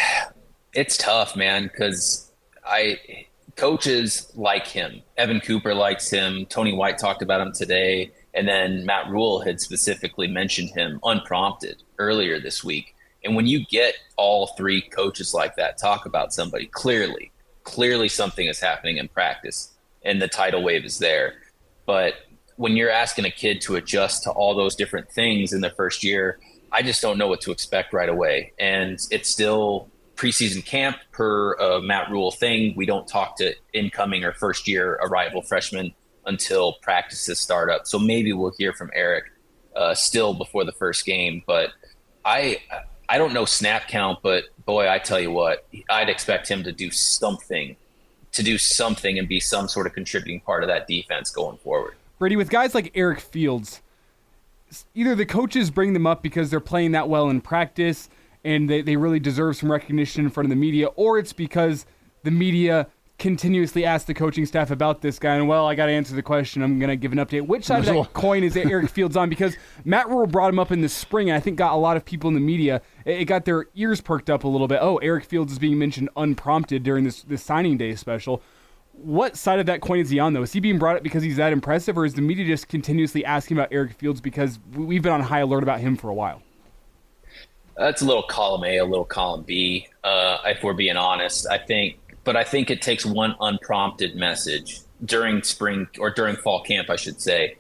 It's 0.72 0.98
tough, 0.98 1.36
man, 1.36 1.64
because 1.64 2.32
I 2.64 3.00
coaches 3.56 4.32
like 4.36 4.68
him. 4.68 5.02
Evan 5.18 5.40
Cooper 5.40 5.74
likes 5.74 6.10
him. 6.10 6.46
Tony 6.46 6.74
White 6.74 6.98
talked 6.98 7.22
about 7.22 7.41
him 7.41 7.52
today. 7.52 8.12
And 8.34 8.48
then 8.48 8.86
Matt 8.86 9.10
Rhule 9.10 9.42
had 9.42 9.60
specifically 9.60 10.28
mentioned 10.28 10.70
him 10.70 11.00
unprompted 11.04 11.84
earlier 11.98 12.40
this 12.40 12.64
week. 12.64 12.96
And 13.24 13.36
when 13.36 13.48
you 13.48 13.66
get 13.66 13.96
all 14.18 14.48
three 14.48 14.82
coaches 14.82 15.34
like 15.34 15.56
that 15.56 15.78
talk 15.78 16.06
about 16.06 16.34
somebody, 16.34 16.68
clearly, 16.68 17.32
clearly 17.64 18.08
something 18.08 18.48
is 18.48 18.60
happening 18.60 18.98
in 18.98 19.08
practice 19.08 19.74
and 20.04 20.22
the 20.22 20.28
tidal 20.28 20.64
wave 20.64 20.86
is 20.86 21.00
there. 21.00 21.34
But 21.86 22.14
when 22.56 22.76
you're 22.78 22.90
asking 22.90 23.26
a 23.26 23.32
kid 23.32 23.62
to 23.62 23.76
adjust 23.76 24.24
to 24.24 24.32
all 24.32 24.56
those 24.56 24.76
different 24.76 25.12
things 25.12 25.54
in 25.54 25.62
the 25.62 25.70
first 25.72 26.04
year, 26.04 26.40
I 26.72 26.82
just 26.82 27.02
don't 27.02 27.18
know 27.18 27.28
what 27.28 27.42
to 27.42 27.52
expect 27.52 27.94
right 27.94 28.10
away. 28.10 28.54
And 28.60 29.00
it's 29.12 29.30
still 29.30 29.90
preseason 30.16 30.66
camp 30.66 30.98
per 31.12 31.58
uh, 31.60 31.80
Matt 31.80 32.12
Rhule 32.12 32.32
thing. 32.32 32.74
We 32.76 32.86
don't 32.86 33.08
talk 33.08 33.38
to 33.38 33.54
incoming 33.74 34.24
or 34.24 34.34
first 34.34 34.68
year 34.68 35.00
arrival 35.02 35.42
freshmen 35.42 35.94
until 36.26 36.74
practices 36.82 37.40
start 37.40 37.70
up. 37.70 37.88
So 37.88 38.00
maybe 38.00 38.34
we'll 38.34 38.54
hear 38.58 38.74
from 38.74 38.91
Eric 38.94 39.26
uh, 39.76 39.96
still 39.96 40.34
before 40.34 40.66
the 40.66 40.72
first 40.72 41.06
game. 41.06 41.44
But 41.46 41.72
I 42.26 42.62
I 43.08 43.18
don't 43.18 43.34
know 43.34 43.46
snap 43.46 43.88
count, 43.88 44.20
but 44.22 44.46
boy, 44.66 44.90
I 44.90 45.00
tell 45.00 45.20
you 45.20 45.32
what, 45.32 45.66
I'd 45.90 46.10
expect 46.10 46.48
him 46.48 46.64
to 46.64 46.72
do 46.72 46.91
something, 46.91 47.76
to 48.34 48.44
do 48.44 48.58
something 48.58 49.18
and 49.18 49.28
be 49.28 49.40
some 49.40 49.68
sort 49.68 49.88
of 49.88 49.94
contributing 49.94 50.41
part 50.41 50.64
of 50.64 50.70
that 50.70 50.88
defense 50.88 51.32
going 51.32 51.58
forward. 51.58 51.96
Brady, 52.20 52.36
with 52.36 52.50
guys 52.50 52.76
like 52.76 52.91
Eric 52.94 53.20
Fields, 53.20 53.82
either 54.94 55.16
the 55.16 55.26
coaches 55.26 55.72
bring 55.72 55.94
them 55.94 56.06
up 56.06 56.22
because 56.22 56.52
they're 56.52 56.60
playing 56.60 56.91
that 56.91 57.10
well 57.10 57.30
in 57.30 57.41
practice 57.41 58.10
and 58.44 58.70
they, 58.70 58.82
they 58.82 58.96
really 58.96 59.20
deserve 59.20 59.56
some 59.58 59.72
recognition 59.72 60.24
in 60.24 60.30
front 60.30 60.46
of 60.46 60.50
the 60.50 60.56
media, 60.56 60.88
or 60.88 61.18
it's 61.18 61.34
because 61.34 61.86
the 62.24 62.32
media 62.32 62.88
continuously 63.20 63.86
ask 63.86 64.08
the 64.08 64.14
coaching 64.14 64.46
staff 64.46 64.72
about 64.72 65.02
this 65.02 65.20
guy, 65.20 65.36
and 65.36 65.48
well, 65.48 65.68
I 65.68 65.76
got 65.76 65.86
to 65.88 65.91
answer 65.91 66.16
the 66.16 66.24
question. 66.24 66.64
I'm 66.64 66.80
going 66.80 66.90
to 66.90 66.96
give 66.96 67.12
an 67.12 67.20
update. 67.20 67.46
Which 67.46 67.66
side 67.66 67.80
of 67.80 67.86
that 67.86 68.14
coin 68.14 68.44
is 68.44 68.58
Eric 68.58 68.90
Fields 68.91 69.16
on? 69.16 69.30
Because 69.30 69.56
Matt 69.86 70.10
Rhule 70.10 70.26
brought 70.26 70.50
him 70.50 70.60
up 70.60 70.72
in 70.72 70.82
the 70.82 70.90
spring, 70.90 71.30
and 71.30 71.38
I 71.38 71.40
think 71.40 71.58
got 71.58 71.74
a 71.74 71.78
lot 71.78 71.98
of 71.98 72.06
people 72.06 72.30
in 72.30 72.34
the 72.34 72.40
media. 72.40 72.82
It 73.06 73.26
got 73.26 73.46
their 73.46 73.68
ears 73.76 74.02
perked 74.02 74.30
up 74.30 74.44
a 74.46 74.48
little 74.48 74.68
bit. 74.68 74.80
Oh, 74.82 74.98
Eric 74.98 75.26
Fields 75.26 75.52
is 75.52 75.60
being 75.60 75.78
mentioned 75.78 76.10
unprompted 76.16 76.84
during 76.84 77.04
this 77.04 77.24
this 77.24 77.44
signing 77.44 77.78
day 77.78 77.96
special. 77.96 78.41
What 78.94 79.38
side 79.38 79.60
of 79.60 79.68
that 79.68 79.82
coin 79.82 80.00
is 80.00 80.10
he 80.10 80.20
on, 80.20 80.34
though? 80.34 80.41
Is 80.41 80.52
he 80.52 80.60
being 80.60 80.80
brought 80.80 80.96
up 80.96 81.04
because 81.04 81.24
he's 81.24 81.38
that 81.38 81.54
impressive, 81.54 81.98
or 81.98 82.06
is 82.06 82.16
the 82.16 82.22
media 82.22 82.46
just 82.46 82.68
continuously 82.68 83.24
asking 83.24 83.58
about 83.58 83.70
Eric 83.72 83.94
Fields 83.94 84.22
because 84.22 84.60
we've 84.74 85.02
been 85.04 85.14
on 85.14 85.22
high 85.22 85.40
alert 85.40 85.64
about 85.64 85.80
him 85.80 85.96
for 85.96 86.10
a 86.10 86.14
while? 86.14 86.41
That's 87.78 88.02
a 88.02 88.06
little 88.06 88.24
column 88.24 88.66
A, 88.66 88.78
a 88.78 88.86
little 88.86 89.06
column 89.06 89.44
B. 89.44 89.88
Uh, 90.04 90.40
if 90.46 90.64
we're 90.64 90.74
being 90.74 90.98
honest, 90.98 91.48
I 91.50 91.58
think, 91.58 91.99
but 92.24 92.36
I 92.36 92.44
think 92.44 92.70
it 92.70 92.82
takes 92.82 93.06
one 93.06 93.36
unprompted 93.40 94.16
message 94.16 94.82
during 95.04 95.44
spring 95.44 95.88
or 96.00 96.10
during 96.10 96.36
fall 96.36 96.64
camp, 96.64 96.90
I 96.90 96.96
should 96.96 97.22
say, 97.22 97.58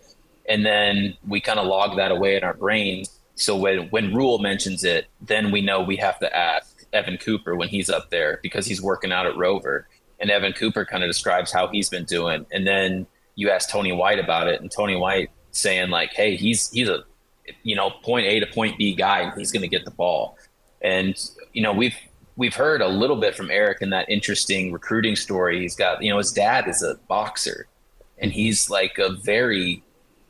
and 0.47 0.65
then 0.65 1.15
we 1.27 1.41
kind 1.41 1.59
of 1.59 1.67
log 1.67 1.97
that 1.97 2.11
away 2.11 2.35
in 2.35 2.43
our 2.43 2.53
brains. 2.53 3.19
So 3.35 3.55
when 3.55 3.87
when 3.89 4.13
Rhule 4.13 4.39
mentions 4.39 4.83
it, 4.83 5.07
then 5.21 5.51
we 5.51 5.61
know 5.61 5.81
we 5.81 5.95
have 5.97 6.19
to 6.19 6.35
ask 6.35 6.85
Evan 6.91 7.17
Cooper 7.17 7.55
when 7.55 7.69
he's 7.69 7.89
up 7.89 8.09
there 8.09 8.39
because 8.43 8.65
he's 8.65 8.81
working 8.81 9.11
out 9.11 9.25
at 9.25 9.37
Rover 9.37 9.87
and 10.19 10.29
Evan 10.29 10.53
Cooper 10.53 10.85
kind 10.85 11.03
of 11.03 11.09
describes 11.09 11.51
how 11.51 11.67
he's 11.67 11.89
been 11.89 12.05
doing. 12.05 12.45
And 12.51 12.67
then 12.67 13.07
you 13.35 13.49
ask 13.49 13.69
Tony 13.69 13.91
White 13.91 14.19
about 14.19 14.47
it, 14.47 14.61
and 14.61 14.69
Tony 14.69 14.95
White 14.95 15.29
saying 15.51 15.89
like, 15.89 16.11
"Hey, 16.13 16.35
he's 16.35 16.69
he's 16.71 16.89
a 16.89 17.03
you 17.63 17.75
know 17.75 17.89
point 17.89 18.27
A 18.27 18.39
to 18.39 18.47
point 18.47 18.77
B 18.77 18.93
guy, 18.93 19.21
and 19.21 19.33
he's 19.37 19.51
going 19.51 19.61
to 19.61 19.67
get 19.67 19.85
the 19.85 19.91
ball." 19.91 20.37
And 20.81 21.15
you 21.53 21.61
know 21.61 21.73
we've 21.73 21.95
we've 22.39 22.55
heard 22.55 22.81
a 22.81 22.87
little 22.87 23.17
bit 23.17 23.35
from 23.35 23.51
Eric 23.51 23.81
in 23.81 23.89
that 23.89 24.09
interesting 24.09 24.71
recruiting 24.71 25.15
story. 25.17 25.59
He's 25.59 25.75
got 25.75 26.01
you 26.01 26.09
know 26.09 26.17
his 26.17 26.31
dad 26.31 26.67
is 26.67 26.81
a 26.81 26.95
boxer, 27.07 27.67
and 28.17 28.31
he's 28.31 28.69
like 28.69 28.97
a 28.97 29.11
very 29.11 29.83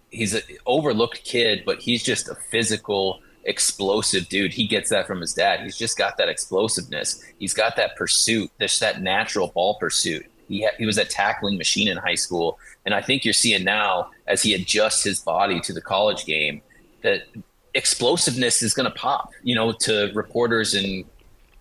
he's 0.10 0.34
an 0.34 0.41
overlooked 0.65 1.23
kid, 1.23 1.64
but 1.65 1.80
he's 1.80 2.03
just 2.03 2.27
a 2.27 2.36
physical 2.36 3.22
explosive 3.45 4.27
dude. 4.27 4.52
He 4.52 4.68
gets 4.68 4.90
that 4.90 5.07
from 5.07 5.22
his 5.22 5.34
dad. 5.34 5.61
He's 5.61 5.77
just 5.77 5.98
got 5.98 6.18
that 6.18 6.27
explosiveness. 6.27 7.23
He's 7.38 7.53
got 7.53 7.76
that 7.77 7.95
pursuit. 7.95 8.49
There's 8.57 8.80
that 8.80 9.02
natural 9.02 9.49
ball 9.49 9.76
pursuit. 9.76 10.26
He 10.48 10.64
ha- 10.64 10.76
he 10.80 10.88
was 10.88 10.98
a 10.98 11.06
tackling 11.06 11.57
machine 11.57 11.88
in 11.88 11.98
high 11.98 12.15
school, 12.15 12.57
and 12.86 12.95
I 12.95 13.02
think 13.02 13.23
you're 13.23 13.36
seeing 13.36 13.64
now 13.64 14.10
as 14.26 14.41
he 14.41 14.56
adjusts 14.56 15.03
his 15.03 15.19
body 15.19 15.61
to 15.61 15.73
the 15.73 15.81
college 15.81 16.26
game 16.26 16.64
that 17.03 17.27
explosiveness 17.76 18.64
is 18.64 18.73
going 18.73 18.91
to 18.91 18.98
pop. 18.98 19.30
You 19.44 19.53
know, 19.53 19.73
to 19.73 20.11
reporters 20.15 20.73
and 20.73 21.06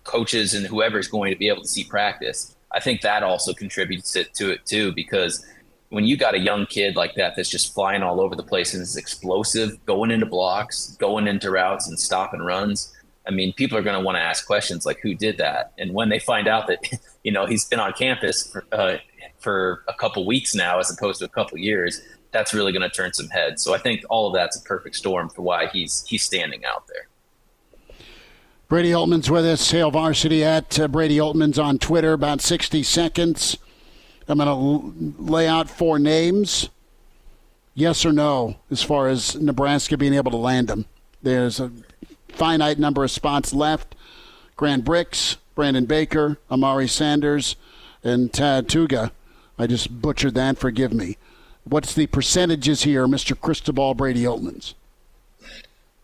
coaches 0.09 0.53
and 0.53 0.65
whoever 0.65 0.99
is 0.99 1.07
going 1.07 1.31
to 1.31 1.37
be 1.37 1.47
able 1.47 1.61
to 1.61 1.67
see 1.67 1.83
practice. 1.83 2.55
I 2.71 2.79
think 2.79 3.01
that 3.01 3.23
also 3.23 3.53
contributes 3.53 4.11
to, 4.13 4.51
it 4.51 4.65
too 4.65 4.91
because 4.91 5.45
when 5.89 6.05
you 6.05 6.17
got 6.17 6.35
a 6.35 6.39
young 6.39 6.65
kid 6.65 6.95
like 6.95 7.15
that 7.15 7.35
that's 7.35 7.49
just 7.49 7.73
flying 7.73 8.03
all 8.03 8.21
over 8.21 8.35
the 8.35 8.43
place 8.43 8.73
and 8.73 8.81
is 8.81 8.95
explosive, 8.95 9.83
going 9.85 10.11
into 10.11 10.25
blocks, 10.25 10.95
going 10.99 11.27
into 11.27 11.49
routes 11.49 11.87
and 11.87 11.99
stopping 11.99 12.41
runs. 12.41 12.93
I 13.27 13.31
mean, 13.31 13.53
people 13.53 13.77
are 13.77 13.81
going 13.81 13.97
to 13.97 14.03
want 14.03 14.15
to 14.15 14.21
ask 14.21 14.45
questions 14.45 14.85
like, 14.85 14.99
"Who 15.01 15.13
did 15.13 15.37
that?" 15.37 15.73
And 15.77 15.93
when 15.93 16.09
they 16.09 16.19
find 16.19 16.47
out 16.47 16.67
that, 16.67 16.79
you 17.23 17.31
know, 17.31 17.45
he's 17.45 17.65
been 17.65 17.79
on 17.79 17.93
campus 17.93 18.51
for, 18.51 18.65
uh, 18.71 18.97
for 19.39 19.83
a 19.87 19.93
couple 19.93 20.25
weeks 20.25 20.55
now, 20.55 20.79
as 20.79 20.91
opposed 20.91 21.19
to 21.19 21.25
a 21.25 21.29
couple 21.29 21.57
years, 21.57 22.01
that's 22.31 22.53
really 22.53 22.71
going 22.71 22.87
to 22.87 22.95
turn 22.95 23.13
some 23.13 23.29
heads. 23.29 23.63
So 23.63 23.73
I 23.73 23.77
think 23.77 24.03
all 24.09 24.27
of 24.27 24.33
that's 24.33 24.59
a 24.59 24.61
perfect 24.63 24.95
storm 24.95 25.29
for 25.29 25.41
why 25.41 25.67
he's 25.67 26.03
he's 26.07 26.23
standing 26.23 26.65
out 26.65 26.87
there. 26.87 27.07
Brady 28.69 28.91
Oltmans 28.91 29.31
with 29.31 29.47
us, 29.47 29.71
Hail 29.71 29.89
Varsity 29.89 30.43
at 30.43 30.79
uh, 30.79 30.87
Brady 30.87 31.17
Oltmans 31.17 31.61
on 31.61 31.79
Twitter. 31.79 32.13
About 32.13 32.39
sixty 32.39 32.83
seconds. 32.83 33.57
I'm 34.27 34.37
going 34.37 35.15
to 35.17 35.23
lay 35.23 35.47
out 35.47 35.67
four 35.67 35.97
names. 35.97 36.69
Yes 37.73 38.05
or 38.05 38.13
no, 38.13 38.57
as 38.69 38.83
far 38.83 39.07
as 39.07 39.35
Nebraska 39.35 39.97
being 39.97 40.13
able 40.13 40.29
to 40.29 40.37
land 40.37 40.67
them. 40.67 40.85
There's 41.23 41.59
a 41.59 41.71
finite 42.27 42.77
number 42.77 43.03
of 43.03 43.09
spots 43.09 43.53
left. 43.53 43.95
Grant 44.55 44.85
Brix, 44.85 45.37
Brandon 45.55 45.85
Baker, 45.87 46.37
Amari 46.51 46.87
Sanders, 46.87 47.55
and 48.03 48.31
Tad 48.31 48.67
Tuga. 48.67 49.09
I 49.57 49.65
just 49.65 49.99
butchered 49.99 50.35
that. 50.35 50.59
Forgive 50.59 50.93
me. 50.93 51.17
What's 51.63 51.95
the 51.95 52.05
percentages 52.05 52.83
here, 52.83 53.07
Mr. 53.07 53.39
Cristobal 53.39 53.95
Brady 53.95 54.25
Oltmans? 54.25 54.75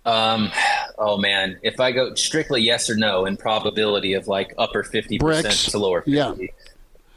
Um, 0.05 0.51
oh 0.99 1.17
man, 1.17 1.57
if 1.63 1.79
I 1.79 1.91
go 1.91 2.13
strictly 2.15 2.61
yes 2.61 2.89
or 2.89 2.95
no 2.95 3.25
in 3.25 3.37
probability 3.37 4.13
of 4.13 4.27
like 4.27 4.53
upper 4.57 4.83
fifty 4.83 5.17
percent 5.17 5.71
to 5.71 5.79
lower 5.79 6.01
fifty, 6.01 6.11
yeah. 6.11 6.33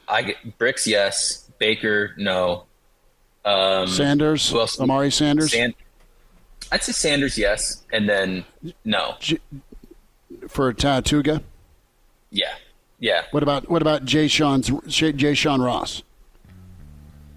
I 0.08 0.22
get 0.22 0.58
Brix, 0.58 0.86
yes. 0.86 1.44
Baker, 1.58 2.14
no. 2.16 2.64
Um, 3.44 3.86
Sanders, 3.88 4.52
Amari 4.80 5.10
Sanders. 5.10 5.52
Sand, 5.52 5.74
I'd 6.72 6.82
say 6.82 6.92
Sanders, 6.92 7.36
yes, 7.36 7.84
and 7.92 8.08
then 8.08 8.44
no. 8.84 9.16
G- 9.20 9.38
for 10.48 10.72
Tatuga. 10.72 11.42
Yeah, 12.30 12.54
yeah. 12.98 13.24
What 13.32 13.42
about 13.42 13.68
what 13.68 13.82
about 13.82 14.04
Jay 14.04 14.28
Sean's 14.28 14.70
Jay 14.86 15.34
Sean 15.34 15.60
Ross? 15.60 16.02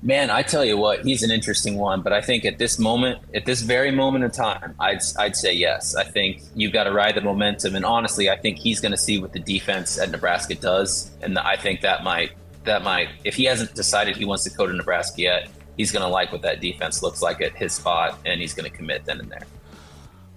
Man, 0.04 0.32
I 0.32 0.42
tell 0.42 0.66
you 0.66 0.78
what, 0.78 1.06
he's 1.06 1.22
an 1.22 1.30
interesting 1.30 1.78
one. 1.78 2.02
But 2.02 2.12
I 2.12 2.22
think 2.22 2.44
at 2.44 2.58
this 2.58 2.80
moment, 2.80 3.20
at 3.36 3.46
this 3.46 3.62
very 3.62 3.92
moment 3.92 4.24
in 4.24 4.32
time, 4.32 4.74
I'd 4.80 5.02
I'd 5.20 5.36
say 5.36 5.54
yes. 5.54 5.96
I 5.96 6.04
think 6.04 6.42
you've 6.56 6.74
got 6.74 6.86
to 6.86 6.92
ride 6.92 7.16
the 7.16 7.22
momentum, 7.22 7.76
and 7.76 7.86
honestly, 7.86 8.30
I 8.30 8.38
think 8.38 8.58
he's 8.58 8.80
going 8.80 8.94
to 8.94 8.98
see 8.98 9.20
what 9.20 9.34
the 9.34 9.40
defense 9.40 10.00
at 10.00 10.10
Nebraska 10.10 10.56
does, 10.56 11.12
and 11.22 11.38
I 11.38 11.56
think 11.56 11.82
that 11.82 12.04
might 12.04 12.32
that 12.64 12.84
might, 12.84 13.10
if 13.24 13.36
he 13.36 13.46
hasn't 13.46 13.74
decided 13.74 14.16
he 14.16 14.26
wants 14.26 14.44
to 14.44 14.50
go 14.52 14.68
to 14.68 14.74
Nebraska 14.74 15.22
yet, 15.22 15.50
he's 15.78 15.92
going 15.92 16.04
to 16.04 16.08
like 16.08 16.32
what 16.32 16.42
that 16.44 16.62
defense 16.62 17.02
looks 17.02 17.22
like 17.22 17.42
at 17.42 17.56
his 17.56 17.74
spot, 17.74 18.20
and 18.26 18.40
he's 18.42 18.54
going 18.54 18.70
to 18.70 18.76
commit 18.76 19.06
then 19.06 19.20
and 19.20 19.32
there. 19.32 19.46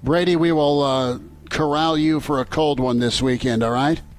Brady, 0.03 0.37
we 0.37 0.53
will 0.53 0.83
uh, 0.83 1.19
corral 1.51 1.97
you 1.97 2.21
for 2.21 2.41
a 2.41 2.45
cold 2.45 2.81
one 2.81 2.99
this 2.99 3.23
weekend, 3.23 3.63
all 3.63 3.71
right? 3.71 4.01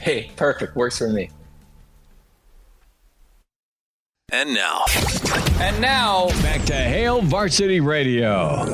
Hey, 0.00 0.30
perfect. 0.36 0.76
Works 0.76 0.98
for 0.98 1.08
me. 1.08 1.30
And 4.36 4.52
now. 4.52 4.84
And 5.60 5.80
now, 5.80 6.26
back 6.42 6.64
to 6.64 6.74
Hail 6.74 7.22
Varsity 7.22 7.78
Radio. 7.78 8.64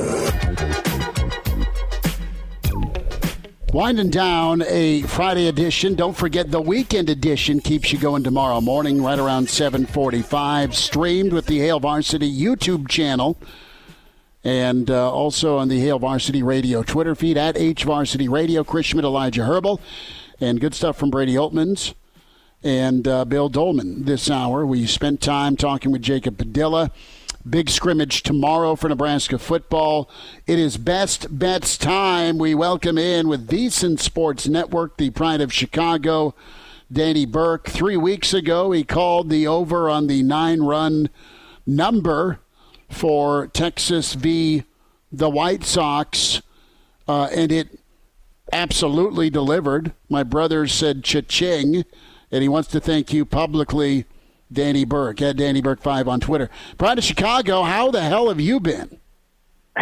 Winding 3.71 4.09
down 4.09 4.63
a 4.63 5.03
Friday 5.03 5.47
edition. 5.49 5.93
Don't 5.93 6.17
forget 6.17 6.49
the 6.49 6.59
weekend 6.59 7.11
edition 7.11 7.59
keeps 7.59 7.93
you 7.93 7.99
going 7.99 8.23
tomorrow 8.23 8.59
morning 8.59 9.03
right 9.03 9.19
around 9.19 9.51
745. 9.51 10.75
Streamed 10.75 11.31
with 11.31 11.45
the 11.45 11.59
Hail 11.59 11.79
Varsity 11.79 12.35
YouTube 12.35 12.89
channel 12.89 13.37
and 14.43 14.89
uh, 14.89 15.13
also 15.13 15.59
on 15.59 15.67
the 15.67 15.79
Hail 15.79 15.99
Varsity 15.99 16.41
Radio 16.41 16.81
Twitter 16.81 17.13
feed 17.13 17.37
at 17.37 17.55
H 17.55 17.83
Varsity 17.83 18.27
Radio. 18.27 18.63
Chris 18.63 18.87
Schmidt, 18.87 19.05
Elijah 19.05 19.41
Herbel, 19.41 19.79
and 20.39 20.59
good 20.59 20.73
stuff 20.73 20.97
from 20.97 21.11
Brady 21.11 21.35
Oltmans 21.35 21.93
and 22.63 23.07
uh, 23.07 23.25
Bill 23.25 23.49
Doleman 23.49 24.05
this 24.05 24.29
hour. 24.29 24.65
We 24.65 24.85
spent 24.85 25.21
time 25.21 25.55
talking 25.55 25.91
with 25.91 26.01
Jacob 26.01 26.37
Padilla 26.37 26.91
Big 27.49 27.71
scrimmage 27.71 28.21
tomorrow 28.21 28.75
for 28.75 28.87
Nebraska 28.87 29.39
football. 29.39 30.11
It 30.45 30.59
is 30.59 30.77
best 30.77 31.39
bets 31.39 31.75
time. 31.75 32.37
We 32.37 32.53
welcome 32.53 32.99
in 32.99 33.27
with 33.27 33.47
VSiN 33.47 33.99
Sports 33.99 34.47
Network, 34.47 34.97
the 34.97 35.09
pride 35.09 35.41
of 35.41 35.51
Chicago, 35.51 36.35
Danny 36.91 37.25
Burke. 37.25 37.67
Three 37.67 37.97
weeks 37.97 38.31
ago, 38.31 38.71
he 38.71 38.83
called 38.83 39.31
the 39.31 39.47
over 39.47 39.89
on 39.89 40.05
the 40.05 40.21
nine 40.21 40.61
run 40.61 41.09
number 41.65 42.39
for 42.91 43.47
Texas 43.47 44.13
v. 44.13 44.63
the 45.11 45.29
White 45.29 45.63
Sox, 45.63 46.43
uh, 47.07 47.27
and 47.33 47.51
it 47.51 47.79
absolutely 48.53 49.31
delivered. 49.31 49.93
My 50.09 50.21
brother 50.21 50.67
said 50.67 51.03
cha-ching, 51.03 51.85
and 52.31 52.41
he 52.41 52.49
wants 52.49 52.69
to 52.69 52.79
thank 52.79 53.13
you 53.13 53.25
publicly 53.25 54.05
Danny 54.51 54.85
Burke 54.85 55.21
at 55.21 55.37
Danny 55.37 55.61
Burke 55.61 55.81
Five 55.81 56.07
on 56.07 56.19
Twitter. 56.19 56.49
Pride 56.77 56.97
of 56.97 57.03
Chicago, 57.03 57.63
how 57.63 57.91
the 57.91 58.01
hell 58.01 58.29
have 58.29 58.39
you 58.39 58.59
been? 58.59 58.99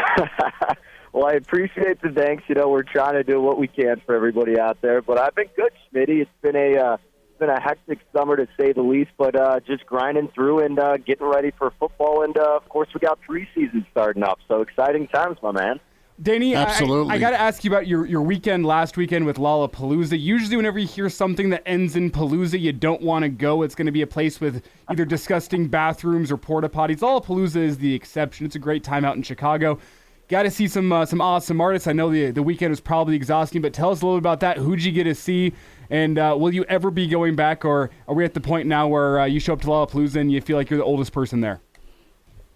well, 1.13 1.25
I 1.25 1.33
appreciate 1.33 2.01
the 2.01 2.09
thanks. 2.09 2.43
You 2.47 2.55
know, 2.55 2.69
we're 2.69 2.83
trying 2.83 3.13
to 3.13 3.23
do 3.23 3.41
what 3.41 3.57
we 3.57 3.67
can 3.67 4.01
for 4.05 4.15
everybody 4.15 4.59
out 4.59 4.81
there, 4.81 5.01
but 5.01 5.17
I've 5.17 5.35
been 5.35 5.49
good, 5.55 5.71
Smitty. 5.91 6.21
It's 6.21 6.31
been 6.41 6.55
a 6.55 6.77
uh, 6.77 6.97
been 7.39 7.49
a 7.49 7.59
hectic 7.59 7.99
summer 8.15 8.35
to 8.35 8.47
say 8.59 8.73
the 8.73 8.81
least, 8.81 9.11
but 9.17 9.35
uh, 9.35 9.59
just 9.61 9.85
grinding 9.85 10.27
through 10.29 10.59
and 10.59 10.77
uh, 10.77 10.97
getting 10.97 11.25
ready 11.25 11.51
for 11.57 11.71
football, 11.79 12.23
and 12.23 12.37
uh, 12.37 12.57
of 12.57 12.67
course, 12.69 12.89
we 12.93 12.99
got 12.99 13.19
preseason 13.27 13.85
starting 13.91 14.23
up. 14.23 14.39
So 14.47 14.61
exciting 14.61 15.07
times, 15.07 15.37
my 15.41 15.51
man. 15.51 15.79
Danny, 16.21 16.53
Absolutely. 16.53 17.13
I, 17.13 17.15
I 17.15 17.19
got 17.19 17.29
to 17.29 17.39
ask 17.39 17.63
you 17.63 17.71
about 17.71 17.87
your, 17.87 18.05
your 18.05 18.21
weekend 18.21 18.65
last 18.65 18.97
weekend 18.97 19.25
with 19.25 19.37
Lollapalooza. 19.37 20.19
Usually, 20.19 20.57
whenever 20.57 20.77
you 20.77 20.87
hear 20.87 21.07
something 21.09 21.49
that 21.51 21.63
ends 21.65 21.95
in 21.95 22.11
Palooza, 22.11 22.59
you 22.59 22.73
don't 22.73 23.01
want 23.01 23.23
to 23.23 23.29
go. 23.29 23.61
It's 23.61 23.73
going 23.73 23.85
to 23.85 23.91
be 23.91 24.01
a 24.01 24.07
place 24.07 24.41
with 24.41 24.63
either 24.89 25.05
disgusting 25.05 25.67
bathrooms 25.67 26.29
or 26.29 26.37
porta 26.37 26.67
potties. 26.67 26.97
Lollapalooza 26.97 27.55
is 27.55 27.77
the 27.77 27.93
exception. 27.93 28.45
It's 28.45 28.55
a 28.55 28.59
great 28.59 28.83
time 28.83 29.05
out 29.05 29.15
in 29.15 29.23
Chicago. 29.23 29.79
got 30.27 30.43
to 30.43 30.51
see 30.51 30.67
some 30.67 30.91
uh, 30.91 31.05
some 31.05 31.21
awesome 31.21 31.61
artists. 31.61 31.87
I 31.87 31.93
know 31.93 32.11
the 32.11 32.31
the 32.31 32.43
weekend 32.43 32.71
was 32.71 32.81
probably 32.81 33.15
exhausting, 33.15 33.61
but 33.61 33.71
tell 33.71 33.91
us 33.91 34.01
a 34.01 34.05
little 34.05 34.17
about 34.17 34.41
that. 34.41 34.57
Who'd 34.57 34.83
you 34.83 34.91
get 34.91 35.05
to 35.05 35.15
see? 35.15 35.53
And 35.89 36.19
uh, 36.19 36.35
will 36.37 36.53
you 36.53 36.65
ever 36.65 36.91
be 36.91 37.07
going 37.07 37.37
back, 37.37 37.63
or 37.63 37.91
are 38.09 38.13
we 38.13 38.25
at 38.25 38.33
the 38.33 38.41
point 38.41 38.67
now 38.67 38.89
where 38.89 39.21
uh, 39.21 39.25
you 39.25 39.39
show 39.39 39.53
up 39.53 39.61
to 39.61 39.67
Lollapalooza 39.67 40.17
and 40.17 40.31
you 40.31 40.41
feel 40.41 40.57
like 40.57 40.69
you're 40.69 40.79
the 40.79 40.83
oldest 40.83 41.13
person 41.13 41.39
there? 41.39 41.61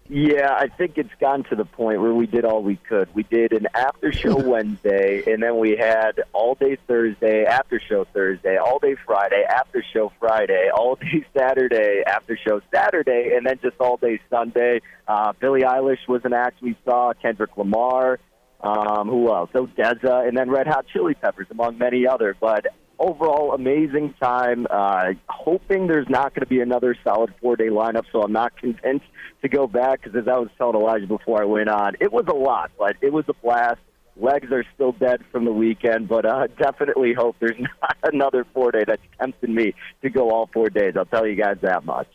Yeah, 0.08 0.52
I 0.52 0.68
think 0.68 0.98
it's 0.98 1.14
gotten 1.18 1.44
to 1.44 1.56
the 1.56 1.64
point 1.64 1.98
where 2.00 2.12
we 2.12 2.26
did 2.26 2.44
all 2.44 2.62
we 2.62 2.76
could. 2.76 3.14
We 3.14 3.22
did 3.22 3.52
an 3.52 3.68
after 3.74 4.12
show 4.12 4.36
Wednesday, 4.48 5.22
and 5.26 5.42
then 5.42 5.58
we 5.58 5.76
had 5.76 6.22
all 6.34 6.54
day 6.56 6.76
Thursday, 6.86 7.44
after 7.44 7.80
show 7.80 8.04
Thursday, 8.12 8.58
all 8.58 8.78
day 8.78 8.96
Friday, 9.06 9.42
after 9.48 9.82
show 9.94 10.12
Friday, 10.20 10.68
all 10.74 10.96
day 11.00 11.24
Saturday, 11.34 12.02
after 12.06 12.36
show 12.36 12.60
Saturday, 12.72 13.32
and 13.34 13.46
then 13.46 13.58
just 13.62 13.76
all 13.80 13.96
day 13.96 14.20
Sunday. 14.28 14.82
Uh, 15.08 15.32
Billie 15.40 15.62
Eilish 15.62 16.06
was 16.06 16.20
an 16.24 16.34
act 16.34 16.60
we 16.60 16.76
saw, 16.84 17.14
Kendrick 17.14 17.56
Lamar, 17.56 18.20
um, 18.60 19.08
who 19.08 19.32
else? 19.32 19.50
ODESZA, 19.54 20.28
and 20.28 20.36
then 20.36 20.50
Red 20.50 20.66
Hot 20.66 20.86
Chili 20.86 21.14
Peppers, 21.14 21.46
among 21.50 21.78
many 21.78 22.06
other. 22.06 22.36
But 22.38 22.66
overall, 22.98 23.52
amazing 23.52 24.14
time. 24.22 24.66
Uh, 24.70 25.12
hoping 25.28 25.86
there's 25.86 26.08
not 26.08 26.34
going 26.34 26.40
to 26.42 26.46
be 26.46 26.60
another 26.60 26.96
solid 27.04 27.32
four 27.40 27.56
day 27.56 27.68
lineup, 27.68 28.04
so 28.12 28.22
I'm 28.22 28.32
not 28.32 28.56
convinced 28.56 29.06
to 29.42 29.48
go 29.48 29.66
back 29.66 30.02
because 30.02 30.16
as 30.16 30.28
I 30.28 30.38
was 30.38 30.48
telling 30.56 30.76
Elijah 30.76 31.06
before 31.06 31.42
I 31.42 31.44
went 31.44 31.68
on, 31.68 31.94
it 32.00 32.12
was 32.12 32.24
a 32.28 32.34
lot, 32.34 32.70
but 32.78 32.96
it 33.00 33.12
was 33.12 33.24
a 33.28 33.34
blast. 33.34 33.80
Legs 34.16 34.52
are 34.52 34.64
still 34.74 34.92
dead 34.92 35.22
from 35.32 35.44
the 35.44 35.52
weekend, 35.52 36.08
but 36.08 36.24
uh, 36.24 36.46
definitely 36.58 37.14
hope 37.14 37.36
there's 37.40 37.58
not 37.82 37.96
another 38.02 38.46
four 38.54 38.70
day 38.70 38.84
that's 38.86 39.02
tempting 39.18 39.54
me 39.54 39.74
to 40.02 40.10
go 40.10 40.30
all 40.30 40.48
four 40.52 40.70
days. 40.70 40.94
I'll 40.96 41.04
tell 41.04 41.26
you 41.26 41.34
guys 41.34 41.58
that 41.62 41.84
much. 41.84 42.08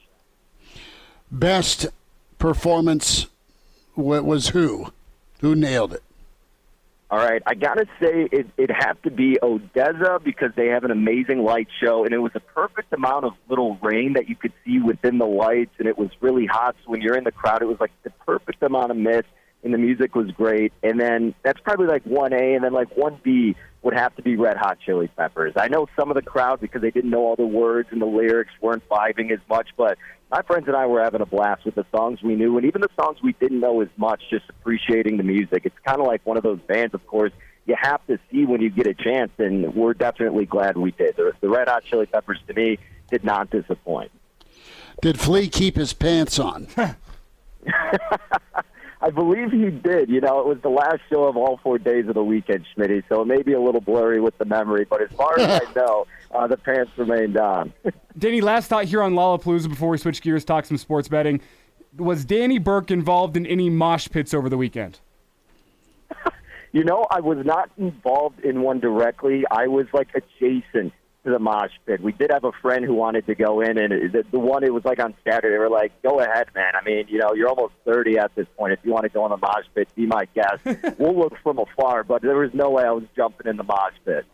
Best 1.32 1.88
performance 2.38 3.28
was 3.96 4.50
who? 4.50 4.92
Who 5.42 5.56
nailed 5.56 5.94
it? 5.94 6.04
All 7.12 7.18
right, 7.18 7.42
I 7.48 7.56
gotta 7.56 7.86
say 8.00 8.28
it 8.32 8.46
it 8.56 8.70
have 8.70 9.02
to 9.02 9.10
be 9.10 9.40
ODESZA 9.42 10.24
because 10.24 10.52
they 10.56 10.68
have 10.68 10.84
an 10.84 10.92
amazing 10.92 11.44
light 11.44 11.68
show, 11.84 12.06
and 12.06 12.14
it 12.14 12.20
was 12.20 12.34
a 12.36 12.40
perfect 12.40 12.94
amount 12.94 13.26
of 13.26 13.34
little 13.50 13.80
rain 13.82 14.14
that 14.14 14.30
you 14.30 14.36
could 14.36 14.54
see 14.64 14.80
within 14.80 15.18
the 15.18 15.26
lights, 15.26 15.72
and 15.80 15.88
it 15.88 15.98
was 15.98 16.12
really 16.22 16.46
hot. 16.46 16.76
So 16.86 16.92
when 16.92 17.02
you're 17.02 17.18
in 17.18 17.24
the 17.24 17.32
crowd, 17.32 17.64
it 17.64 17.68
was 17.68 17.80
like 17.80 17.92
the 18.04 18.12
perfect 18.28 18.62
amount 18.62 18.92
of 18.92 18.98
mist, 18.98 19.26
and 19.64 19.74
the 19.74 19.78
music 19.78 20.16
was 20.16 20.32
great. 20.32 20.74
And 20.84 21.00
then 21.00 21.36
that's 21.44 21.60
probably 21.62 21.88
like 21.88 22.04
one 22.06 22.34
A, 22.34 22.54
and 22.54 22.64
then 22.64 22.74
like 22.74 22.96
one 22.96 23.20
B 23.24 23.56
would 23.82 23.94
have 23.94 24.16
to 24.18 24.22
be 24.22 24.36
Red 24.36 24.58
Hot 24.58 24.78
Chili 24.86 25.10
Peppers. 25.18 25.54
I 25.56 25.68
know 25.68 25.88
some 25.98 26.10
of 26.10 26.16
the 26.16 26.22
crowd 26.22 26.60
because 26.60 26.82
they 26.82 26.92
didn't 26.92 27.10
know 27.10 27.20
all 27.20 27.36
the 27.36 27.46
words 27.46 27.90
and 27.92 28.02
the 28.02 28.06
lyrics 28.06 28.52
weren't 28.62 28.88
vibing 28.90 29.32
as 29.32 29.40
much, 29.50 29.70
but 29.78 29.98
my 30.30 30.42
friends 30.42 30.68
and 30.68 30.76
I 30.76 30.86
were 30.86 31.02
having 31.02 31.22
a 31.22 31.26
blast 31.26 31.66
with 31.66 31.76
the 31.76 31.86
songs 31.96 32.22
we 32.22 32.36
knew 32.36 32.58
and 32.58 32.66
even 32.66 32.82
the 32.82 32.90
songs 33.00 33.20
we 33.24 33.34
didn't 33.34 33.62
know 33.62 33.82
as 33.82 33.88
much, 33.96 34.22
just 34.30 34.46
appreciating 34.50 35.18
the 35.18 35.24
music. 35.24 35.62
It's 35.66 35.76
kind 35.86 36.02
of 36.02 36.08
like 36.08 36.26
one 36.26 36.36
of 36.36 36.44
those 36.44 36.60
bands, 36.68 36.94
of 36.94 37.06
course, 37.08 37.32
you 37.66 37.76
have 37.80 38.06
to 38.08 38.20
see 38.32 38.46
when 38.46 38.62
you 38.62 38.70
get 38.70 38.88
a 38.88 38.94
chance, 38.94 39.32
and 39.38 39.76
we're 39.76 39.94
definitely 39.94 40.46
glad 40.46 40.76
we 40.76 40.92
did. 40.92 41.16
The, 41.16 41.34
the 41.40 41.50
Red 41.50 41.68
Hot 41.68 41.84
Chili 41.84 42.08
Peppers, 42.08 42.40
to 42.48 42.54
me, 42.54 42.80
did 43.12 43.24
not 43.24 43.50
disappoint. 43.52 44.12
Did 45.02 45.20
Flea 45.20 45.48
keep 45.48 45.76
his 45.76 45.94
pants 45.94 46.40
on? 46.40 46.68
I 49.02 49.12
believe 49.12 49.52
he 49.52 49.70
did. 49.70 50.10
You 50.10 50.20
know, 50.20 50.40
it 50.42 50.46
was 50.46 50.58
the 50.62 50.70
last 50.70 51.00
show 51.10 51.24
of 51.24 51.38
all 51.38 51.60
four 51.64 51.78
days 51.78 52.08
of 52.08 52.16
the 52.16 52.24
weekend, 52.24 52.66
Schmitty, 52.76 53.04
so 53.08 53.22
it 53.22 53.26
may 53.26 53.42
be 53.42 53.54
a 53.54 53.62
little 53.62 53.80
blurry 53.80 54.20
with 54.20 54.38
the 54.38 54.46
memory, 54.46 54.86
but 54.90 55.02
as 55.02 55.10
far 55.12 55.40
as 55.40 55.62
I 55.62 55.74
know, 55.76 56.06
uh, 56.32 56.48
the 56.48 56.58
pants 56.58 56.92
remained 56.98 57.38
on. 57.38 57.72
Danny, 58.18 58.42
last 58.42 58.68
thought 58.68 58.86
here 58.86 59.02
on 59.02 59.14
Lollapalooza 59.14 59.70
before 59.70 59.90
we 59.90 59.98
switch 59.98 60.22
gears, 60.22 60.44
talk 60.44 60.66
some 60.66 60.78
sports 60.78 61.08
betting. 61.08 61.40
Was 61.98 62.26
Danny 62.26 62.60
Burke 62.60 62.92
involved 62.92 63.38
in 63.38 63.46
any 63.46 63.70
mosh 63.70 64.10
pits 64.10 64.34
over 64.34 64.50
the 64.50 64.58
weekend? 64.58 65.00
you 66.74 66.84
know, 66.84 67.08
I 67.10 67.22
was 67.22 67.46
not 67.46 67.72
involved 67.78 68.42
in 68.42 68.62
one 68.62 68.80
directly. 68.80 69.44
I 69.50 69.68
was 69.68 69.88
like 69.94 70.10
adjacent 70.14 70.94
to 71.24 71.32
the 71.32 71.40
mosh 71.40 71.72
pit. 71.86 72.02
We 72.02 72.12
did 72.12 72.32
have 72.32 72.44
a 72.44 72.52
friend 72.62 72.86
who 72.86 72.94
wanted 72.94 73.26
to 73.28 73.36
go 73.36 73.62
in, 73.62 73.78
and 73.78 74.12
the, 74.12 74.24
the 74.32 74.40
one 74.40 74.64
it 74.64 74.74
was 74.74 74.86
like 74.86 75.00
on 75.00 75.14
Saturday. 75.24 75.54
They 75.54 75.58
were 75.58 75.70
like, 75.70 75.92
"Go 76.02 76.20
ahead, 76.20 76.48
man. 76.56 76.74
I 76.76 76.84
mean, 76.84 77.08
you 77.10 77.20
know, 77.20 77.34
you're 77.34 77.50
almost 77.50 77.74
30 77.86 78.18
at 78.18 78.34
this 78.36 78.48
point. 78.58 78.74
If 78.74 78.80
you 78.84 78.92
want 78.92 79.04
to 79.04 79.10
go 79.10 79.26
in 79.26 79.32
the 79.32 79.38
mosh 79.38 79.66
pit, 79.76 79.90
be 79.96 80.06
my 80.06 80.26
guest. 80.34 80.64
we'll 80.98 81.18
look 81.18 81.34
from 81.44 81.60
afar." 81.60 82.04
But 82.04 82.22
there 82.22 82.38
was 82.38 82.54
no 82.54 82.70
way 82.70 82.84
I 82.84 82.92
was 82.92 83.04
jumping 83.16 83.48
in 83.48 83.58
the 83.58 83.64
mosh 83.64 83.94
pit. 84.06 84.26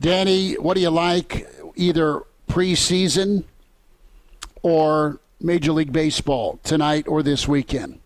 Danny, 0.00 0.54
what 0.54 0.74
do 0.74 0.80
you 0.80 0.90
like, 0.90 1.48
either 1.74 2.22
preseason 2.48 3.44
or 4.62 5.20
Major 5.40 5.72
League 5.72 5.92
Baseball 5.92 6.60
tonight 6.62 7.08
or 7.08 7.22
this 7.22 7.48
weekend? 7.48 7.98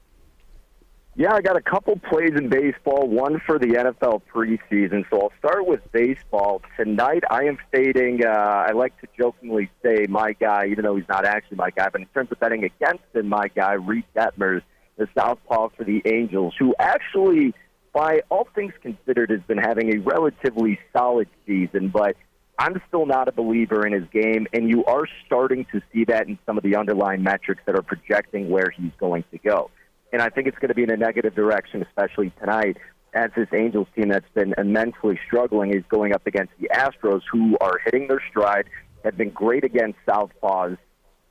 Yeah, 1.14 1.34
I 1.34 1.42
got 1.42 1.56
a 1.56 1.60
couple 1.60 1.98
plays 1.98 2.32
in 2.38 2.48
baseball, 2.48 3.06
one 3.06 3.38
for 3.44 3.58
the 3.58 3.66
NFL 3.66 4.22
preseason. 4.34 5.04
So 5.10 5.20
I'll 5.20 5.32
start 5.38 5.66
with 5.66 5.80
baseball. 5.92 6.62
Tonight, 6.78 7.22
I 7.30 7.44
am 7.44 7.58
fading, 7.70 8.24
uh, 8.24 8.30
I 8.30 8.72
like 8.72 8.98
to 9.02 9.08
jokingly 9.18 9.70
say 9.82 10.06
my 10.08 10.32
guy, 10.32 10.68
even 10.70 10.84
though 10.84 10.96
he's 10.96 11.08
not 11.10 11.26
actually 11.26 11.58
my 11.58 11.68
guy, 11.68 11.90
but 11.90 12.00
in 12.00 12.06
terms 12.08 12.32
of 12.32 12.40
betting 12.40 12.64
against 12.64 13.04
him, 13.12 13.28
my 13.28 13.48
guy, 13.48 13.74
Reid 13.74 14.04
Detmers, 14.16 14.62
the 14.96 15.06
southpaw 15.14 15.68
for 15.76 15.84
the 15.84 16.00
Angels, 16.06 16.54
who 16.58 16.74
actually, 16.78 17.52
by 17.92 18.22
all 18.30 18.48
things 18.54 18.72
considered, 18.80 19.28
has 19.28 19.42
been 19.42 19.58
having 19.58 19.94
a 19.94 19.98
relatively 19.98 20.78
solid 20.94 21.28
season, 21.46 21.90
but 21.90 22.16
I'm 22.58 22.80
still 22.88 23.04
not 23.04 23.28
a 23.28 23.32
believer 23.32 23.86
in 23.86 23.92
his 23.92 24.08
game, 24.14 24.46
and 24.54 24.66
you 24.66 24.82
are 24.86 25.04
starting 25.26 25.66
to 25.72 25.82
see 25.92 26.06
that 26.06 26.26
in 26.26 26.38
some 26.46 26.56
of 26.56 26.64
the 26.64 26.76
underlying 26.76 27.22
metrics 27.22 27.60
that 27.66 27.74
are 27.74 27.82
projecting 27.82 28.48
where 28.48 28.70
he's 28.70 28.92
going 28.98 29.24
to 29.30 29.36
go 29.36 29.70
and 30.12 30.20
I 30.20 30.28
think 30.28 30.46
it's 30.46 30.58
going 30.58 30.68
to 30.68 30.74
be 30.74 30.82
in 30.82 30.90
a 30.90 30.96
negative 30.96 31.34
direction, 31.34 31.82
especially 31.82 32.32
tonight, 32.38 32.76
as 33.14 33.30
this 33.36 33.48
Angels 33.52 33.88
team 33.94 34.08
that's 34.08 34.28
been 34.34 34.54
immensely 34.58 35.18
struggling 35.26 35.74
is 35.74 35.84
going 35.88 36.14
up 36.14 36.26
against 36.26 36.52
the 36.60 36.68
Astros, 36.68 37.22
who 37.30 37.56
are 37.60 37.78
hitting 37.84 38.08
their 38.08 38.22
stride, 38.30 38.66
have 39.04 39.16
been 39.16 39.30
great 39.30 39.64
against 39.64 39.98
Southpaws 40.06 40.78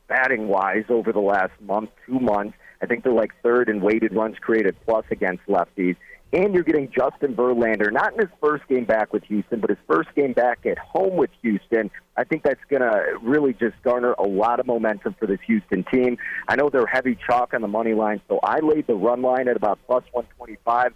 batting 0.08 0.48
wise 0.48 0.84
over 0.90 1.14
the 1.14 1.22
last 1.22 1.54
month, 1.62 1.90
two 2.06 2.20
months. 2.20 2.58
I 2.82 2.86
think 2.86 3.04
they're 3.04 3.14
like 3.14 3.32
third 3.44 3.70
in 3.70 3.82
weighted 3.82 4.14
runs 4.14 4.38
created 4.40 4.76
plus 4.86 5.06
against 5.10 5.46
lefties 5.48 5.96
and 6.34 6.54
you're 6.54 6.64
getting 6.64 6.90
Justin 6.90 7.36
Verlander, 7.36 7.92
not 7.92 8.14
in 8.14 8.20
his 8.20 8.30
first 8.40 8.66
game 8.68 8.86
back 8.86 9.12
with 9.12 9.24
Houston, 9.26 9.60
but 9.60 9.70
his 9.70 9.80
first 9.88 10.10
game 10.16 10.34
back 10.34 10.66
at 10.66 10.78
home 10.78 11.18
with 11.18 11.30
Houston. 11.42 11.92
I 12.16 12.24
think 12.24 12.44
that's 12.44 12.62
going 12.70 12.82
to 12.82 13.18
really 13.22 13.54
just 13.54 13.76
garner 13.84 14.14
a 14.14 14.24
lot 14.24 14.60
of 14.60 14.66
momentum 14.66 15.16
for 15.20 15.28
this 15.28 15.40
Houston 15.48 15.84
team. 15.92 16.18
I 16.48 16.56
know 16.56 16.70
they're 16.70 16.86
heavy 16.86 17.18
chalk 17.28 17.54
on 17.54 17.62
the 17.62 17.68
money 17.68 17.94
line, 17.94 18.22
so 18.30 18.40
I 18.44 18.60
laid 18.60 18.88
the 18.88 18.96
run 18.96 19.22
line 19.22 19.48
at 19.48 19.58
about 19.58 19.80
plus 19.88 20.04
125. 20.12 20.94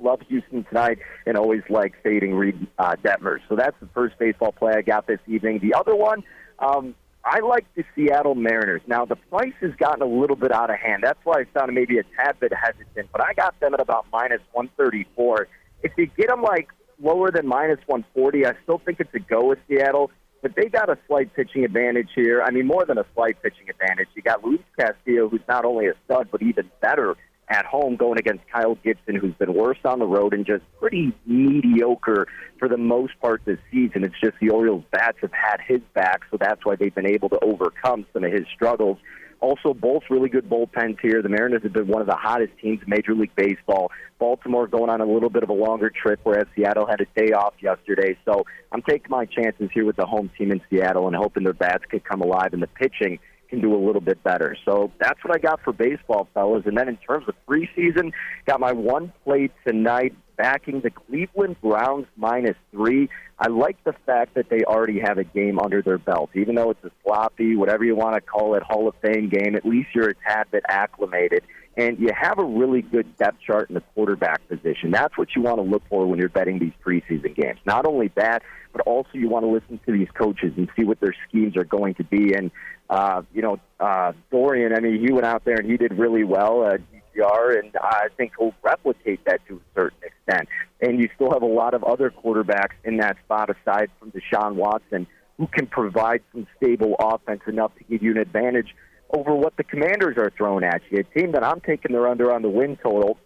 Love 0.00 0.20
Houston 0.28 0.64
tonight 0.64 0.98
and 1.26 1.36
always 1.36 1.62
like 1.68 1.94
fading 2.02 2.34
Reid 2.34 2.66
uh, 2.78 2.96
Detmers. 3.04 3.38
So 3.48 3.54
that's 3.54 3.76
the 3.80 3.88
first 3.94 4.18
baseball 4.18 4.52
play 4.52 4.72
I 4.76 4.82
got 4.82 5.06
this 5.06 5.20
evening. 5.28 5.60
The 5.60 5.74
other 5.74 5.94
one, 5.94 6.24
um, 6.58 6.94
I 7.24 7.40
like 7.40 7.66
the 7.74 7.84
Seattle 7.94 8.34
Mariners. 8.34 8.82
Now, 8.86 9.04
the 9.04 9.16
price 9.16 9.52
has 9.60 9.72
gotten 9.76 10.02
a 10.02 10.06
little 10.06 10.36
bit 10.36 10.50
out 10.50 10.70
of 10.70 10.76
hand. 10.76 11.02
That's 11.04 11.20
why 11.24 11.40
I 11.40 11.44
sounded 11.56 11.74
maybe 11.74 11.98
a 11.98 12.02
tad 12.16 12.40
bit 12.40 12.52
hesitant, 12.52 13.10
but 13.12 13.22
I 13.22 13.32
got 13.34 13.58
them 13.60 13.74
at 13.74 13.80
about 13.80 14.06
minus 14.12 14.40
134. 14.52 15.46
If 15.82 15.92
you 15.96 16.06
get 16.06 16.28
them 16.28 16.42
like 16.42 16.68
lower 17.00 17.30
than 17.30 17.46
minus 17.46 17.78
140, 17.86 18.46
I 18.46 18.52
still 18.64 18.78
think 18.78 18.98
it's 18.98 19.14
a 19.14 19.20
go 19.20 19.48
with 19.48 19.60
Seattle, 19.68 20.10
but 20.42 20.56
they 20.56 20.68
got 20.68 20.90
a 20.90 20.98
slight 21.06 21.32
pitching 21.34 21.64
advantage 21.64 22.08
here. 22.14 22.42
I 22.42 22.50
mean, 22.50 22.66
more 22.66 22.84
than 22.84 22.98
a 22.98 23.04
slight 23.14 23.40
pitching 23.40 23.70
advantage. 23.70 24.08
You 24.14 24.22
got 24.22 24.44
Luis 24.44 24.60
Castillo, 24.78 25.28
who's 25.28 25.40
not 25.48 25.64
only 25.64 25.86
a 25.86 25.94
stud, 26.04 26.28
but 26.32 26.42
even 26.42 26.70
better 26.80 27.16
at 27.52 27.66
home 27.66 27.96
going 27.96 28.18
against 28.18 28.42
Kyle 28.50 28.76
Gibson, 28.82 29.14
who's 29.14 29.34
been 29.34 29.52
worse 29.52 29.78
on 29.84 29.98
the 29.98 30.06
road 30.06 30.32
and 30.32 30.46
just 30.46 30.64
pretty 30.80 31.12
mediocre 31.26 32.26
for 32.58 32.66
the 32.66 32.78
most 32.78 33.12
part 33.20 33.42
this 33.44 33.58
season. 33.70 34.04
It's 34.04 34.18
just 34.24 34.38
the 34.40 34.48
Orioles' 34.48 34.84
bats 34.90 35.18
have 35.20 35.32
had 35.32 35.58
his 35.60 35.80
back, 35.94 36.22
so 36.30 36.38
that's 36.40 36.64
why 36.64 36.76
they've 36.76 36.94
been 36.94 37.06
able 37.06 37.28
to 37.28 37.38
overcome 37.44 38.06
some 38.14 38.24
of 38.24 38.32
his 38.32 38.46
struggles. 38.54 38.96
Also, 39.40 39.74
both 39.74 40.04
really 40.08 40.30
good 40.30 40.48
bullpens 40.48 40.98
here. 41.02 41.20
The 41.20 41.28
Mariners 41.28 41.64
have 41.64 41.72
been 41.72 41.88
one 41.88 42.00
of 42.00 42.06
the 42.06 42.16
hottest 42.16 42.52
teams 42.62 42.80
in 42.80 42.88
Major 42.88 43.14
League 43.14 43.34
Baseball. 43.36 43.90
Baltimore 44.18 44.68
going 44.68 44.88
on 44.88 45.00
a 45.00 45.04
little 45.04 45.30
bit 45.30 45.42
of 45.42 45.50
a 45.50 45.52
longer 45.52 45.90
trip, 45.90 46.20
whereas 46.22 46.46
Seattle 46.54 46.86
had 46.86 47.00
a 47.00 47.06
day 47.20 47.32
off 47.32 47.54
yesterday. 47.60 48.16
So 48.24 48.46
I'm 48.70 48.82
taking 48.82 49.10
my 49.10 49.26
chances 49.26 49.68
here 49.74 49.84
with 49.84 49.96
the 49.96 50.06
home 50.06 50.30
team 50.38 50.52
in 50.52 50.60
Seattle 50.70 51.08
and 51.08 51.16
hoping 51.16 51.42
their 51.42 51.52
bats 51.52 51.84
could 51.90 52.04
come 52.04 52.22
alive 52.22 52.52
and 52.52 52.62
the 52.62 52.68
pitching 52.68 53.18
can 53.52 53.60
do 53.60 53.74
a 53.74 53.82
little 53.84 54.00
bit 54.00 54.22
better. 54.24 54.56
So 54.64 54.90
that's 54.98 55.22
what 55.22 55.36
I 55.36 55.38
got 55.38 55.60
for 55.62 55.74
baseball, 55.74 56.26
fellas. 56.32 56.62
And 56.64 56.76
then 56.76 56.88
in 56.88 56.96
terms 56.96 57.26
of 57.28 57.34
preseason, 57.46 58.12
got 58.46 58.60
my 58.60 58.72
one 58.72 59.12
play 59.24 59.50
tonight 59.66 60.14
backing 60.38 60.80
the 60.80 60.90
Cleveland 60.90 61.56
Browns 61.60 62.06
minus 62.16 62.56
three. 62.70 63.10
I 63.38 63.48
like 63.48 63.76
the 63.84 63.92
fact 64.06 64.34
that 64.36 64.48
they 64.48 64.64
already 64.64 65.00
have 65.00 65.18
a 65.18 65.24
game 65.24 65.58
under 65.58 65.82
their 65.82 65.98
belt. 65.98 66.30
Even 66.34 66.54
though 66.54 66.70
it's 66.70 66.82
a 66.82 66.90
sloppy, 67.04 67.54
whatever 67.54 67.84
you 67.84 67.94
want 67.94 68.14
to 68.14 68.22
call 68.22 68.54
it, 68.54 68.62
Hall 68.62 68.88
of 68.88 68.94
Fame 69.02 69.28
game, 69.28 69.54
at 69.54 69.66
least 69.66 69.88
you're 69.94 70.08
a 70.08 70.14
tad 70.26 70.50
bit 70.50 70.62
acclimated. 70.66 71.42
And 71.76 71.98
you 71.98 72.10
have 72.14 72.38
a 72.38 72.44
really 72.44 72.82
good 72.82 73.16
depth 73.16 73.38
chart 73.46 73.70
in 73.70 73.74
the 73.74 73.82
quarterback 73.94 74.46
position. 74.48 74.90
That's 74.90 75.16
what 75.16 75.28
you 75.34 75.42
want 75.42 75.56
to 75.58 75.62
look 75.62 75.82
for 75.88 76.06
when 76.06 76.18
you're 76.18 76.28
betting 76.28 76.58
these 76.58 76.72
preseason 76.84 77.34
games. 77.34 77.58
Not 77.64 77.86
only 77.86 78.10
that, 78.16 78.42
but 78.72 78.82
also 78.82 79.10
you 79.14 79.28
want 79.28 79.44
to 79.44 79.50
listen 79.50 79.80
to 79.86 79.92
these 79.92 80.08
coaches 80.14 80.52
and 80.56 80.68
see 80.76 80.84
what 80.84 81.00
their 81.00 81.14
schemes 81.28 81.56
are 81.56 81.64
going 81.64 81.94
to 81.94 82.04
be. 82.04 82.34
And 82.34 82.50
uh, 82.90 83.22
you 83.32 83.42
know, 83.42 83.58
uh, 83.80 84.12
Dorian, 84.30 84.74
I 84.74 84.80
mean, 84.80 85.00
he 85.00 85.12
went 85.12 85.24
out 85.24 85.44
there 85.44 85.56
and 85.56 85.70
he 85.70 85.76
did 85.76 85.98
really 85.98 86.24
well 86.24 86.66
at 86.66 86.80
DTR, 86.92 87.58
and 87.58 87.76
I 87.80 88.08
think 88.16 88.32
he'll 88.38 88.54
replicate 88.62 89.24
that 89.24 89.40
to 89.48 89.54
a 89.56 89.80
certain 89.80 89.98
extent. 90.02 90.48
And 90.80 90.98
you 91.00 91.08
still 91.14 91.30
have 91.30 91.42
a 91.42 91.46
lot 91.46 91.74
of 91.74 91.84
other 91.84 92.10
quarterbacks 92.10 92.74
in 92.84 92.98
that 92.98 93.16
spot 93.24 93.48
aside 93.50 93.90
from 93.98 94.12
Deshaun 94.12 94.54
Watson 94.54 95.06
who 95.38 95.46
can 95.46 95.66
provide 95.66 96.22
some 96.32 96.46
stable 96.56 96.94
offense 96.98 97.40
enough 97.46 97.74
to 97.76 97.84
give 97.84 98.02
you 98.02 98.12
an 98.12 98.18
advantage 98.18 98.74
over 99.12 99.34
what 99.34 99.56
the 99.56 99.64
commanders 99.64 100.16
are 100.16 100.32
throwing 100.36 100.64
at 100.64 100.82
you. 100.90 101.00
A 101.00 101.18
team 101.18 101.32
that 101.32 101.44
I'm 101.44 101.60
taking 101.60 101.92
their 101.92 102.08
under 102.08 102.32
on 102.32 102.42
the 102.42 102.48
win 102.48 102.76
total. 102.76 103.18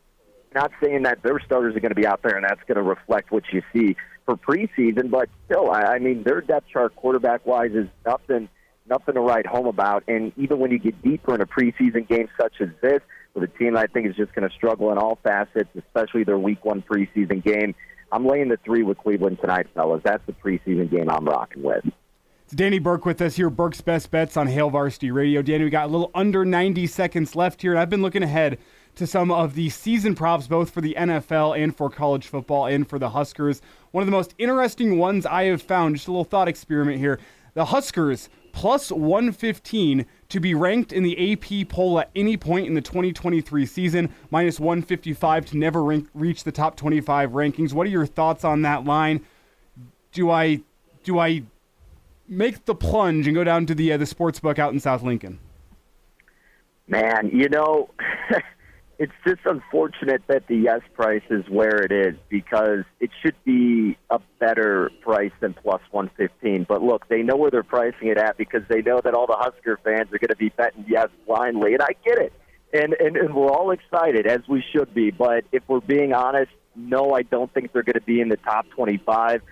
Not 0.54 0.72
saying 0.82 1.02
that 1.02 1.22
their 1.22 1.38
starters 1.44 1.76
are 1.76 1.80
going 1.80 1.90
to 1.90 2.00
be 2.00 2.06
out 2.06 2.22
there 2.22 2.36
and 2.36 2.44
that's 2.44 2.62
going 2.66 2.76
to 2.76 2.82
reflect 2.82 3.30
what 3.30 3.44
you 3.52 3.62
see 3.74 3.96
for 4.24 4.36
preseason, 4.36 5.10
but 5.10 5.28
still, 5.44 5.70
I 5.70 5.98
mean, 5.98 6.22
their 6.24 6.40
depth 6.40 6.68
chart 6.68 6.96
quarterback 6.96 7.46
wise 7.46 7.72
is 7.72 7.88
nothing, 8.04 8.48
nothing 8.88 9.14
to 9.14 9.20
write 9.20 9.46
home 9.46 9.66
about. 9.66 10.02
And 10.08 10.32
even 10.36 10.58
when 10.58 10.70
you 10.70 10.78
get 10.78 11.00
deeper 11.02 11.34
in 11.34 11.40
a 11.40 11.46
preseason 11.46 12.08
game 12.08 12.28
such 12.40 12.54
as 12.60 12.68
this, 12.80 13.00
with 13.34 13.44
a 13.44 13.58
team 13.58 13.76
I 13.76 13.86
think 13.86 14.08
is 14.08 14.16
just 14.16 14.34
going 14.34 14.48
to 14.48 14.54
struggle 14.54 14.90
in 14.90 14.98
all 14.98 15.18
facets, 15.22 15.68
especially 15.76 16.24
their 16.24 16.38
week 16.38 16.64
one 16.64 16.82
preseason 16.82 17.44
game, 17.44 17.74
I'm 18.10 18.26
laying 18.26 18.48
the 18.48 18.58
three 18.64 18.82
with 18.82 18.98
Cleveland 18.98 19.38
tonight, 19.40 19.66
fellas. 19.74 20.00
That's 20.04 20.24
the 20.26 20.32
preseason 20.32 20.90
game 20.90 21.10
I'm 21.10 21.26
rocking 21.26 21.62
with. 21.62 21.84
It's 22.46 22.54
Danny 22.54 22.78
Burke 22.78 23.04
with 23.04 23.20
us 23.22 23.34
here, 23.34 23.50
Burke's 23.50 23.80
Best 23.80 24.12
Bets 24.12 24.36
on 24.36 24.46
Hail 24.46 24.70
Varsity 24.70 25.10
Radio. 25.10 25.42
Danny, 25.42 25.64
we 25.64 25.70
got 25.70 25.86
a 25.86 25.90
little 25.90 26.12
under 26.14 26.44
90 26.44 26.86
seconds 26.86 27.34
left 27.34 27.60
here, 27.60 27.72
and 27.72 27.80
I've 27.80 27.90
been 27.90 28.02
looking 28.02 28.22
ahead 28.22 28.58
to 28.94 29.04
some 29.04 29.32
of 29.32 29.56
the 29.56 29.68
season 29.68 30.14
props, 30.14 30.46
both 30.46 30.70
for 30.70 30.80
the 30.80 30.94
NFL 30.96 31.60
and 31.60 31.76
for 31.76 31.90
college 31.90 32.28
football 32.28 32.66
and 32.66 32.88
for 32.88 33.00
the 33.00 33.10
Huskers. 33.10 33.62
One 33.90 34.02
of 34.02 34.06
the 34.06 34.12
most 34.12 34.32
interesting 34.38 34.96
ones 34.96 35.26
I 35.26 35.46
have 35.46 35.60
found, 35.60 35.96
just 35.96 36.06
a 36.06 36.12
little 36.12 36.22
thought 36.22 36.46
experiment 36.46 36.98
here. 36.98 37.18
The 37.54 37.64
Huskers 37.64 38.28
plus 38.52 38.92
115 38.92 40.06
to 40.28 40.38
be 40.38 40.54
ranked 40.54 40.92
in 40.92 41.02
the 41.02 41.32
AP 41.32 41.68
poll 41.68 41.98
at 41.98 42.10
any 42.14 42.36
point 42.36 42.68
in 42.68 42.74
the 42.74 42.80
2023 42.80 43.66
season, 43.66 44.14
minus 44.30 44.60
155 44.60 45.46
to 45.46 45.58
never 45.58 45.82
rank, 45.82 46.08
reach 46.14 46.44
the 46.44 46.52
top 46.52 46.76
25 46.76 47.32
rankings. 47.32 47.72
What 47.72 47.88
are 47.88 47.90
your 47.90 48.06
thoughts 48.06 48.44
on 48.44 48.62
that 48.62 48.84
line? 48.84 49.26
Do 50.12 50.30
I 50.30 50.60
do 51.02 51.18
I 51.18 51.42
make 52.28 52.64
the 52.64 52.74
plunge 52.74 53.26
and 53.26 53.34
go 53.34 53.44
down 53.44 53.66
to 53.66 53.74
the 53.74 53.92
uh, 53.92 53.96
the 53.96 54.06
sports 54.06 54.40
book 54.40 54.58
out 54.58 54.72
in 54.72 54.80
South 54.80 55.02
Lincoln? 55.02 55.38
Man, 56.88 57.30
you 57.32 57.48
know, 57.48 57.90
it's 58.98 59.12
just 59.26 59.40
unfortunate 59.44 60.22
that 60.28 60.46
the 60.46 60.56
yes 60.56 60.80
price 60.94 61.22
is 61.30 61.44
where 61.48 61.82
it 61.82 61.92
is 61.92 62.14
because 62.28 62.84
it 63.00 63.10
should 63.22 63.34
be 63.44 63.98
a 64.10 64.20
better 64.38 64.90
price 65.00 65.32
than 65.40 65.54
plus 65.54 65.82
115. 65.90 66.66
But 66.68 66.82
look, 66.82 67.08
they 67.08 67.22
know 67.22 67.36
where 67.36 67.50
they're 67.50 67.62
pricing 67.62 68.08
it 68.08 68.18
at 68.18 68.36
because 68.36 68.62
they 68.68 68.82
know 68.82 69.00
that 69.02 69.14
all 69.14 69.26
the 69.26 69.36
Husker 69.36 69.78
fans 69.84 70.12
are 70.12 70.18
going 70.18 70.28
to 70.28 70.36
be 70.36 70.50
betting 70.50 70.84
yes 70.88 71.08
blindly, 71.26 71.74
and 71.74 71.82
I 71.82 71.94
get 72.04 72.18
it. 72.18 72.32
And, 72.72 72.94
and 72.94 73.16
and 73.16 73.34
we're 73.34 73.50
all 73.50 73.70
excited 73.70 74.26
as 74.26 74.40
we 74.48 74.62
should 74.72 74.92
be. 74.92 75.10
But 75.10 75.44
if 75.52 75.62
we're 75.68 75.80
being 75.80 76.12
honest, 76.12 76.52
no, 76.74 77.14
I 77.14 77.22
don't 77.22 77.52
think 77.52 77.72
they're 77.72 77.82
going 77.82 77.94
to 77.94 78.00
be 78.00 78.20
in 78.20 78.28
the 78.28 78.36
top 78.36 78.68
25. 78.70 79.42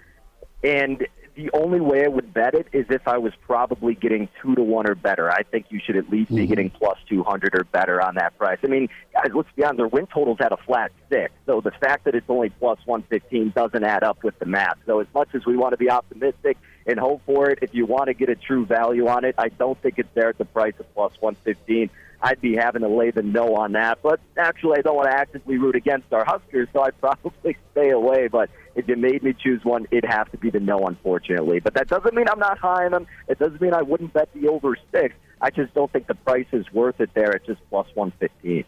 And 0.63 1.07
the 1.35 1.51
only 1.52 1.81
way 1.81 2.05
I 2.05 2.09
would 2.09 2.32
bet 2.32 2.55
it 2.55 2.69
is 2.73 2.86
if 2.90 3.09
I 3.09 3.19
was 3.19 3.32
probably 3.43 3.94
getting 3.94 4.28
two 4.40 4.55
to 4.55 4.62
one 4.62 4.89
or 4.89 4.94
better. 4.94 5.31
I 5.31 5.43
think 5.43 5.66
you 5.70 5.81
should 5.85 5.97
at 5.97 6.09
least 6.09 6.31
be 6.31 6.43
mm-hmm. 6.43 6.47
getting 6.47 6.70
plus 6.70 6.98
200 7.09 7.55
or 7.55 7.65
better 7.65 8.01
on 8.01 8.15
that 8.16 8.39
price. 8.39 8.59
I 8.62 8.69
mean, 8.69 8.89
guys, 9.12 9.32
let's 9.35 9.48
be 9.56 9.65
honest, 9.65 9.78
their 9.78 9.89
win 9.89 10.06
total's 10.06 10.39
at 10.40 10.52
a 10.52 10.56
flat 10.59 10.93
six. 11.11 11.32
So 11.47 11.61
the 11.61 11.73
fact 11.73 12.05
that 12.05 12.15
it's 12.15 12.28
only 12.28 12.51
plus 12.51 12.78
115 12.85 13.52
doesn't 13.55 13.85
add 13.85 14.05
up 14.05 14.23
with 14.23 14.39
the 14.39 14.47
math. 14.47 14.78
So 14.86 15.01
as 15.01 15.09
much 15.15 15.28
as 15.35 15.44
we 15.44 15.56
want 15.56 15.73
to 15.73 15.77
be 15.77 15.90
optimistic 15.90 16.56
and 16.86 17.01
hope 17.01 17.23
for 17.27 17.51
it, 17.51 17.59
if 17.62 17.74
you 17.74 17.86
want 17.86 18.06
to 18.06 18.15
get 18.15 18.28
a 18.28 18.36
true 18.36 18.65
value 18.65 19.09
on 19.09 19.24
it, 19.24 19.35
I 19.36 19.48
don't 19.48 19.81
think 19.82 19.98
it's 19.98 20.09
there 20.15 20.28
at 20.28 20.39
the 20.39 20.44
price 20.44 20.74
of 20.78 20.93
plus 20.94 21.12
115. 21.19 21.90
I'd 22.23 22.40
be 22.40 22.56
having 22.56 22.82
to 22.82 22.89
lay 22.89 23.11
the 23.11 23.23
no 23.23 23.56
on 23.56 23.73
that. 23.73 23.98
But 24.02 24.20
actually, 24.39 24.78
I 24.78 24.82
don't 24.82 24.97
want 24.97 25.11
to 25.11 25.16
actively 25.16 25.59
root 25.59 25.77
against 25.77 26.12
our 26.12 26.24
Huskers, 26.24 26.69
so 26.73 26.82
I'd 26.82 26.98
probably 27.01 27.56
stay 27.73 27.90
away. 27.90 28.28
But 28.28 28.51
if 28.75 28.89
you 28.89 28.97
made 28.97 29.23
me 29.23 29.35
choose 29.39 29.65
one, 29.65 29.87
it'd 29.91 30.11
have 30.11 30.31
to 30.33 30.39
be 30.39 30.51
the 30.51 30.61
no, 30.61 30.87
unfortunately. 30.87 31.61
But 31.61 31.75
that 31.75 31.89
doesn't 31.89 32.15
mean 32.15 32.29
I'm 32.29 32.39
not 32.39 32.59
high 32.59 32.87
on 32.87 32.93
them. 32.93 33.07
It 33.29 33.39
doesn't 33.39 33.61
mean 33.61 33.75
I 33.75 33.83
wouldn't 33.83 34.13
bet 34.13 34.29
the 34.35 34.49
over 34.49 34.77
six. 34.93 35.15
I 35.41 35.51
just 35.51 35.75
don't 35.75 35.93
think 35.93 36.07
the 36.07 36.15
price 36.15 36.47
is 36.53 36.65
worth 36.73 37.01
it 37.01 37.11
there 37.15 37.35
at 37.35 37.45
just 37.47 37.61
plus 37.71 37.87
115. 37.95 38.65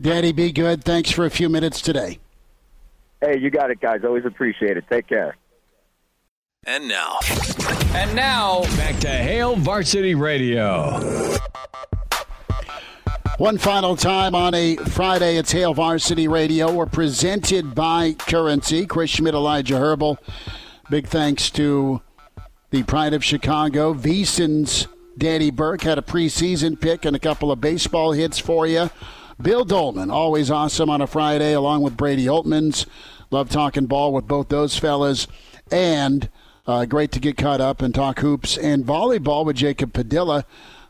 Daddy, 0.00 0.32
be 0.32 0.52
good. 0.52 0.84
Thanks 0.84 1.10
for 1.10 1.24
a 1.24 1.30
few 1.30 1.48
minutes 1.48 1.80
today. 1.80 2.18
Hey, 3.20 3.38
you 3.38 3.50
got 3.50 3.70
it, 3.70 3.80
guys. 3.80 4.00
Always 4.04 4.26
appreciate 4.26 4.76
it. 4.76 4.84
Take 4.90 5.08
care. 5.08 5.36
And 6.66 6.88
now. 6.88 7.18
And 7.94 8.14
now, 8.14 8.62
back 8.76 8.98
to 9.00 9.08
Hail 9.08 9.56
Varsity 9.56 10.14
Radio. 10.14 11.36
One 13.38 13.58
final 13.58 13.96
time 13.96 14.34
on 14.34 14.54
a 14.54 14.76
Friday 14.76 15.36
at 15.36 15.50
Hail 15.50 15.74
Varsity 15.74 16.26
Radio. 16.26 16.72
We're 16.72 16.86
presented 16.86 17.74
by 17.74 18.14
Currency. 18.14 18.86
Chris 18.86 19.10
Schmidt, 19.10 19.34
Elijah 19.34 19.74
Herbel. 19.74 20.16
Big 20.88 21.06
thanks 21.06 21.50
to 21.50 22.00
the 22.70 22.82
Pride 22.84 23.12
of 23.12 23.22
Chicago. 23.22 23.92
VSiN's 23.92 24.88
Danny 25.18 25.50
Burke 25.50 25.82
had 25.82 25.98
a 25.98 26.02
preseason 26.02 26.80
pick 26.80 27.04
and 27.04 27.14
a 27.14 27.18
couple 27.18 27.52
of 27.52 27.60
baseball 27.60 28.12
hits 28.12 28.38
for 28.38 28.66
you. 28.66 28.88
Bill 29.38 29.66
Doleman, 29.66 30.10
always 30.10 30.50
awesome 30.50 30.88
on 30.88 31.02
a 31.02 31.06
Friday, 31.06 31.52
along 31.52 31.82
with 31.82 31.94
Brady 31.94 32.24
Oltmans. 32.24 32.86
Love 33.30 33.50
talking 33.50 33.84
ball 33.84 34.14
with 34.14 34.26
both 34.26 34.48
those 34.48 34.78
fellas. 34.78 35.26
And 35.70 36.30
uh, 36.66 36.86
great 36.86 37.12
to 37.12 37.20
get 37.20 37.36
caught 37.36 37.60
up 37.60 37.82
and 37.82 37.94
talk 37.94 38.20
hoops 38.20 38.56
and 38.56 38.86
volleyball 38.86 39.44
with 39.44 39.56
Jacob 39.56 39.92
Padilla 39.92 40.46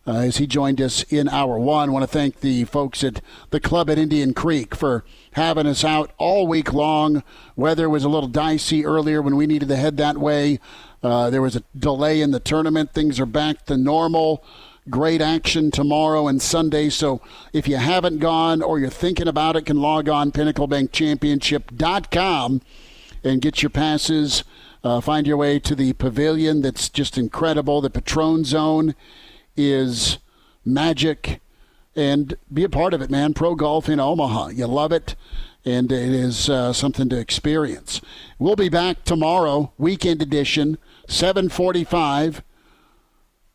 uh, 0.06 0.18
as 0.18 0.36
he 0.36 0.46
joined 0.46 0.80
us 0.80 1.02
in 1.04 1.28
hour 1.28 1.58
one. 1.58 1.88
I 1.88 1.92
want 1.92 2.04
to 2.04 2.06
thank 2.06 2.40
the 2.40 2.64
folks 2.64 3.02
at 3.02 3.22
the 3.50 3.60
club 3.60 3.90
at 3.90 3.98
Indian 3.98 4.34
Creek 4.34 4.74
for 4.74 5.04
having 5.32 5.66
us 5.66 5.84
out 5.84 6.12
all 6.16 6.46
week 6.46 6.72
long. 6.72 7.22
Weather 7.56 7.90
was 7.90 8.04
a 8.04 8.08
little 8.08 8.28
dicey 8.28 8.86
earlier 8.86 9.20
when 9.20 9.36
we 9.36 9.46
needed 9.46 9.68
to 9.68 9.76
head 9.76 9.96
that 9.96 10.18
way. 10.18 10.60
Uh, 11.02 11.30
there 11.30 11.42
was 11.42 11.56
a 11.56 11.64
delay 11.76 12.20
in 12.20 12.30
the 12.30 12.40
tournament. 12.40 12.92
Things 12.92 13.18
are 13.18 13.26
back 13.26 13.66
to 13.66 13.76
normal. 13.76 14.44
Great 14.88 15.20
action 15.20 15.72
tomorrow 15.72 16.28
and 16.28 16.40
Sunday. 16.40 16.88
So 16.88 17.20
if 17.52 17.66
you 17.66 17.76
haven't 17.76 18.18
gone 18.18 18.62
or 18.62 18.78
you're 18.78 18.90
thinking 18.90 19.26
about 19.26 19.56
it, 19.56 19.66
can 19.66 19.80
log 19.80 20.08
on 20.08 20.30
pinnaclebankchampionship.com 20.30 22.62
and 23.24 23.42
get 23.42 23.62
your 23.62 23.70
passes. 23.70 24.44
Uh, 24.84 25.00
find 25.00 25.26
your 25.26 25.36
way 25.36 25.58
to 25.58 25.74
the 25.74 25.94
pavilion 25.94 26.62
that's 26.62 26.88
just 26.88 27.18
incredible, 27.18 27.80
the 27.80 27.90
Patron 27.90 28.44
Zone 28.44 28.94
is 29.56 30.18
magic 30.64 31.40
and 31.94 32.36
be 32.52 32.64
a 32.64 32.68
part 32.68 32.92
of 32.92 33.00
it, 33.00 33.10
man. 33.10 33.32
Pro 33.32 33.54
golf 33.54 33.88
in 33.88 33.98
Omaha. 33.98 34.48
You 34.48 34.66
love 34.66 34.92
it, 34.92 35.16
and 35.64 35.90
it 35.90 36.10
is 36.10 36.50
uh, 36.50 36.72
something 36.72 37.08
to 37.08 37.18
experience. 37.18 38.00
We'll 38.38 38.56
be 38.56 38.68
back 38.68 39.04
tomorrow, 39.04 39.72
weekend 39.78 40.20
edition, 40.20 40.76
745, 41.08 42.42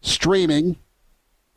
streaming, 0.02 0.78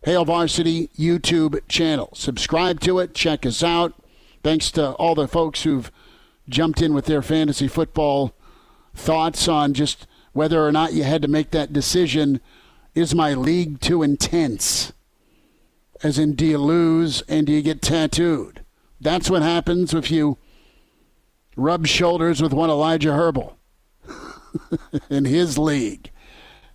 Hail 0.05 0.27
Varsity 0.27 0.91
YouTube 0.99 1.67
channel. 1.67 2.11
Subscribe 2.15 2.81
to 2.81 2.99
it. 2.99 3.15
Check 3.15 3.47
us 3.47 3.63
out. 3.63 3.95
Thanks 4.43 4.71
to 4.73 4.91
all 4.93 5.15
the 5.15 5.27
folks 5.27 5.63
who've 5.63 5.91
jumped 6.47 6.83
in 6.83 6.93
with 6.93 7.07
their 7.07 7.23
fantasy 7.23 7.69
football 7.69 8.35
thoughts 8.95 9.49
on 9.49 9.73
just 9.73 10.07
whether 10.35 10.67
or 10.67 10.71
not 10.71 10.93
you 10.93 11.05
had 11.05 11.23
to 11.23 11.29
make 11.29 11.51
that 11.53 11.73
decision– 11.73 12.43
is 12.95 13.15
my 13.15 13.35
league 13.35 13.81
too 13.81 14.03
intense? 14.03 14.93
As 16.03 16.19
in, 16.19 16.35
do 16.35 16.45
you 16.47 16.59
lose 16.59 17.23
and 17.29 17.47
do 17.47 17.53
you 17.53 17.63
get 17.63 17.83
tattooed? 17.83 18.65
That's 19.01 19.31
what 19.31 19.43
happens 19.43 19.95
if 19.95 20.11
you 20.11 20.39
rub 21.57 21.87
shoulders 21.87 22.43
with 22.43 22.53
one 22.53 22.71
Elijah 22.71 23.11
Herbel 23.11 23.55
in 25.11 25.25
his 25.25 25.59
league. 25.59 26.11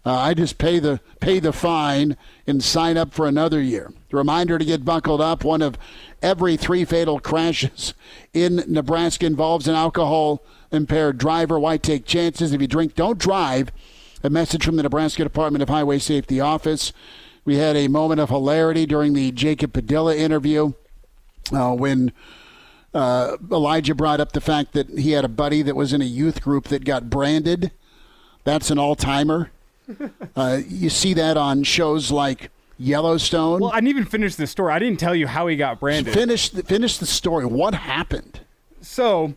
Uh, 0.06 0.16
I 0.16 0.34
just 0.34 0.58
pay 0.58 0.80
the 0.80 1.02
pay 1.20 1.40
the 1.40 1.52
fine 1.52 2.16
and 2.48 2.64
sign 2.64 2.98
up 2.98 3.14
for 3.14 3.28
another 3.28 3.62
year. 3.62 3.92
Reminder 4.12 4.58
to 4.58 4.66
get 4.66 4.86
buckled 4.86 5.22
up. 5.22 5.44
One 5.44 5.62
of 5.62 5.78
every 6.22 6.56
three 6.56 6.86
fatal 6.86 7.20
crashes 7.20 7.94
in 8.34 8.64
Nebraska 8.68 9.26
involves 9.26 9.68
an 9.68 9.76
alcohol 9.76 10.42
impaired 10.72 11.18
driver. 11.18 11.60
Why 11.60 11.78
take 11.78 12.06
chances? 12.06 12.54
If 12.54 12.62
you 12.62 12.68
drink, 12.68 12.96
don't 12.96 13.20
drive 13.20 13.72
a 14.24 14.30
message 14.30 14.66
from 14.66 14.76
the 14.76 14.84
Nebraska 14.84 15.24
Department 15.24 15.62
of 15.62 15.70
Highway 15.70 16.00
Safety 16.00 16.40
Office. 16.40 16.92
We 17.46 17.58
had 17.58 17.76
a 17.76 17.88
moment 17.88 18.20
of 18.20 18.30
hilarity 18.30 18.86
during 18.86 19.14
the 19.14 19.32
Jacob 19.32 19.74
Padilla 19.74 20.16
interview 20.16 20.74
uh, 21.54 21.74
when 21.74 22.12
uh, 22.94 23.38
Elijah 23.52 23.96
brought 23.96 24.20
up 24.20 24.34
the 24.34 24.42
fact 24.42 24.74
that 24.74 24.90
he 24.90 25.12
had 25.12 25.24
a 25.24 25.30
buddy 25.30 25.62
that 25.62 25.76
was 25.76 25.94
in 25.94 26.02
a 26.02 26.06
youth 26.06 26.42
group 26.42 26.66
that 26.66 26.84
got 26.84 27.10
branded. 27.10 27.72
That's 28.44 28.70
an 28.72 28.78
all 28.78 28.96
timer. 28.96 29.52
uh, 30.36 30.60
you 30.68 30.90
see 30.90 31.14
that 31.14 31.38
on 31.38 31.64
shows 31.64 32.12
like 32.12 32.52
Yellowstone. 32.78 33.62
Well, 33.62 33.72
I 33.72 33.76
didn't 33.76 33.90
even 33.90 34.06
finish 34.06 34.36
the 34.36 34.48
story. 34.48 34.74
I 34.74 34.80
didn't 34.80 35.00
tell 35.00 35.16
you 35.16 35.28
how 35.28 35.48
he 35.48 35.56
got 35.56 35.80
branded. 35.80 36.14
Finish 36.14 36.50
the, 36.50 36.64
finish 36.64 36.98
the 36.98 37.06
story. 37.06 37.46
What 37.46 37.74
happened? 37.74 38.42
So, 38.82 39.34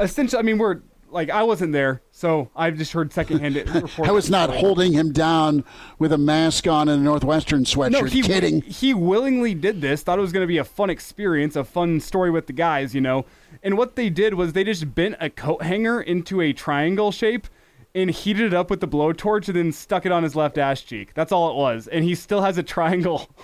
essentially, 0.00 0.38
I 0.38 0.42
mean, 0.42 0.58
we're 0.58 0.80
like 1.10 1.30
I 1.30 1.42
wasn't 1.42 1.72
there, 1.72 2.02
so 2.10 2.50
I've 2.54 2.76
just 2.76 2.92
heard 2.92 3.12
secondhand 3.12 3.56
reports. 3.56 3.98
I 4.04 4.12
was 4.12 4.30
not 4.30 4.54
holding 4.54 4.92
him 4.92 5.12
down 5.12 5.64
with 5.98 6.12
a 6.12 6.18
mask 6.18 6.66
on 6.66 6.88
and 6.88 7.00
a 7.00 7.04
Northwestern 7.04 7.64
sweatshirt. 7.64 7.90
No, 7.92 8.04
he, 8.04 8.22
Kidding. 8.22 8.62
He 8.62 8.94
willingly 8.94 9.54
did 9.54 9.80
this. 9.80 10.02
Thought 10.02 10.18
it 10.18 10.22
was 10.22 10.32
going 10.32 10.42
to 10.44 10.48
be 10.48 10.58
a 10.58 10.64
fun 10.64 10.90
experience, 10.90 11.56
a 11.56 11.64
fun 11.64 12.00
story 12.00 12.30
with 12.30 12.46
the 12.46 12.52
guys, 12.52 12.94
you 12.94 13.00
know. 13.00 13.24
And 13.62 13.76
what 13.76 13.96
they 13.96 14.10
did 14.10 14.34
was 14.34 14.52
they 14.52 14.64
just 14.64 14.94
bent 14.94 15.16
a 15.20 15.30
coat 15.30 15.62
hanger 15.62 16.00
into 16.00 16.40
a 16.40 16.52
triangle 16.52 17.10
shape 17.12 17.48
and 17.94 18.10
heated 18.10 18.46
it 18.46 18.54
up 18.54 18.70
with 18.70 18.80
the 18.80 18.88
blowtorch 18.88 19.48
and 19.48 19.56
then 19.56 19.72
stuck 19.72 20.06
it 20.06 20.12
on 20.12 20.22
his 20.22 20.36
left 20.36 20.58
ass 20.58 20.80
cheek. 20.82 21.12
That's 21.14 21.32
all 21.32 21.50
it 21.50 21.56
was. 21.56 21.88
And 21.88 22.04
he 22.04 22.14
still 22.14 22.42
has 22.42 22.58
a 22.58 22.62
triangle. 22.62 23.28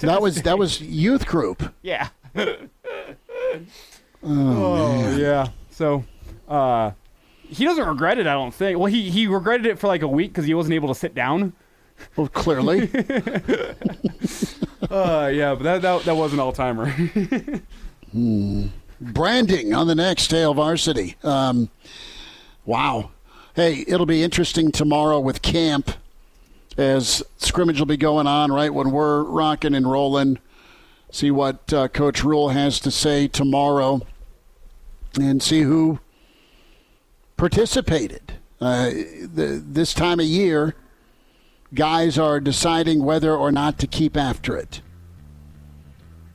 That 0.00 0.20
was 0.20 0.42
that 0.42 0.58
was 0.58 0.78
youth 0.82 1.24
group. 1.26 1.72
Yeah. 1.80 2.10
Oh, 4.22 4.30
oh, 4.30 5.02
man. 5.02 5.18
yeah. 5.18 5.48
So, 5.70 6.04
uh, 6.48 6.92
he 7.48 7.64
doesn't 7.64 7.86
regret 7.86 8.18
it. 8.18 8.26
I 8.26 8.34
don't 8.34 8.54
think. 8.54 8.78
Well, 8.78 8.86
he 8.86 9.10
he 9.10 9.26
regretted 9.26 9.66
it 9.66 9.78
for 9.78 9.86
like 9.86 10.02
a 10.02 10.08
week 10.08 10.32
because 10.32 10.44
he 10.44 10.54
wasn't 10.54 10.74
able 10.74 10.88
to 10.88 10.94
sit 10.94 11.14
down. 11.14 11.52
Well, 12.14 12.28
clearly. 12.28 12.82
uh, 14.90 15.30
yeah, 15.32 15.54
but 15.54 15.62
that 15.62 15.82
that, 15.82 16.02
that 16.04 16.16
was 16.16 16.32
an 16.32 16.40
all 16.40 16.52
timer. 16.52 16.90
Hmm. 18.12 18.66
Branding 19.00 19.74
on 19.74 19.86
the 19.86 19.94
next 19.94 20.30
Hail 20.30 20.54
Varsity. 20.54 21.16
Um, 21.22 21.68
wow. 22.64 23.10
Hey, 23.54 23.84
it'll 23.86 24.06
be 24.06 24.22
interesting 24.22 24.72
tomorrow 24.72 25.20
with 25.20 25.42
camp 25.42 25.90
as 26.76 27.22
scrimmage 27.38 27.78
will 27.78 27.86
be 27.86 27.96
going 27.96 28.26
on 28.26 28.52
right 28.52 28.72
when 28.72 28.90
we're 28.90 29.22
rocking 29.22 29.74
and 29.74 29.90
rolling. 29.90 30.38
See 31.10 31.30
what 31.30 31.72
uh, 31.72 31.88
Coach 31.88 32.22
Rhule 32.22 32.50
has 32.50 32.80
to 32.80 32.90
say 32.90 33.28
tomorrow 33.28 34.00
and 35.18 35.42
see 35.42 35.62
who 35.62 36.00
participated. 37.36 38.34
Uh, 38.60 38.90
the, 38.90 39.62
this 39.64 39.92
time 39.92 40.20
of 40.20 40.26
year, 40.26 40.74
guys 41.74 42.18
are 42.18 42.40
deciding 42.40 43.04
whether 43.04 43.34
or 43.34 43.52
not 43.52 43.78
to 43.78 43.86
keep 43.86 44.16
after 44.16 44.56
it. 44.56 44.80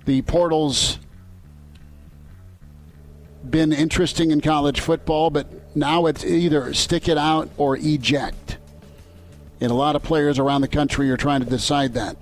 The 0.05 0.21
portal's 0.23 0.99
been 3.47 3.73
interesting 3.73 4.31
in 4.31 4.41
college 4.41 4.79
football, 4.79 5.29
but 5.29 5.75
now 5.75 6.05
it's 6.05 6.23
either 6.23 6.73
stick 6.73 7.07
it 7.07 7.17
out 7.17 7.49
or 7.57 7.77
eject. 7.77 8.57
And 9.59 9.71
a 9.71 9.75
lot 9.75 9.95
of 9.95 10.03
players 10.03 10.39
around 10.39 10.61
the 10.61 10.67
country 10.67 11.09
are 11.11 11.17
trying 11.17 11.43
to 11.43 11.49
decide 11.49 11.93
that. 11.93 12.17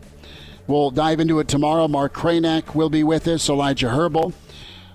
We'll 0.68 0.92
dive 0.92 1.20
into 1.20 1.40
it 1.40 1.48
tomorrow. 1.48 1.88
Mark 1.88 2.14
Kranak 2.14 2.76
will 2.76 2.90
be 2.90 3.04
with 3.04 3.28
us, 3.28 3.50
Elijah 3.50 3.88
Herbel. 3.88 4.34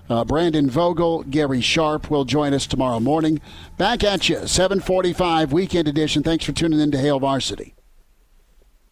Uh, 0.09 0.23
Brandon 0.23 0.69
Vogel, 0.69 1.23
Gary 1.23 1.61
Sharp 1.61 2.11
will 2.11 2.25
join 2.25 2.53
us 2.53 2.67
tomorrow 2.67 2.99
morning. 2.99 3.41
Back 3.77 4.03
at 4.03 4.29
you, 4.29 4.47
745 4.47 5.51
weekend 5.51 5.87
edition. 5.87 6.21
Thanks 6.23 6.45
for 6.45 6.51
tuning 6.51 6.79
in 6.79 6.91
to 6.91 6.97
Hail 6.97 7.19
Varsity. 7.19 7.73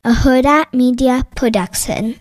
A 0.04 0.12
Hurrdat 0.12 0.74
Media 0.74 1.26
Production. 1.36 2.20